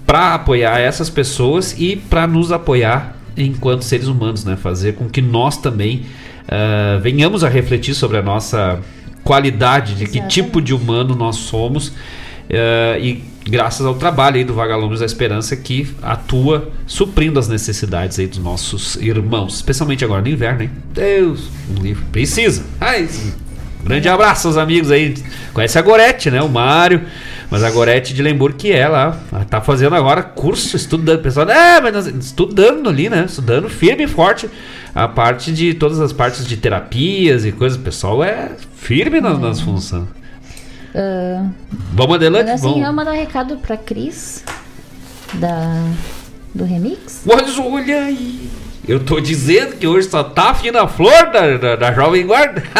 para 0.06 0.34
apoiar 0.34 0.80
essas 0.80 1.10
pessoas 1.10 1.74
e 1.78 1.96
para 1.96 2.26
nos 2.26 2.50
apoiar 2.50 3.16
enquanto 3.36 3.82
seres 3.82 4.06
humanos, 4.06 4.44
né? 4.44 4.56
Fazer 4.56 4.94
com 4.94 5.08
que 5.08 5.20
nós 5.20 5.58
também 5.58 6.06
uh, 6.44 7.00
venhamos 7.00 7.44
a 7.44 7.48
refletir 7.48 7.94
sobre 7.94 8.16
a 8.16 8.22
nossa 8.22 8.80
qualidade, 9.22 9.94
de 9.94 10.06
que 10.06 10.20
tipo 10.28 10.60
de 10.60 10.74
humano 10.74 11.14
nós 11.14 11.36
somos. 11.36 11.88
Uh, 11.88 13.00
e 13.00 13.24
graças 13.48 13.84
ao 13.86 13.94
trabalho 13.94 14.36
aí 14.36 14.44
do 14.44 14.54
Vagalumes 14.54 15.00
da 15.00 15.06
Esperança 15.06 15.56
que 15.56 15.88
atua 16.02 16.70
suprindo 16.86 17.38
as 17.38 17.48
necessidades 17.48 18.18
aí 18.18 18.26
dos 18.26 18.38
nossos 18.38 18.96
irmãos, 18.96 19.56
especialmente 19.56 20.04
agora 20.04 20.22
no 20.22 20.28
inverno, 20.28 20.62
hein? 20.62 20.70
Deus, 20.92 21.48
um 21.70 21.82
livro 21.82 22.04
precisa. 22.12 22.64
Ai, 22.80 23.08
grande 23.84 24.08
abraço 24.08 24.48
aos 24.48 24.56
amigos 24.56 24.90
aí. 24.90 25.14
Conhece 25.52 25.78
a 25.78 25.82
Gorete, 25.82 26.30
né? 26.30 26.40
O 26.42 26.48
Mário. 26.48 27.02
Mas 27.50 27.62
a 27.62 27.70
Gorete 27.70 28.12
de 28.14 28.22
Lemburgo 28.22 28.56
que 28.58 28.72
é 28.72 28.88
lá, 28.88 29.16
ela 29.30 29.44
tá 29.44 29.60
fazendo 29.60 29.94
agora 29.94 30.22
curso, 30.22 30.76
estudando. 30.76 31.20
Pessoal, 31.22 31.48
é, 31.48 31.80
mas 31.80 31.92
nós- 31.92 32.06
estudando 32.06 32.88
ali, 32.88 33.08
né? 33.08 33.24
Estudando 33.28 33.68
firme 33.68 34.04
e 34.04 34.08
forte 34.08 34.48
a 34.94 35.06
parte 35.06 35.52
de 35.52 35.74
todas 35.74 36.00
as 36.00 36.12
partes 36.12 36.46
de 36.46 36.56
terapias 36.56 37.44
e 37.44 37.52
coisas. 37.52 37.78
O 37.78 37.82
pessoal 37.82 38.24
é 38.24 38.50
firme 38.76 39.20
nas, 39.20 39.38
nas 39.38 39.60
funções. 39.60 40.04
Ah, 40.94 41.46
Vamos 41.92 42.16
adelante? 42.16 42.46
mas 42.46 42.54
assim, 42.60 42.70
Vamos. 42.72 42.86
eu 42.86 42.92
mandar 42.92 43.12
um 43.12 43.16
recado 43.16 43.56
pra 43.58 43.76
Cris 43.76 44.42
da, 45.34 45.84
do 46.54 46.64
Remix. 46.64 47.22
Mas 47.26 47.58
olha 47.58 48.04
aí. 48.04 48.48
Eu 48.86 49.00
tô 49.00 49.18
dizendo 49.18 49.76
que 49.76 49.86
hoje 49.86 50.08
só 50.08 50.22
tá 50.22 50.54
fina 50.54 50.86
flor 50.86 51.30
da, 51.32 51.56
da, 51.56 51.76
da 51.76 51.92
Jovem 51.92 52.26
Guarda. 52.26 52.62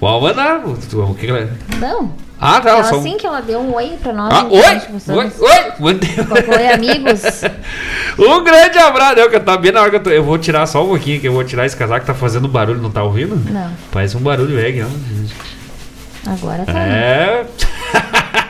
Vamos 0.00 0.22
mandar. 0.22 0.60
O 0.66 1.14
que 1.14 1.26
ela- 1.26 1.48
Não. 1.78 2.12
Ah, 2.38 2.60
tá. 2.60 2.68
Ela, 2.70 2.84
só 2.84 2.96
assim 2.98 3.16
que 3.16 3.26
ela 3.26 3.40
deu 3.40 3.58
um 3.60 3.74
oi 3.74 3.96
pra 4.02 4.12
nós. 4.12 4.30
Ah, 4.32 4.40
a 4.40 4.44
oi! 4.44 4.60
Oi! 4.60 5.32
Oi! 5.40 5.72
Mandei. 5.80 6.10
Oi, 6.56 6.68
amigos. 6.72 7.22
Um 8.18 8.42
grande 8.42 8.78
abraço. 8.78 9.18
Eu, 9.18 9.28
que 9.30 9.38
tá 9.40 9.56
bem 9.58 9.72
na 9.72 9.80
hora 9.82 9.90
que 9.90 9.96
eu 9.96 10.02
tô. 10.02 10.08
Eu 10.10 10.24
vou 10.24 10.38
tirar 10.38 10.66
só 10.66 10.82
um 10.82 10.88
pouquinho, 10.88 11.20
que 11.20 11.28
eu 11.28 11.32
vou 11.34 11.44
tirar 11.44 11.66
esse 11.66 11.76
casaco 11.76 12.00
que 12.00 12.06
tá 12.06 12.14
fazendo 12.14 12.48
barulho, 12.48 12.80
não 12.80 12.90
tá 12.90 13.02
ouvindo? 13.02 13.36
Não, 13.50 13.70
Parece 13.90 14.16
um 14.16 14.20
barulho 14.20 14.56
reggae, 14.56 14.82
ó. 14.84 16.30
agora 16.30 16.64
tá. 16.64 16.72
É. 16.78 17.44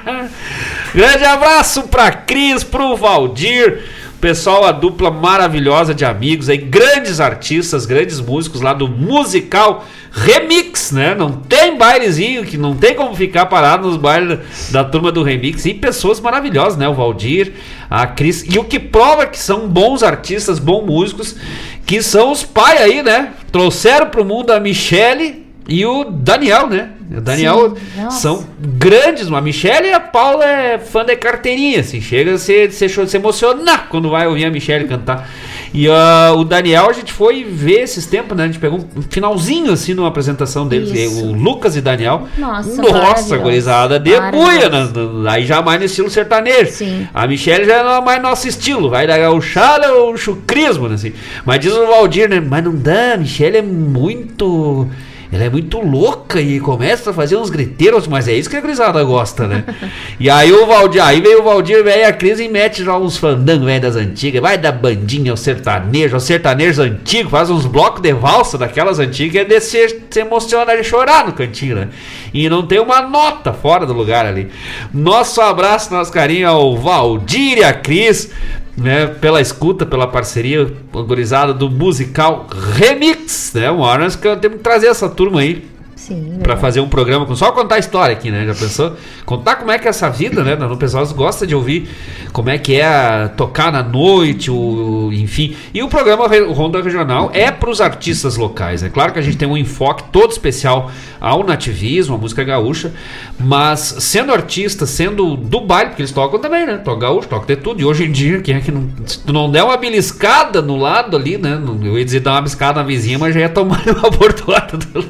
Grande 0.94 1.24
abraço 1.24 1.82
pra 1.84 2.12
Cris, 2.12 2.62
pro 2.64 2.96
Valdir, 2.96 3.82
pessoal, 4.20 4.64
a 4.64 4.72
dupla 4.72 5.10
maravilhosa 5.10 5.92
de 5.94 6.04
amigos 6.04 6.48
aí, 6.48 6.56
grandes 6.58 7.20
artistas, 7.20 7.84
grandes 7.86 8.20
músicos 8.20 8.60
lá 8.60 8.72
do 8.72 8.88
musical 8.88 9.84
Remix, 10.18 10.92
né? 10.92 11.14
Não 11.14 11.30
tem 11.30 11.76
bailezinho, 11.76 12.42
que 12.42 12.56
não 12.56 12.74
tem 12.74 12.94
como 12.94 13.14
ficar 13.14 13.44
parado 13.46 13.86
nos 13.86 13.98
bailes 13.98 14.70
da 14.72 14.82
turma 14.82 15.12
do 15.12 15.22
Remix. 15.22 15.66
E 15.66 15.74
pessoas 15.74 16.18
maravilhosas, 16.20 16.78
né? 16.78 16.88
O 16.88 16.94
Valdir, 16.94 17.52
a 17.90 18.06
Cris. 18.06 18.42
E 18.48 18.58
o 18.58 18.64
que 18.64 18.80
prova 18.80 19.26
que 19.26 19.38
são 19.38 19.68
bons 19.68 20.02
artistas, 20.02 20.58
bons 20.58 20.86
músicos, 20.86 21.36
que 21.84 22.02
são 22.02 22.32
os 22.32 22.42
pai 22.42 22.78
aí, 22.78 23.02
né? 23.02 23.34
Trouxeram 23.52 24.06
pro 24.06 24.24
mundo 24.24 24.52
a 24.52 24.58
Michele 24.58 25.46
e 25.68 25.84
o 25.84 26.04
Daniel, 26.04 26.66
né? 26.66 26.92
O 27.14 27.20
Daniel 27.20 27.76
Sim, 27.76 28.10
são 28.10 28.46
grandes. 28.58 29.30
A 29.30 29.40
Michelle 29.42 29.88
e 29.88 29.92
a 29.92 30.00
Paula 30.00 30.46
é 30.46 30.78
fã 30.78 31.04
de 31.04 31.14
carteirinha, 31.14 31.80
assim. 31.80 32.00
Chega 32.00 32.32
a 32.32 32.38
se, 32.38 32.70
se, 32.70 32.88
se 32.88 33.16
emocionar 33.18 33.88
quando 33.90 34.08
vai 34.08 34.26
ouvir 34.26 34.46
a 34.46 34.50
Michelle 34.50 34.88
cantar. 34.88 35.28
E 35.72 35.88
ah, 35.88 36.32
o 36.36 36.44
Daniel 36.44 36.88
a 36.88 36.92
gente 36.92 37.12
foi 37.12 37.44
ver 37.44 37.82
esses 37.82 38.06
tempos, 38.06 38.36
né? 38.36 38.44
A 38.44 38.46
gente 38.46 38.58
pegou 38.58 38.78
um 38.78 39.02
finalzinho, 39.02 39.72
assim, 39.72 39.94
numa 39.94 40.08
apresentação 40.08 40.66
deles. 40.66 40.90
Isso. 40.90 41.24
O 41.26 41.32
Lucas 41.32 41.76
e 41.76 41.80
Daniel. 41.80 42.26
Nossa, 42.38 42.80
Nossa, 42.82 43.36
gurizada, 43.36 43.98
de 43.98 44.10
buia. 44.10 44.68
Maravilhoso. 44.70 45.22
né? 45.22 45.30
Aí 45.30 45.44
já 45.44 45.62
mais 45.62 45.78
no 45.78 45.86
estilo 45.86 46.10
sertanejo. 46.10 46.70
Sim. 46.70 47.08
A 47.12 47.26
Michelle 47.26 47.64
já 47.64 47.82
não 47.82 47.92
é 47.92 48.00
mais 48.00 48.22
nosso 48.22 48.48
estilo, 48.48 48.90
vai 48.90 49.06
da 49.06 49.18
gauchada 49.18 49.92
ou 49.92 50.16
chucrismo, 50.16 50.88
né, 50.88 50.94
assim. 50.94 51.12
Mas 51.44 51.60
diz 51.60 51.72
o 51.72 51.86
Valdir, 51.86 52.28
né? 52.28 52.40
Mas 52.40 52.64
não 52.64 52.74
dá, 52.74 53.14
a 53.14 53.16
Michelle 53.16 53.58
é 53.58 53.62
muito. 53.62 54.88
Ela 55.36 55.44
é 55.44 55.50
muito 55.50 55.78
louca 55.78 56.40
e 56.40 56.58
começa 56.58 57.10
a 57.10 57.12
fazer 57.12 57.36
uns 57.36 57.50
griteiros, 57.50 58.06
mas 58.06 58.26
é 58.26 58.32
isso 58.32 58.48
que 58.48 58.56
a 58.56 58.60
gurizada 58.60 59.04
gosta, 59.04 59.46
né? 59.46 59.64
e 60.18 60.30
aí 60.30 60.50
o 60.50 60.66
Valdir, 60.66 61.04
aí 61.04 61.20
veio 61.20 61.40
o 61.40 61.44
Valdir, 61.44 61.84
velho, 61.84 62.00
e 62.00 62.04
a 62.04 62.12
Cris 62.12 62.40
e 62.40 62.48
mete 62.48 62.82
já 62.82 62.96
uns 62.96 63.18
fandangos, 63.18 63.66
velho, 63.66 63.82
das 63.82 63.96
antigas, 63.96 64.40
vai 64.40 64.56
da 64.56 64.72
bandinha 64.72 65.30
ao 65.30 65.36
sertanejo, 65.36 66.14
aos 66.14 66.24
sertanejos 66.24 66.78
antigos, 66.78 67.30
faz 67.30 67.50
uns 67.50 67.66
blocos 67.66 68.00
de 68.00 68.14
valsa 68.14 68.56
daquelas 68.56 68.98
antigas, 68.98 69.42
é 69.42 69.44
de 69.44 69.60
se, 69.60 70.00
se 70.08 70.20
emocionar 70.20 70.78
e 70.78 70.82
chorar 70.82 71.26
no 71.26 71.34
cantinho, 71.34 71.76
né? 71.76 71.88
E 72.32 72.48
não 72.48 72.66
tem 72.66 72.80
uma 72.80 73.02
nota 73.02 73.52
fora 73.52 73.84
do 73.84 73.92
lugar 73.92 74.24
ali. 74.24 74.48
Nosso 74.92 75.42
abraço, 75.42 75.92
nosso 75.92 76.10
carinho 76.10 76.48
ao 76.48 76.78
Valdir 76.78 77.58
e 77.58 77.64
a 77.64 77.74
Cris, 77.74 78.30
né, 78.76 79.06
pela 79.06 79.40
escuta, 79.40 79.86
pela 79.86 80.06
parceria 80.06 80.70
organizada 80.92 81.52
do 81.54 81.70
musical 81.70 82.46
Remix, 82.74 83.52
né? 83.54 83.70
Nós 83.70 84.16
que- 84.16 84.36
temos 84.36 84.58
que 84.58 84.62
trazer 84.62 84.88
essa 84.88 85.08
turma 85.08 85.40
aí 85.40 85.64
Sim, 86.06 86.22
Pra 86.24 86.36
verdade. 86.36 86.60
fazer 86.60 86.80
um 86.80 86.88
programa 86.88 87.26
com 87.26 87.34
só 87.34 87.50
contar 87.50 87.74
a 87.74 87.78
história 87.80 88.12
aqui, 88.14 88.30
né? 88.30 88.46
Já 88.46 88.54
pensou? 88.54 88.92
Contar 89.24 89.56
como 89.56 89.72
é 89.72 89.78
que 89.78 89.88
é 89.88 89.90
essa 89.90 90.08
vida, 90.08 90.44
né? 90.44 90.54
O 90.66 90.76
pessoal 90.76 91.04
gosta 91.08 91.44
de 91.44 91.52
ouvir 91.52 91.88
como 92.32 92.48
é 92.48 92.58
que 92.58 92.80
é 92.80 93.26
tocar 93.36 93.72
na 93.72 93.82
noite, 93.82 94.48
o, 94.48 95.10
enfim. 95.12 95.56
E 95.74 95.82
o 95.82 95.88
programa 95.88 96.28
Ronda 96.52 96.80
Regional 96.80 97.30
é 97.32 97.50
para 97.50 97.68
os 97.68 97.80
artistas 97.80 98.36
locais. 98.36 98.84
É 98.84 98.88
claro 98.88 99.12
que 99.12 99.18
a 99.18 99.22
gente 99.22 99.36
tem 99.36 99.48
um 99.48 99.56
enfoque 99.56 100.04
todo 100.12 100.30
especial 100.30 100.92
ao 101.20 101.42
nativismo, 101.42 102.14
à 102.14 102.18
música 102.18 102.44
gaúcha, 102.44 102.92
mas 103.36 103.96
sendo 103.98 104.32
artista, 104.32 104.86
sendo 104.86 105.36
do 105.36 105.60
baile, 105.60 105.90
porque 105.90 106.02
eles 106.02 106.12
tocam 106.12 106.38
também, 106.38 106.66
né? 106.66 106.76
Tocam 106.76 107.00
gaúcho, 107.00 107.26
tocam 107.26 107.46
de 107.46 107.56
tudo. 107.56 107.80
E 107.80 107.84
hoje 107.84 108.04
em 108.04 108.12
dia, 108.12 108.40
quem 108.40 108.54
é 108.54 108.60
que 108.60 108.70
não. 108.70 108.88
Se 109.06 109.18
tu 109.18 109.32
não 109.32 109.50
der 109.50 109.64
uma 109.64 109.76
beliscada 109.76 110.62
no 110.62 110.76
lado 110.76 111.16
ali, 111.16 111.36
né? 111.36 111.60
Eu 111.82 111.98
ia 111.98 112.04
dizer 112.04 112.20
dar 112.20 112.34
uma 112.34 112.42
beliscada 112.42 112.80
na 112.80 112.86
vizinha, 112.86 113.18
mas 113.18 113.34
já 113.34 113.40
ia 113.40 113.48
tomar 113.48 113.82
uma 113.90 114.08
bordoada 114.08 114.76
do. 114.76 115.04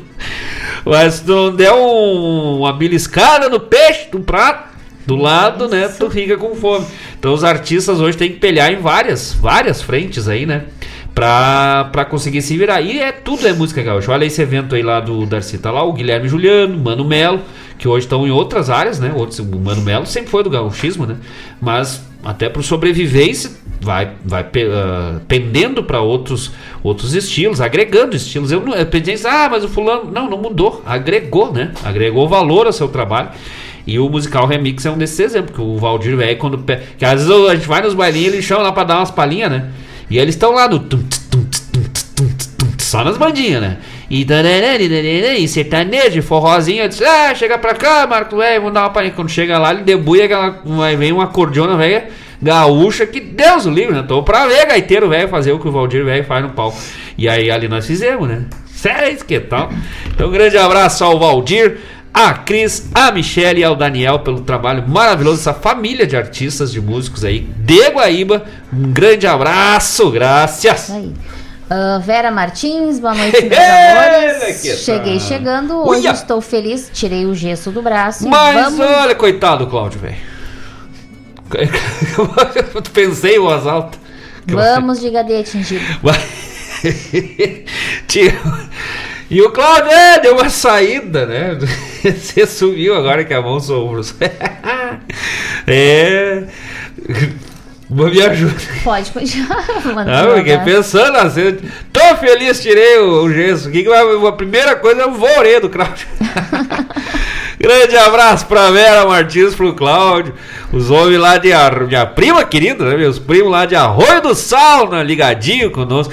Mas 0.86 1.14
se 1.14 1.24
tu 1.24 1.34
não 1.34 1.54
der 1.54 1.72
um- 1.72 2.58
uma 2.60 2.72
beliscada 2.72 3.48
no 3.48 3.58
peixe, 3.60 4.06
no 4.12 4.20
prato, 4.20 4.76
do 5.06 5.16
lado, 5.16 5.68
né? 5.68 5.88
Tu 5.88 6.08
fica 6.10 6.36
com 6.36 6.54
fome. 6.54 6.86
Então 7.18 7.32
os 7.34 7.44
artistas 7.44 8.00
hoje 8.00 8.16
têm 8.16 8.30
que 8.32 8.38
pelhar 8.38 8.72
em 8.72 8.76
várias, 8.76 9.32
várias 9.34 9.82
frentes 9.82 10.28
aí, 10.28 10.46
né? 10.46 10.64
Pra, 11.14 11.88
pra 11.92 12.04
conseguir 12.04 12.42
se 12.42 12.56
virar. 12.58 12.80
E 12.82 12.98
é 13.00 13.10
tudo 13.12 13.46
é 13.48 13.52
música 13.52 13.82
gaúcha. 13.82 14.12
Olha 14.12 14.24
esse 14.24 14.42
evento 14.42 14.74
aí 14.74 14.82
lá 14.82 15.00
do 15.00 15.24
Darcy, 15.24 15.58
tá 15.58 15.70
lá 15.70 15.82
o 15.82 15.92
Guilherme 15.92 16.28
Juliano, 16.28 16.76
Mano 16.78 17.04
Melo, 17.04 17.40
que 17.78 17.88
hoje 17.88 18.04
estão 18.06 18.26
em 18.26 18.30
outras 18.30 18.68
áreas, 18.68 18.98
né? 19.00 19.12
Outros, 19.14 19.38
o 19.38 19.44
Mano 19.44 19.80
Melo 19.82 20.04
sempre 20.06 20.30
foi 20.30 20.42
do 20.42 20.50
gauchismo, 20.50 21.06
né? 21.06 21.16
Mas 21.60 22.02
até 22.24 22.48
pro 22.48 22.62
sobrevivência 22.62 23.50
vai, 23.80 24.10
vai 24.24 24.46
ah, 24.72 25.20
pendendo 25.28 25.82
para 25.82 26.00
outros, 26.00 26.52
outros 26.82 27.14
estilos, 27.14 27.60
agregando 27.60 28.16
estilos. 28.16 28.50
Eu 28.50 28.66
eu 28.66 28.86
pensei, 28.86 29.18
ah, 29.30 29.48
mas 29.50 29.64
o 29.64 29.68
fulano. 29.68 30.10
Não, 30.10 30.28
não 30.28 30.38
mudou. 30.38 30.82
Agregou, 30.84 31.52
né? 31.52 31.72
Agregou 31.84 32.28
valor 32.28 32.66
ao 32.66 32.72
seu 32.72 32.88
trabalho. 32.88 33.30
E 33.86 33.98
o 34.00 34.08
musical 34.08 34.46
remix 34.46 34.84
é 34.84 34.90
um 34.90 34.98
desses 34.98 35.20
exemplos, 35.20 35.54
que 35.54 35.60
o 35.60 35.76
Valdir 35.76 36.16
velho, 36.16 36.36
quando. 36.38 36.58
Que 36.98 37.04
às 37.04 37.24
vezes 37.24 37.48
a 37.48 37.54
gente 37.54 37.68
vai 37.68 37.80
nos 37.82 37.94
bailinhos 37.94 38.32
eles 38.34 38.44
chamam 38.44 38.64
lá 38.64 38.72
pra 38.72 38.84
dar 38.84 38.96
umas 38.98 39.10
palhinhas, 39.10 39.50
né? 39.50 39.70
E 40.10 40.18
eles 40.18 40.34
estão 40.34 40.52
lá 40.52 40.68
no. 40.68 40.84
Só 42.78 43.04
nas 43.04 43.16
bandinhas, 43.16 43.60
né? 43.60 43.78
E, 44.08 44.22
e 44.22 45.42
e 45.42 45.48
sertanejo, 45.48 46.18
e 46.18 46.22
forrozinho. 46.22 46.84
eu 46.84 46.88
disse, 46.88 47.04
ah, 47.04 47.34
chega 47.34 47.58
pra 47.58 47.74
cá, 47.74 48.06
Marco, 48.06 48.36
velho, 48.36 48.60
vamos 48.60 48.74
dar 48.74 48.82
uma 48.82 48.90
palhinha. 48.90 49.12
Quando 49.14 49.28
chega 49.28 49.58
lá, 49.58 49.72
ele 49.72 49.82
debuia 49.82 50.24
aquela. 50.24 50.62
Vem 50.96 51.12
uma 51.12 51.28
cordiona 51.28 51.76
velha 51.76 52.08
gaúcha, 52.40 53.06
que 53.06 53.20
Deus 53.20 53.66
o 53.66 53.70
livre, 53.70 53.94
né? 53.94 54.04
Tô 54.06 54.22
pra 54.22 54.46
ver 54.46 54.66
gaiteiro 54.66 55.08
velho 55.08 55.28
fazer 55.28 55.52
o 55.52 55.58
que 55.58 55.68
o 55.68 55.72
Valdir 55.72 56.04
velho 56.04 56.24
faz 56.24 56.42
no 56.42 56.50
palco. 56.50 56.78
E 57.16 57.28
aí 57.28 57.50
ali 57.50 57.68
nós 57.68 57.86
fizemos, 57.86 58.28
né? 58.28 58.44
Sério, 58.66 59.24
que 59.24 59.40
tal? 59.40 59.70
Então, 60.06 60.28
um 60.28 60.32
grande 60.32 60.58
abraço 60.58 61.02
ao 61.02 61.18
Valdir, 61.18 61.78
a 62.12 62.34
Cris, 62.34 62.88
a 62.94 63.10
Michelle 63.10 63.60
e 63.60 63.64
ao 63.64 63.74
Daniel 63.74 64.20
pelo 64.20 64.40
trabalho 64.40 64.86
maravilhoso, 64.86 65.40
essa 65.40 65.54
família 65.54 66.06
de 66.06 66.16
artistas, 66.16 66.72
de 66.72 66.80
músicos 66.80 67.24
aí 67.24 67.40
de 67.40 67.88
Guaíba. 67.90 68.44
Um 68.72 68.92
grande 68.92 69.26
abraço, 69.26 70.10
graças. 70.10 70.90
Aí. 70.90 71.12
Ah, 71.68 72.00
Vera 72.02 72.30
Martins, 72.30 73.00
boa 73.00 73.14
noite, 73.14 73.42
meus 73.42 73.58
amores. 73.58 74.84
Cheguei 74.84 75.18
chegando, 75.18 75.86
hoje 75.86 76.02
Uia. 76.02 76.12
estou 76.12 76.40
feliz, 76.40 76.90
tirei 76.92 77.26
o 77.26 77.34
gesso 77.34 77.70
do 77.70 77.82
braço. 77.82 78.28
Mas 78.28 78.76
vamos... 78.76 78.80
olha, 78.80 79.14
coitado 79.14 79.64
do 79.64 79.70
Cláudio, 79.70 79.98
velho. 79.98 80.35
Pensei 82.93 83.36
em 83.36 83.40
voz 83.40 83.66
alta. 83.66 83.98
que 84.47 84.55
você- 84.55 84.74
Vamos 84.74 85.01
de 85.01 85.16
atingido. 85.16 85.85
E 89.28 89.43
o 89.43 89.51
Claudio 89.51 89.90
é, 89.90 90.20
deu 90.20 90.35
uma 90.36 90.48
saída, 90.48 91.27
né? 91.27 91.59
Você 92.05 92.47
subiu 92.47 92.94
agora 92.94 93.24
que 93.24 93.35
a 93.35 93.43
mão 93.43 93.56
os 93.56 93.68
ombros. 93.68 94.14
é. 95.66 96.44
Me 97.90 98.23
ajuda. 98.23 98.55
Pode 98.85 99.10
continuar. 99.10 99.64
mandando 99.85 100.10
Ah, 100.10 100.23
eu 100.24 100.36
fiquei 100.39 100.55
abraço. 100.55 100.77
pensando 100.93 101.16
assim, 101.18 101.59
tô 101.93 102.16
feliz, 102.16 102.60
tirei 102.60 102.98
o, 102.98 103.24
o 103.24 103.32
gesso. 103.32 103.68
Que 103.70 103.82
que 103.82 103.89
vai, 103.89 104.01
a 104.28 104.32
primeira 104.32 104.77
coisa 104.77 105.02
é 105.02 105.06
o 105.06 105.12
vorê 105.14 105.59
do 105.59 105.70
Cláudio. 105.70 106.06
Grande 107.58 107.96
abraço 107.96 108.46
pra 108.46 108.70
Vera 108.70 109.06
Martins, 109.06 109.54
pro 109.54 109.74
Cláudio. 109.74 110.34
Os 110.72 110.90
homens 110.90 111.18
lá 111.18 111.38
de. 111.38 111.52
Ar- 111.52 111.86
Minha 111.86 112.04
prima 112.06 112.44
querida, 112.44 112.84
né? 112.84 112.96
Meus 112.96 113.18
primos 113.18 113.50
lá 113.50 113.64
de 113.66 113.74
Arroio 113.74 114.20
do 114.22 114.34
Sal, 114.34 114.90
né, 114.90 115.02
ligadinho 115.02 115.70
conosco. 115.70 116.12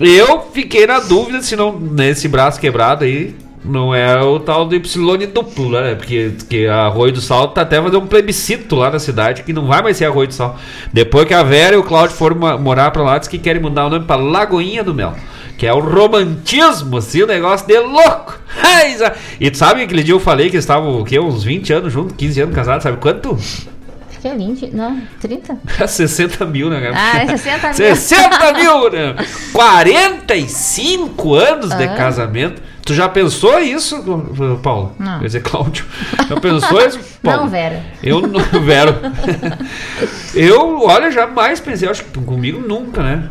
Eu 0.00 0.48
fiquei 0.52 0.86
na 0.86 1.00
dúvida 1.00 1.42
se 1.42 1.56
não, 1.56 1.78
nesse 1.78 2.28
braço 2.28 2.60
quebrado 2.60 3.04
aí. 3.04 3.34
Não 3.64 3.94
é 3.94 4.22
o 4.22 4.38
tal 4.38 4.64
do 4.64 4.74
Y 4.74 5.26
duplo, 5.26 5.70
né? 5.70 5.94
Porque, 5.96 6.32
porque 6.38 6.66
Arroio 6.66 7.12
do 7.12 7.20
Sal 7.20 7.48
tá 7.48 7.62
até 7.62 7.76
fazendo 7.82 7.98
um 8.00 8.06
plebiscito 8.06 8.76
lá 8.76 8.90
na 8.90 8.98
cidade 8.98 9.42
que 9.42 9.52
não 9.52 9.66
vai 9.66 9.82
mais 9.82 9.96
ser 9.96 10.04
Arroio 10.06 10.28
do 10.28 10.34
Sal. 10.34 10.56
Depois 10.92 11.26
que 11.26 11.34
a 11.34 11.42
Vera 11.42 11.74
e 11.74 11.78
o 11.78 11.82
Cláudio 11.82 12.16
foram 12.16 12.36
morar 12.58 12.90
pra 12.92 13.02
lá, 13.02 13.18
diz 13.18 13.26
que 13.28 13.36
querem 13.38 13.60
mudar 13.60 13.86
o 13.86 13.90
nome 13.90 14.04
pra 14.06 14.16
Lagoinha 14.16 14.82
do 14.84 14.94
Mel. 14.94 15.14
Que 15.58 15.66
é 15.66 15.72
o 15.74 15.80
romantismo, 15.80 16.96
assim, 16.98 17.22
o 17.22 17.26
negócio 17.26 17.66
de 17.66 17.78
louco. 17.80 18.38
Za- 18.96 19.14
E 19.40 19.50
tu 19.50 19.58
sabe 19.58 19.82
aquele 19.82 20.04
dia 20.04 20.14
eu 20.14 20.20
falei 20.20 20.48
que 20.48 20.54
eles 20.54 20.64
estavam, 20.64 21.00
o 21.00 21.04
quê? 21.04 21.18
Uns 21.18 21.42
20 21.42 21.72
anos 21.72 21.92
juntos, 21.92 22.14
15 22.16 22.40
anos 22.42 22.54
casados, 22.54 22.84
sabe 22.84 22.96
quanto? 22.98 23.32
Acho 23.34 23.68
que 24.22 24.28
é 24.28 24.34
20, 24.36 24.68
não, 24.72 25.00
30? 25.20 25.58
60 25.86 26.44
mil, 26.46 26.70
né, 26.70 26.80
cara? 26.80 26.94
Ah, 26.96 27.18
é 27.24 27.36
60 27.36 27.66
mil. 27.66 27.74
60 27.96 28.52
mil, 28.52 28.90
né? 28.90 29.14
45 29.52 31.34
anos 31.34 31.70
de 31.76 31.84
Ah. 31.84 31.88
casamento. 31.94 32.62
Tu 32.88 32.94
já 32.94 33.06
pensou 33.06 33.60
isso, 33.60 34.02
Paulo? 34.62 34.94
Não. 34.98 35.18
Quer 35.18 35.26
dizer, 35.26 35.42
Cláudio. 35.42 35.84
Já 36.26 36.40
pensou 36.40 36.80
isso, 36.86 36.98
Paulo? 37.22 37.42
Não, 37.42 37.48
Vera. 37.50 37.84
Eu 38.02 38.22
não, 38.22 38.40
Vero. 38.64 38.96
Eu, 40.34 40.80
olha, 40.84 41.10
jamais 41.10 41.60
pensei, 41.60 41.86
acho 41.86 42.02
que 42.02 42.18
comigo 42.18 42.66
nunca, 42.66 43.02
né? 43.02 43.28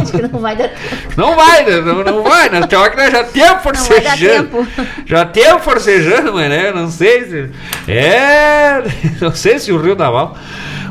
Acho 0.00 0.12
que 0.14 0.22
não 0.22 0.38
vai 0.38 0.54
dar 0.54 0.68
tempo. 0.68 1.12
Não 1.16 1.34
vai, 1.34 1.64
né? 1.64 1.80
Não, 1.80 2.04
não 2.04 2.22
vai, 2.22 2.48
né? 2.50 2.64
Tem 2.68 2.78
hora 2.78 2.90
que 2.90 2.96
nós 2.98 3.10
já 3.10 3.24
temos 3.24 3.62
forcejando. 3.64 4.68
Já 5.04 5.24
temos 5.24 5.64
forcejando, 5.64 6.34
mas 6.34 6.48
né? 6.48 6.70
Não 6.70 6.88
sei 6.88 7.24
se. 7.24 7.50
É. 7.90 8.80
Não 9.20 9.34
sei 9.34 9.58
se 9.58 9.72
o 9.72 9.82
Rio 9.82 9.96
Naval. 9.96 10.38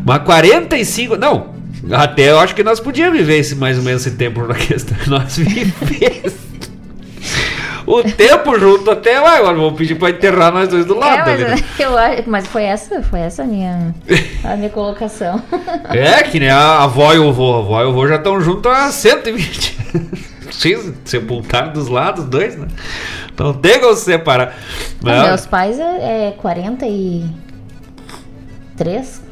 Mas 0.06 0.24
45. 0.24 1.16
Não. 1.16 1.56
Até 1.90 2.32
eu 2.32 2.40
acho 2.42 2.54
que 2.54 2.66
nós 2.66 2.82
podíamos 2.82 3.18
viver 3.18 3.38
esse, 3.38 3.56
mais 3.56 3.78
ou 3.78 3.84
menos 3.84 4.06
esse 4.06 4.18
tempo 4.18 4.46
na 4.46 4.56
questão. 4.56 4.98
Nós 5.08 5.38
vivemos. 5.38 6.51
O 7.86 8.04
tempo 8.04 8.58
junto 8.60 8.92
até 8.92 9.20
vai. 9.20 9.40
Agora 9.40 9.56
vou 9.58 9.72
pedir 9.74 9.96
pra 9.96 10.10
enterrar 10.10 10.52
nós 10.54 10.68
dois 10.70 10.86
do 10.86 10.96
lado. 10.98 11.30
É, 11.30 11.38
né? 11.38 11.48
mas, 11.50 11.64
eu, 11.80 11.98
acho- 11.98 12.24
mas 12.28 12.48
foi 12.48 12.64
essa, 12.64 13.02
foi 13.04 13.20
essa 13.22 13.44
a 13.44 13.46
minha, 13.46 13.94
a 14.44 14.56
minha 14.56 14.70
colocação. 14.70 15.42
É, 15.90 16.22
que 16.30 16.40
nem 16.40 16.50
a 16.50 16.84
avó 16.84 17.14
e 17.14 17.20
o 17.20 17.32
vô. 17.34 17.56
A 17.56 17.60
avó 17.60 17.82
e 17.82 17.86
o 17.86 17.94
vô 17.94 18.08
já 18.08 18.16
estão 18.16 18.40
juntos 18.42 18.72
há 18.72 18.92
120 18.92 19.80
Sim, 20.52 20.94
sepultaram 21.06 21.72
dos 21.74 21.88
lados, 21.88 22.26
dois, 22.26 22.56
né? 22.58 22.68
Não 23.40 23.54
tem 23.54 23.80
como 23.80 23.96
se 23.96 24.04
separar. 24.06 24.54
Os 25.00 25.04
Não, 25.06 25.24
meus 25.28 25.46
pais 25.48 25.80
é, 25.80 26.28
é 26.28 26.32
43, 26.38 27.32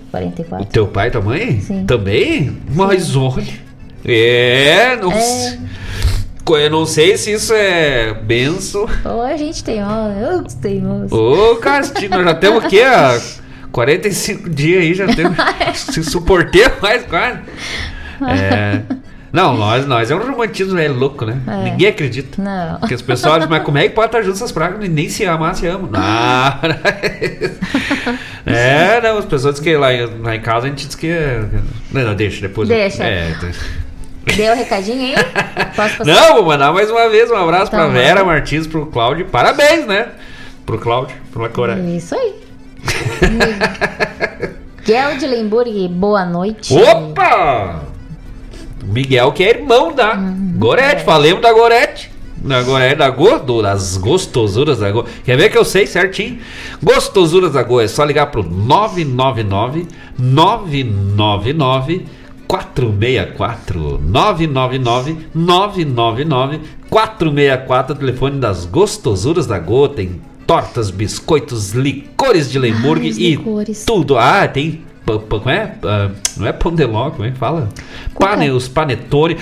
O 0.07 0.11
44. 0.11 0.65
teu 0.67 0.87
pai 0.87 1.07
e 1.09 1.11
tua 1.11 1.21
mãe? 1.21 1.59
Sim. 1.61 1.85
Também? 1.85 2.57
Mas 2.73 3.15
olha. 3.15 3.43
É, 4.05 4.95
não 4.95 5.11
É. 5.11 5.59
Eu 6.57 6.69
não 6.69 6.85
sei 6.85 7.17
se 7.17 7.31
isso 7.31 7.53
é 7.53 8.13
benção. 8.13 8.87
Ou 9.05 9.21
a 9.21 9.35
gente 9.37 9.63
tem, 9.63 9.83
ó, 9.83 10.09
eu 10.11 10.43
teimoso. 10.43 11.15
Ô, 11.15 11.55
castigo, 11.57 12.15
nós 12.15 12.25
já 12.25 12.33
temos 12.35 12.63
o 12.63 12.67
quê? 12.67 12.81
Há 12.81 13.19
45 13.71 14.49
dias 14.49 14.81
aí, 14.81 14.93
já 14.93 15.07
temos. 15.07 15.37
se 15.75 16.03
suportei 16.03 16.65
mais 16.81 17.03
quase. 17.05 17.39
É. 18.27 18.81
Não, 19.31 19.55
nós, 19.55 19.85
nós 19.85 20.09
é 20.09 20.15
um 20.15 20.19
romantismo 20.27 20.73
velho 20.73 20.95
louco, 20.95 21.23
né? 21.23 21.37
É. 21.47 21.63
Ninguém 21.69 21.87
acredita. 21.89 22.41
Não. 22.41 22.79
Porque 22.79 22.95
as 22.95 23.01
pessoas 23.03 23.35
dizem, 23.35 23.49
mas 23.49 23.61
como 23.63 23.77
é 23.77 23.87
que 23.87 23.93
pode 23.93 24.07
estar 24.07 24.21
junto 24.23 24.35
essas 24.37 24.51
pragas 24.51 24.83
e 24.83 24.89
nem 24.89 25.07
se 25.07 25.23
amar, 25.23 25.53
se 25.55 25.67
amam? 25.67 25.87
Não. 25.93 26.01
é, 28.53 28.99
não, 29.01 29.17
as 29.19 29.25
pessoas 29.25 29.55
dizem 29.55 29.71
que 29.71 29.77
lá, 29.77 29.93
em- 29.93 30.21
lá 30.21 30.35
em 30.35 30.41
casa 30.41 30.65
a 30.65 30.69
gente 30.69 30.85
diz 30.87 30.95
que. 30.95 31.07
é- 31.07 31.43
Não, 31.91 32.01
não, 32.03 32.15
deixa, 32.15 32.41
depois. 32.41 32.67
eu- 32.69 32.75
Deixa. 32.75 33.03
É, 33.03 33.35
Deu 34.35 34.53
o 34.53 34.55
recadinho 34.55 35.01
aí? 35.01 35.15
Posso 35.75 35.97
passar? 35.97 36.05
não, 36.05 36.35
vou 36.35 36.45
mandar 36.45 36.71
mais 36.73 36.89
uma 36.89 37.09
vez 37.09 37.29
um 37.31 37.35
abraço 37.35 37.67
Então, 37.67 37.79
pra 37.79 37.87
Vera. 37.99 38.23
Martins, 38.23 38.67
pro 38.67 38.85
Cláudio. 38.87 39.25
Parabéns, 39.27 39.85
né? 39.85 40.07
Pro 40.65 40.77
Cláudio, 40.77 41.15
pela 41.33 41.49
coragem. 41.49 41.97
Isso 41.97 42.15
aí. 42.15 42.35
Miguel 44.87 45.17
de 45.17 45.27
Lemburg, 45.27 45.87
boa 45.89 46.25
noite. 46.25 46.73
Opa! 46.75 47.81
Miguel, 48.83 49.31
que 49.31 49.43
é 49.43 49.49
irmão 49.51 49.93
da 49.93 50.15
Uhum. 50.15 50.53
Gorete. 50.57 51.03
Falemos 51.03 51.41
da 51.41 51.53
Gorete. 51.53 52.11
Da 52.37 52.63
Gorete, 52.63 52.95
da 52.95 53.09
Go, 53.09 53.37
do- 53.39 53.61
das 53.61 53.97
gostosuras 53.97 54.79
da 54.79 54.89
Go. 54.89 55.05
Quer 55.25 55.37
ver 55.37 55.49
que 55.49 55.57
eu 55.57 55.65
sei 55.65 55.85
certinho? 55.85 56.39
Gostosuras 56.81 57.53
da 57.53 57.61
Go. 57.61 57.79
É 57.81 57.87
só 57.87 58.03
ligar 58.03 58.27
pro 58.27 58.41
999 58.41 59.87
999 60.17 62.05
464 62.49 63.99
999 64.01 65.17
999 65.35 66.59
464 66.89 67.95
telefone 67.95 68.39
das 68.39 68.65
gostosuras 68.65 69.45
da 69.45 69.59
Go 69.59 69.87
tem 69.87 70.19
tortas, 70.47 70.89
biscoitos, 70.89 71.73
licores 71.73 72.49
de 72.51 72.57
Lemburg 72.57 73.03
Ai, 73.03 73.09
os 73.11 73.17
e 73.19 73.35
licores. 73.35 73.85
tudo. 73.85 74.17
Ah, 74.17 74.47
tem 74.47 74.81
como 75.17 75.49
é? 75.49 75.73
Ah, 75.83 76.09
não 76.37 76.45
é 76.47 76.51
pão 76.51 76.73
de 76.75 76.85
ló, 76.85 77.09
como 77.09 77.25
é 77.25 77.31
que 77.31 77.37
fala? 77.37 77.69
Pane, 78.19 78.51
os 78.51 78.67
panetone, 78.67 79.37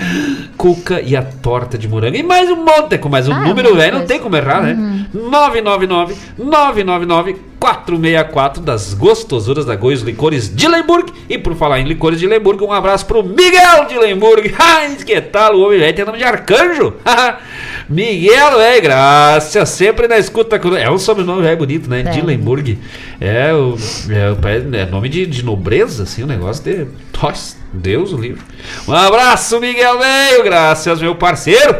cuca 0.56 1.00
e 1.00 1.14
a 1.16 1.22
torta 1.22 1.76
de 1.76 1.86
morango. 1.88 2.16
E 2.16 2.22
mais 2.22 2.48
um 2.48 2.64
monte, 2.64 2.96
com 2.98 3.08
mais 3.08 3.28
um 3.28 3.32
Ah, 3.32 3.40
número 3.40 3.74
velho, 3.74 3.92
não 3.92 3.98
coisa. 4.00 4.06
tem 4.14 4.20
como 4.22 4.36
errar, 4.36 4.62
né? 4.62 4.72
Uhum. 4.72 5.28
999 5.30 6.16
999 6.38 7.36
464 7.58 8.62
das 8.62 8.94
gostosuras 8.94 9.64
da 9.66 9.74
Goiás 9.74 10.00
Licores 10.02 10.54
de 10.54 10.68
Lemburg. 10.68 11.12
E 11.28 11.36
por 11.36 11.56
falar 11.56 11.80
em 11.80 11.84
licores 11.84 12.20
de 12.20 12.26
Lemburg, 12.26 12.62
um 12.62 12.72
abraço 12.72 13.04
pro 13.04 13.22
Miguel 13.22 13.84
de 13.88 13.98
Lemburg. 13.98 14.54
Ai, 14.58 14.94
que 14.94 15.20
tal? 15.20 15.56
O 15.56 15.66
homem 15.66 15.80
velho 15.80 15.94
tem 15.94 16.04
nome 16.04 16.18
de 16.18 16.24
arcanjo. 16.24 16.94
Miguel, 17.88 18.60
é, 18.60 18.80
graças. 18.80 19.68
Sempre 19.70 20.06
na 20.06 20.18
escuta. 20.18 20.56
É 20.56 20.90
um 20.90 20.98
sobrenome 20.98 21.42
velho 21.42 21.56
bonito, 21.56 21.88
né? 21.88 22.00
É. 22.00 22.02
De 22.04 22.20
Lemburg. 22.20 22.78
É, 23.20 23.52
o, 23.54 23.76
é, 24.10 24.80
é 24.82 24.86
nome 24.86 25.08
de, 25.08 25.26
de 25.26 25.42
nobreza, 25.44 26.02
assim, 26.02 26.22
o 26.22 26.26
negócio 26.26 26.62
de. 26.62 26.86
Nossa, 27.20 27.56
Deus 27.72 28.12
o 28.12 28.16
livre. 28.16 28.42
Um 28.86 28.92
abraço, 28.92 29.58
Miguel 29.58 29.98
velho. 29.98 30.44
Graças, 30.44 31.00
meu 31.00 31.14
parceiro. 31.16 31.76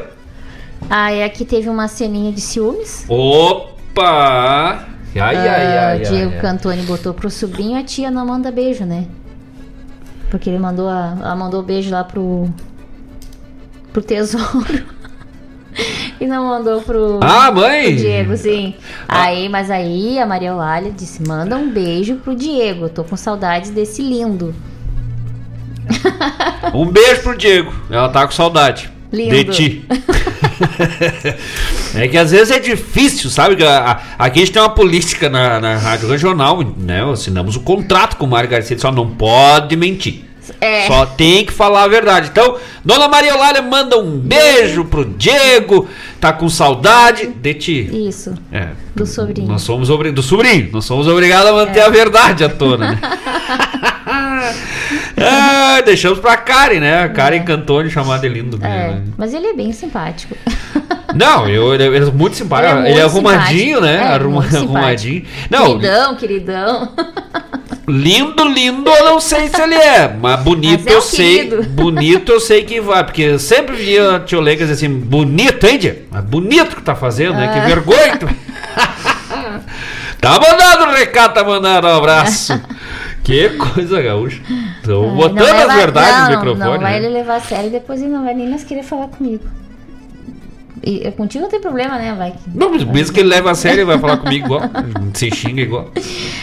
Ah, 0.89 1.12
e 1.12 1.22
aqui 1.22 1.44
teve 1.44 1.68
uma 1.68 1.89
ceninha 1.89 2.32
de 2.32 2.40
ciúmes. 2.40 3.05
Opa! 3.09 4.86
Ai, 5.14 5.36
ai, 5.36 5.36
Ah, 5.36 5.89
ai, 5.89 5.98
o 5.98 6.02
Diego 6.02 6.30
ai, 6.30 6.36
ai. 6.36 6.40
Cantoni 6.40 6.82
botou 6.82 7.12
pro 7.12 7.30
sobrinho, 7.30 7.78
a 7.78 7.82
tia 7.82 8.10
não 8.10 8.24
manda 8.26 8.51
beijo, 8.51 8.85
né? 8.85 9.06
Porque 10.30 10.48
ele 10.48 10.59
mandou 10.59 10.89
a, 10.89 11.16
ela 11.20 11.36
mandou 11.36 11.62
beijo 11.62 11.90
lá 11.90 12.05
pro 12.05 12.48
pro 13.93 14.02
tesouro. 14.02 14.98
E 16.21 16.27
não 16.27 16.49
mandou 16.49 16.83
pro 16.83 17.21
Ah, 17.23 17.51
mãe! 17.53 17.85
pro 17.87 17.97
Diego, 17.97 18.37
sim. 18.37 18.75
Aí, 19.09 19.49
mas 19.49 19.71
aí 19.71 20.19
a 20.19 20.27
Maria 20.27 20.49
Eulália 20.49 20.91
disse: 20.91 21.23
"Manda 21.27 21.57
um 21.57 21.71
beijo 21.71 22.17
pro 22.17 22.35
Diego. 22.35 22.87
Eu 22.87 22.91
tô 22.91 23.05
com 23.05 23.17
saudades 23.17 23.71
desse 23.71 24.03
lindo". 24.03 24.55
Um 26.75 26.85
beijo 26.87 27.23
pro 27.23 27.37
Diego. 27.37 27.73
Ela 27.91 28.09
tá 28.11 28.27
com 28.27 28.33
saudade. 28.33 28.91
Lindo. 29.11 29.35
De 29.35 29.45
ti. 29.45 29.87
é 31.95 32.09
que 32.09 32.19
às 32.19 32.31
vezes 32.31 32.51
é 32.51 32.59
difícil, 32.59 33.31
sabe? 33.31 33.65
A- 33.65 33.93
a- 33.93 34.01
Aqui 34.27 34.41
a 34.41 34.45
gente 34.45 34.53
tem 34.53 34.61
uma 34.61 34.69
política 34.69 35.31
na, 35.31 35.59
na 35.61 35.77
rádio 35.77 36.09
regional, 36.09 36.61
né? 36.77 37.03
Assinamos 37.11 37.57
o 37.57 37.61
contrato 37.61 38.17
com 38.17 38.27
o 38.27 38.29
Mário 38.29 38.51
Garcia, 38.51 38.79
só 38.79 38.93
não 38.93 39.09
pode 39.09 39.77
mentir. 39.77 40.25
É. 40.60 40.86
Só 40.86 41.06
tem 41.06 41.44
que 41.44 41.52
falar 41.52 41.85
a 41.85 41.89
verdade. 41.89 42.28
Então, 42.32 42.56
Dona 42.85 43.06
Maria 43.09 43.30
Eulália 43.30 43.62
manda 43.62 43.98
um 43.98 44.18
beijo 44.18 44.85
pro 44.85 45.05
Diego. 45.05 45.89
Tá 46.20 46.32
com 46.32 46.48
saudade 46.48 47.28
de 47.28 47.55
ti. 47.55 48.06
Isso. 48.09 48.35
É. 48.52 48.68
Do 48.94 49.06
sobrinho. 49.06 49.47
Nós 49.48 49.62
somos 49.62 49.89
obri... 49.89 50.10
do 50.10 50.22
sobrinho. 50.22 50.68
Nós 50.72 50.85
somos 50.85 51.06
obrigados 51.06 51.51
a 51.51 51.52
manter 51.52 51.78
É. 51.80 51.82
a 51.85 51.89
verdade 51.89 52.43
à 52.44 52.48
tona, 52.48 52.93
né? 52.93 53.01
Ah, 54.10 55.80
deixamos 55.85 56.18
pra 56.18 56.36
Karen, 56.36 56.80
né? 56.80 57.02
A 57.02 57.09
Karen 57.09 57.43
Cantone 57.43 57.90
chamada 57.90 58.20
de 58.26 58.28
lindo. 58.28 58.59
É, 58.62 58.68
né? 58.68 59.02
mas 59.16 59.35
ele 59.35 59.48
é 59.48 59.52
bem 59.55 59.72
simpático. 59.72 60.35
Não, 61.14 61.48
eu, 61.48 61.74
ele 61.74 61.97
é 61.97 62.01
muito 62.10 62.36
simpático. 62.36 62.78
Ele 62.80 62.89
é 62.89 62.90
Ele 62.93 63.01
é, 63.01 63.02
arrumadinho, 63.02 63.80
né? 63.80 63.97
É, 63.97 64.02
Arruma- 64.14 64.44
arrumadinho. 64.44 65.24
Não, 65.51 65.66
Queridão, 65.78 66.14
queridão. 66.16 66.93
lindo, 67.89 68.44
lindo, 68.44 68.90
eu 68.90 69.05
não 69.06 69.18
sei 69.20 69.48
se 69.48 69.60
ele 69.60 69.74
é. 69.74 70.09
Mas 70.20 70.40
bonito 70.40 70.85
Mas 70.85 70.93
é 70.93 70.97
eu 70.97 71.01
sei. 71.01 71.36
querido. 71.48 71.62
Bonito 71.72 72.30
eu 72.32 72.40
sei 72.40 72.62
que 72.64 72.80
vai. 72.80 73.02
Porque 73.05 73.22
eu 73.22 73.39
sempre 73.39 73.74
via 73.74 74.16
a 74.16 74.20
tio 74.20 74.44
dizer 74.44 74.72
assim: 74.72 74.89
bonito, 75.01 75.66
hein, 75.66 75.78
Dia? 75.78 76.02
Mas 76.10 76.22
bonito 76.24 76.76
que 76.76 76.82
tá 76.82 76.94
fazendo, 76.94 77.35
né? 77.36 77.48
Que 77.55 77.59
Ah. 77.59 77.64
vergonha. 77.64 78.18
tá 80.20 80.32
mandado 80.39 80.85
o 80.90 80.94
recado, 80.94 81.35
tá 81.35 81.43
mandado 81.44 81.86
um 81.86 81.97
abraço. 81.97 82.60
Que 83.29 83.51
coisa 83.59 84.01
gaúcha. 84.01 84.41
Ai, 84.49 85.15
botando 85.15 85.37
vai- 85.37 85.63
as 85.65 85.75
verdades 85.75 86.19
não, 86.19 86.25
no 86.25 86.37
microfone. 86.39 86.71
Não, 86.77 86.81
vai 86.81 86.93
né? 86.93 86.97
ele 86.97 87.09
levar 87.11 87.37
a 87.37 87.41
sério 87.41 87.67
e 87.67 87.71
depois 87.71 88.01
ele 88.01 88.11
não 88.11 88.25
vai 88.25 88.33
nem 88.33 88.49
mais 88.49 88.65
querer 88.65 88.83
falar 88.83 89.09
comigo. 89.09 89.45
E 90.83 90.99
e 91.07 91.13
contigo 91.13 91.43
não 91.43 91.51
tem 91.51 91.61
problema, 91.61 91.97
né? 91.97 92.15
Vai. 92.17 92.35
Não, 92.55 92.71
mas 92.71 92.85
mesmo 92.85 93.15
que 93.15 93.21
ele 93.21 93.29
leve 93.29 93.49
a 93.49 93.55
sério, 93.55 93.79
ele 93.79 93.85
vai 93.85 93.99
falar 93.99 94.17
comigo 94.19 94.47
igual. 94.47 94.63
Se 95.15 95.31
xinga 95.31 95.63
igual. 95.63 95.91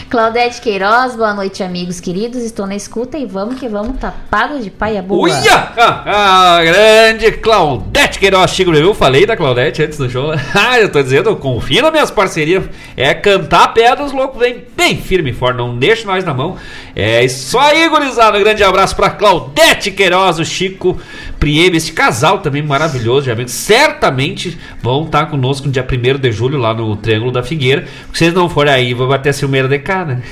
Claudete 0.08 0.60
Queiroz, 0.60 1.14
boa 1.14 1.34
noite, 1.34 1.62
amigos 1.62 2.00
queridos. 2.00 2.42
Estou 2.42 2.66
na 2.66 2.74
escuta 2.74 3.18
e 3.18 3.26
vamos 3.26 3.58
que 3.60 3.68
vamos, 3.68 3.98
tapado 3.98 4.58
de 4.60 4.70
paia 4.70 5.02
boa. 5.02 5.22
Uia! 5.22 5.72
Ah, 5.76 6.02
ah, 6.06 6.64
grande 6.64 7.32
Claudete 7.32 8.18
Queiroz 8.18 8.50
Chico 8.50 8.72
Eu 8.72 8.94
falei 8.94 9.26
da 9.26 9.36
Claudete 9.36 9.82
antes 9.82 9.98
do 9.98 10.08
show. 10.08 10.32
Ah, 10.54 10.80
eu 10.80 10.90
tô 10.90 11.02
dizendo, 11.02 11.36
confia 11.36 11.82
nas 11.82 11.92
minhas 11.92 12.10
parcerias. 12.10 12.64
É 12.96 13.12
cantar 13.12 13.64
a 13.64 13.68
pé 13.68 13.94
dos 13.94 14.12
loucos, 14.12 14.38
vem 14.38 14.64
bem 14.76 14.96
firme 14.96 15.30
e 15.30 15.34
forte, 15.34 15.56
não 15.56 15.76
deixa 15.76 16.06
nós 16.06 16.24
na 16.24 16.32
mão. 16.32 16.56
É 16.94 17.24
isso 17.24 17.58
aí, 17.58 17.88
gurizada. 17.88 18.38
Um 18.38 18.40
grande 18.40 18.64
abraço 18.64 18.96
pra 18.96 19.10
Claudete 19.10 19.90
Queiroz, 19.90 20.38
o 20.38 20.44
Chico 20.44 20.98
Prieme, 21.38 21.76
esse 21.76 21.92
casal 21.92 22.38
também 22.38 22.62
maravilhoso 22.62 23.24
de 23.24 23.30
amigos. 23.30 23.52
Certamente 23.52 24.58
vão 24.82 25.04
estar 25.04 25.26
conosco 25.26 25.66
no 25.66 25.72
dia 25.72 25.84
1 25.84 26.18
de 26.18 26.32
julho 26.32 26.58
lá 26.58 26.72
no 26.72 26.96
Triângulo 26.96 27.30
da 27.30 27.42
Figueira. 27.42 27.86
Se 28.12 28.18
vocês 28.18 28.34
não 28.34 28.48
forem 28.48 28.72
aí, 28.72 28.94
vou 28.94 29.08
bater 29.08 29.30
a 29.30 29.32
Silmeira 29.32 29.68
de 29.68 29.78
cá, 29.78 30.04
né? 30.04 30.22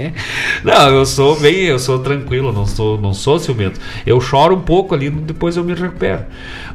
Não, 0.64 0.88
eu 0.88 1.06
sou 1.06 1.38
bem, 1.38 1.64
eu 1.64 1.78
sou 1.78 1.98
tranquilo, 1.98 2.52
não 2.52 2.66
sou, 2.66 3.00
não 3.00 3.12
sou 3.12 3.38
ciumento. 3.38 3.80
Eu 4.06 4.20
choro 4.20 4.56
um 4.56 4.60
pouco 4.60 4.94
ali, 4.94 5.10
depois 5.10 5.56
eu 5.56 5.64
me 5.64 5.74
recupero. 5.74 6.24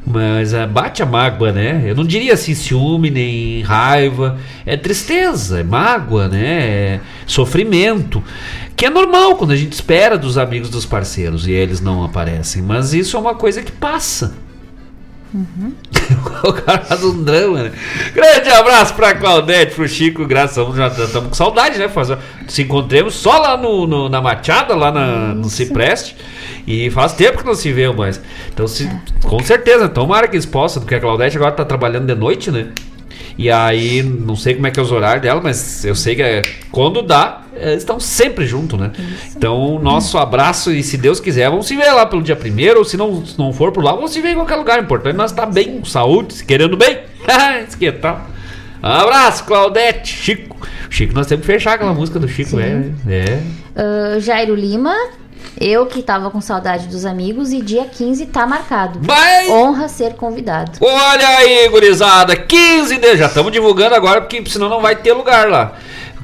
Mas 0.06 0.54
ah, 0.54 0.68
bate 0.68 1.02
a 1.02 1.06
mágoa, 1.06 1.52
né? 1.52 1.84
Eu 1.86 1.96
não 1.96 2.04
diria 2.04 2.34
assim 2.34 2.54
ciúme 2.54 3.10
nem 3.10 3.62
raiva, 3.62 4.38
é 4.66 4.78
tristeza, 4.78 5.60
é 5.60 5.64
mágoa, 5.64 6.28
né? 6.28 6.44
É 6.44 7.00
sofrimento, 7.26 8.24
que 8.76 8.86
é 8.86 8.90
normal 8.90 9.36
quando 9.36 9.52
a 9.52 9.56
gente 9.56 9.74
espera 9.74 10.18
dos 10.18 10.38
amigos 10.38 10.70
dos 10.70 10.86
parceiros 10.86 11.48
e 11.48 11.52
eles 11.52 11.80
não 11.82 12.04
aparecem, 12.04 12.62
mas 12.62 12.94
isso 12.94 13.16
é 13.16 13.20
uma 13.20 13.36
coisa 13.36 13.62
que 13.62 13.72
passa. 13.72 14.36
o 16.44 16.54
cara 16.54 16.80
faz 16.86 17.04
um 17.04 17.24
drama, 17.24 17.64
né? 17.64 17.72
Grande 18.14 18.50
abraço 18.50 18.94
pra 18.94 19.14
Claudete, 19.14 19.76
pro 19.76 19.88
Chico, 19.88 20.26
graças 20.26 20.58
a 20.58 20.64
Deus, 20.64 20.76
já 20.78 20.88
estamos 21.06 21.30
com 21.30 21.34
saudade, 21.36 21.78
né? 21.78 21.90
Faz, 21.90 22.10
se 22.48 22.62
encontremos 22.62 23.16
só 23.16 23.38
lá 23.40 23.58
no, 23.58 23.86
no- 23.86 24.08
na 24.08 24.22
Machada, 24.22 24.74
lá 24.76 24.92
na- 24.92 25.34
no 25.34 25.50
Cipreste. 25.50 26.16
E 26.68 26.90
faz 26.90 27.14
tempo 27.14 27.40
que 27.40 27.46
não 27.46 27.54
se 27.54 27.72
vê 27.74 27.92
mais. 27.92 28.20
Então, 28.54 28.66
se, 28.68 28.90
com 29.24 29.40
certeza, 29.44 29.90
tomara 29.90 30.28
que 30.28 30.36
eles 30.36 30.46
possam, 30.46 30.82
porque 30.82 30.96
a 30.96 31.00
Claudete 31.02 31.36
agora 31.38 31.52
tá 31.52 31.66
trabalhando 31.66 32.06
de 32.08 32.16
noite, 32.16 32.50
né? 32.50 32.68
E 33.38 33.52
aí, 33.52 34.02
não 34.02 34.36
sei 34.36 34.56
como 34.56 34.66
é 34.66 34.72
que 34.72 34.80
é 34.80 34.84
os 34.84 34.92
horários 34.92 35.22
dela, 35.22 35.42
mas 35.42 35.84
eu 35.84 35.94
sei 35.94 36.16
que 36.16 36.22
é, 36.22 36.42
quando 36.72 37.02
dá, 37.02 37.42
eles 37.56 37.80
estão 37.80 38.00
sempre 38.00 38.46
juntos, 38.46 38.80
né? 38.80 38.92
Então, 39.36 39.78
nosso 39.80 40.18
abraço 40.18 40.72
e 40.72 40.82
se 40.82 40.98
Deus 40.98 41.20
quiser, 41.20 41.50
vamos 41.50 41.68
se 41.68 41.76
ver 41.76 41.92
lá 41.92 42.06
pelo 42.06 42.22
dia 42.22 42.36
primeiro, 42.36 42.80
ou 42.80 42.86
se 42.86 42.96
não, 42.96 43.26
se 43.26 43.38
não 43.38 43.52
for 43.52 43.72
por 43.72 43.84
lá, 43.84 43.92
vamos 43.92 44.12
se 44.12 44.22
ver 44.22 44.32
em 44.32 44.36
qualquer 44.36 44.56
lugar. 44.56 44.80
O 44.80 44.84
importante 44.84 45.16
é 45.16 45.18
nós 45.18 45.32
estar 45.32 45.46
bem, 45.48 45.80
com 45.80 45.86
saúde, 45.86 46.34
se 46.34 46.46
querendo 46.46 46.78
bem. 46.78 47.00
Isso 47.68 47.78
que 47.78 47.92
tal. 47.92 48.26
Abraço, 48.82 49.44
Claudete, 49.46 50.16
Chico. 50.16 50.56
Chico, 50.90 51.14
nós 51.14 51.28
temos 51.28 51.46
que 51.46 51.52
fechar 51.52 51.74
aquela 51.74 51.94
música 51.94 52.20
do 52.20 52.28
Chico, 52.28 52.60
é. 52.60 52.86
é. 53.10 53.42
Ah, 53.76 54.20
Jairo 54.20 54.56
Lima, 54.56 54.96
eu 55.60 55.86
que 55.86 56.02
tava 56.02 56.30
com 56.30 56.42
saudade 56.42 56.88
dos 56.88 57.06
amigos 57.06 57.54
e 57.54 57.62
dia 57.62 57.86
15 57.86 58.26
tá 58.28 58.46
marcado. 58.46 59.00
Honra 59.50 59.88
ser 59.88 60.14
convidado. 60.16 60.80
Olha 60.82 61.28
aí, 61.38 61.70
gurizada, 61.70 62.36
15 62.36 62.98
de. 62.98 63.18
Já 63.18 63.28
estamos 63.28 63.52
divulgando 63.52 63.96
agora, 63.96 64.22
porque 64.22 64.44
senão 64.48 64.70
não 64.70 64.82
vai 64.82 64.96
ter 64.96 65.14
lugar 65.14 65.50
lá. 65.50 65.74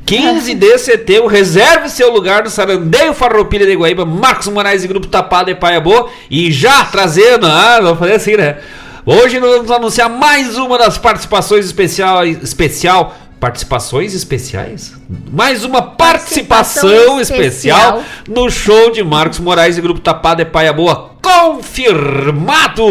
15 0.06 0.56
de 0.56 0.78
setembro, 0.78 1.28
reserve 1.28 1.88
seu 1.88 2.12
lugar 2.12 2.44
no 2.44 2.49
Sarandeio 2.49 3.14
Farroupilha 3.14 3.66
de 3.66 3.76
Guaíba, 3.76 4.06
Marcos 4.06 4.48
Moraes 4.48 4.84
e 4.84 4.88
Grupo 4.88 5.08
Tapado 5.08 5.49
e 5.49 5.56
Paia 5.56 5.80
Boa. 5.80 6.10
E 6.30 6.52
já 6.52 6.84
trazendo, 6.86 7.45
ah, 7.45 7.80
vamos 7.82 7.99
fazer 7.99 8.14
assim, 8.14 8.36
né? 8.36 8.58
Hoje 9.06 9.40
nós 9.40 9.52
vamos 9.52 9.72
anunciar 9.72 10.10
mais 10.10 10.58
uma 10.58 10.78
das 10.78 10.98
participações 10.98 11.66
especial, 11.66 12.26
especial 12.26 13.16
participações 13.42 14.14
especiais? 14.14 14.94
Mais 15.34 15.66
uma 15.66 15.82
participação, 15.82 16.84
Participação 16.88 17.20
especial. 17.20 17.98
especial. 18.00 18.04
no 18.30 18.50
show 18.52 18.92
de 18.92 19.04
Marcos 19.04 19.40
Moraes 19.40 19.80
e 19.80 19.82
Grupo 19.82 20.00
Tapado 20.00 20.44
e 20.44 20.46
Paia 20.46 20.72
Boa. 20.72 21.10
Confirmado! 21.22 22.84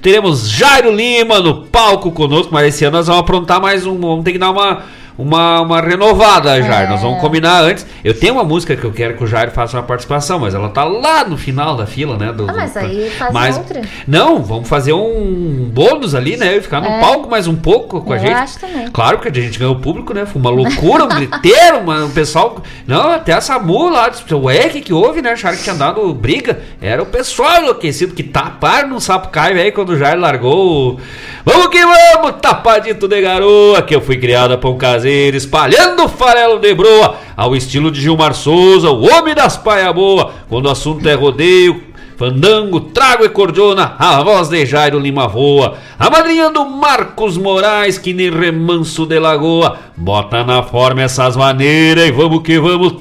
Teremos 0.00 0.48
Jairo 0.48 0.92
Lima 0.94 1.40
no 1.40 1.66
palco 1.66 2.12
conosco, 2.12 2.50
mas 2.52 2.68
esse 2.68 2.84
ano 2.84 2.96
nós 2.98 3.08
vamos 3.08 3.20
aprontar 3.20 3.60
mais 3.60 3.84
um. 3.84 3.98
Vamos 3.98 4.24
ter 4.24 4.32
que 4.32 4.38
dar 4.38 4.52
uma, 4.52 4.84
uma, 5.18 5.60
uma 5.60 5.80
renovada, 5.80 6.60
Jairo. 6.62 6.90
Nós 6.90 7.00
vamos 7.02 7.20
combinar 7.20 7.60
antes. 7.62 7.86
Eu 8.04 8.12
tenho 8.18 8.34
uma 8.34 8.44
música 8.44 8.76
que 8.76 8.84
eu 8.84 8.92
quero 8.92 9.14
que 9.16 9.24
o 9.24 9.26
Jairo 9.26 9.50
faça 9.50 9.76
uma 9.76 9.82
participação, 9.82 10.38
mas 10.38 10.54
ela 10.54 10.68
tá 10.68 10.84
lá 10.84 11.24
no 11.24 11.36
final 11.36 11.76
da 11.76 11.86
fila, 11.86 12.16
né? 12.16 12.32
do- 12.32 12.48
Ah, 12.48 12.54
mas 12.54 12.72
do- 12.72 12.78
aí 12.80 13.10
faz 13.10 13.32
mas- 13.32 13.56
outra. 13.58 13.82
Não, 14.06 14.42
vamos 14.42 14.68
fazer 14.68 14.92
um 14.92 15.68
bônus 15.72 16.14
ali, 16.14 16.36
né? 16.36 16.56
E 16.56 16.60
ficar 16.60 16.80
no 16.80 16.86
É. 16.88 17.00
palco 17.00 17.28
mais 17.30 17.46
um 17.46 17.56
pouco 17.56 18.00
com 18.02 18.12
a 18.12 18.16
Eu 18.16 18.20
gente. 18.20 18.32
acho 18.32 18.58
também. 18.60 18.88
Claro 18.90 19.18
que 19.18 19.28
a 19.28 19.32
gente 19.34 19.58
ganhou 19.58 19.74
o 19.74 19.78
público, 19.80 20.12
né? 20.12 20.26
Foi 20.26 20.40
uma 20.40 20.50
loucura, 20.50 21.04
um 21.04 21.08
griteiro, 21.08 21.78
uma- 21.84 22.04
o 22.04 22.10
pessoal. 22.10 22.62
Não, 22.86 23.10
até 23.12 23.32
a 23.32 23.40
Samu 23.40 23.88
lá, 23.88 24.10
ué, 24.42 24.66
o 24.66 24.70
que, 24.70 24.80
que 24.80 24.92
houve, 24.92 25.22
né? 25.22 25.30
Acharam 25.32 25.56
que 25.56 25.62
tinha 25.62 25.74
dado 25.74 26.12
briga. 26.14 26.60
Era 26.80 27.02
o 27.02 27.06
pessoal 27.06 27.62
enlouquecido 27.62 28.14
que 28.14 28.22
taparam 28.22 28.88
no 28.90 29.00
sapo 29.00 29.28
caio 29.28 29.56
aí 29.60 29.72
quando 29.72 29.90
o 29.90 29.96
Jair 29.98 30.18
largou. 30.18 30.98
Vamos 31.44 31.68
que 31.68 31.78
vamos, 31.84 32.40
tapadito 32.40 33.06
de 33.08 33.20
garoa, 33.20 33.80
que 33.82 33.94
eu 33.94 34.00
fui 34.00 34.16
criado 34.16 34.52
a 34.52 34.58
pão 34.58 34.76
caseiro, 34.76 35.05
espalhando 35.08 36.08
farelo 36.08 36.58
de 36.58 36.74
broa, 36.74 37.16
ao 37.36 37.54
estilo 37.54 37.90
de 37.90 38.00
Gilmar 38.00 38.34
Souza, 38.34 38.90
o 38.90 39.04
homem 39.10 39.34
das 39.34 39.56
paia 39.56 39.92
boa, 39.92 40.32
quando 40.48 40.66
o 40.66 40.70
assunto 40.70 41.06
é 41.08 41.14
rodeio. 41.14 41.82
Fandango, 42.16 42.80
trago 42.80 43.26
e 43.26 43.28
cordiona, 43.28 43.94
a 43.98 44.22
voz 44.22 44.48
de 44.48 44.64
Jairo 44.64 44.98
Lima 44.98 45.28
voa, 45.28 45.74
a 45.98 46.08
madrinha 46.08 46.48
do 46.48 46.64
Marcos 46.64 47.36
Moraes, 47.36 47.98
que 47.98 48.14
nem 48.14 48.30
remanso 48.30 49.04
de 49.04 49.18
lagoa, 49.18 49.76
bota 49.94 50.42
na 50.42 50.62
forma 50.62 51.02
essas 51.02 51.36
maneiras 51.36 52.06
e 52.06 52.12
vamos 52.12 52.42
que 52.42 52.58
vamos, 52.58 52.94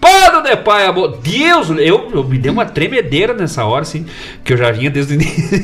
tapado 0.00 0.42
de 0.42 0.56
paia 0.56 0.90
boa. 0.90 1.18
Deus, 1.22 1.68
eu, 1.70 2.10
eu 2.12 2.24
me 2.24 2.38
dei 2.38 2.50
uma 2.50 2.64
tremedeira 2.64 3.34
nessa 3.34 3.64
hora, 3.64 3.82
assim, 3.82 4.06
que 4.42 4.52
eu 4.52 4.56
já 4.56 4.70
vinha 4.70 4.90
desde 4.90 5.12
o 5.12 5.14
início. 5.14 5.58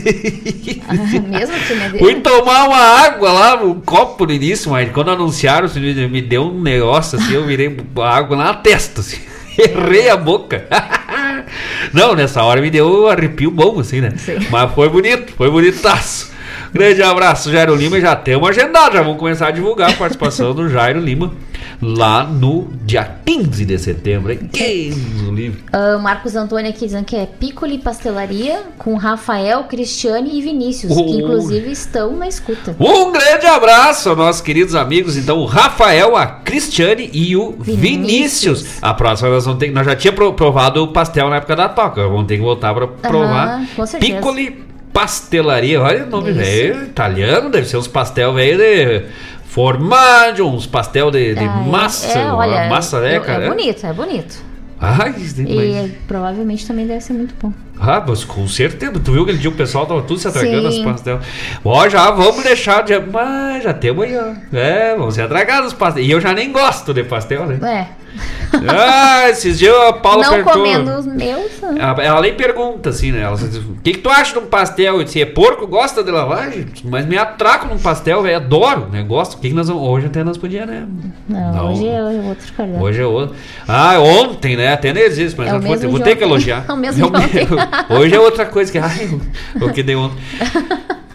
Mesmo 1.29 1.55
que 1.67 1.75
me 1.75 1.99
Fui 1.99 2.15
tomar 2.17 2.65
uma 2.65 2.77
água 2.77 3.33
lá, 3.33 3.55
um 3.63 3.81
copo 3.81 4.27
no 4.27 4.33
início, 4.33 4.71
mas 4.71 4.91
quando 4.93 5.11
anunciaram, 5.11 5.67
assim, 5.67 5.81
me 5.81 6.23
deu 6.23 6.43
um 6.43 6.61
negócio 6.61 7.19
assim, 7.19 7.35
eu 7.35 7.47
virei 7.47 7.75
água 8.03 8.37
na 8.37 8.55
testa, 8.55 9.01
assim. 9.01 9.19
Errei 9.59 10.11
a 10.11 10.17
boca. 10.17 10.67
Não, 11.93 12.15
nessa 12.15 12.43
hora 12.43 12.61
me 12.61 12.71
deu 12.71 13.05
um 13.05 13.07
arrepio 13.07 13.51
bom, 13.51 13.81
assim, 13.81 14.03
né? 14.03 14.13
Mas 14.51 14.73
foi 14.73 14.89
bonito, 14.89 15.33
foi 15.33 15.51
bonitaço. 15.51 16.35
Grande 16.73 17.03
abraço, 17.03 17.51
Jairo 17.51 17.75
Lima. 17.75 17.97
e 17.97 18.01
Já 18.03 18.15
temos 18.15 18.51
agendado, 18.51 18.95
já 18.95 19.03
vamos 19.03 19.19
começar 19.19 19.49
a 19.49 19.51
divulgar 19.51 19.91
a 19.91 19.95
participação 19.95 20.53
do 20.53 20.69
Jairo 20.69 21.01
Lima 21.01 21.33
lá 21.81 22.25
no 22.25 22.69
dia 22.85 23.05
15 23.25 23.65
de 23.65 23.79
setembro. 23.79 24.33
Hein? 24.33 24.49
Que 24.53 24.91
livre. 25.33 25.63
Ah, 25.73 25.99
Marcos 25.99 26.35
Antônio 26.35 26.71
aqui 26.71 26.87
dizendo 26.87 27.05
que 27.05 27.17
é 27.17 27.27
Piccoli 27.27 27.79
Pastelaria 27.79 28.63
com 28.79 28.95
Rafael, 28.97 29.65
Cristiane 29.65 30.37
e 30.39 30.41
Vinícius, 30.43 30.97
Oh. 30.97 31.05
que 31.05 31.13
inclusive 31.19 31.71
estão 31.71 32.17
na 32.17 32.27
escuta. 32.29 32.75
Um 32.79 33.13
grande 33.13 33.47
abraço 33.47 34.09
aos 34.09 34.19
nossos 34.19 34.41
queridos 34.41 34.75
amigos, 34.75 35.17
então, 35.17 35.39
o 35.39 35.45
Rafael, 35.45 36.17
a 36.17 36.27
Cristiane 36.27 37.11
e 37.13 37.37
o 37.37 37.53
Vinícius. 37.59 38.65
A 38.81 38.95
próxima 38.95 39.31
nós 39.31 39.45
vamos 39.45 39.59
ter 39.61 39.71
nós 39.71 39.85
já 39.87 39.95
tinha 39.97 40.13
pro- 40.13 40.33
provado 40.33 40.83
o 40.83 40.89
pastel 40.89 41.29
na 41.29 41.37
época 41.37 41.57
da 41.57 41.69
toca, 41.69 42.03
vamos 42.09 42.27
ter 42.27 42.37
que 42.37 42.43
voltar 42.43 42.73
para 42.75 42.87
provar. 42.87 43.67
Com 43.75 43.85
certeza. 43.87 44.15
Piccoli 44.15 44.65
Pastelaria, 44.93 45.83
olha 45.83 46.05
o 46.05 46.09
nome 46.09 46.33
velho, 46.33 46.85
italiano, 46.85 47.51
deve 47.51 47.67
ser 47.69 47.77
uns 47.77 47.87
pastel 47.87 48.33
velho 48.33 48.57
de 48.57 49.03
formaggio, 49.49 50.47
uns 50.49 50.67
pastel 50.67 51.11
de, 51.11 51.35
de 51.35 51.41
Ah, 51.41 51.63
é- 51.67 51.71
massa, 51.71 52.19
é, 52.19 52.33
olha, 52.33 52.69
massa, 52.69 53.01
né, 53.01 53.17
é, 53.17 53.21
cara? 53.21 53.45
é 53.45 53.49
bonito, 53.49 53.87
é 53.87 53.93
bonito. 53.93 54.47
Ai, 54.79 55.15
E 55.39 55.89
provavelmente 56.07 56.67
também 56.67 56.87
deve 56.87 57.01
ser 57.01 57.15
muito 57.15 57.35
bom. 57.41 57.51
Ah, 57.81 58.03
mas 58.07 58.25
com 58.25 58.47
certeza. 58.47 58.93
Tu 59.01 59.13
viu 59.13 59.23
aquele 59.23 59.39
dia 59.39 59.49
o 59.49 59.55
pessoal 59.55 59.87
tava 59.87 60.03
tudo 60.03 60.19
se 60.21 60.29
atragando 60.29 60.71
Sim. 60.71 60.83
nos 60.83 60.93
pastel. 60.93 61.21
Ó, 61.65 61.89
já 61.89 62.11
vamos 62.11 62.43
deixar 62.45 62.83
de. 62.83 62.99
Mas 62.99 63.63
já 63.65 63.73
aí, 64.03 64.17
ó. 64.19 64.57
É, 64.57 64.95
vamos 64.95 65.15
se 65.15 65.23
atragar 65.23 65.63
nos 65.63 65.73
pastel. 65.73 66.03
E 66.05 66.11
eu 66.11 66.21
já 66.21 66.35
nem 66.35 66.53
gosto 66.53 66.93
de 66.93 67.05
pastel, 67.05 67.47
né? 67.47 67.59
É. 67.71 68.06
ah, 68.69 69.29
esses 69.29 69.59
dias 69.59 69.75
a 69.89 69.93
Paula 69.93 70.25
Não 70.25 70.31
perguntou. 70.35 70.63
comendo 70.63 70.91
os 70.99 71.07
meus. 71.07 71.61
né? 71.61 71.77
Ela, 71.79 72.03
ela 72.03 72.21
nem 72.21 72.35
pergunta 72.35 72.91
assim, 72.91 73.13
né? 73.13 73.23
Ela 73.23 73.37
diz, 73.37 73.57
o 73.57 73.77
que, 73.83 73.93
que 73.93 73.99
tu 73.99 74.09
acha 74.09 74.33
de 74.33 74.39
um 74.39 74.47
pastel? 74.47 74.97
Eu 74.99 75.05
disse, 75.05 75.21
é 75.21 75.27
porco, 75.27 75.67
gosta 75.67 76.03
de 76.03 76.11
lavagem? 76.11 76.67
Mas 76.85 77.07
me 77.07 77.17
atraco 77.19 77.67
num 77.67 77.79
pastel, 77.79 78.23
velho. 78.23 78.37
Adoro, 78.37 78.89
né? 78.91 79.03
Gosto. 79.03 79.35
O 79.35 79.39
que, 79.39 79.49
que 79.49 79.55
nós. 79.55 79.69
Hoje 79.69 80.07
até 80.07 80.23
nós 80.25 80.37
podíamos, 80.39 80.71
né? 80.75 80.87
Não, 81.29 81.53
Não. 81.53 81.73
hoje 81.73 81.89
é 81.89 82.03
outro 82.03 82.53
cardápio. 82.57 82.83
Hoje 82.83 83.01
é 83.03 83.07
outro. 83.07 83.37
Ah, 83.67 83.99
ontem, 84.01 84.57
né? 84.57 84.73
Até 84.73 84.93
nem 84.93 85.03
existe, 85.05 85.37
mas 85.39 85.49
É 85.49 85.53
vou, 85.53 85.61
mesmo 85.61 85.79
ter- 85.81 85.87
vou 85.89 86.01
ter 86.01 86.17
que 86.17 86.25
elogiar. 86.25 86.65
É 86.69 86.73
o 86.73 86.77
mesmo 86.77 87.11
de 87.11 87.17
ontem. 87.17 87.47
Hoje 87.91 88.15
é 88.15 88.21
outra 88.21 88.47
coisa 88.47 88.71
que. 88.73 88.79
Ai, 88.79 89.11
o 89.61 89.73
que 89.73 89.83
deu 89.83 90.01
ontem. 90.01 90.17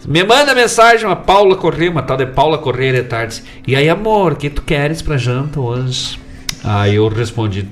Me 0.06 0.24
manda 0.24 0.52
mensagem, 0.54 1.08
a 1.08 1.14
Paula 1.14 1.54
Corrêa, 1.56 1.88
uma 1.90 2.02
tal 2.02 2.16
de 2.16 2.26
Paula 2.26 2.58
Corrêa 2.58 2.92
de 2.92 3.02
tarde. 3.04 3.42
E 3.66 3.76
aí, 3.76 3.88
amor, 3.88 4.32
o 4.32 4.36
que 4.36 4.50
tu 4.50 4.62
queres 4.62 5.00
pra 5.00 5.16
janta 5.16 5.60
hoje? 5.60 6.18
Aí 6.64 6.94
eu 6.96 7.08
respondi: 7.08 7.66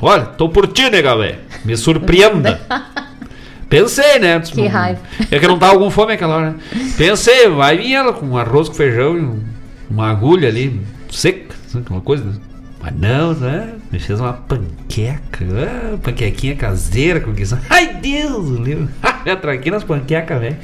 Olha, 0.00 0.24
tô 0.24 0.48
por 0.48 0.66
ti, 0.68 0.88
nega, 0.90 1.16
velho. 1.16 1.38
Me 1.64 1.76
surpreenda. 1.76 2.60
Pensei, 3.68 4.18
né? 4.18 4.38
Que 4.40 4.66
raiva. 4.66 5.00
É 5.30 5.38
que 5.38 5.44
eu 5.44 5.48
não 5.48 5.58
tava 5.58 5.78
com 5.78 5.90
fome 5.90 6.12
aquela 6.12 6.36
hora, 6.36 6.50
né? 6.50 6.56
Pensei, 6.96 7.48
vai 7.48 7.76
vir 7.78 7.94
ela 7.94 8.12
com 8.12 8.36
arroz 8.36 8.68
com 8.68 8.74
feijão 8.74 9.16
e 9.16 9.20
um- 9.22 9.40
uma 9.90 10.10
agulha 10.10 10.48
ali, 10.48 10.80
seca, 11.10 11.54
aquela 11.74 12.00
coisa. 12.00 12.24
né? 12.24 12.32
Mas 12.80 12.94
não, 12.96 13.32
né? 13.34 13.72
Me 13.90 13.98
fez 13.98 14.20
uma 14.20 14.32
panqueca, 14.34 15.44
ah, 15.44 15.96
panquequinha 16.02 16.54
caseira 16.54 17.18
com 17.20 17.32
guisão. 17.32 17.58
Ai, 17.70 17.94
Deus, 17.94 18.50
livro. 18.58 18.88
Me 19.24 19.30
atraquei 19.32 19.72
nas 19.72 19.82
panquecas, 19.82 20.38
velho. 20.38 20.56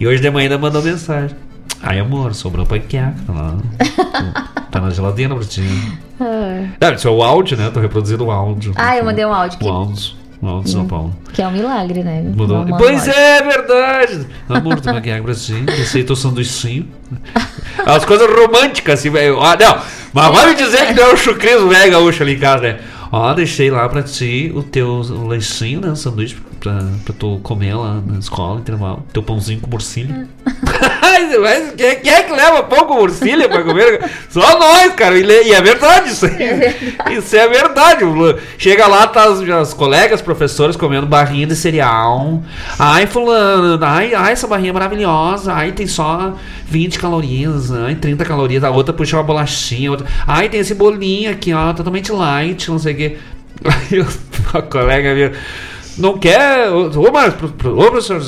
E 0.00 0.06
hoje 0.06 0.20
de 0.20 0.28
manhã 0.30 0.46
ainda 0.46 0.58
mandou 0.58 0.82
mensagem. 0.82 1.36
Ai, 1.84 1.98
amor, 1.98 2.34
sobrou 2.34 2.64
panqueca. 2.64 3.14
Tá, 3.26 3.32
lá. 3.32 3.56
tá 4.70 4.80
na 4.80 4.90
geladeira 4.90 5.34
pra 5.34 5.44
ti. 5.44 5.62
Ah, 6.18 6.66
Não, 6.80 6.94
isso 6.94 7.06
é 7.06 7.10
o 7.10 7.22
áudio, 7.22 7.56
né? 7.56 7.70
Tô 7.70 7.78
reproduzindo 7.80 8.24
o 8.24 8.30
áudio. 8.30 8.72
Ah, 8.76 8.96
eu 8.96 9.04
mandei 9.04 9.24
um 9.24 9.32
áudio 9.32 9.56
O 9.56 9.60
que, 9.60 9.68
áudio. 9.68 10.12
O 10.40 10.46
áudio 10.48 10.64
de 10.64 10.70
São 10.70 10.86
Paulo. 10.86 11.14
que 11.32 11.42
é 11.42 11.46
um 11.46 11.50
milagre, 11.52 12.02
né? 12.02 12.22
Mudou. 12.22 12.64
Pois 12.78 13.06
é, 13.06 13.42
verdade. 13.42 14.26
Amor, 14.48 14.78
aqui 14.96 15.10
água 15.10 15.24
pra 15.26 15.34
ti. 15.34 15.64
Receita 15.68 16.12
o 16.12 16.16
sanduichinho. 16.16 16.88
As 17.84 18.04
coisas 18.04 18.28
românticas, 18.28 19.00
assim, 19.00 19.10
velho. 19.10 19.40
Ah, 19.42 19.56
não, 19.58 19.78
mas 20.12 20.32
vai 20.34 20.46
me 20.50 20.54
dizer 20.54 20.86
que 20.86 20.94
não 20.94 21.02
é 21.04 21.12
o 21.12 21.16
chucrismo 21.16 21.68
velho 21.68 21.92
gaúcho 21.92 22.22
ali 22.22 22.34
em 22.34 22.38
casa, 22.38 22.62
né? 22.62 22.78
Ó, 23.12 23.32
deixei 23.34 23.70
lá 23.70 23.88
pra 23.88 24.02
ti 24.02 24.50
o 24.54 24.62
teu 24.62 24.88
o 24.88 25.26
lanchinho, 25.26 25.80
né? 25.80 25.88
O 25.90 25.96
sanduíche 25.96 26.36
pra, 26.58 26.82
pra 27.04 27.14
tu 27.16 27.38
comer 27.42 27.74
lá 27.74 28.00
na 28.04 28.18
escola, 28.18 28.58
intervalo. 28.60 29.04
Teu 29.12 29.22
pãozinho 29.22 29.60
com 29.60 29.70
morcilha. 29.70 30.26
Mas, 31.40 31.72
quem, 31.76 31.96
quem 32.00 32.12
é 32.12 32.22
que 32.22 32.32
leva 32.32 32.62
pão 32.62 32.86
com 32.86 32.94
morcilha 32.94 33.48
pra 33.48 33.62
comer? 33.62 34.10
Só 34.28 34.58
nós, 34.58 34.92
cara. 34.94 35.18
E, 35.18 35.52
é 35.52 35.60
verdade 35.60 36.10
isso 36.10 36.26
aí. 36.26 37.16
Isso 37.16 37.36
é 37.36 37.48
verdade. 37.48 38.04
Chega 38.58 38.86
lá, 38.86 39.06
tá 39.06 39.24
as, 39.24 39.40
as 39.48 39.74
colegas, 39.74 40.20
professores 40.22 40.76
comendo 40.76 41.06
barrinha 41.06 41.46
de 41.46 41.56
cereal. 41.56 42.42
Ai, 42.78 43.06
fulano, 43.06 43.78
ai, 43.84 44.14
ai, 44.14 44.32
essa 44.32 44.46
barrinha 44.46 44.70
é 44.70 44.72
maravilhosa. 44.72 45.52
Ai, 45.52 45.72
tem 45.72 45.86
só 45.86 46.34
20 46.66 46.98
calorias. 46.98 47.72
Ai, 47.72 47.94
30 47.94 48.24
calorias. 48.24 48.64
A 48.64 48.70
outra 48.70 48.92
puxa 48.92 49.16
uma 49.16 49.22
bolachinha. 49.22 49.90
Outra, 49.90 50.06
ai, 50.26 50.48
tem 50.48 50.60
esse 50.60 50.74
bolinho 50.74 51.30
aqui, 51.30 51.52
ó, 51.52 51.72
totalmente 51.72 52.10
light, 52.12 52.70
não 52.70 52.78
sei 52.78 52.92
o 52.94 52.96
quê. 52.96 53.16
Aí 53.64 54.04
a 54.54 54.62
colega 54.62 55.14
minha. 55.14 55.32
Não 55.96 56.18
quer. 56.18 56.70
Ô, 56.70 56.90
pro- 56.90 57.78
ô 57.78 57.90
professor, 57.90 58.20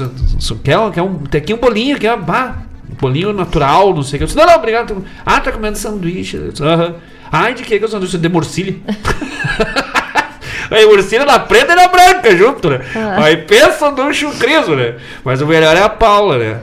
quer, 0.63 0.79
quer 0.93 1.03
um, 1.03 1.15
tem 1.25 1.41
aqui 1.41 1.53
um 1.53 1.57
bolinho 1.59 1.97
aqui, 1.97 2.07
ó. 2.07 2.17
Bah, 2.17 2.59
bolinho 3.01 3.33
natural, 3.33 3.95
não 3.95 4.03
sei 4.03 4.17
o 4.17 4.19
que. 4.19 4.25
Eu 4.25 4.27
disse, 4.27 4.39
não, 4.39 4.47
não, 4.47 4.55
obrigado. 4.55 5.05
Ah, 5.25 5.41
tá 5.41 5.53
comendo 5.53 5.77
sanduíche. 5.77 6.37
Eu 6.37 6.53
disse, 6.53 6.63
Aham. 6.63 6.95
Ai, 7.31 7.55
de 7.55 7.63
que 7.65 7.79
que 7.79 7.85
é 7.85 7.87
o 7.87 7.91
sanduíche? 7.91 8.19
De 8.19 8.29
morcilha. 8.29 8.77
Aí, 10.71 10.85
morcilha 10.87 11.25
na 11.25 11.39
preta 11.39 11.73
e 11.73 11.77
na 11.77 11.89
branca 11.89 12.37
junto, 12.37 12.71
né? 12.71 12.81
Ah. 12.95 13.25
Aí 13.25 13.37
pensa 13.37 13.91
no 13.91 14.13
chucrismo, 14.13 14.75
né? 14.75 14.97
Mas 15.25 15.41
o 15.41 15.47
melhor 15.47 15.77
é 15.77 15.83
a 15.83 15.89
Paula, 15.89 16.39
né? 16.39 16.61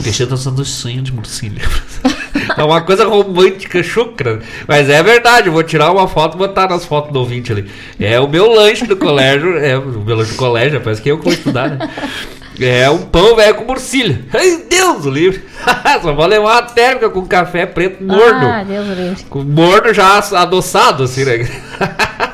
Deixa 0.00 0.24
eu 0.24 0.36
sanduichinho 0.36 1.02
de 1.02 1.12
morcilha. 1.12 1.62
É 2.56 2.64
uma 2.64 2.80
coisa 2.80 3.06
romântica, 3.06 3.82
chucra. 3.82 4.40
Mas 4.66 4.88
é 4.88 5.02
verdade, 5.02 5.48
eu 5.48 5.52
vou 5.52 5.62
tirar 5.62 5.90
uma 5.92 6.08
foto 6.08 6.36
e 6.36 6.38
botar 6.38 6.68
nas 6.68 6.84
fotos 6.84 7.12
do 7.12 7.18
ouvinte 7.18 7.52
ali. 7.52 7.70
É 7.98 8.18
o 8.18 8.28
meu 8.28 8.50
lanche 8.50 8.86
do 8.86 8.96
colégio, 8.96 9.56
é 9.56 9.78
o 9.78 10.00
meu 10.00 10.16
lanche 10.16 10.32
do 10.32 10.36
colégio, 10.36 10.80
parece 10.80 11.00
que 11.00 11.10
eu 11.10 11.18
que 11.18 11.24
vou 11.24 11.32
estudar, 11.32 11.70
né? 11.70 11.90
É 12.60 12.90
um 12.90 12.98
pão 12.98 13.36
velho 13.36 13.54
com 13.54 13.64
morcilha. 13.64 14.22
Ai, 14.34 14.64
Deus 14.68 15.06
o 15.06 15.10
livre. 15.10 15.42
Só 16.02 16.12
vou 16.12 16.26
levar 16.26 16.62
uma 16.62 16.62
térmica 16.62 17.08
com 17.08 17.26
café 17.26 17.64
preto 17.64 18.04
morno. 18.04 18.46
Ah, 18.46 18.62
Deus 18.62 18.86
o 18.86 18.92
livre. 18.92 19.24
Com 19.30 19.42
morno 19.42 19.94
já 19.94 20.18
adoçado, 20.18 21.04
assim, 21.04 21.24
né? 21.24 21.38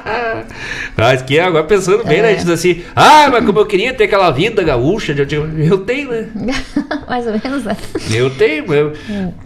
Mas 0.96 1.22
que 1.22 1.38
agora 1.38 1.64
pensando 1.64 2.04
bem, 2.04 2.22
né? 2.22 2.28
A 2.28 2.30
gente 2.32 2.42
diz 2.44 2.50
assim, 2.50 2.82
ah, 2.94 3.28
mas 3.30 3.44
como 3.44 3.58
eu 3.58 3.66
queria 3.66 3.92
ter 3.92 4.04
aquela 4.04 4.30
vida 4.30 4.62
gaúcha, 4.62 5.12
eu, 5.12 5.24
digo, 5.24 5.46
eu 5.58 5.78
tenho, 5.78 6.10
né? 6.10 6.28
Mais 7.08 7.26
ou 7.26 7.32
menos, 7.32 7.64
né? 7.64 7.76
Eu 8.12 8.30
tenho, 8.30 8.72
eu. 8.72 8.92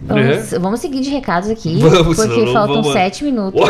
Vamos, 0.01 0.51
vamos 0.59 0.79
seguir 0.79 1.01
de 1.01 1.09
recados 1.09 1.49
aqui, 1.49 1.77
Vamos, 1.79 2.15
porque 2.15 2.41
não 2.45 2.53
faltam 2.53 2.75
vamos- 2.81 2.93
sete 2.93 3.23
minutos. 3.23 3.61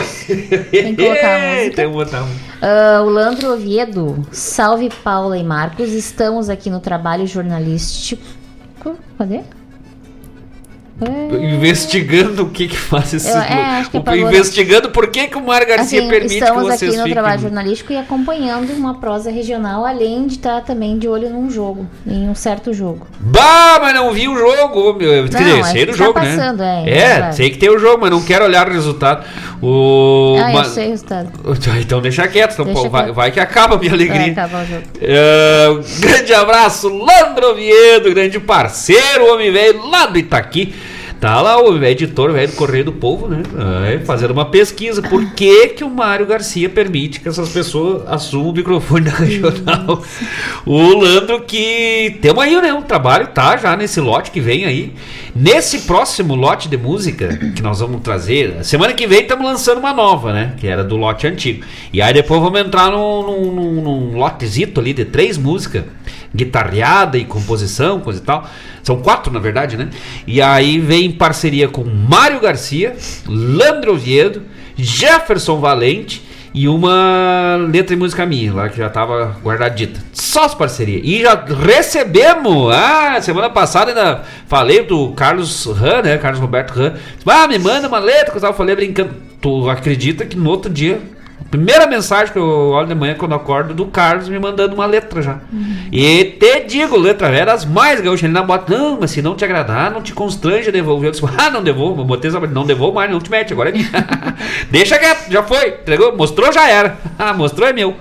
Tem 0.72 0.96
que 0.96 1.04
colocar 1.04 1.36
a 1.36 1.40
música. 1.56 1.76
Tem 1.76 1.88
que 1.88 1.94
botar 1.94 2.24
um. 2.24 2.28
Ah, 2.62 3.02
o 3.04 3.10
Landro 3.10 3.54
Oviedo, 3.54 4.26
salve 4.32 4.90
Paula 5.04 5.38
e 5.38 5.44
Marcos, 5.44 5.90
estamos 5.92 6.50
aqui 6.50 6.70
no 6.70 6.80
trabalho 6.80 7.26
jornalístico. 7.26 8.22
Cadê? 9.18 9.42
É. 11.02 11.56
Investigando 11.56 12.44
o 12.44 12.50
que 12.50 12.68
que 12.68 12.78
faz 12.78 13.14
esse. 13.14 13.30
Eu- 13.30 13.38
é, 13.42 13.80
acho 13.80 13.90
que 13.90 13.98
o- 13.98 14.00
apagou, 14.02 14.22
né? 14.22 14.28
investigando 14.30 14.90
por 14.92 15.08
que, 15.08 15.28
que 15.28 15.38
o 15.38 15.42
Mário 15.46 15.68
Garcia 15.68 16.00
Assim, 16.00 16.10
permite 16.10 16.34
que 16.38 16.40
estamos 16.44 16.64
vocês 16.64 16.82
aqui 16.84 16.92
no 16.98 17.04
fiquem. 17.04 17.14
trabalho 17.14 17.42
jornalístico 17.42 17.92
e 17.94 17.98
acompanhando 17.98 18.72
uma 18.74 18.96
prosa 19.00 19.32
regional, 19.32 19.86
além 19.86 20.28
de 20.28 20.36
estar 20.36 20.62
também 20.62 20.98
de 21.00 21.08
olho 21.08 21.30
num 21.30 21.50
jogo, 21.50 21.88
em 22.06 22.30
um 22.30 22.36
certo 22.36 22.74
jogo. 22.74 23.08
Bah, 23.20 23.80
mas 23.82 23.94
não 23.96 24.12
vi 24.12 24.28
o 24.28 24.38
jogo, 24.38 24.94
meu. 24.94 25.28
Quer 25.28 25.38
dizer, 25.40 25.60
é 25.60 25.64
sei 25.64 25.86
do 25.86 25.92
tá 25.94 25.98
jogo, 25.98 26.14
passando, 26.14 26.60
né? 26.60 26.84
é, 26.86 26.98
É, 26.98 27.18
claro. 27.18 27.34
sei 27.36 27.50
que 27.50 27.58
tem 27.58 27.70
o 27.70 27.80
jogo, 27.80 27.98
mas 28.02 28.12
não 28.12 28.22
quero 28.22 28.46
olhar 28.46 28.68
o 28.70 28.72
resultado. 28.72 29.26
O. 29.62 30.38
ah, 30.40 30.50
eu 30.52 30.54
mas- 30.58 30.68
sei 30.68 30.88
o 30.88 30.90
resultado. 30.92 31.32
Então 31.80 32.02
deixa 32.02 32.28
quieto, 32.28 32.54
então, 32.54 32.66
Deixa 32.66 32.82
pô, 32.82 32.90
vai, 32.90 33.12
vai 33.12 33.32
que 33.32 33.40
acaba 33.40 33.76
a 33.76 33.78
minha 33.80 33.96
Vai 33.96 34.00
alegria. 34.08 34.34
o. 34.34 34.96
É, 35.02 35.70
um 35.70 36.00
grande 36.02 36.34
abraço, 36.34 36.88
Landro 36.90 37.52
Oviedo, 37.52 38.10
grande 38.12 38.40
parceiro, 38.40 39.34
homem 39.34 39.52
velho 39.52 39.86
lá 39.90 40.06
do 40.06 40.18
Itaqui. 40.20 40.74
Tá 41.22 41.40
lá 41.40 41.62
o 41.62 41.86
editor 41.86 42.32
velho 42.32 42.48
do 42.48 42.56
Correio 42.56 42.86
do 42.86 42.94
Povo, 42.94 43.28
né? 43.28 43.44
É, 43.94 44.00
fazendo 44.00 44.32
uma 44.32 44.46
pesquisa. 44.46 45.04
Por 45.04 45.24
que, 45.36 45.68
que 45.68 45.84
o 45.84 45.90
Mário 45.90 46.26
Garcia 46.26 46.68
permite 46.68 47.20
que 47.20 47.30
essas 47.30 47.50
pessoas 47.50 48.02
assumam 48.08 48.50
o 48.50 48.54
microfone 48.54 49.06
da 49.06 49.12
regional? 49.24 50.02
O 50.66 51.00
Landro 51.00 51.42
que 51.42 52.18
temos 52.24 52.44
aí, 52.44 52.60
né? 52.60 52.74
Um 52.74 52.82
trabalho, 52.82 53.28
tá? 53.28 53.56
Já 53.56 53.78
nesse 53.78 54.02
lote 54.02 54.32
que 54.32 54.42
vem 54.42 54.66
aí. 54.66 54.96
Nesse 55.36 55.82
próximo 55.82 56.34
lote 56.34 56.68
de 56.68 56.76
música 56.76 57.38
que 57.56 57.62
nós 57.62 57.80
vamos 57.80 58.02
trazer, 58.02 58.66
semana 58.66 58.92
que 58.92 59.06
vem 59.06 59.22
estamos 59.22 59.46
lançando 59.46 59.78
uma 59.78 59.94
nova, 59.94 60.34
né? 60.34 60.56
Que 60.60 60.66
era 60.66 60.84
do 60.84 60.98
lote 60.98 61.28
antigo. 61.28 61.64
E 61.94 62.02
aí 62.02 62.16
depois 62.16 62.42
vamos 62.42 62.60
entrar 62.60 62.90
num, 62.90 63.22
num, 63.22 63.82
num, 63.82 64.18
lotezito 64.18 64.80
ali 64.80 64.92
de 64.92 65.06
três 65.06 65.38
músicas, 65.38 65.84
guitarreada 66.36 67.18
e 67.18 67.26
composição, 67.26 68.00
coisa 68.00 68.20
e 68.20 68.24
tal. 68.24 68.48
São 68.84 69.02
quatro, 69.02 69.32
na 69.32 69.40
verdade, 69.40 69.78
né? 69.78 69.90
E 70.26 70.42
aí 70.42 70.80
vem 70.80 71.06
em 71.06 71.12
parceria 71.12 71.68
com 71.68 71.84
Mário 71.84 72.40
Garcia, 72.40 72.96
Landro 73.28 73.94
Oviedo, 73.94 74.44
Jefferson 74.76 75.60
Valente 75.60 76.24
e 76.54 76.68
uma 76.68 77.56
letra 77.70 77.96
e 77.96 77.98
música 77.98 78.26
minha 78.26 78.54
lá 78.54 78.68
que 78.68 78.78
já 78.78 78.90
tava 78.90 79.38
guardadita. 79.42 80.00
Só 80.12 80.46
as 80.46 80.54
parcerias. 80.54 81.02
E 81.04 81.22
já 81.22 81.36
recebemos. 81.36 82.74
Ah, 82.74 83.20
semana 83.22 83.50
passada 83.50 83.92
ainda 83.92 84.24
falei 84.48 84.84
do 84.84 85.12
Carlos 85.14 85.66
Ran, 85.66 86.02
né? 86.02 86.18
Carlos 86.18 86.42
Roberto 86.42 86.72
Ran. 86.72 86.94
Ah, 87.26 87.48
me 87.48 87.58
manda 87.58 87.88
uma 87.88 88.00
letra 88.00 88.32
que 88.32 88.38
eu 88.38 88.42
tava 88.42 88.54
falei 88.54 88.76
brincando. 88.76 89.14
Tu 89.40 89.70
acredita 89.70 90.26
que 90.26 90.36
no 90.36 90.50
outro 90.50 90.72
dia. 90.72 91.00
Primeira 91.52 91.86
mensagem 91.86 92.32
que 92.32 92.40
eu 92.40 92.70
olho 92.70 92.88
de 92.88 92.96
manhã 92.96 93.14
quando 93.14 93.34
eu 93.34 93.38
acordo 93.38 93.74
do 93.74 93.86
Carlos 93.86 94.30
me 94.30 94.40
mandando 94.40 94.74
uma 94.74 94.86
letra 94.86 95.22
já. 95.22 95.40
E 95.92 96.24
te 96.40 96.62
digo, 96.62 96.98
letra 96.98 97.30
velha, 97.30 97.46
das 97.46 97.66
mais 97.66 98.00
gaúchas. 98.00 98.24
Ele 98.24 98.32
não 98.34 98.46
bota, 98.48 98.74
não, 98.76 98.98
mas 99.02 99.12
se 99.12 99.22
não 99.22 99.36
te 99.36 99.44
agradar, 99.44 99.92
não 99.92 100.02
te 100.02 100.14
constrange 100.14 100.70
a 100.70 100.72
devolver. 100.72 101.10
Eu 101.10 101.12
disse, 101.12 101.24
ah, 101.38 101.50
não 101.50 101.62
devolvo, 101.62 102.06
botei 102.06 102.30
essa- 102.30 102.40
não 102.40 102.66
devolvo 102.66 102.96
mais, 102.96 103.12
não 103.12 103.20
te 103.20 103.30
mete, 103.30 103.52
agora 103.52 103.68
é 103.70 103.74
minha. 103.74 103.90
Deixa 104.72 104.98
quieto, 104.98 105.30
já 105.30 105.44
foi, 105.44 105.68
entregou, 105.82 106.16
mostrou, 106.16 106.52
já 106.54 106.70
era. 106.70 106.98
Ah, 107.20 107.34
mostrou 107.34 107.68
é 107.68 107.74
meu. 107.74 107.96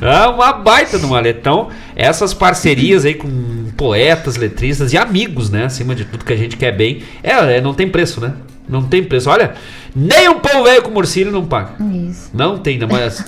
É 0.00 0.26
uma 0.28 0.52
baita 0.52 0.96
numa 0.96 1.20
letra. 1.20 1.40
Então, 1.40 1.68
essas 1.94 2.32
parcerias 2.32 3.04
aí 3.04 3.12
com 3.14 3.28
poetas, 3.76 4.36
letristas 4.36 4.92
e 4.92 4.96
amigos, 4.96 5.50
né? 5.50 5.64
Acima 5.64 5.94
de 5.94 6.04
tudo 6.06 6.24
que 6.24 6.32
a 6.32 6.36
gente 6.36 6.56
quer 6.56 6.72
bem, 6.72 7.02
é, 7.22 7.56
é, 7.56 7.60
não 7.60 7.74
tem 7.74 7.88
preço, 7.88 8.20
né? 8.22 8.32
Não 8.68 8.82
tem 8.82 9.04
preço. 9.04 9.28
Olha, 9.28 9.54
nem 9.94 10.28
um 10.28 10.38
pão 10.40 10.64
velho 10.64 10.82
com 10.82 10.90
morcilha 10.90 11.30
não 11.30 11.44
paga. 11.44 11.74
Isso. 12.08 12.30
Não 12.32 12.58
tem, 12.58 12.78
né? 12.78 12.86
Mas 12.90 13.24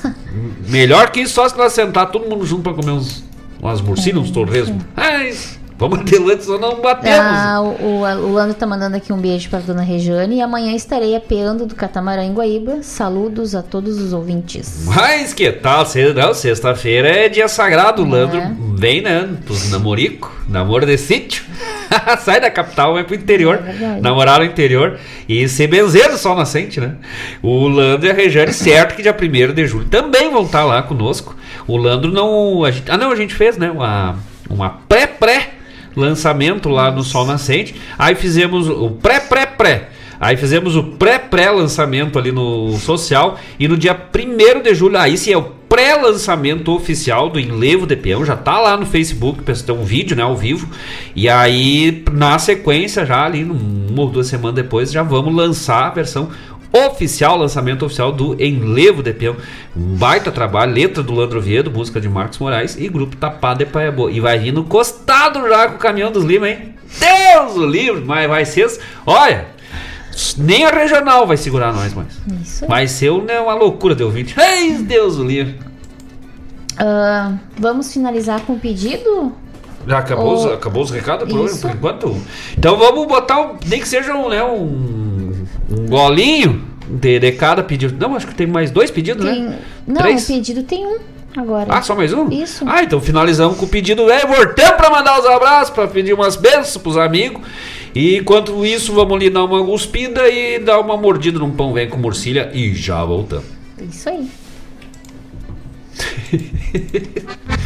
melhor 0.68 1.10
que 1.10 1.20
isso, 1.20 1.34
só 1.34 1.48
se 1.48 1.56
nós 1.56 1.72
sentar 1.72 2.10
todo 2.10 2.28
mundo 2.28 2.44
junto 2.46 2.62
pra 2.62 2.72
comer 2.72 2.92
uns, 2.92 3.22
umas 3.60 3.80
morcilhas, 3.80 4.22
uns 4.22 4.30
torresmos. 4.30 4.82
Ai, 4.96 5.34
vamos 5.78 6.00
adelante, 6.00 6.44
só 6.44 6.58
não 6.58 6.80
batemos. 6.80 7.18
Ah, 7.20 7.60
o, 7.60 8.00
o, 8.02 8.32
Lando 8.32 8.54
tá 8.54 8.66
mandando 8.66 8.96
aqui 8.96 9.12
um 9.12 9.18
beijo 9.18 9.48
para 9.50 9.60
dona 9.60 9.82
Rejane 9.82 10.36
e 10.36 10.40
amanhã 10.40 10.74
estarei 10.74 11.14
apeando 11.16 11.66
do 11.66 11.74
catamarã 11.74 12.22
em 12.24 12.32
Guaíba. 12.32 12.82
Saludos 12.82 13.54
a 13.54 13.62
todos 13.62 13.98
os 14.00 14.12
ouvintes. 14.12 14.84
Mas 14.86 15.32
que 15.34 15.50
tal? 15.52 15.84
Sexta-feira 16.34 17.08
é 17.08 17.28
dia 17.28 17.48
sagrado. 17.48 18.02
O 18.02 18.08
Landro 18.08 18.38
É. 18.38 18.52
vem, 18.74 19.00
né? 19.02 19.28
Pros 19.44 19.70
namorico, 19.70 20.32
namoro 20.48 20.86
de 20.86 20.96
sítio. 20.98 21.44
Sai 22.20 22.40
da 22.40 22.50
capital, 22.50 22.94
vai 22.94 23.04
pro 23.04 23.14
interior. 23.14 23.62
É 23.66 24.00
namorar 24.00 24.40
no 24.40 24.44
interior. 24.44 24.98
E 25.28 25.48
ser 25.48 25.66
benzer 25.66 26.10
do 26.10 26.16
sol 26.18 26.36
nascente, 26.36 26.80
né? 26.80 26.96
O 27.42 27.68
Landro 27.68 28.06
e 28.06 28.10
a 28.10 28.14
Rejane, 28.14 28.52
certo 28.52 28.94
que 28.94 29.02
dia 29.02 29.14
1 29.14 29.52
de 29.54 29.66
julho 29.66 29.86
também 29.86 30.30
vão 30.30 30.42
estar 30.44 30.64
lá 30.64 30.82
conosco. 30.82 31.36
O 31.66 31.76
Landro 31.76 32.10
não. 32.12 32.64
a 32.64 32.70
gente- 32.70 32.90
ah, 32.90 32.96
não, 32.96 33.10
a 33.10 33.16
gente 33.16 33.34
fez, 33.34 33.56
né? 33.56 33.70
Uma, 33.70 34.16
uma 34.48 34.70
pré-pré 34.88 35.50
lançamento 35.96 36.68
lá 36.68 36.90
no 36.90 37.02
Sol 37.02 37.26
Nascente. 37.26 37.74
Aí 37.98 38.14
fizemos 38.14 38.68
o 38.68 38.90
pré-pré-pré. 38.90 39.90
Aí 40.20 40.36
fizemos 40.36 40.76
o 40.76 40.82
pré-pré-lançamento 40.82 42.18
ali 42.18 42.32
no 42.32 42.76
social. 42.78 43.38
E 43.58 43.66
no 43.66 43.76
dia 43.76 43.94
1 43.94 44.62
de 44.62 44.74
julho, 44.74 44.98
aí 44.98 45.16
sim 45.16 45.32
é 45.32 45.36
o 45.36 45.56
pré-lançamento 45.68 46.72
oficial 46.72 47.28
do 47.28 47.38
Enlevo 47.38 47.86
de 47.86 47.96
Peão. 47.96 48.24
Já 48.24 48.36
tá 48.36 48.58
lá 48.58 48.76
no 48.76 48.86
Facebook, 48.86 49.42
tem 49.42 49.74
um 49.74 49.84
vídeo, 49.84 50.16
né, 50.16 50.22
ao 50.22 50.36
vivo. 50.36 50.68
E 51.14 51.28
aí, 51.28 52.04
na 52.12 52.38
sequência, 52.38 53.04
já 53.04 53.24
ali, 53.24 53.44
uma 53.44 54.02
ou 54.02 54.08
duas 54.08 54.26
semanas 54.26 54.54
depois, 54.54 54.90
já 54.90 55.02
vamos 55.02 55.34
lançar 55.34 55.88
a 55.88 55.90
versão 55.90 56.30
oficial, 56.72 57.36
lançamento 57.36 57.84
oficial 57.84 58.12
do 58.12 58.40
Enlevo 58.42 59.02
de 59.02 59.12
Peão. 59.12 59.36
Um 59.76 59.96
baita 59.96 60.30
trabalho, 60.30 60.72
letra 60.72 61.02
do 61.02 61.14
Landro 61.14 61.40
Viedo, 61.40 61.70
música 61.70 62.00
de 62.00 62.08
Marcos 62.08 62.38
Moraes 62.38 62.76
e 62.76 62.88
grupo 62.88 63.16
Tapado 63.16 63.64
de 63.64 63.70
Paia 63.70 63.90
Boa. 63.92 64.10
E 64.10 64.20
vai 64.20 64.38
vindo 64.38 64.62
costado 64.64 65.48
já 65.48 65.68
com 65.68 65.76
o 65.76 65.78
caminhão 65.78 66.10
dos 66.10 66.24
Lima, 66.24 66.48
hein? 66.48 66.74
Deus 66.98 67.56
o 67.56 67.66
livre, 67.66 68.02
mas 68.04 68.28
vai 68.28 68.44
ser. 68.44 68.66
Olha, 69.04 69.46
nem 70.38 70.64
a 70.64 70.70
regional 70.70 71.26
vai 71.26 71.36
segurar 71.36 71.72
nós 71.72 71.92
mais. 71.92 72.18
Isso. 72.42 72.66
Vai 72.66 72.86
ser 72.86 73.12
né, 73.22 73.38
uma 73.40 73.54
loucura 73.54 73.94
de 73.94 74.02
ouvinte. 74.02 74.34
Ei, 74.38 74.78
Deus 74.78 75.16
o 75.16 75.24
livre. 75.24 75.58
Ah, 76.78 77.34
vamos 77.58 77.92
finalizar 77.92 78.40
com 78.40 78.54
o 78.54 78.58
pedido? 78.58 79.32
Já 79.86 79.98
acabou, 79.98 80.34
os, 80.34 80.44
Ô, 80.44 80.52
acabou 80.52 80.82
os 80.82 80.90
recados 80.90 81.32
por, 81.32 81.60
por 81.60 81.70
enquanto? 81.70 82.16
Então 82.58 82.76
vamos 82.76 83.06
botar, 83.06 83.40
um, 83.40 83.56
nem 83.66 83.80
que 83.80 83.86
seja 83.86 84.14
um, 84.14 84.28
né, 84.28 84.42
um, 84.42 85.15
um 85.70 85.86
golinho 85.86 86.64
de, 86.88 87.18
de 87.18 87.32
cada 87.32 87.62
pedido. 87.62 87.96
Não, 87.98 88.14
acho 88.16 88.26
que 88.26 88.34
tem 88.34 88.46
mais 88.46 88.70
dois 88.70 88.90
pedidos, 88.90 89.24
Tem... 89.24 89.42
né? 89.42 89.58
Não, 89.86 89.96
Três? 89.96 90.24
o 90.24 90.26
pedido 90.26 90.62
tem 90.62 90.86
um 90.86 90.98
agora. 91.36 91.66
Ah, 91.72 91.82
só 91.82 91.94
mais 91.94 92.12
um? 92.12 92.28
Isso. 92.30 92.64
Ah, 92.66 92.82
então 92.82 93.00
finalizamos 93.00 93.56
com 93.58 93.66
o 93.66 93.68
pedido. 93.68 94.10
É, 94.10 94.26
voltamos 94.26 94.76
para 94.76 94.90
mandar 94.90 95.18
os 95.20 95.26
abraços, 95.26 95.70
para 95.70 95.86
pedir 95.88 96.12
umas 96.12 96.36
bênçãos 96.36 96.76
pros 96.78 96.96
amigos. 96.96 97.42
E 97.94 98.16
enquanto 98.16 98.64
isso, 98.64 98.92
vamos 98.92 99.14
ali 99.14 99.30
dar 99.30 99.44
uma 99.44 99.62
guspida 99.62 100.28
e 100.28 100.58
dar 100.58 100.80
uma 100.80 100.96
mordida 100.96 101.38
num 101.38 101.50
pão 101.50 101.72
velho 101.72 101.90
com 101.90 101.98
morcilha 101.98 102.50
e 102.52 102.74
já 102.74 103.04
voltamos. 103.04 103.46
Isso 103.80 104.08
aí. 104.08 104.28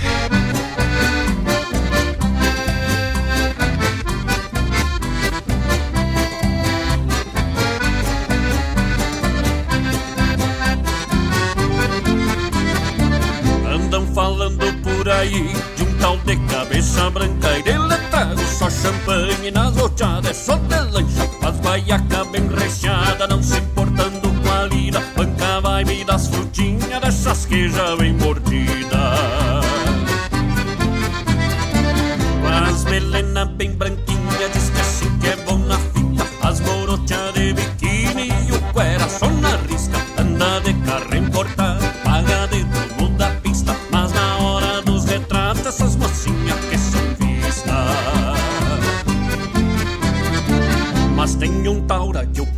Falando 14.56 14.82
por 14.82 15.08
aí 15.08 15.52
de 15.76 15.82
um 15.82 15.98
tal 15.98 16.16
de 16.18 16.36
cabeça 16.36 17.10
branca 17.10 17.58
e 17.58 17.62
de 17.62 18.46
só 18.46 18.68
champanhe 18.68 19.50
nas 19.50 19.74
roteadas, 19.76 20.36
só 20.36 20.56
de 20.56 20.78
lancha, 20.90 21.26
faz 21.40 21.58
guaiaca 21.60 22.24
bem 22.26 22.46
recheada, 22.48 23.26
não 23.26 23.42
se 23.42 23.58
importando 23.58 24.28
com 24.28 24.50
a 24.50 24.64
lida, 24.66 25.00
banca 25.16 25.60
vibe 25.60 26.04
das 26.04 26.28
frutinhas, 26.28 27.00
dessas 27.00 27.46
que 27.46 27.68
já 27.70 27.94
vem 27.94 28.12
mordida. 28.12 28.98
As 32.68 32.84
melena 32.84 33.46
bem 33.46 33.72
branquinha, 33.72 34.09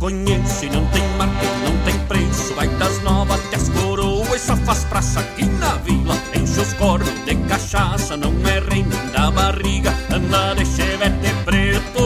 conheço 0.03 0.65
não 0.65 0.85
tem 0.87 1.01
marca 1.17 1.47
não 1.63 1.77
tem 1.85 1.97
preço. 2.07 2.53
Vai 2.55 2.67
das 2.67 3.01
novas 3.03 3.39
até 3.39 3.55
as 3.55 3.69
coroas 3.69 4.41
só 4.41 4.57
faz 4.57 4.83
praça 4.83 5.21
aqui 5.21 5.45
na 5.45 5.75
vila. 5.75 6.17
Enche 6.35 6.59
os 6.59 6.73
cornos 6.73 7.25
de 7.25 7.35
cachaça, 7.47 8.17
não 8.17 8.33
é 8.45 8.59
rei 8.59 8.83
nem 8.83 9.11
da 9.13 9.31
barriga. 9.31 9.93
Anda 10.11 10.55
de 10.55 10.65
chevette 10.65 11.33
preto, 11.45 12.03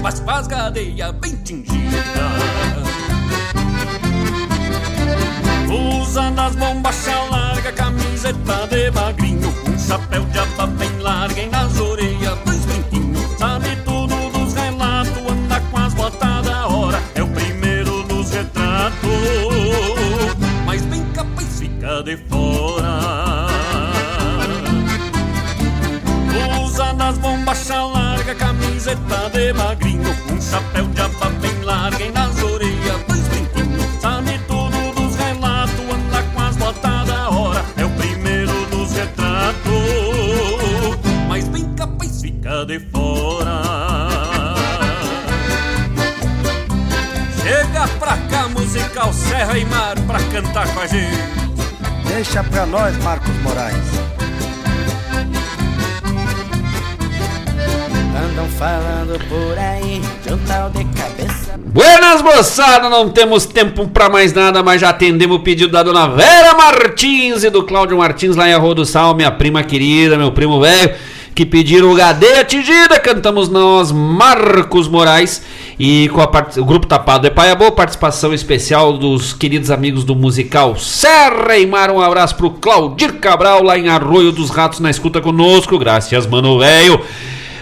mas 0.00 0.20
faz 0.20 0.46
gadeia 0.46 1.10
bem 1.10 1.34
tingida. 1.42 1.96
Usa 6.00 6.30
nas 6.30 6.54
bombachas 6.54 7.28
larga, 7.28 7.72
camiseta 7.72 8.66
de 8.70 8.90
magrinho 8.92 9.52
Um 9.68 9.78
chapéu 9.78 10.24
de 10.26 10.38
aba 10.38 10.66
bem 10.68 10.96
larga 11.00 11.42
e 11.42 11.48
nas 11.48 11.76
orelhas 11.80 11.95
camiseta 28.96 29.30
de 29.30 29.52
magrinho 29.52 30.16
Um 30.32 30.40
chapéu 30.40 30.86
de 30.86 31.00
aba 31.00 31.30
bem 31.40 31.60
larga 31.62 32.02
e 32.04 32.10
nas 32.10 32.42
orelhas 32.42 33.02
dois 33.06 33.28
brinquinhos 33.28 34.00
Sabe 34.00 34.38
tudo 34.46 34.94
dos 34.94 35.16
relatos, 35.16 35.80
anda 35.80 36.22
com 36.22 36.40
as 36.40 36.56
botas 36.56 37.06
da 37.06 37.30
hora. 37.30 37.64
É 37.76 37.84
o 37.84 37.90
primeiro 37.90 38.66
dos 38.66 38.92
retratos 38.92 39.66
Mas 41.28 41.48
bem 41.48 41.74
capaz 41.74 42.20
fica 42.20 42.64
de 42.64 42.80
fora. 42.80 43.62
Chega 47.42 47.88
pra 47.98 48.16
cá, 48.28 48.48
musical 48.48 49.12
Serra 49.12 49.58
e 49.58 49.64
Mar 49.64 49.96
Pra 50.06 50.18
cantar 50.30 50.72
com 50.72 50.80
a 50.80 50.86
gente. 50.86 51.46
Deixa 52.08 52.42
pra 52.44 52.64
nós, 52.66 52.96
Marcos 53.02 53.34
Moraes. 53.42 54.15
Falando 58.58 59.18
por 59.28 59.58
aí 59.58 60.00
de 60.24 60.32
um 60.32 60.38
tal 60.38 60.70
de 60.70 60.84
cabeça. 60.84 61.58
Buenas 61.58 62.22
moçada, 62.22 62.88
não 62.88 63.10
temos 63.10 63.44
tempo 63.44 63.86
pra 63.88 64.08
mais 64.08 64.32
nada, 64.32 64.62
mas 64.62 64.80
já 64.80 64.90
atendemos 64.90 65.36
o 65.36 65.40
pedido 65.40 65.72
da 65.72 65.82
dona 65.82 66.08
Vera 66.08 66.54
Martins 66.54 67.44
e 67.44 67.50
do 67.50 67.62
Cláudio 67.64 67.98
Martins 67.98 68.34
lá 68.34 68.48
em 68.48 68.54
Arroio 68.54 68.76
do 68.76 68.86
Sal, 68.86 69.14
minha 69.14 69.30
prima 69.30 69.62
querida, 69.62 70.16
meu 70.16 70.32
primo 70.32 70.58
velho, 70.58 70.94
que 71.34 71.44
pediram 71.44 71.92
o 71.92 71.94
Gadeia 71.94 72.40
Atingida, 72.40 72.98
cantamos 72.98 73.50
nós, 73.50 73.92
Marcos 73.92 74.88
Moraes, 74.88 75.42
e 75.78 76.08
com 76.08 76.26
part... 76.26 76.58
o 76.58 76.64
grupo 76.64 76.86
Tapado 76.86 77.26
é 77.26 77.30
Paia 77.30 77.54
Boa, 77.54 77.72
participação 77.72 78.32
especial 78.32 78.94
dos 78.94 79.34
queridos 79.34 79.70
amigos 79.70 80.02
do 80.02 80.16
musical 80.16 80.78
Serra 80.78 81.58
e 81.58 81.66
Mar, 81.66 81.90
um 81.90 82.00
abraço 82.00 82.34
pro 82.36 82.52
Claudir 82.52 83.12
Cabral 83.14 83.62
lá 83.62 83.78
em 83.78 83.90
Arroio 83.90 84.32
dos 84.32 84.48
Ratos 84.48 84.80
na 84.80 84.88
escuta 84.88 85.20
conosco, 85.20 85.78
graças 85.78 86.26
mano 86.26 86.58
velho. 86.58 87.04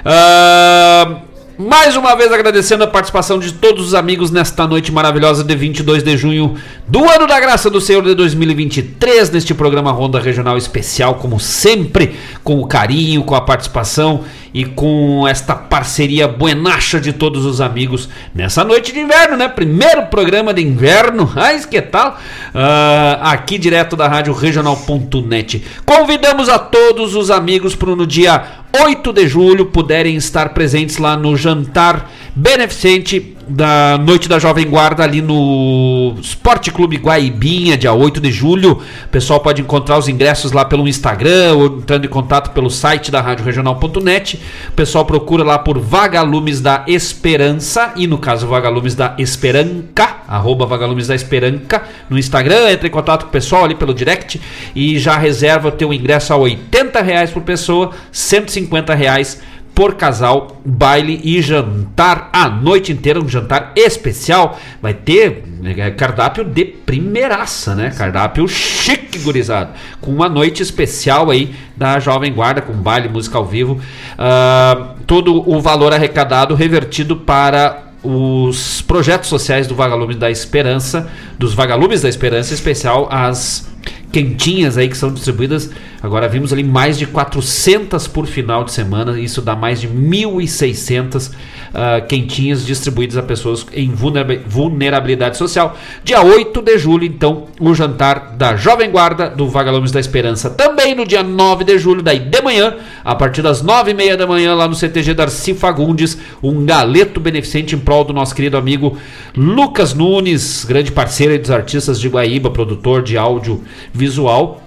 Ah, 0.05 1.22
mais 1.56 1.97
uma 1.97 2.14
vez 2.14 2.31
agradecendo 2.31 2.85
a 2.85 2.86
participação 2.86 3.39
de 3.39 3.55
todos 3.55 3.86
os 3.86 3.94
amigos 3.94 4.31
nesta 4.31 4.66
noite 4.66 4.93
maravilhosa 4.93 5.43
de 5.43 5.56
22 5.56 6.02
de 6.02 6.14
junho 6.14 6.56
do 6.86 7.09
ano 7.09 7.26
da 7.26 7.40
graça 7.40 7.70
do 7.70 7.81
Senhor 7.81 8.02
de 8.02 8.14
2023, 8.14 9.31
neste 9.31 9.55
programa 9.55 9.90
Ronda 9.93 10.20
Regional 10.20 10.59
Especial, 10.59 11.14
como 11.14 11.40
sempre, 11.40 12.16
com 12.43 12.60
o 12.60 12.66
carinho, 12.66 13.24
com 13.24 13.35
a 13.35 13.40
participação 13.40 14.24
e 14.55 14.64
com 14.64 15.26
esta 15.26 15.56
parceria 15.56 16.28
buenacha 16.28 17.01
de 17.01 17.12
todos 17.12 17.44
os 17.44 17.60
amigos 17.60 18.09
nessa 18.32 18.62
noite 18.62 18.93
de 18.93 19.01
inverno, 19.01 19.36
né? 19.36 19.48
Primeiro 19.48 20.06
programa 20.06 20.55
de 20.55 20.62
inverno, 20.62 21.31
ai 21.35 21.60
que 21.68 21.82
tal? 21.82 22.16
Ah, 22.55 23.32
aqui 23.32 23.59
direto 23.59 23.97
da 23.97 24.06
rádio 24.06 24.32
regional.net. 24.32 25.64
Convidamos 25.85 26.48
a 26.48 26.59
todos 26.59 27.16
os 27.16 27.32
amigos 27.32 27.74
para 27.74 27.97
no 27.97 28.06
dia 28.06 28.62
8 28.82 29.12
de 29.12 29.28
julho 29.28 29.66
puderem 29.66 30.16
estar 30.16 30.51
presentes 30.51 30.98
lá 30.98 31.16
no 31.16 31.36
jantar 31.36 32.10
beneficente 32.35 33.34
da 33.49 33.99
Noite 33.99 34.29
da 34.29 34.39
Jovem 34.39 34.69
Guarda 34.69 35.03
ali 35.03 35.21
no 35.21 36.15
Esporte 36.21 36.71
Clube 36.71 36.97
Guaibinha, 36.97 37.77
dia 37.77 37.93
8 37.93 38.21
de 38.21 38.31
julho. 38.31 38.81
O 39.05 39.09
pessoal 39.09 39.41
pode 39.41 39.61
encontrar 39.61 39.99
os 39.99 40.09
ingressos 40.09 40.53
lá 40.53 40.65
pelo 40.65 40.89
Instagram 40.89 41.55
ou 41.55 41.66
entrando 41.79 42.05
em 42.05 42.09
contato 42.09 42.51
pelo 42.51 42.71
site 42.71 43.11
da 43.11 43.21
Rádio 43.21 43.45
Regional.net. 43.45 44.41
O 44.69 44.73
pessoal 44.73 45.05
procura 45.05 45.45
lá 45.45 45.59
por 45.59 45.79
Vagalumes 45.79 46.61
da 46.61 46.85
Esperança 46.87 47.93
e 47.97 48.07
no 48.07 48.19
caso 48.19 48.47
Vagalumes 48.47 48.95
da 48.95 49.15
Esperanca, 49.19 50.19
arroba 50.29 50.66
Vagalumes 50.66 51.07
da 51.07 51.15
Esperanca 51.15 51.83
no 52.09 52.19
Instagram. 52.19 52.71
Entra 52.71 52.89
em 52.89 52.91
contato 52.91 53.25
com 53.25 53.29
o 53.29 53.33
pessoal 53.33 53.65
ali 53.65 53.75
pelo 53.75 53.95
direct 53.95 54.41
e 54.75 54.99
já 54.99 55.16
reserva 55.16 55.69
o 55.69 55.73
teu 55.73 55.93
ingresso 55.93 56.33
a 56.33 56.37
80 56.37 57.01
reais 57.03 57.31
por 57.31 57.43
pessoa, 57.43 57.91
150 58.11 58.95
reais 58.95 59.41
por 59.74 59.94
casal, 59.94 60.60
baile 60.64 61.20
e 61.24 61.42
jantar 61.42 62.30
a 62.32 62.48
noite 62.48 62.92
inteira, 62.92 63.20
um 63.20 63.28
jantar 63.28 63.72
especial. 63.74 64.59
Vai 64.80 64.94
ter 64.94 65.42
é, 65.64 65.90
cardápio 65.90 66.44
de 66.44 66.64
primeiraça, 66.64 67.74
né? 67.74 67.90
Cardápio 67.90 68.46
chique, 68.46 69.18
gurizado. 69.18 69.70
Com 70.01 70.12
uma 70.12 70.28
noite 70.28 70.62
especial 70.62 71.30
aí 71.30 71.55
da 71.76 71.98
Jovem 71.98 72.32
Guarda, 72.32 72.62
com 72.62 72.72
baile, 72.72 73.09
música 73.09 73.36
ao 73.36 73.44
vivo. 73.44 73.80
Ah, 74.16 74.94
todo 75.06 75.48
o 75.48 75.60
valor 75.60 75.92
arrecadado 75.92 76.55
revertido 76.55 77.16
para 77.16 77.84
os 78.02 78.82
projetos 78.82 79.28
sociais 79.28 79.66
do 79.66 79.74
Vagalume 79.74 80.14
da 80.14 80.30
Esperança, 80.30 81.10
dos 81.38 81.55
Vagalumes 81.55 82.02
da 82.02 82.09
Esperança, 82.09 82.52
especial 82.55 83.09
as 83.10 83.66
quentinhas 84.15 84.78
aí 84.78 84.89
que 84.89 84.97
são 84.97 85.12
distribuídas. 85.12 85.69
Agora 86.01 86.28
vimos 86.28 86.53
ali 86.53 86.62
mais 86.62 86.97
de 86.97 87.05
400 87.05 88.07
por 88.07 88.27
final 88.27 88.62
de 88.62 88.70
semana, 88.70 89.19
isso 89.19 89.43
dá 89.43 89.57
mais 89.57 89.81
de 89.81 89.89
1.600 89.89 91.32
ah, 91.74 92.01
quentinhas 92.01 92.64
distribuídas 92.64 93.16
a 93.16 93.22
pessoas 93.22 93.66
em 93.72 93.90
vulnera- 93.90 94.40
vulnerabilidade 94.46 95.36
social. 95.36 95.76
Dia 96.05 96.22
8 96.22 96.62
de 96.62 96.78
julho, 96.78 97.05
então, 97.05 97.46
o 97.60 97.74
jantar 97.74 98.34
da 98.36 98.56
Jovem 98.56 98.90
Guarda 98.90 99.28
do 99.28 99.48
Vagalumes 99.48 99.90
da 99.90 100.01
Esperança. 100.01 100.48
Também 100.51 100.94
no 100.94 101.05
dia 101.05 101.22
9 101.22 101.64
de 101.64 101.78
julho, 101.78 102.02
daí 102.02 102.20
de 102.20 102.40
manhã, 102.40 102.76
a 103.05 103.14
partir 103.14 103.42
das 103.42 103.62
9h30 103.62 104.16
da 104.16 104.26
manhã, 104.26 104.55
lá 104.55 104.68
no 104.68 104.74
CTG 104.74 105.14
Darcy 105.14 105.55
Fagundes, 105.55 106.16
um 106.42 106.64
galeto 106.64 107.18
beneficente 107.20 107.74
em 107.74 107.78
prol 107.78 108.05
do 108.05 108.12
nosso 108.12 108.34
querido 108.34 108.56
amigo 108.56 108.96
Lucas 109.36 109.92
Nunes, 109.94 110.64
grande 110.64 110.92
parceiro 110.92 111.38
dos 111.38 111.51
artistas 111.51 112.01
de 112.01 112.09
Guaíba, 112.09 112.51
produtor 112.51 113.02
de 113.02 113.18
áudio 113.18 113.62
visual. 113.92 114.64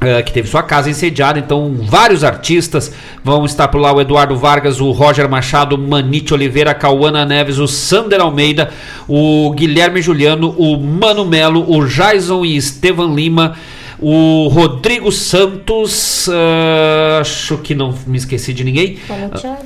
Eh, 0.00 0.22
que 0.22 0.32
teve 0.32 0.48
sua 0.48 0.62
casa 0.62 0.88
incendiada, 0.88 1.40
então 1.40 1.74
vários 1.76 2.22
artistas 2.22 2.92
vão 3.24 3.44
estar 3.44 3.66
por 3.66 3.80
lá: 3.80 3.92
o 3.92 4.00
Eduardo 4.00 4.36
Vargas, 4.36 4.80
o 4.80 4.92
Roger 4.92 5.28
Machado, 5.28 5.74
o 5.74 5.78
Manite 5.78 6.32
Oliveira, 6.32 6.72
Cauana 6.72 7.24
Neves, 7.24 7.58
o 7.58 7.66
Sander 7.66 8.20
Almeida, 8.20 8.70
o 9.08 9.50
Guilherme 9.52 10.00
Juliano, 10.00 10.54
o 10.56 10.76
Mano 10.78 11.24
Melo, 11.24 11.68
o 11.68 11.84
Jason 11.84 12.44
e 12.44 12.56
Estevan 12.56 13.12
Lima, 13.12 13.56
o 13.98 14.46
Rodrigo 14.46 15.10
Santos, 15.10 16.28
eh, 16.28 17.18
acho 17.20 17.58
que 17.58 17.74
não 17.74 17.92
me 18.06 18.18
esqueci 18.18 18.52
de 18.52 18.62
ninguém. 18.62 18.98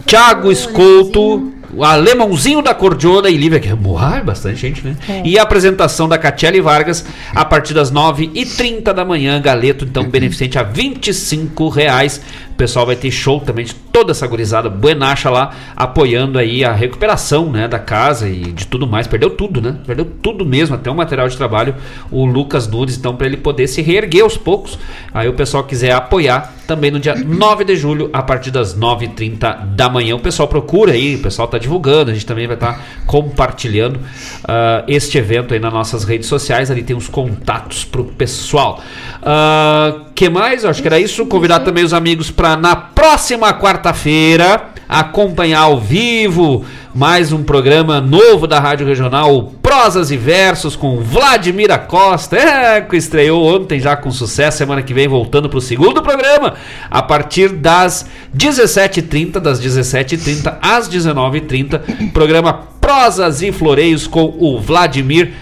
Thiago 0.07 0.51
Escolto, 0.51 1.53
o 1.73 1.85
Alemãozinho 1.85 2.61
da 2.61 2.75
Cordiona 2.75 3.31
e 3.31 3.37
Lívia, 3.37 3.59
que 3.59 3.69
é 3.69 3.73
é 3.73 4.21
bastante 4.23 4.61
gente, 4.61 4.85
né? 4.87 4.97
É. 5.09 5.23
E 5.25 5.39
a 5.39 5.43
apresentação 5.43 6.09
da 6.09 6.19
Catiele 6.19 6.61
Vargas 6.61 7.05
a 7.35 7.45
partir 7.45 7.75
das 7.75 7.91
9h30 7.91 8.93
da 8.93 9.05
manhã. 9.05 9.41
Galeto, 9.41 9.85
então, 9.85 10.05
beneficente 10.05 10.59
a 10.59 10.63
25 10.63 11.69
reais. 11.69 12.21
O 12.53 12.55
pessoal 12.55 12.85
vai 12.85 12.95
ter 12.95 13.11
show 13.11 13.41
também 13.41 13.65
de 13.65 13.75
toda 13.75 14.13
essa 14.13 14.27
gurizada 14.27 14.69
buenacha 14.69 15.31
lá, 15.31 15.53
apoiando 15.75 16.39
aí 16.39 16.65
a 16.65 16.73
recuperação 16.73 17.51
né, 17.51 17.67
da 17.67 17.79
casa 17.79 18.29
e 18.29 18.53
de 18.53 18.67
tudo 18.67 18.87
mais. 18.87 19.07
Perdeu 19.07 19.31
tudo, 19.31 19.61
né? 19.61 19.77
Perdeu 19.87 20.05
tudo 20.05 20.45
mesmo, 20.45 20.77
até 20.77 20.91
o 20.91 20.95
material 20.95 21.29
de 21.29 21.37
trabalho. 21.37 21.75
O 22.11 22.25
Lucas 22.27 22.69
Nunes, 22.69 22.97
então, 22.97 23.17
para 23.17 23.27
ele 23.27 23.39
poder 23.39 23.67
se 23.67 23.81
reerguer 23.81 24.23
aos 24.23 24.37
poucos. 24.37 24.79
Aí 25.13 25.29
o 25.29 25.33
pessoal 25.33 25.65
quiser 25.65 25.93
apoiar 25.93 26.55
também 26.67 26.91
no 26.91 27.01
dia 27.01 27.15
9 27.15 27.65
de 27.65 27.77
julho, 27.77 28.09
a 28.13 28.23
partir 28.23 28.51
das 28.51 28.79
9h30 28.79 29.67
da 29.75 29.89
manhã. 29.89 30.15
O 30.15 30.21
pessoal 30.21 30.49
procura 30.49 30.93
aí, 30.93 31.17
o 31.17 31.19
pessoal 31.19 31.49
tá 31.49 31.59
divulgando, 31.63 32.11
a 32.11 32.15
gente 32.15 32.27
também 32.27 32.47
vai 32.47 32.57
estar 32.57 32.81
compartilhando 33.07 34.01
ah, 34.47 34.85
este 34.87 35.17
evento 35.17 35.55
aí 35.55 35.61
nas 35.61 35.73
nossas 35.73 36.05
redes 36.05 36.29
sociais. 36.29 36.71
Ali 36.71 36.83
tem 36.83 36.97
os 36.97 37.09
contatos 37.09 37.85
pro 37.85 38.05
pessoal. 38.05 38.83
Ah, 39.23 40.03
que 40.15 40.29
mais? 40.29 40.65
Eu 40.65 40.71
acho 40.71 40.83
que 40.83 40.89
era 40.89 41.01
isso. 41.01 41.25
Convidar 41.27 41.61
também 41.61 41.85
os 41.85 41.95
amigos 41.95 42.31
para 42.31 42.57
na 42.57 42.77
próxima 42.77 43.53
quarta-feira 43.55 44.72
acompanhar 44.89 45.61
ao 45.61 45.81
vivo 45.81 46.65
mais 46.95 47.33
um 47.33 47.43
programa 47.43 48.01
novo 48.01 48.47
da 48.47 48.61
Rádio 48.61 48.87
Regional, 48.87 49.53
Prosas 49.63 50.11
e 50.11 50.17
Versos 50.17 50.77
com 50.77 51.01
Vladimir 51.01 51.71
Acosta, 51.71 52.37
é, 52.37 52.81
que 52.83 52.97
estreou 52.97 53.43
ontem 53.43 53.81
já 53.81 53.97
com 53.97 54.11
sucesso, 54.11 54.59
semana 54.59 54.83
que 54.83 54.93
vem 54.93 55.09
voltando 55.09 55.49
para 55.49 55.59
o 55.59 55.63
segundo 55.63 56.03
programa, 56.03 56.55
a 56.91 57.03
partir 57.03 57.49
das 57.49 58.07
17h30, 58.37 59.41
das 59.41 59.61
17h30 59.61 60.59
às 60.61 60.89
19h30, 60.89 62.13
programa 62.13 62.53
Prosas 62.81 63.41
e 63.41 63.51
Floreios 63.51 64.07
com 64.07 64.35
o 64.39 64.61
Vladimir 64.61 65.33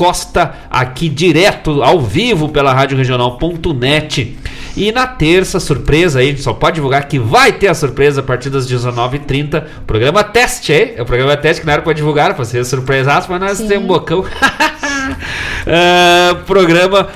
Acosta, 0.00 0.54
aqui 0.70 1.10
direto, 1.10 1.82
ao 1.82 2.00
vivo 2.00 2.48
pela 2.48 2.72
Rádio 2.72 2.96
Regional.net. 2.96 4.38
E 4.74 4.90
na 4.90 5.06
terça, 5.06 5.60
surpresa 5.60 6.20
aí, 6.20 6.28
a 6.28 6.30
gente 6.30 6.40
só 6.40 6.54
pode 6.54 6.76
divulgar 6.76 7.06
que 7.06 7.18
vai 7.18 7.52
ter 7.52 7.68
a 7.68 7.74
surpresa 7.74 8.20
a 8.20 8.24
partir 8.24 8.48
das 8.48 8.66
19h30. 8.66 9.62
Programa 9.86 10.24
teste, 10.24 10.72
hein? 10.72 10.94
É 10.96 11.02
o 11.02 11.04
programa 11.04 11.36
teste 11.36 11.60
que 11.60 11.66
não 11.66 11.74
era 11.74 11.82
pra 11.82 11.92
divulgar, 11.92 12.32
pra 12.32 12.46
ser 12.46 12.64
surpresa, 12.64 13.22
mas 13.28 13.40
nós 13.40 13.58
temos 13.58 13.84
um 13.84 13.86
bocão. 13.86 14.24
Ah, 15.66 16.36
programa 16.46 17.08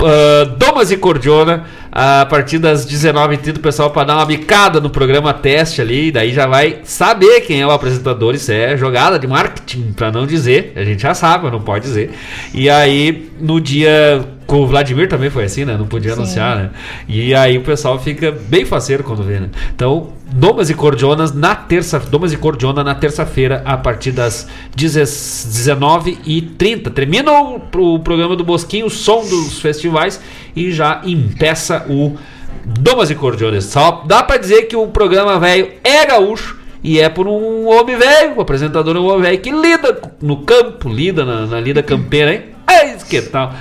ah, 0.00 0.44
Domas 0.58 0.90
e 0.90 0.96
Cordiona. 0.96 1.64
A 1.98 2.26
partir 2.26 2.58
das 2.58 2.86
19h30, 2.86 3.56
o 3.56 3.60
pessoal 3.60 3.90
para 3.90 4.08
dar 4.08 4.16
uma 4.16 4.26
bicada 4.26 4.82
no 4.82 4.90
programa 4.90 5.32
teste 5.32 5.80
ali, 5.80 6.12
daí 6.12 6.30
já 6.30 6.46
vai 6.46 6.80
saber 6.84 7.40
quem 7.40 7.62
é 7.62 7.66
o 7.66 7.70
apresentador. 7.70 8.34
Isso 8.34 8.52
é 8.52 8.76
jogada 8.76 9.18
de 9.18 9.26
marketing, 9.26 9.92
para 9.92 10.12
não 10.12 10.26
dizer. 10.26 10.74
A 10.76 10.84
gente 10.84 11.00
já 11.00 11.14
sabe, 11.14 11.44
mas 11.44 11.52
não 11.54 11.62
pode 11.62 11.84
dizer. 11.84 12.10
E 12.52 12.68
aí, 12.68 13.30
no 13.40 13.60
dia 13.60 14.24
com 14.46 14.60
o 14.60 14.66
Vladimir 14.66 15.08
também 15.08 15.28
foi 15.28 15.44
assim, 15.44 15.64
né? 15.64 15.76
Não 15.76 15.86
podia 15.86 16.12
Sim. 16.12 16.20
anunciar, 16.20 16.56
né? 16.56 16.70
E 17.08 17.34
aí 17.34 17.58
o 17.58 17.62
pessoal 17.62 17.98
fica 17.98 18.30
bem 18.30 18.64
faceiro 18.64 19.02
quando 19.02 19.22
vê, 19.22 19.40
né? 19.40 19.48
Então, 19.74 20.12
Domas 20.30 20.70
e 20.70 20.74
Cordionas 20.74 21.32
na 21.32 21.54
terça, 21.54 21.98
Domas 21.98 22.32
e 22.32 22.36
Cordiona 22.36 22.82
na 22.82 22.94
terça-feira 22.94 23.62
a 23.64 23.76
partir 23.76 24.12
das 24.12 24.48
19h30. 24.76 26.92
Termina 26.92 27.32
o, 27.32 27.60
o 27.76 27.98
programa 28.00 28.36
do 28.36 28.44
Bosquinho, 28.44 28.86
o 28.86 28.90
som 28.90 29.26
dos 29.26 29.60
festivais 29.60 30.20
e 30.54 30.72
já 30.72 31.02
empeça 31.04 31.84
o 31.88 32.16
Domas 32.64 33.10
e 33.10 33.14
Cordionas. 33.14 33.64
Só 33.64 34.04
dá 34.06 34.22
pra 34.22 34.36
dizer 34.36 34.62
que 34.62 34.76
o 34.76 34.86
programa 34.88 35.38
velho 35.38 35.72
é 35.82 36.06
gaúcho 36.06 36.56
e 36.82 37.00
é 37.00 37.08
por 37.08 37.26
um 37.26 37.66
homem 37.66 37.96
velho, 37.96 38.36
o 38.36 38.40
apresentador 38.40 38.96
é 38.96 39.00
um 39.00 39.06
homem 39.06 39.22
velho 39.22 39.38
que 39.38 39.50
lida 39.50 40.00
no 40.20 40.42
campo, 40.42 40.88
lida 40.88 41.24
na, 41.24 41.46
na 41.46 41.60
lida 41.60 41.82
campeira, 41.82 42.32
hein? 42.32 42.55
É 42.68 42.94
isso 42.94 43.06
que 43.06 43.20
tal. 43.22 43.52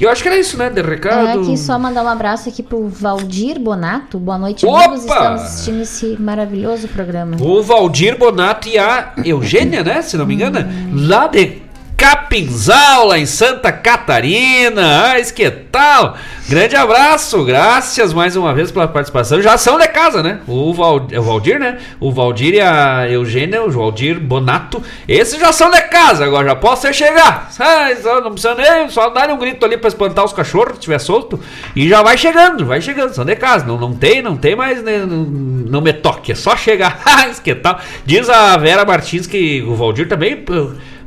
E 0.00 0.04
eu 0.04 0.10
acho 0.10 0.20
que 0.22 0.28
era 0.28 0.36
isso, 0.38 0.56
né? 0.58 0.68
De 0.68 0.80
É 0.80 0.82
recado. 0.82 1.40
aqui 1.42 1.56
só 1.56 1.78
mandar 1.78 2.02
um 2.02 2.08
abraço 2.08 2.48
aqui 2.48 2.60
pro 2.60 2.88
Valdir 2.88 3.60
Bonato. 3.60 4.18
Boa 4.18 4.36
noite, 4.36 4.66
Opa! 4.66 4.84
amigos. 4.86 5.04
Estamos 5.04 5.42
assistindo 5.42 5.82
esse 5.82 6.16
maravilhoso 6.20 6.88
programa. 6.88 7.36
O 7.40 7.62
Valdir 7.62 8.18
Bonato 8.18 8.68
e 8.68 8.76
a 8.78 9.12
Eugênia, 9.24 9.84
né? 9.84 10.02
Se 10.02 10.16
não 10.16 10.26
me 10.26 10.34
engano, 10.34 10.58
lá 10.92 11.28
de 11.28 11.61
Capinzal, 12.02 13.06
lá 13.06 13.16
em 13.16 13.26
Santa 13.26 13.70
Catarina. 13.70 15.12
Ah, 15.12 15.22
que 15.22 15.48
tal? 15.48 16.16
Grande 16.48 16.74
abraço, 16.74 17.44
graças 17.44 18.12
mais 18.12 18.34
uma 18.34 18.52
vez 18.52 18.72
pela 18.72 18.88
participação. 18.88 19.40
Já 19.40 19.56
são 19.56 19.78
de 19.78 19.86
casa, 19.86 20.20
né? 20.20 20.40
É 20.48 20.50
o 20.50 21.22
Valdir, 21.22 21.60
né? 21.60 21.78
O 22.00 22.10
Valdir 22.10 22.54
e 22.54 22.60
a 22.60 23.08
Eugênia, 23.08 23.62
o 23.62 23.70
Valdir 23.70 24.18
Bonato. 24.18 24.82
Esses 25.06 25.38
já 25.38 25.52
são 25.52 25.70
de 25.70 25.80
casa, 25.82 26.24
agora 26.24 26.48
já 26.48 26.56
posso 26.56 26.92
chegar. 26.92 27.48
Ah, 27.60 27.88
não 28.20 28.32
precisa 28.32 28.56
nem, 28.56 28.90
só 28.90 29.08
dar 29.08 29.30
um 29.30 29.38
grito 29.38 29.64
ali 29.64 29.76
pra 29.76 29.86
espantar 29.86 30.24
os 30.24 30.32
cachorros, 30.32 30.74
se 30.74 30.80
tiver 30.80 30.98
solto. 30.98 31.38
E 31.76 31.88
já 31.88 32.02
vai 32.02 32.18
chegando, 32.18 32.66
vai 32.66 32.80
chegando, 32.80 33.14
são 33.14 33.24
de 33.24 33.36
casa. 33.36 33.64
Não, 33.64 33.78
não 33.78 33.94
tem, 33.94 34.20
não 34.20 34.36
tem 34.36 34.56
mais, 34.56 34.82
né? 34.82 35.06
não, 35.06 35.22
não 35.22 35.80
me 35.80 35.92
toque, 35.92 36.32
é 36.32 36.34
só 36.34 36.56
chegar. 36.56 37.00
Ah, 37.12 37.28
que 37.28 37.54
tal? 37.54 37.78
Diz 38.04 38.28
a 38.28 38.56
Vera 38.56 38.84
Martins 38.84 39.26
que 39.26 39.62
o 39.62 39.76
Valdir 39.76 40.08
também. 40.08 40.44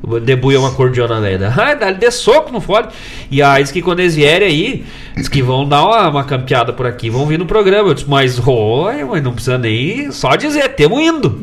Pô, 0.05 0.19
Debuia 0.19 0.59
uma 0.59 0.71
cordiona 0.71 1.17
lenda. 1.17 1.53
Ah, 1.65 1.73
dá-lhe 1.73 1.97
de 1.97 2.11
soco 2.11 2.51
no 2.51 2.61
fole. 2.61 2.87
E 3.31 3.41
aí 3.41 3.63
diz 3.63 3.71
que 3.71 3.81
quando 3.81 3.99
eles 3.99 4.15
vierem 4.15 4.47
aí, 4.47 4.85
diz 5.15 5.27
que 5.27 5.41
vão 5.41 5.67
dar 5.67 5.83
uma, 5.83 6.09
uma 6.09 6.23
campeada 6.23 6.71
por 6.71 6.85
aqui, 6.85 7.09
vão 7.09 7.25
vir 7.25 7.39
no 7.39 7.45
programa. 7.45 7.89
Eu 7.89 7.93
disse, 7.93 8.09
mas, 8.09 8.39
oi, 8.45 9.03
mas 9.03 9.23
não 9.23 9.33
precisa 9.33 9.57
nem 9.57 10.11
só 10.11 10.35
dizer, 10.35 10.75
temos 10.75 11.01
indo. 11.01 11.39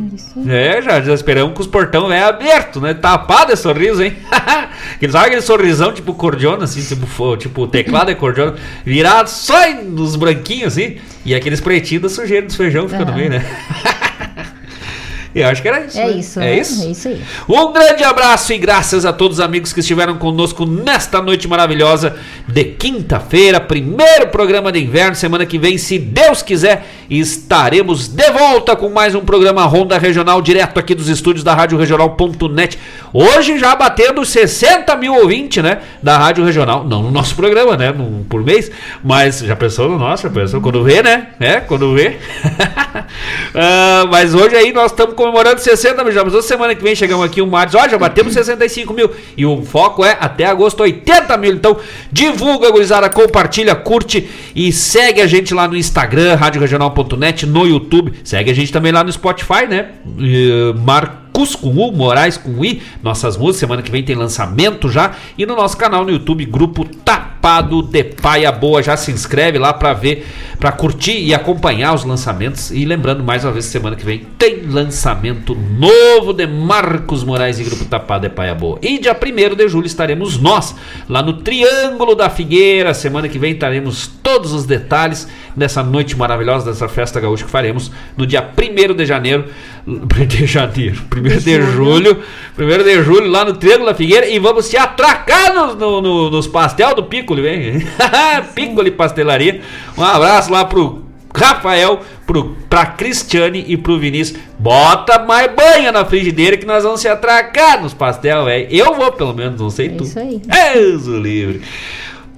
É, 0.47 0.81
já, 0.81 1.01
já 1.01 1.13
esperamos 1.13 1.55
com 1.55 1.61
os 1.61 1.67
portão 1.67 2.13
é 2.13 2.23
aberto, 2.23 2.81
né? 2.81 2.95
Tapado 2.95 3.53
esse 3.53 3.63
sorriso, 3.63 4.03
hein? 4.03 4.15
Aquele, 4.97 5.13
sabe 5.13 5.27
aquele 5.27 5.43
sorrisão 5.43 5.93
tipo 5.93 6.15
cordiona, 6.15 6.65
assim, 6.65 6.81
tipo, 6.83 7.37
tipo 7.37 7.67
teclado 7.67 8.11
é 8.11 8.15
cordiona, 8.15 8.55
virado 8.85 9.29
só 9.29 9.55
nos 9.83 10.17
branquinhos, 10.17 10.75
assim, 10.75 10.97
e 11.25 11.35
aqueles 11.35 11.61
pretinhos 11.61 12.03
da 12.03 12.09
sujeira 12.09 12.47
dos 12.47 12.57
feijão 12.57 12.85
que 12.87 12.93
fica 12.93 13.05
no 13.05 13.11
Aham. 13.11 13.19
meio, 13.19 13.31
né? 13.31 13.45
Eu 15.35 15.49
acho 15.49 15.63
que 15.63 15.69
era 15.69 15.81
isso. 15.85 15.99
É 15.99 16.07
né? 16.07 16.11
isso, 16.13 16.41
É 16.41 16.45
né? 16.45 16.59
isso? 16.59 16.83
É 16.83 16.87
isso 16.91 17.09
aí. 17.09 17.21
Um 17.49 17.73
grande 17.73 18.05
abraço 18.05 18.53
e 18.53 18.59
graças 18.59 19.05
a 19.07 19.13
todos 19.13 19.39
os 19.39 19.45
amigos 19.45 19.73
que 19.73 19.81
estiveram 19.81 20.17
conosco 20.19 20.67
nesta 20.67 21.23
noite 21.23 21.49
maravilhosa 21.49 22.17
de 22.47 22.65
quinta-feira, 22.65 23.59
primeiro 23.61 24.29
programa 24.29 24.71
de 24.71 24.81
inverno. 24.83 25.15
Semana 25.15 25.47
que 25.47 25.59
vem, 25.59 25.79
se 25.79 25.99
Deus 25.99 26.43
quiser, 26.43 26.85
estaremos 27.09 28.09
de 28.09 28.31
volta 28.31 28.77
com 28.77 28.89
mais 28.91 29.15
um 29.15 29.21
programa 29.21 29.65
Ronda 29.65 29.97
Regional, 29.99 30.41
direto 30.43 30.79
aqui 30.79 30.95
dos 30.95 31.09
estúdios 31.09 31.43
da 31.45 31.55
Rádio 31.55 31.79
Regional.net. 31.79 32.79
Hoje 33.13 33.59
já 33.59 33.75
batendo 33.75 34.25
60 34.25 34.95
mil 34.97 35.15
ouvintes, 35.15 35.63
né? 35.63 35.79
Da 36.03 36.19
Rádio 36.19 36.45
Regional. 36.45 36.85
Não 36.85 37.03
no 37.03 37.11
nosso 37.11 37.35
programa, 37.35 37.77
né? 37.77 37.91
no- 37.93 38.25
por 38.25 38.43
mês, 38.45 38.71
mas 39.03 39.41
já 39.41 39.57
pensou 39.57 39.89
no 39.89 39.99
nosso? 39.99 40.23
Já 40.25 40.31
pensou 40.31 40.61
quando 40.61 40.83
vê, 40.83 41.03
né? 41.03 41.29
É, 41.41 41.61
quando 41.61 41.95
vê. 41.95 42.17
Ah, 43.55 44.07
mas 44.11 44.35
hoje 44.35 44.57
aí 44.57 44.73
nós 44.73 44.91
estamos 44.91 45.15
comemorando 45.23 45.61
60 45.61 46.03
mil. 46.05 46.13
Já 46.13 46.25
pensou 46.25 46.43
semana 46.43 46.75
que 46.75 46.83
vem 46.83 46.95
chegamos 46.95 47.25
aqui 47.25 47.41
um 47.41 47.47
março. 47.47 47.77
Ó, 47.79 47.89
já 47.89 47.97
batemos 47.97 48.33
65 48.35 48.93
mil. 48.93 49.11
E 49.37 49.47
o 49.47 49.63
foco 49.63 50.05
é 50.05 50.17
até 50.21 50.45
agosto 50.47 50.81
80 50.83 51.37
mil. 51.37 51.53
Então 51.53 51.77
divulga, 52.11 52.71
gurizada, 52.71 53.09
compartilha, 53.09 53.75
curte 53.75 54.29
e 54.55 54.73
segue 54.73 55.21
a 55.21 55.27
gente 55.27 55.55
lá 55.55 55.69
no 55.69 55.77
Instagram, 55.77 56.35
radioregional.net, 56.35 57.47
no 57.47 57.67
YouTube. 57.67 58.13
Segue 58.25 58.51
a 58.51 58.55
gente 58.55 58.73
também 58.73 58.93
lá 58.93 59.05
no 59.05 59.13
Spotify, 59.13 59.67
né? 59.69 59.91
E, 60.19 60.75
mar- 60.85 61.22
Marcus 61.33 61.57
com 61.57 61.71
U, 61.71 61.91
Moraes 61.91 62.37
com 62.37 62.63
I. 62.63 62.83
Nossas 63.03 63.37
músicas, 63.37 63.61
semana 63.61 63.83
que 63.83 63.91
vem 63.91 64.03
tem 64.03 64.15
lançamento 64.15 64.89
já. 64.89 65.13
E 65.37 65.47
no 65.47 65.57
nosso 65.57 65.77
canal 65.77 66.05
no 66.05 66.11
YouTube, 66.11 66.45
Grupo 66.45 66.85
Tapado 66.85 67.83
de 67.83 68.05
Paia 68.05 68.53
Boa. 68.53 68.83
Já 68.83 68.97
se 68.97 69.11
inscreve 69.11 69.59
lá 69.59 69.73
pra 69.73 69.95
ver, 69.95 70.27
pra 70.59 70.71
curtir 70.71 71.19
e 71.19 71.35
acompanhar 71.35 71.95
os 71.95 72.05
lançamentos. 72.05 72.71
E 72.71 72.85
lembrando, 72.85 73.25
mais 73.25 73.45
uma 73.45 73.53
vez, 73.53 73.65
semana 73.65 73.97
que 73.97 74.05
vem 74.05 74.27
tem 74.39 74.63
lançamento 74.67 75.55
novo 75.55 76.35
de 76.35 76.47
Marcos 76.47 77.25
Moraes 77.25 77.59
e 77.59 77.65
Grupo 77.65 77.87
Tapado 77.87 78.29
de 78.29 78.35
Paia 78.35 78.55
Boa. 78.55 78.79
E 78.83 78.99
dia 78.99 79.17
1 79.17 79.57
de 79.57 79.69
julho 79.69 79.87
estaremos 79.87 80.39
nós, 80.39 80.75
lá 81.09 81.23
no 81.23 81.35
Triângulo 81.35 82.15
da 82.15 82.29
Figueira. 82.29 82.93
Semana 82.93 83.29
que 83.29 83.39
vem 83.39 83.55
teremos 83.55 84.07
todos 84.23 84.53
os 84.53 84.67
detalhes 84.67 85.27
dessa 85.57 85.83
noite 85.83 86.17
maravilhosa, 86.17 86.71
dessa 86.71 86.89
festa 86.89 87.21
gaúcha 87.21 87.45
que 87.45 87.51
faremos 87.51 87.91
no 88.17 88.27
dia 88.27 88.43
1 88.57 88.95
de 88.95 89.07
janeiro. 89.07 89.45
De 90.29 90.47
janeiro, 90.47 91.03
1 91.13 91.39
de 91.41 91.61
julho, 91.63 92.19
1 92.57 92.85
de 92.85 93.03
julho, 93.03 93.27
lá 93.29 93.45
no 93.45 93.55
Triângulo 93.55 93.87
da 93.87 93.95
Figueira. 93.95 94.29
E 94.29 94.39
vamos 94.39 94.67
se 94.67 94.77
atracar 94.77 95.53
nos, 95.53 95.75
no, 95.77 96.01
no- 96.01 96.31
nos 96.31 96.47
pastel 96.47 96.95
do 96.95 97.03
Piccoli, 97.03 97.43
vem. 97.43 97.85
Piccoli 98.55 98.93
Pastelaria. 98.93 99.61
Um 99.99 100.05
abraço 100.05 100.53
lá 100.53 100.65
pro 100.65 101.05
Rafael, 101.35 101.99
pro, 102.25 102.57
pra 102.71 102.87
Cristiane 102.87 103.65
e 103.67 103.77
pro 103.77 103.99
Vinícius. 103.99 104.39
Bota 104.59 105.19
mais 105.25 105.51
banha 105.53 105.91
na 105.91 106.05
frigideira 106.05 106.57
que 106.57 106.65
nós 106.67 106.85
vamos 106.85 107.01
se 107.01 107.09
atracar 107.09 107.83
nos 107.83 107.93
pastel, 107.93 108.45
velho. 108.45 108.69
Eu 108.71 108.95
vou, 108.95 109.11
pelo 109.11 109.35
menos, 109.35 109.61
não 109.61 109.71
sei 109.71 109.89
tu. 109.89 110.05
isso 110.05 110.19
aí. 110.19 110.41
O 111.09 111.17
livre. 111.19 111.61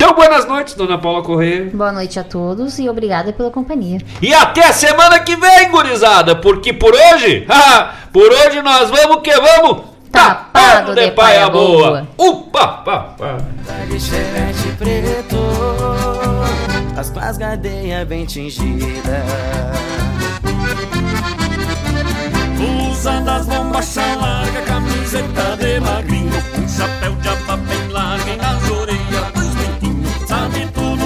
Então, 0.04 0.16
boas 0.16 0.44
noites, 0.44 0.74
dona 0.74 0.98
Paula 0.98 1.22
Corrêa. 1.22 1.70
Boa 1.72 1.90
noite 1.90 2.20
a 2.20 2.24
todos 2.24 2.78
e 2.78 2.90
obrigada 2.90 3.32
pela 3.32 3.50
companhia. 3.50 4.02
E 4.20 4.34
até 4.34 4.66
a 4.66 4.72
semana 4.72 5.18
que 5.20 5.34
vem, 5.34 5.70
gurizada, 5.70 6.36
porque 6.36 6.74
por 6.74 6.92
hoje, 6.92 7.46
por 8.12 8.30
hoje 8.30 8.60
nós 8.60 8.90
vamos 8.90 9.22
que 9.22 9.32
vamos. 9.32 9.84
Tapado, 10.12 10.94
de, 10.94 11.06
de 11.06 11.10
paia 11.12 11.48
boa. 11.48 12.06
boa. 12.18 12.30
Upa, 12.30 12.68
pá, 12.84 12.98
pá. 13.18 13.38
As 16.98 17.08
tuas 17.08 17.38
gadeia 17.38 18.04
bem 18.04 18.26
tingidas 18.26 19.02
Usando 22.90 23.24
das 23.24 23.46
bombas 23.46 23.96
larga 23.96 24.62
Camiseta 24.62 25.56
de 25.58 25.80
magrinho 25.80 26.30
Com 26.54 26.68
chapéu 26.68 27.12
de 27.16 27.28
abapé 27.28 27.73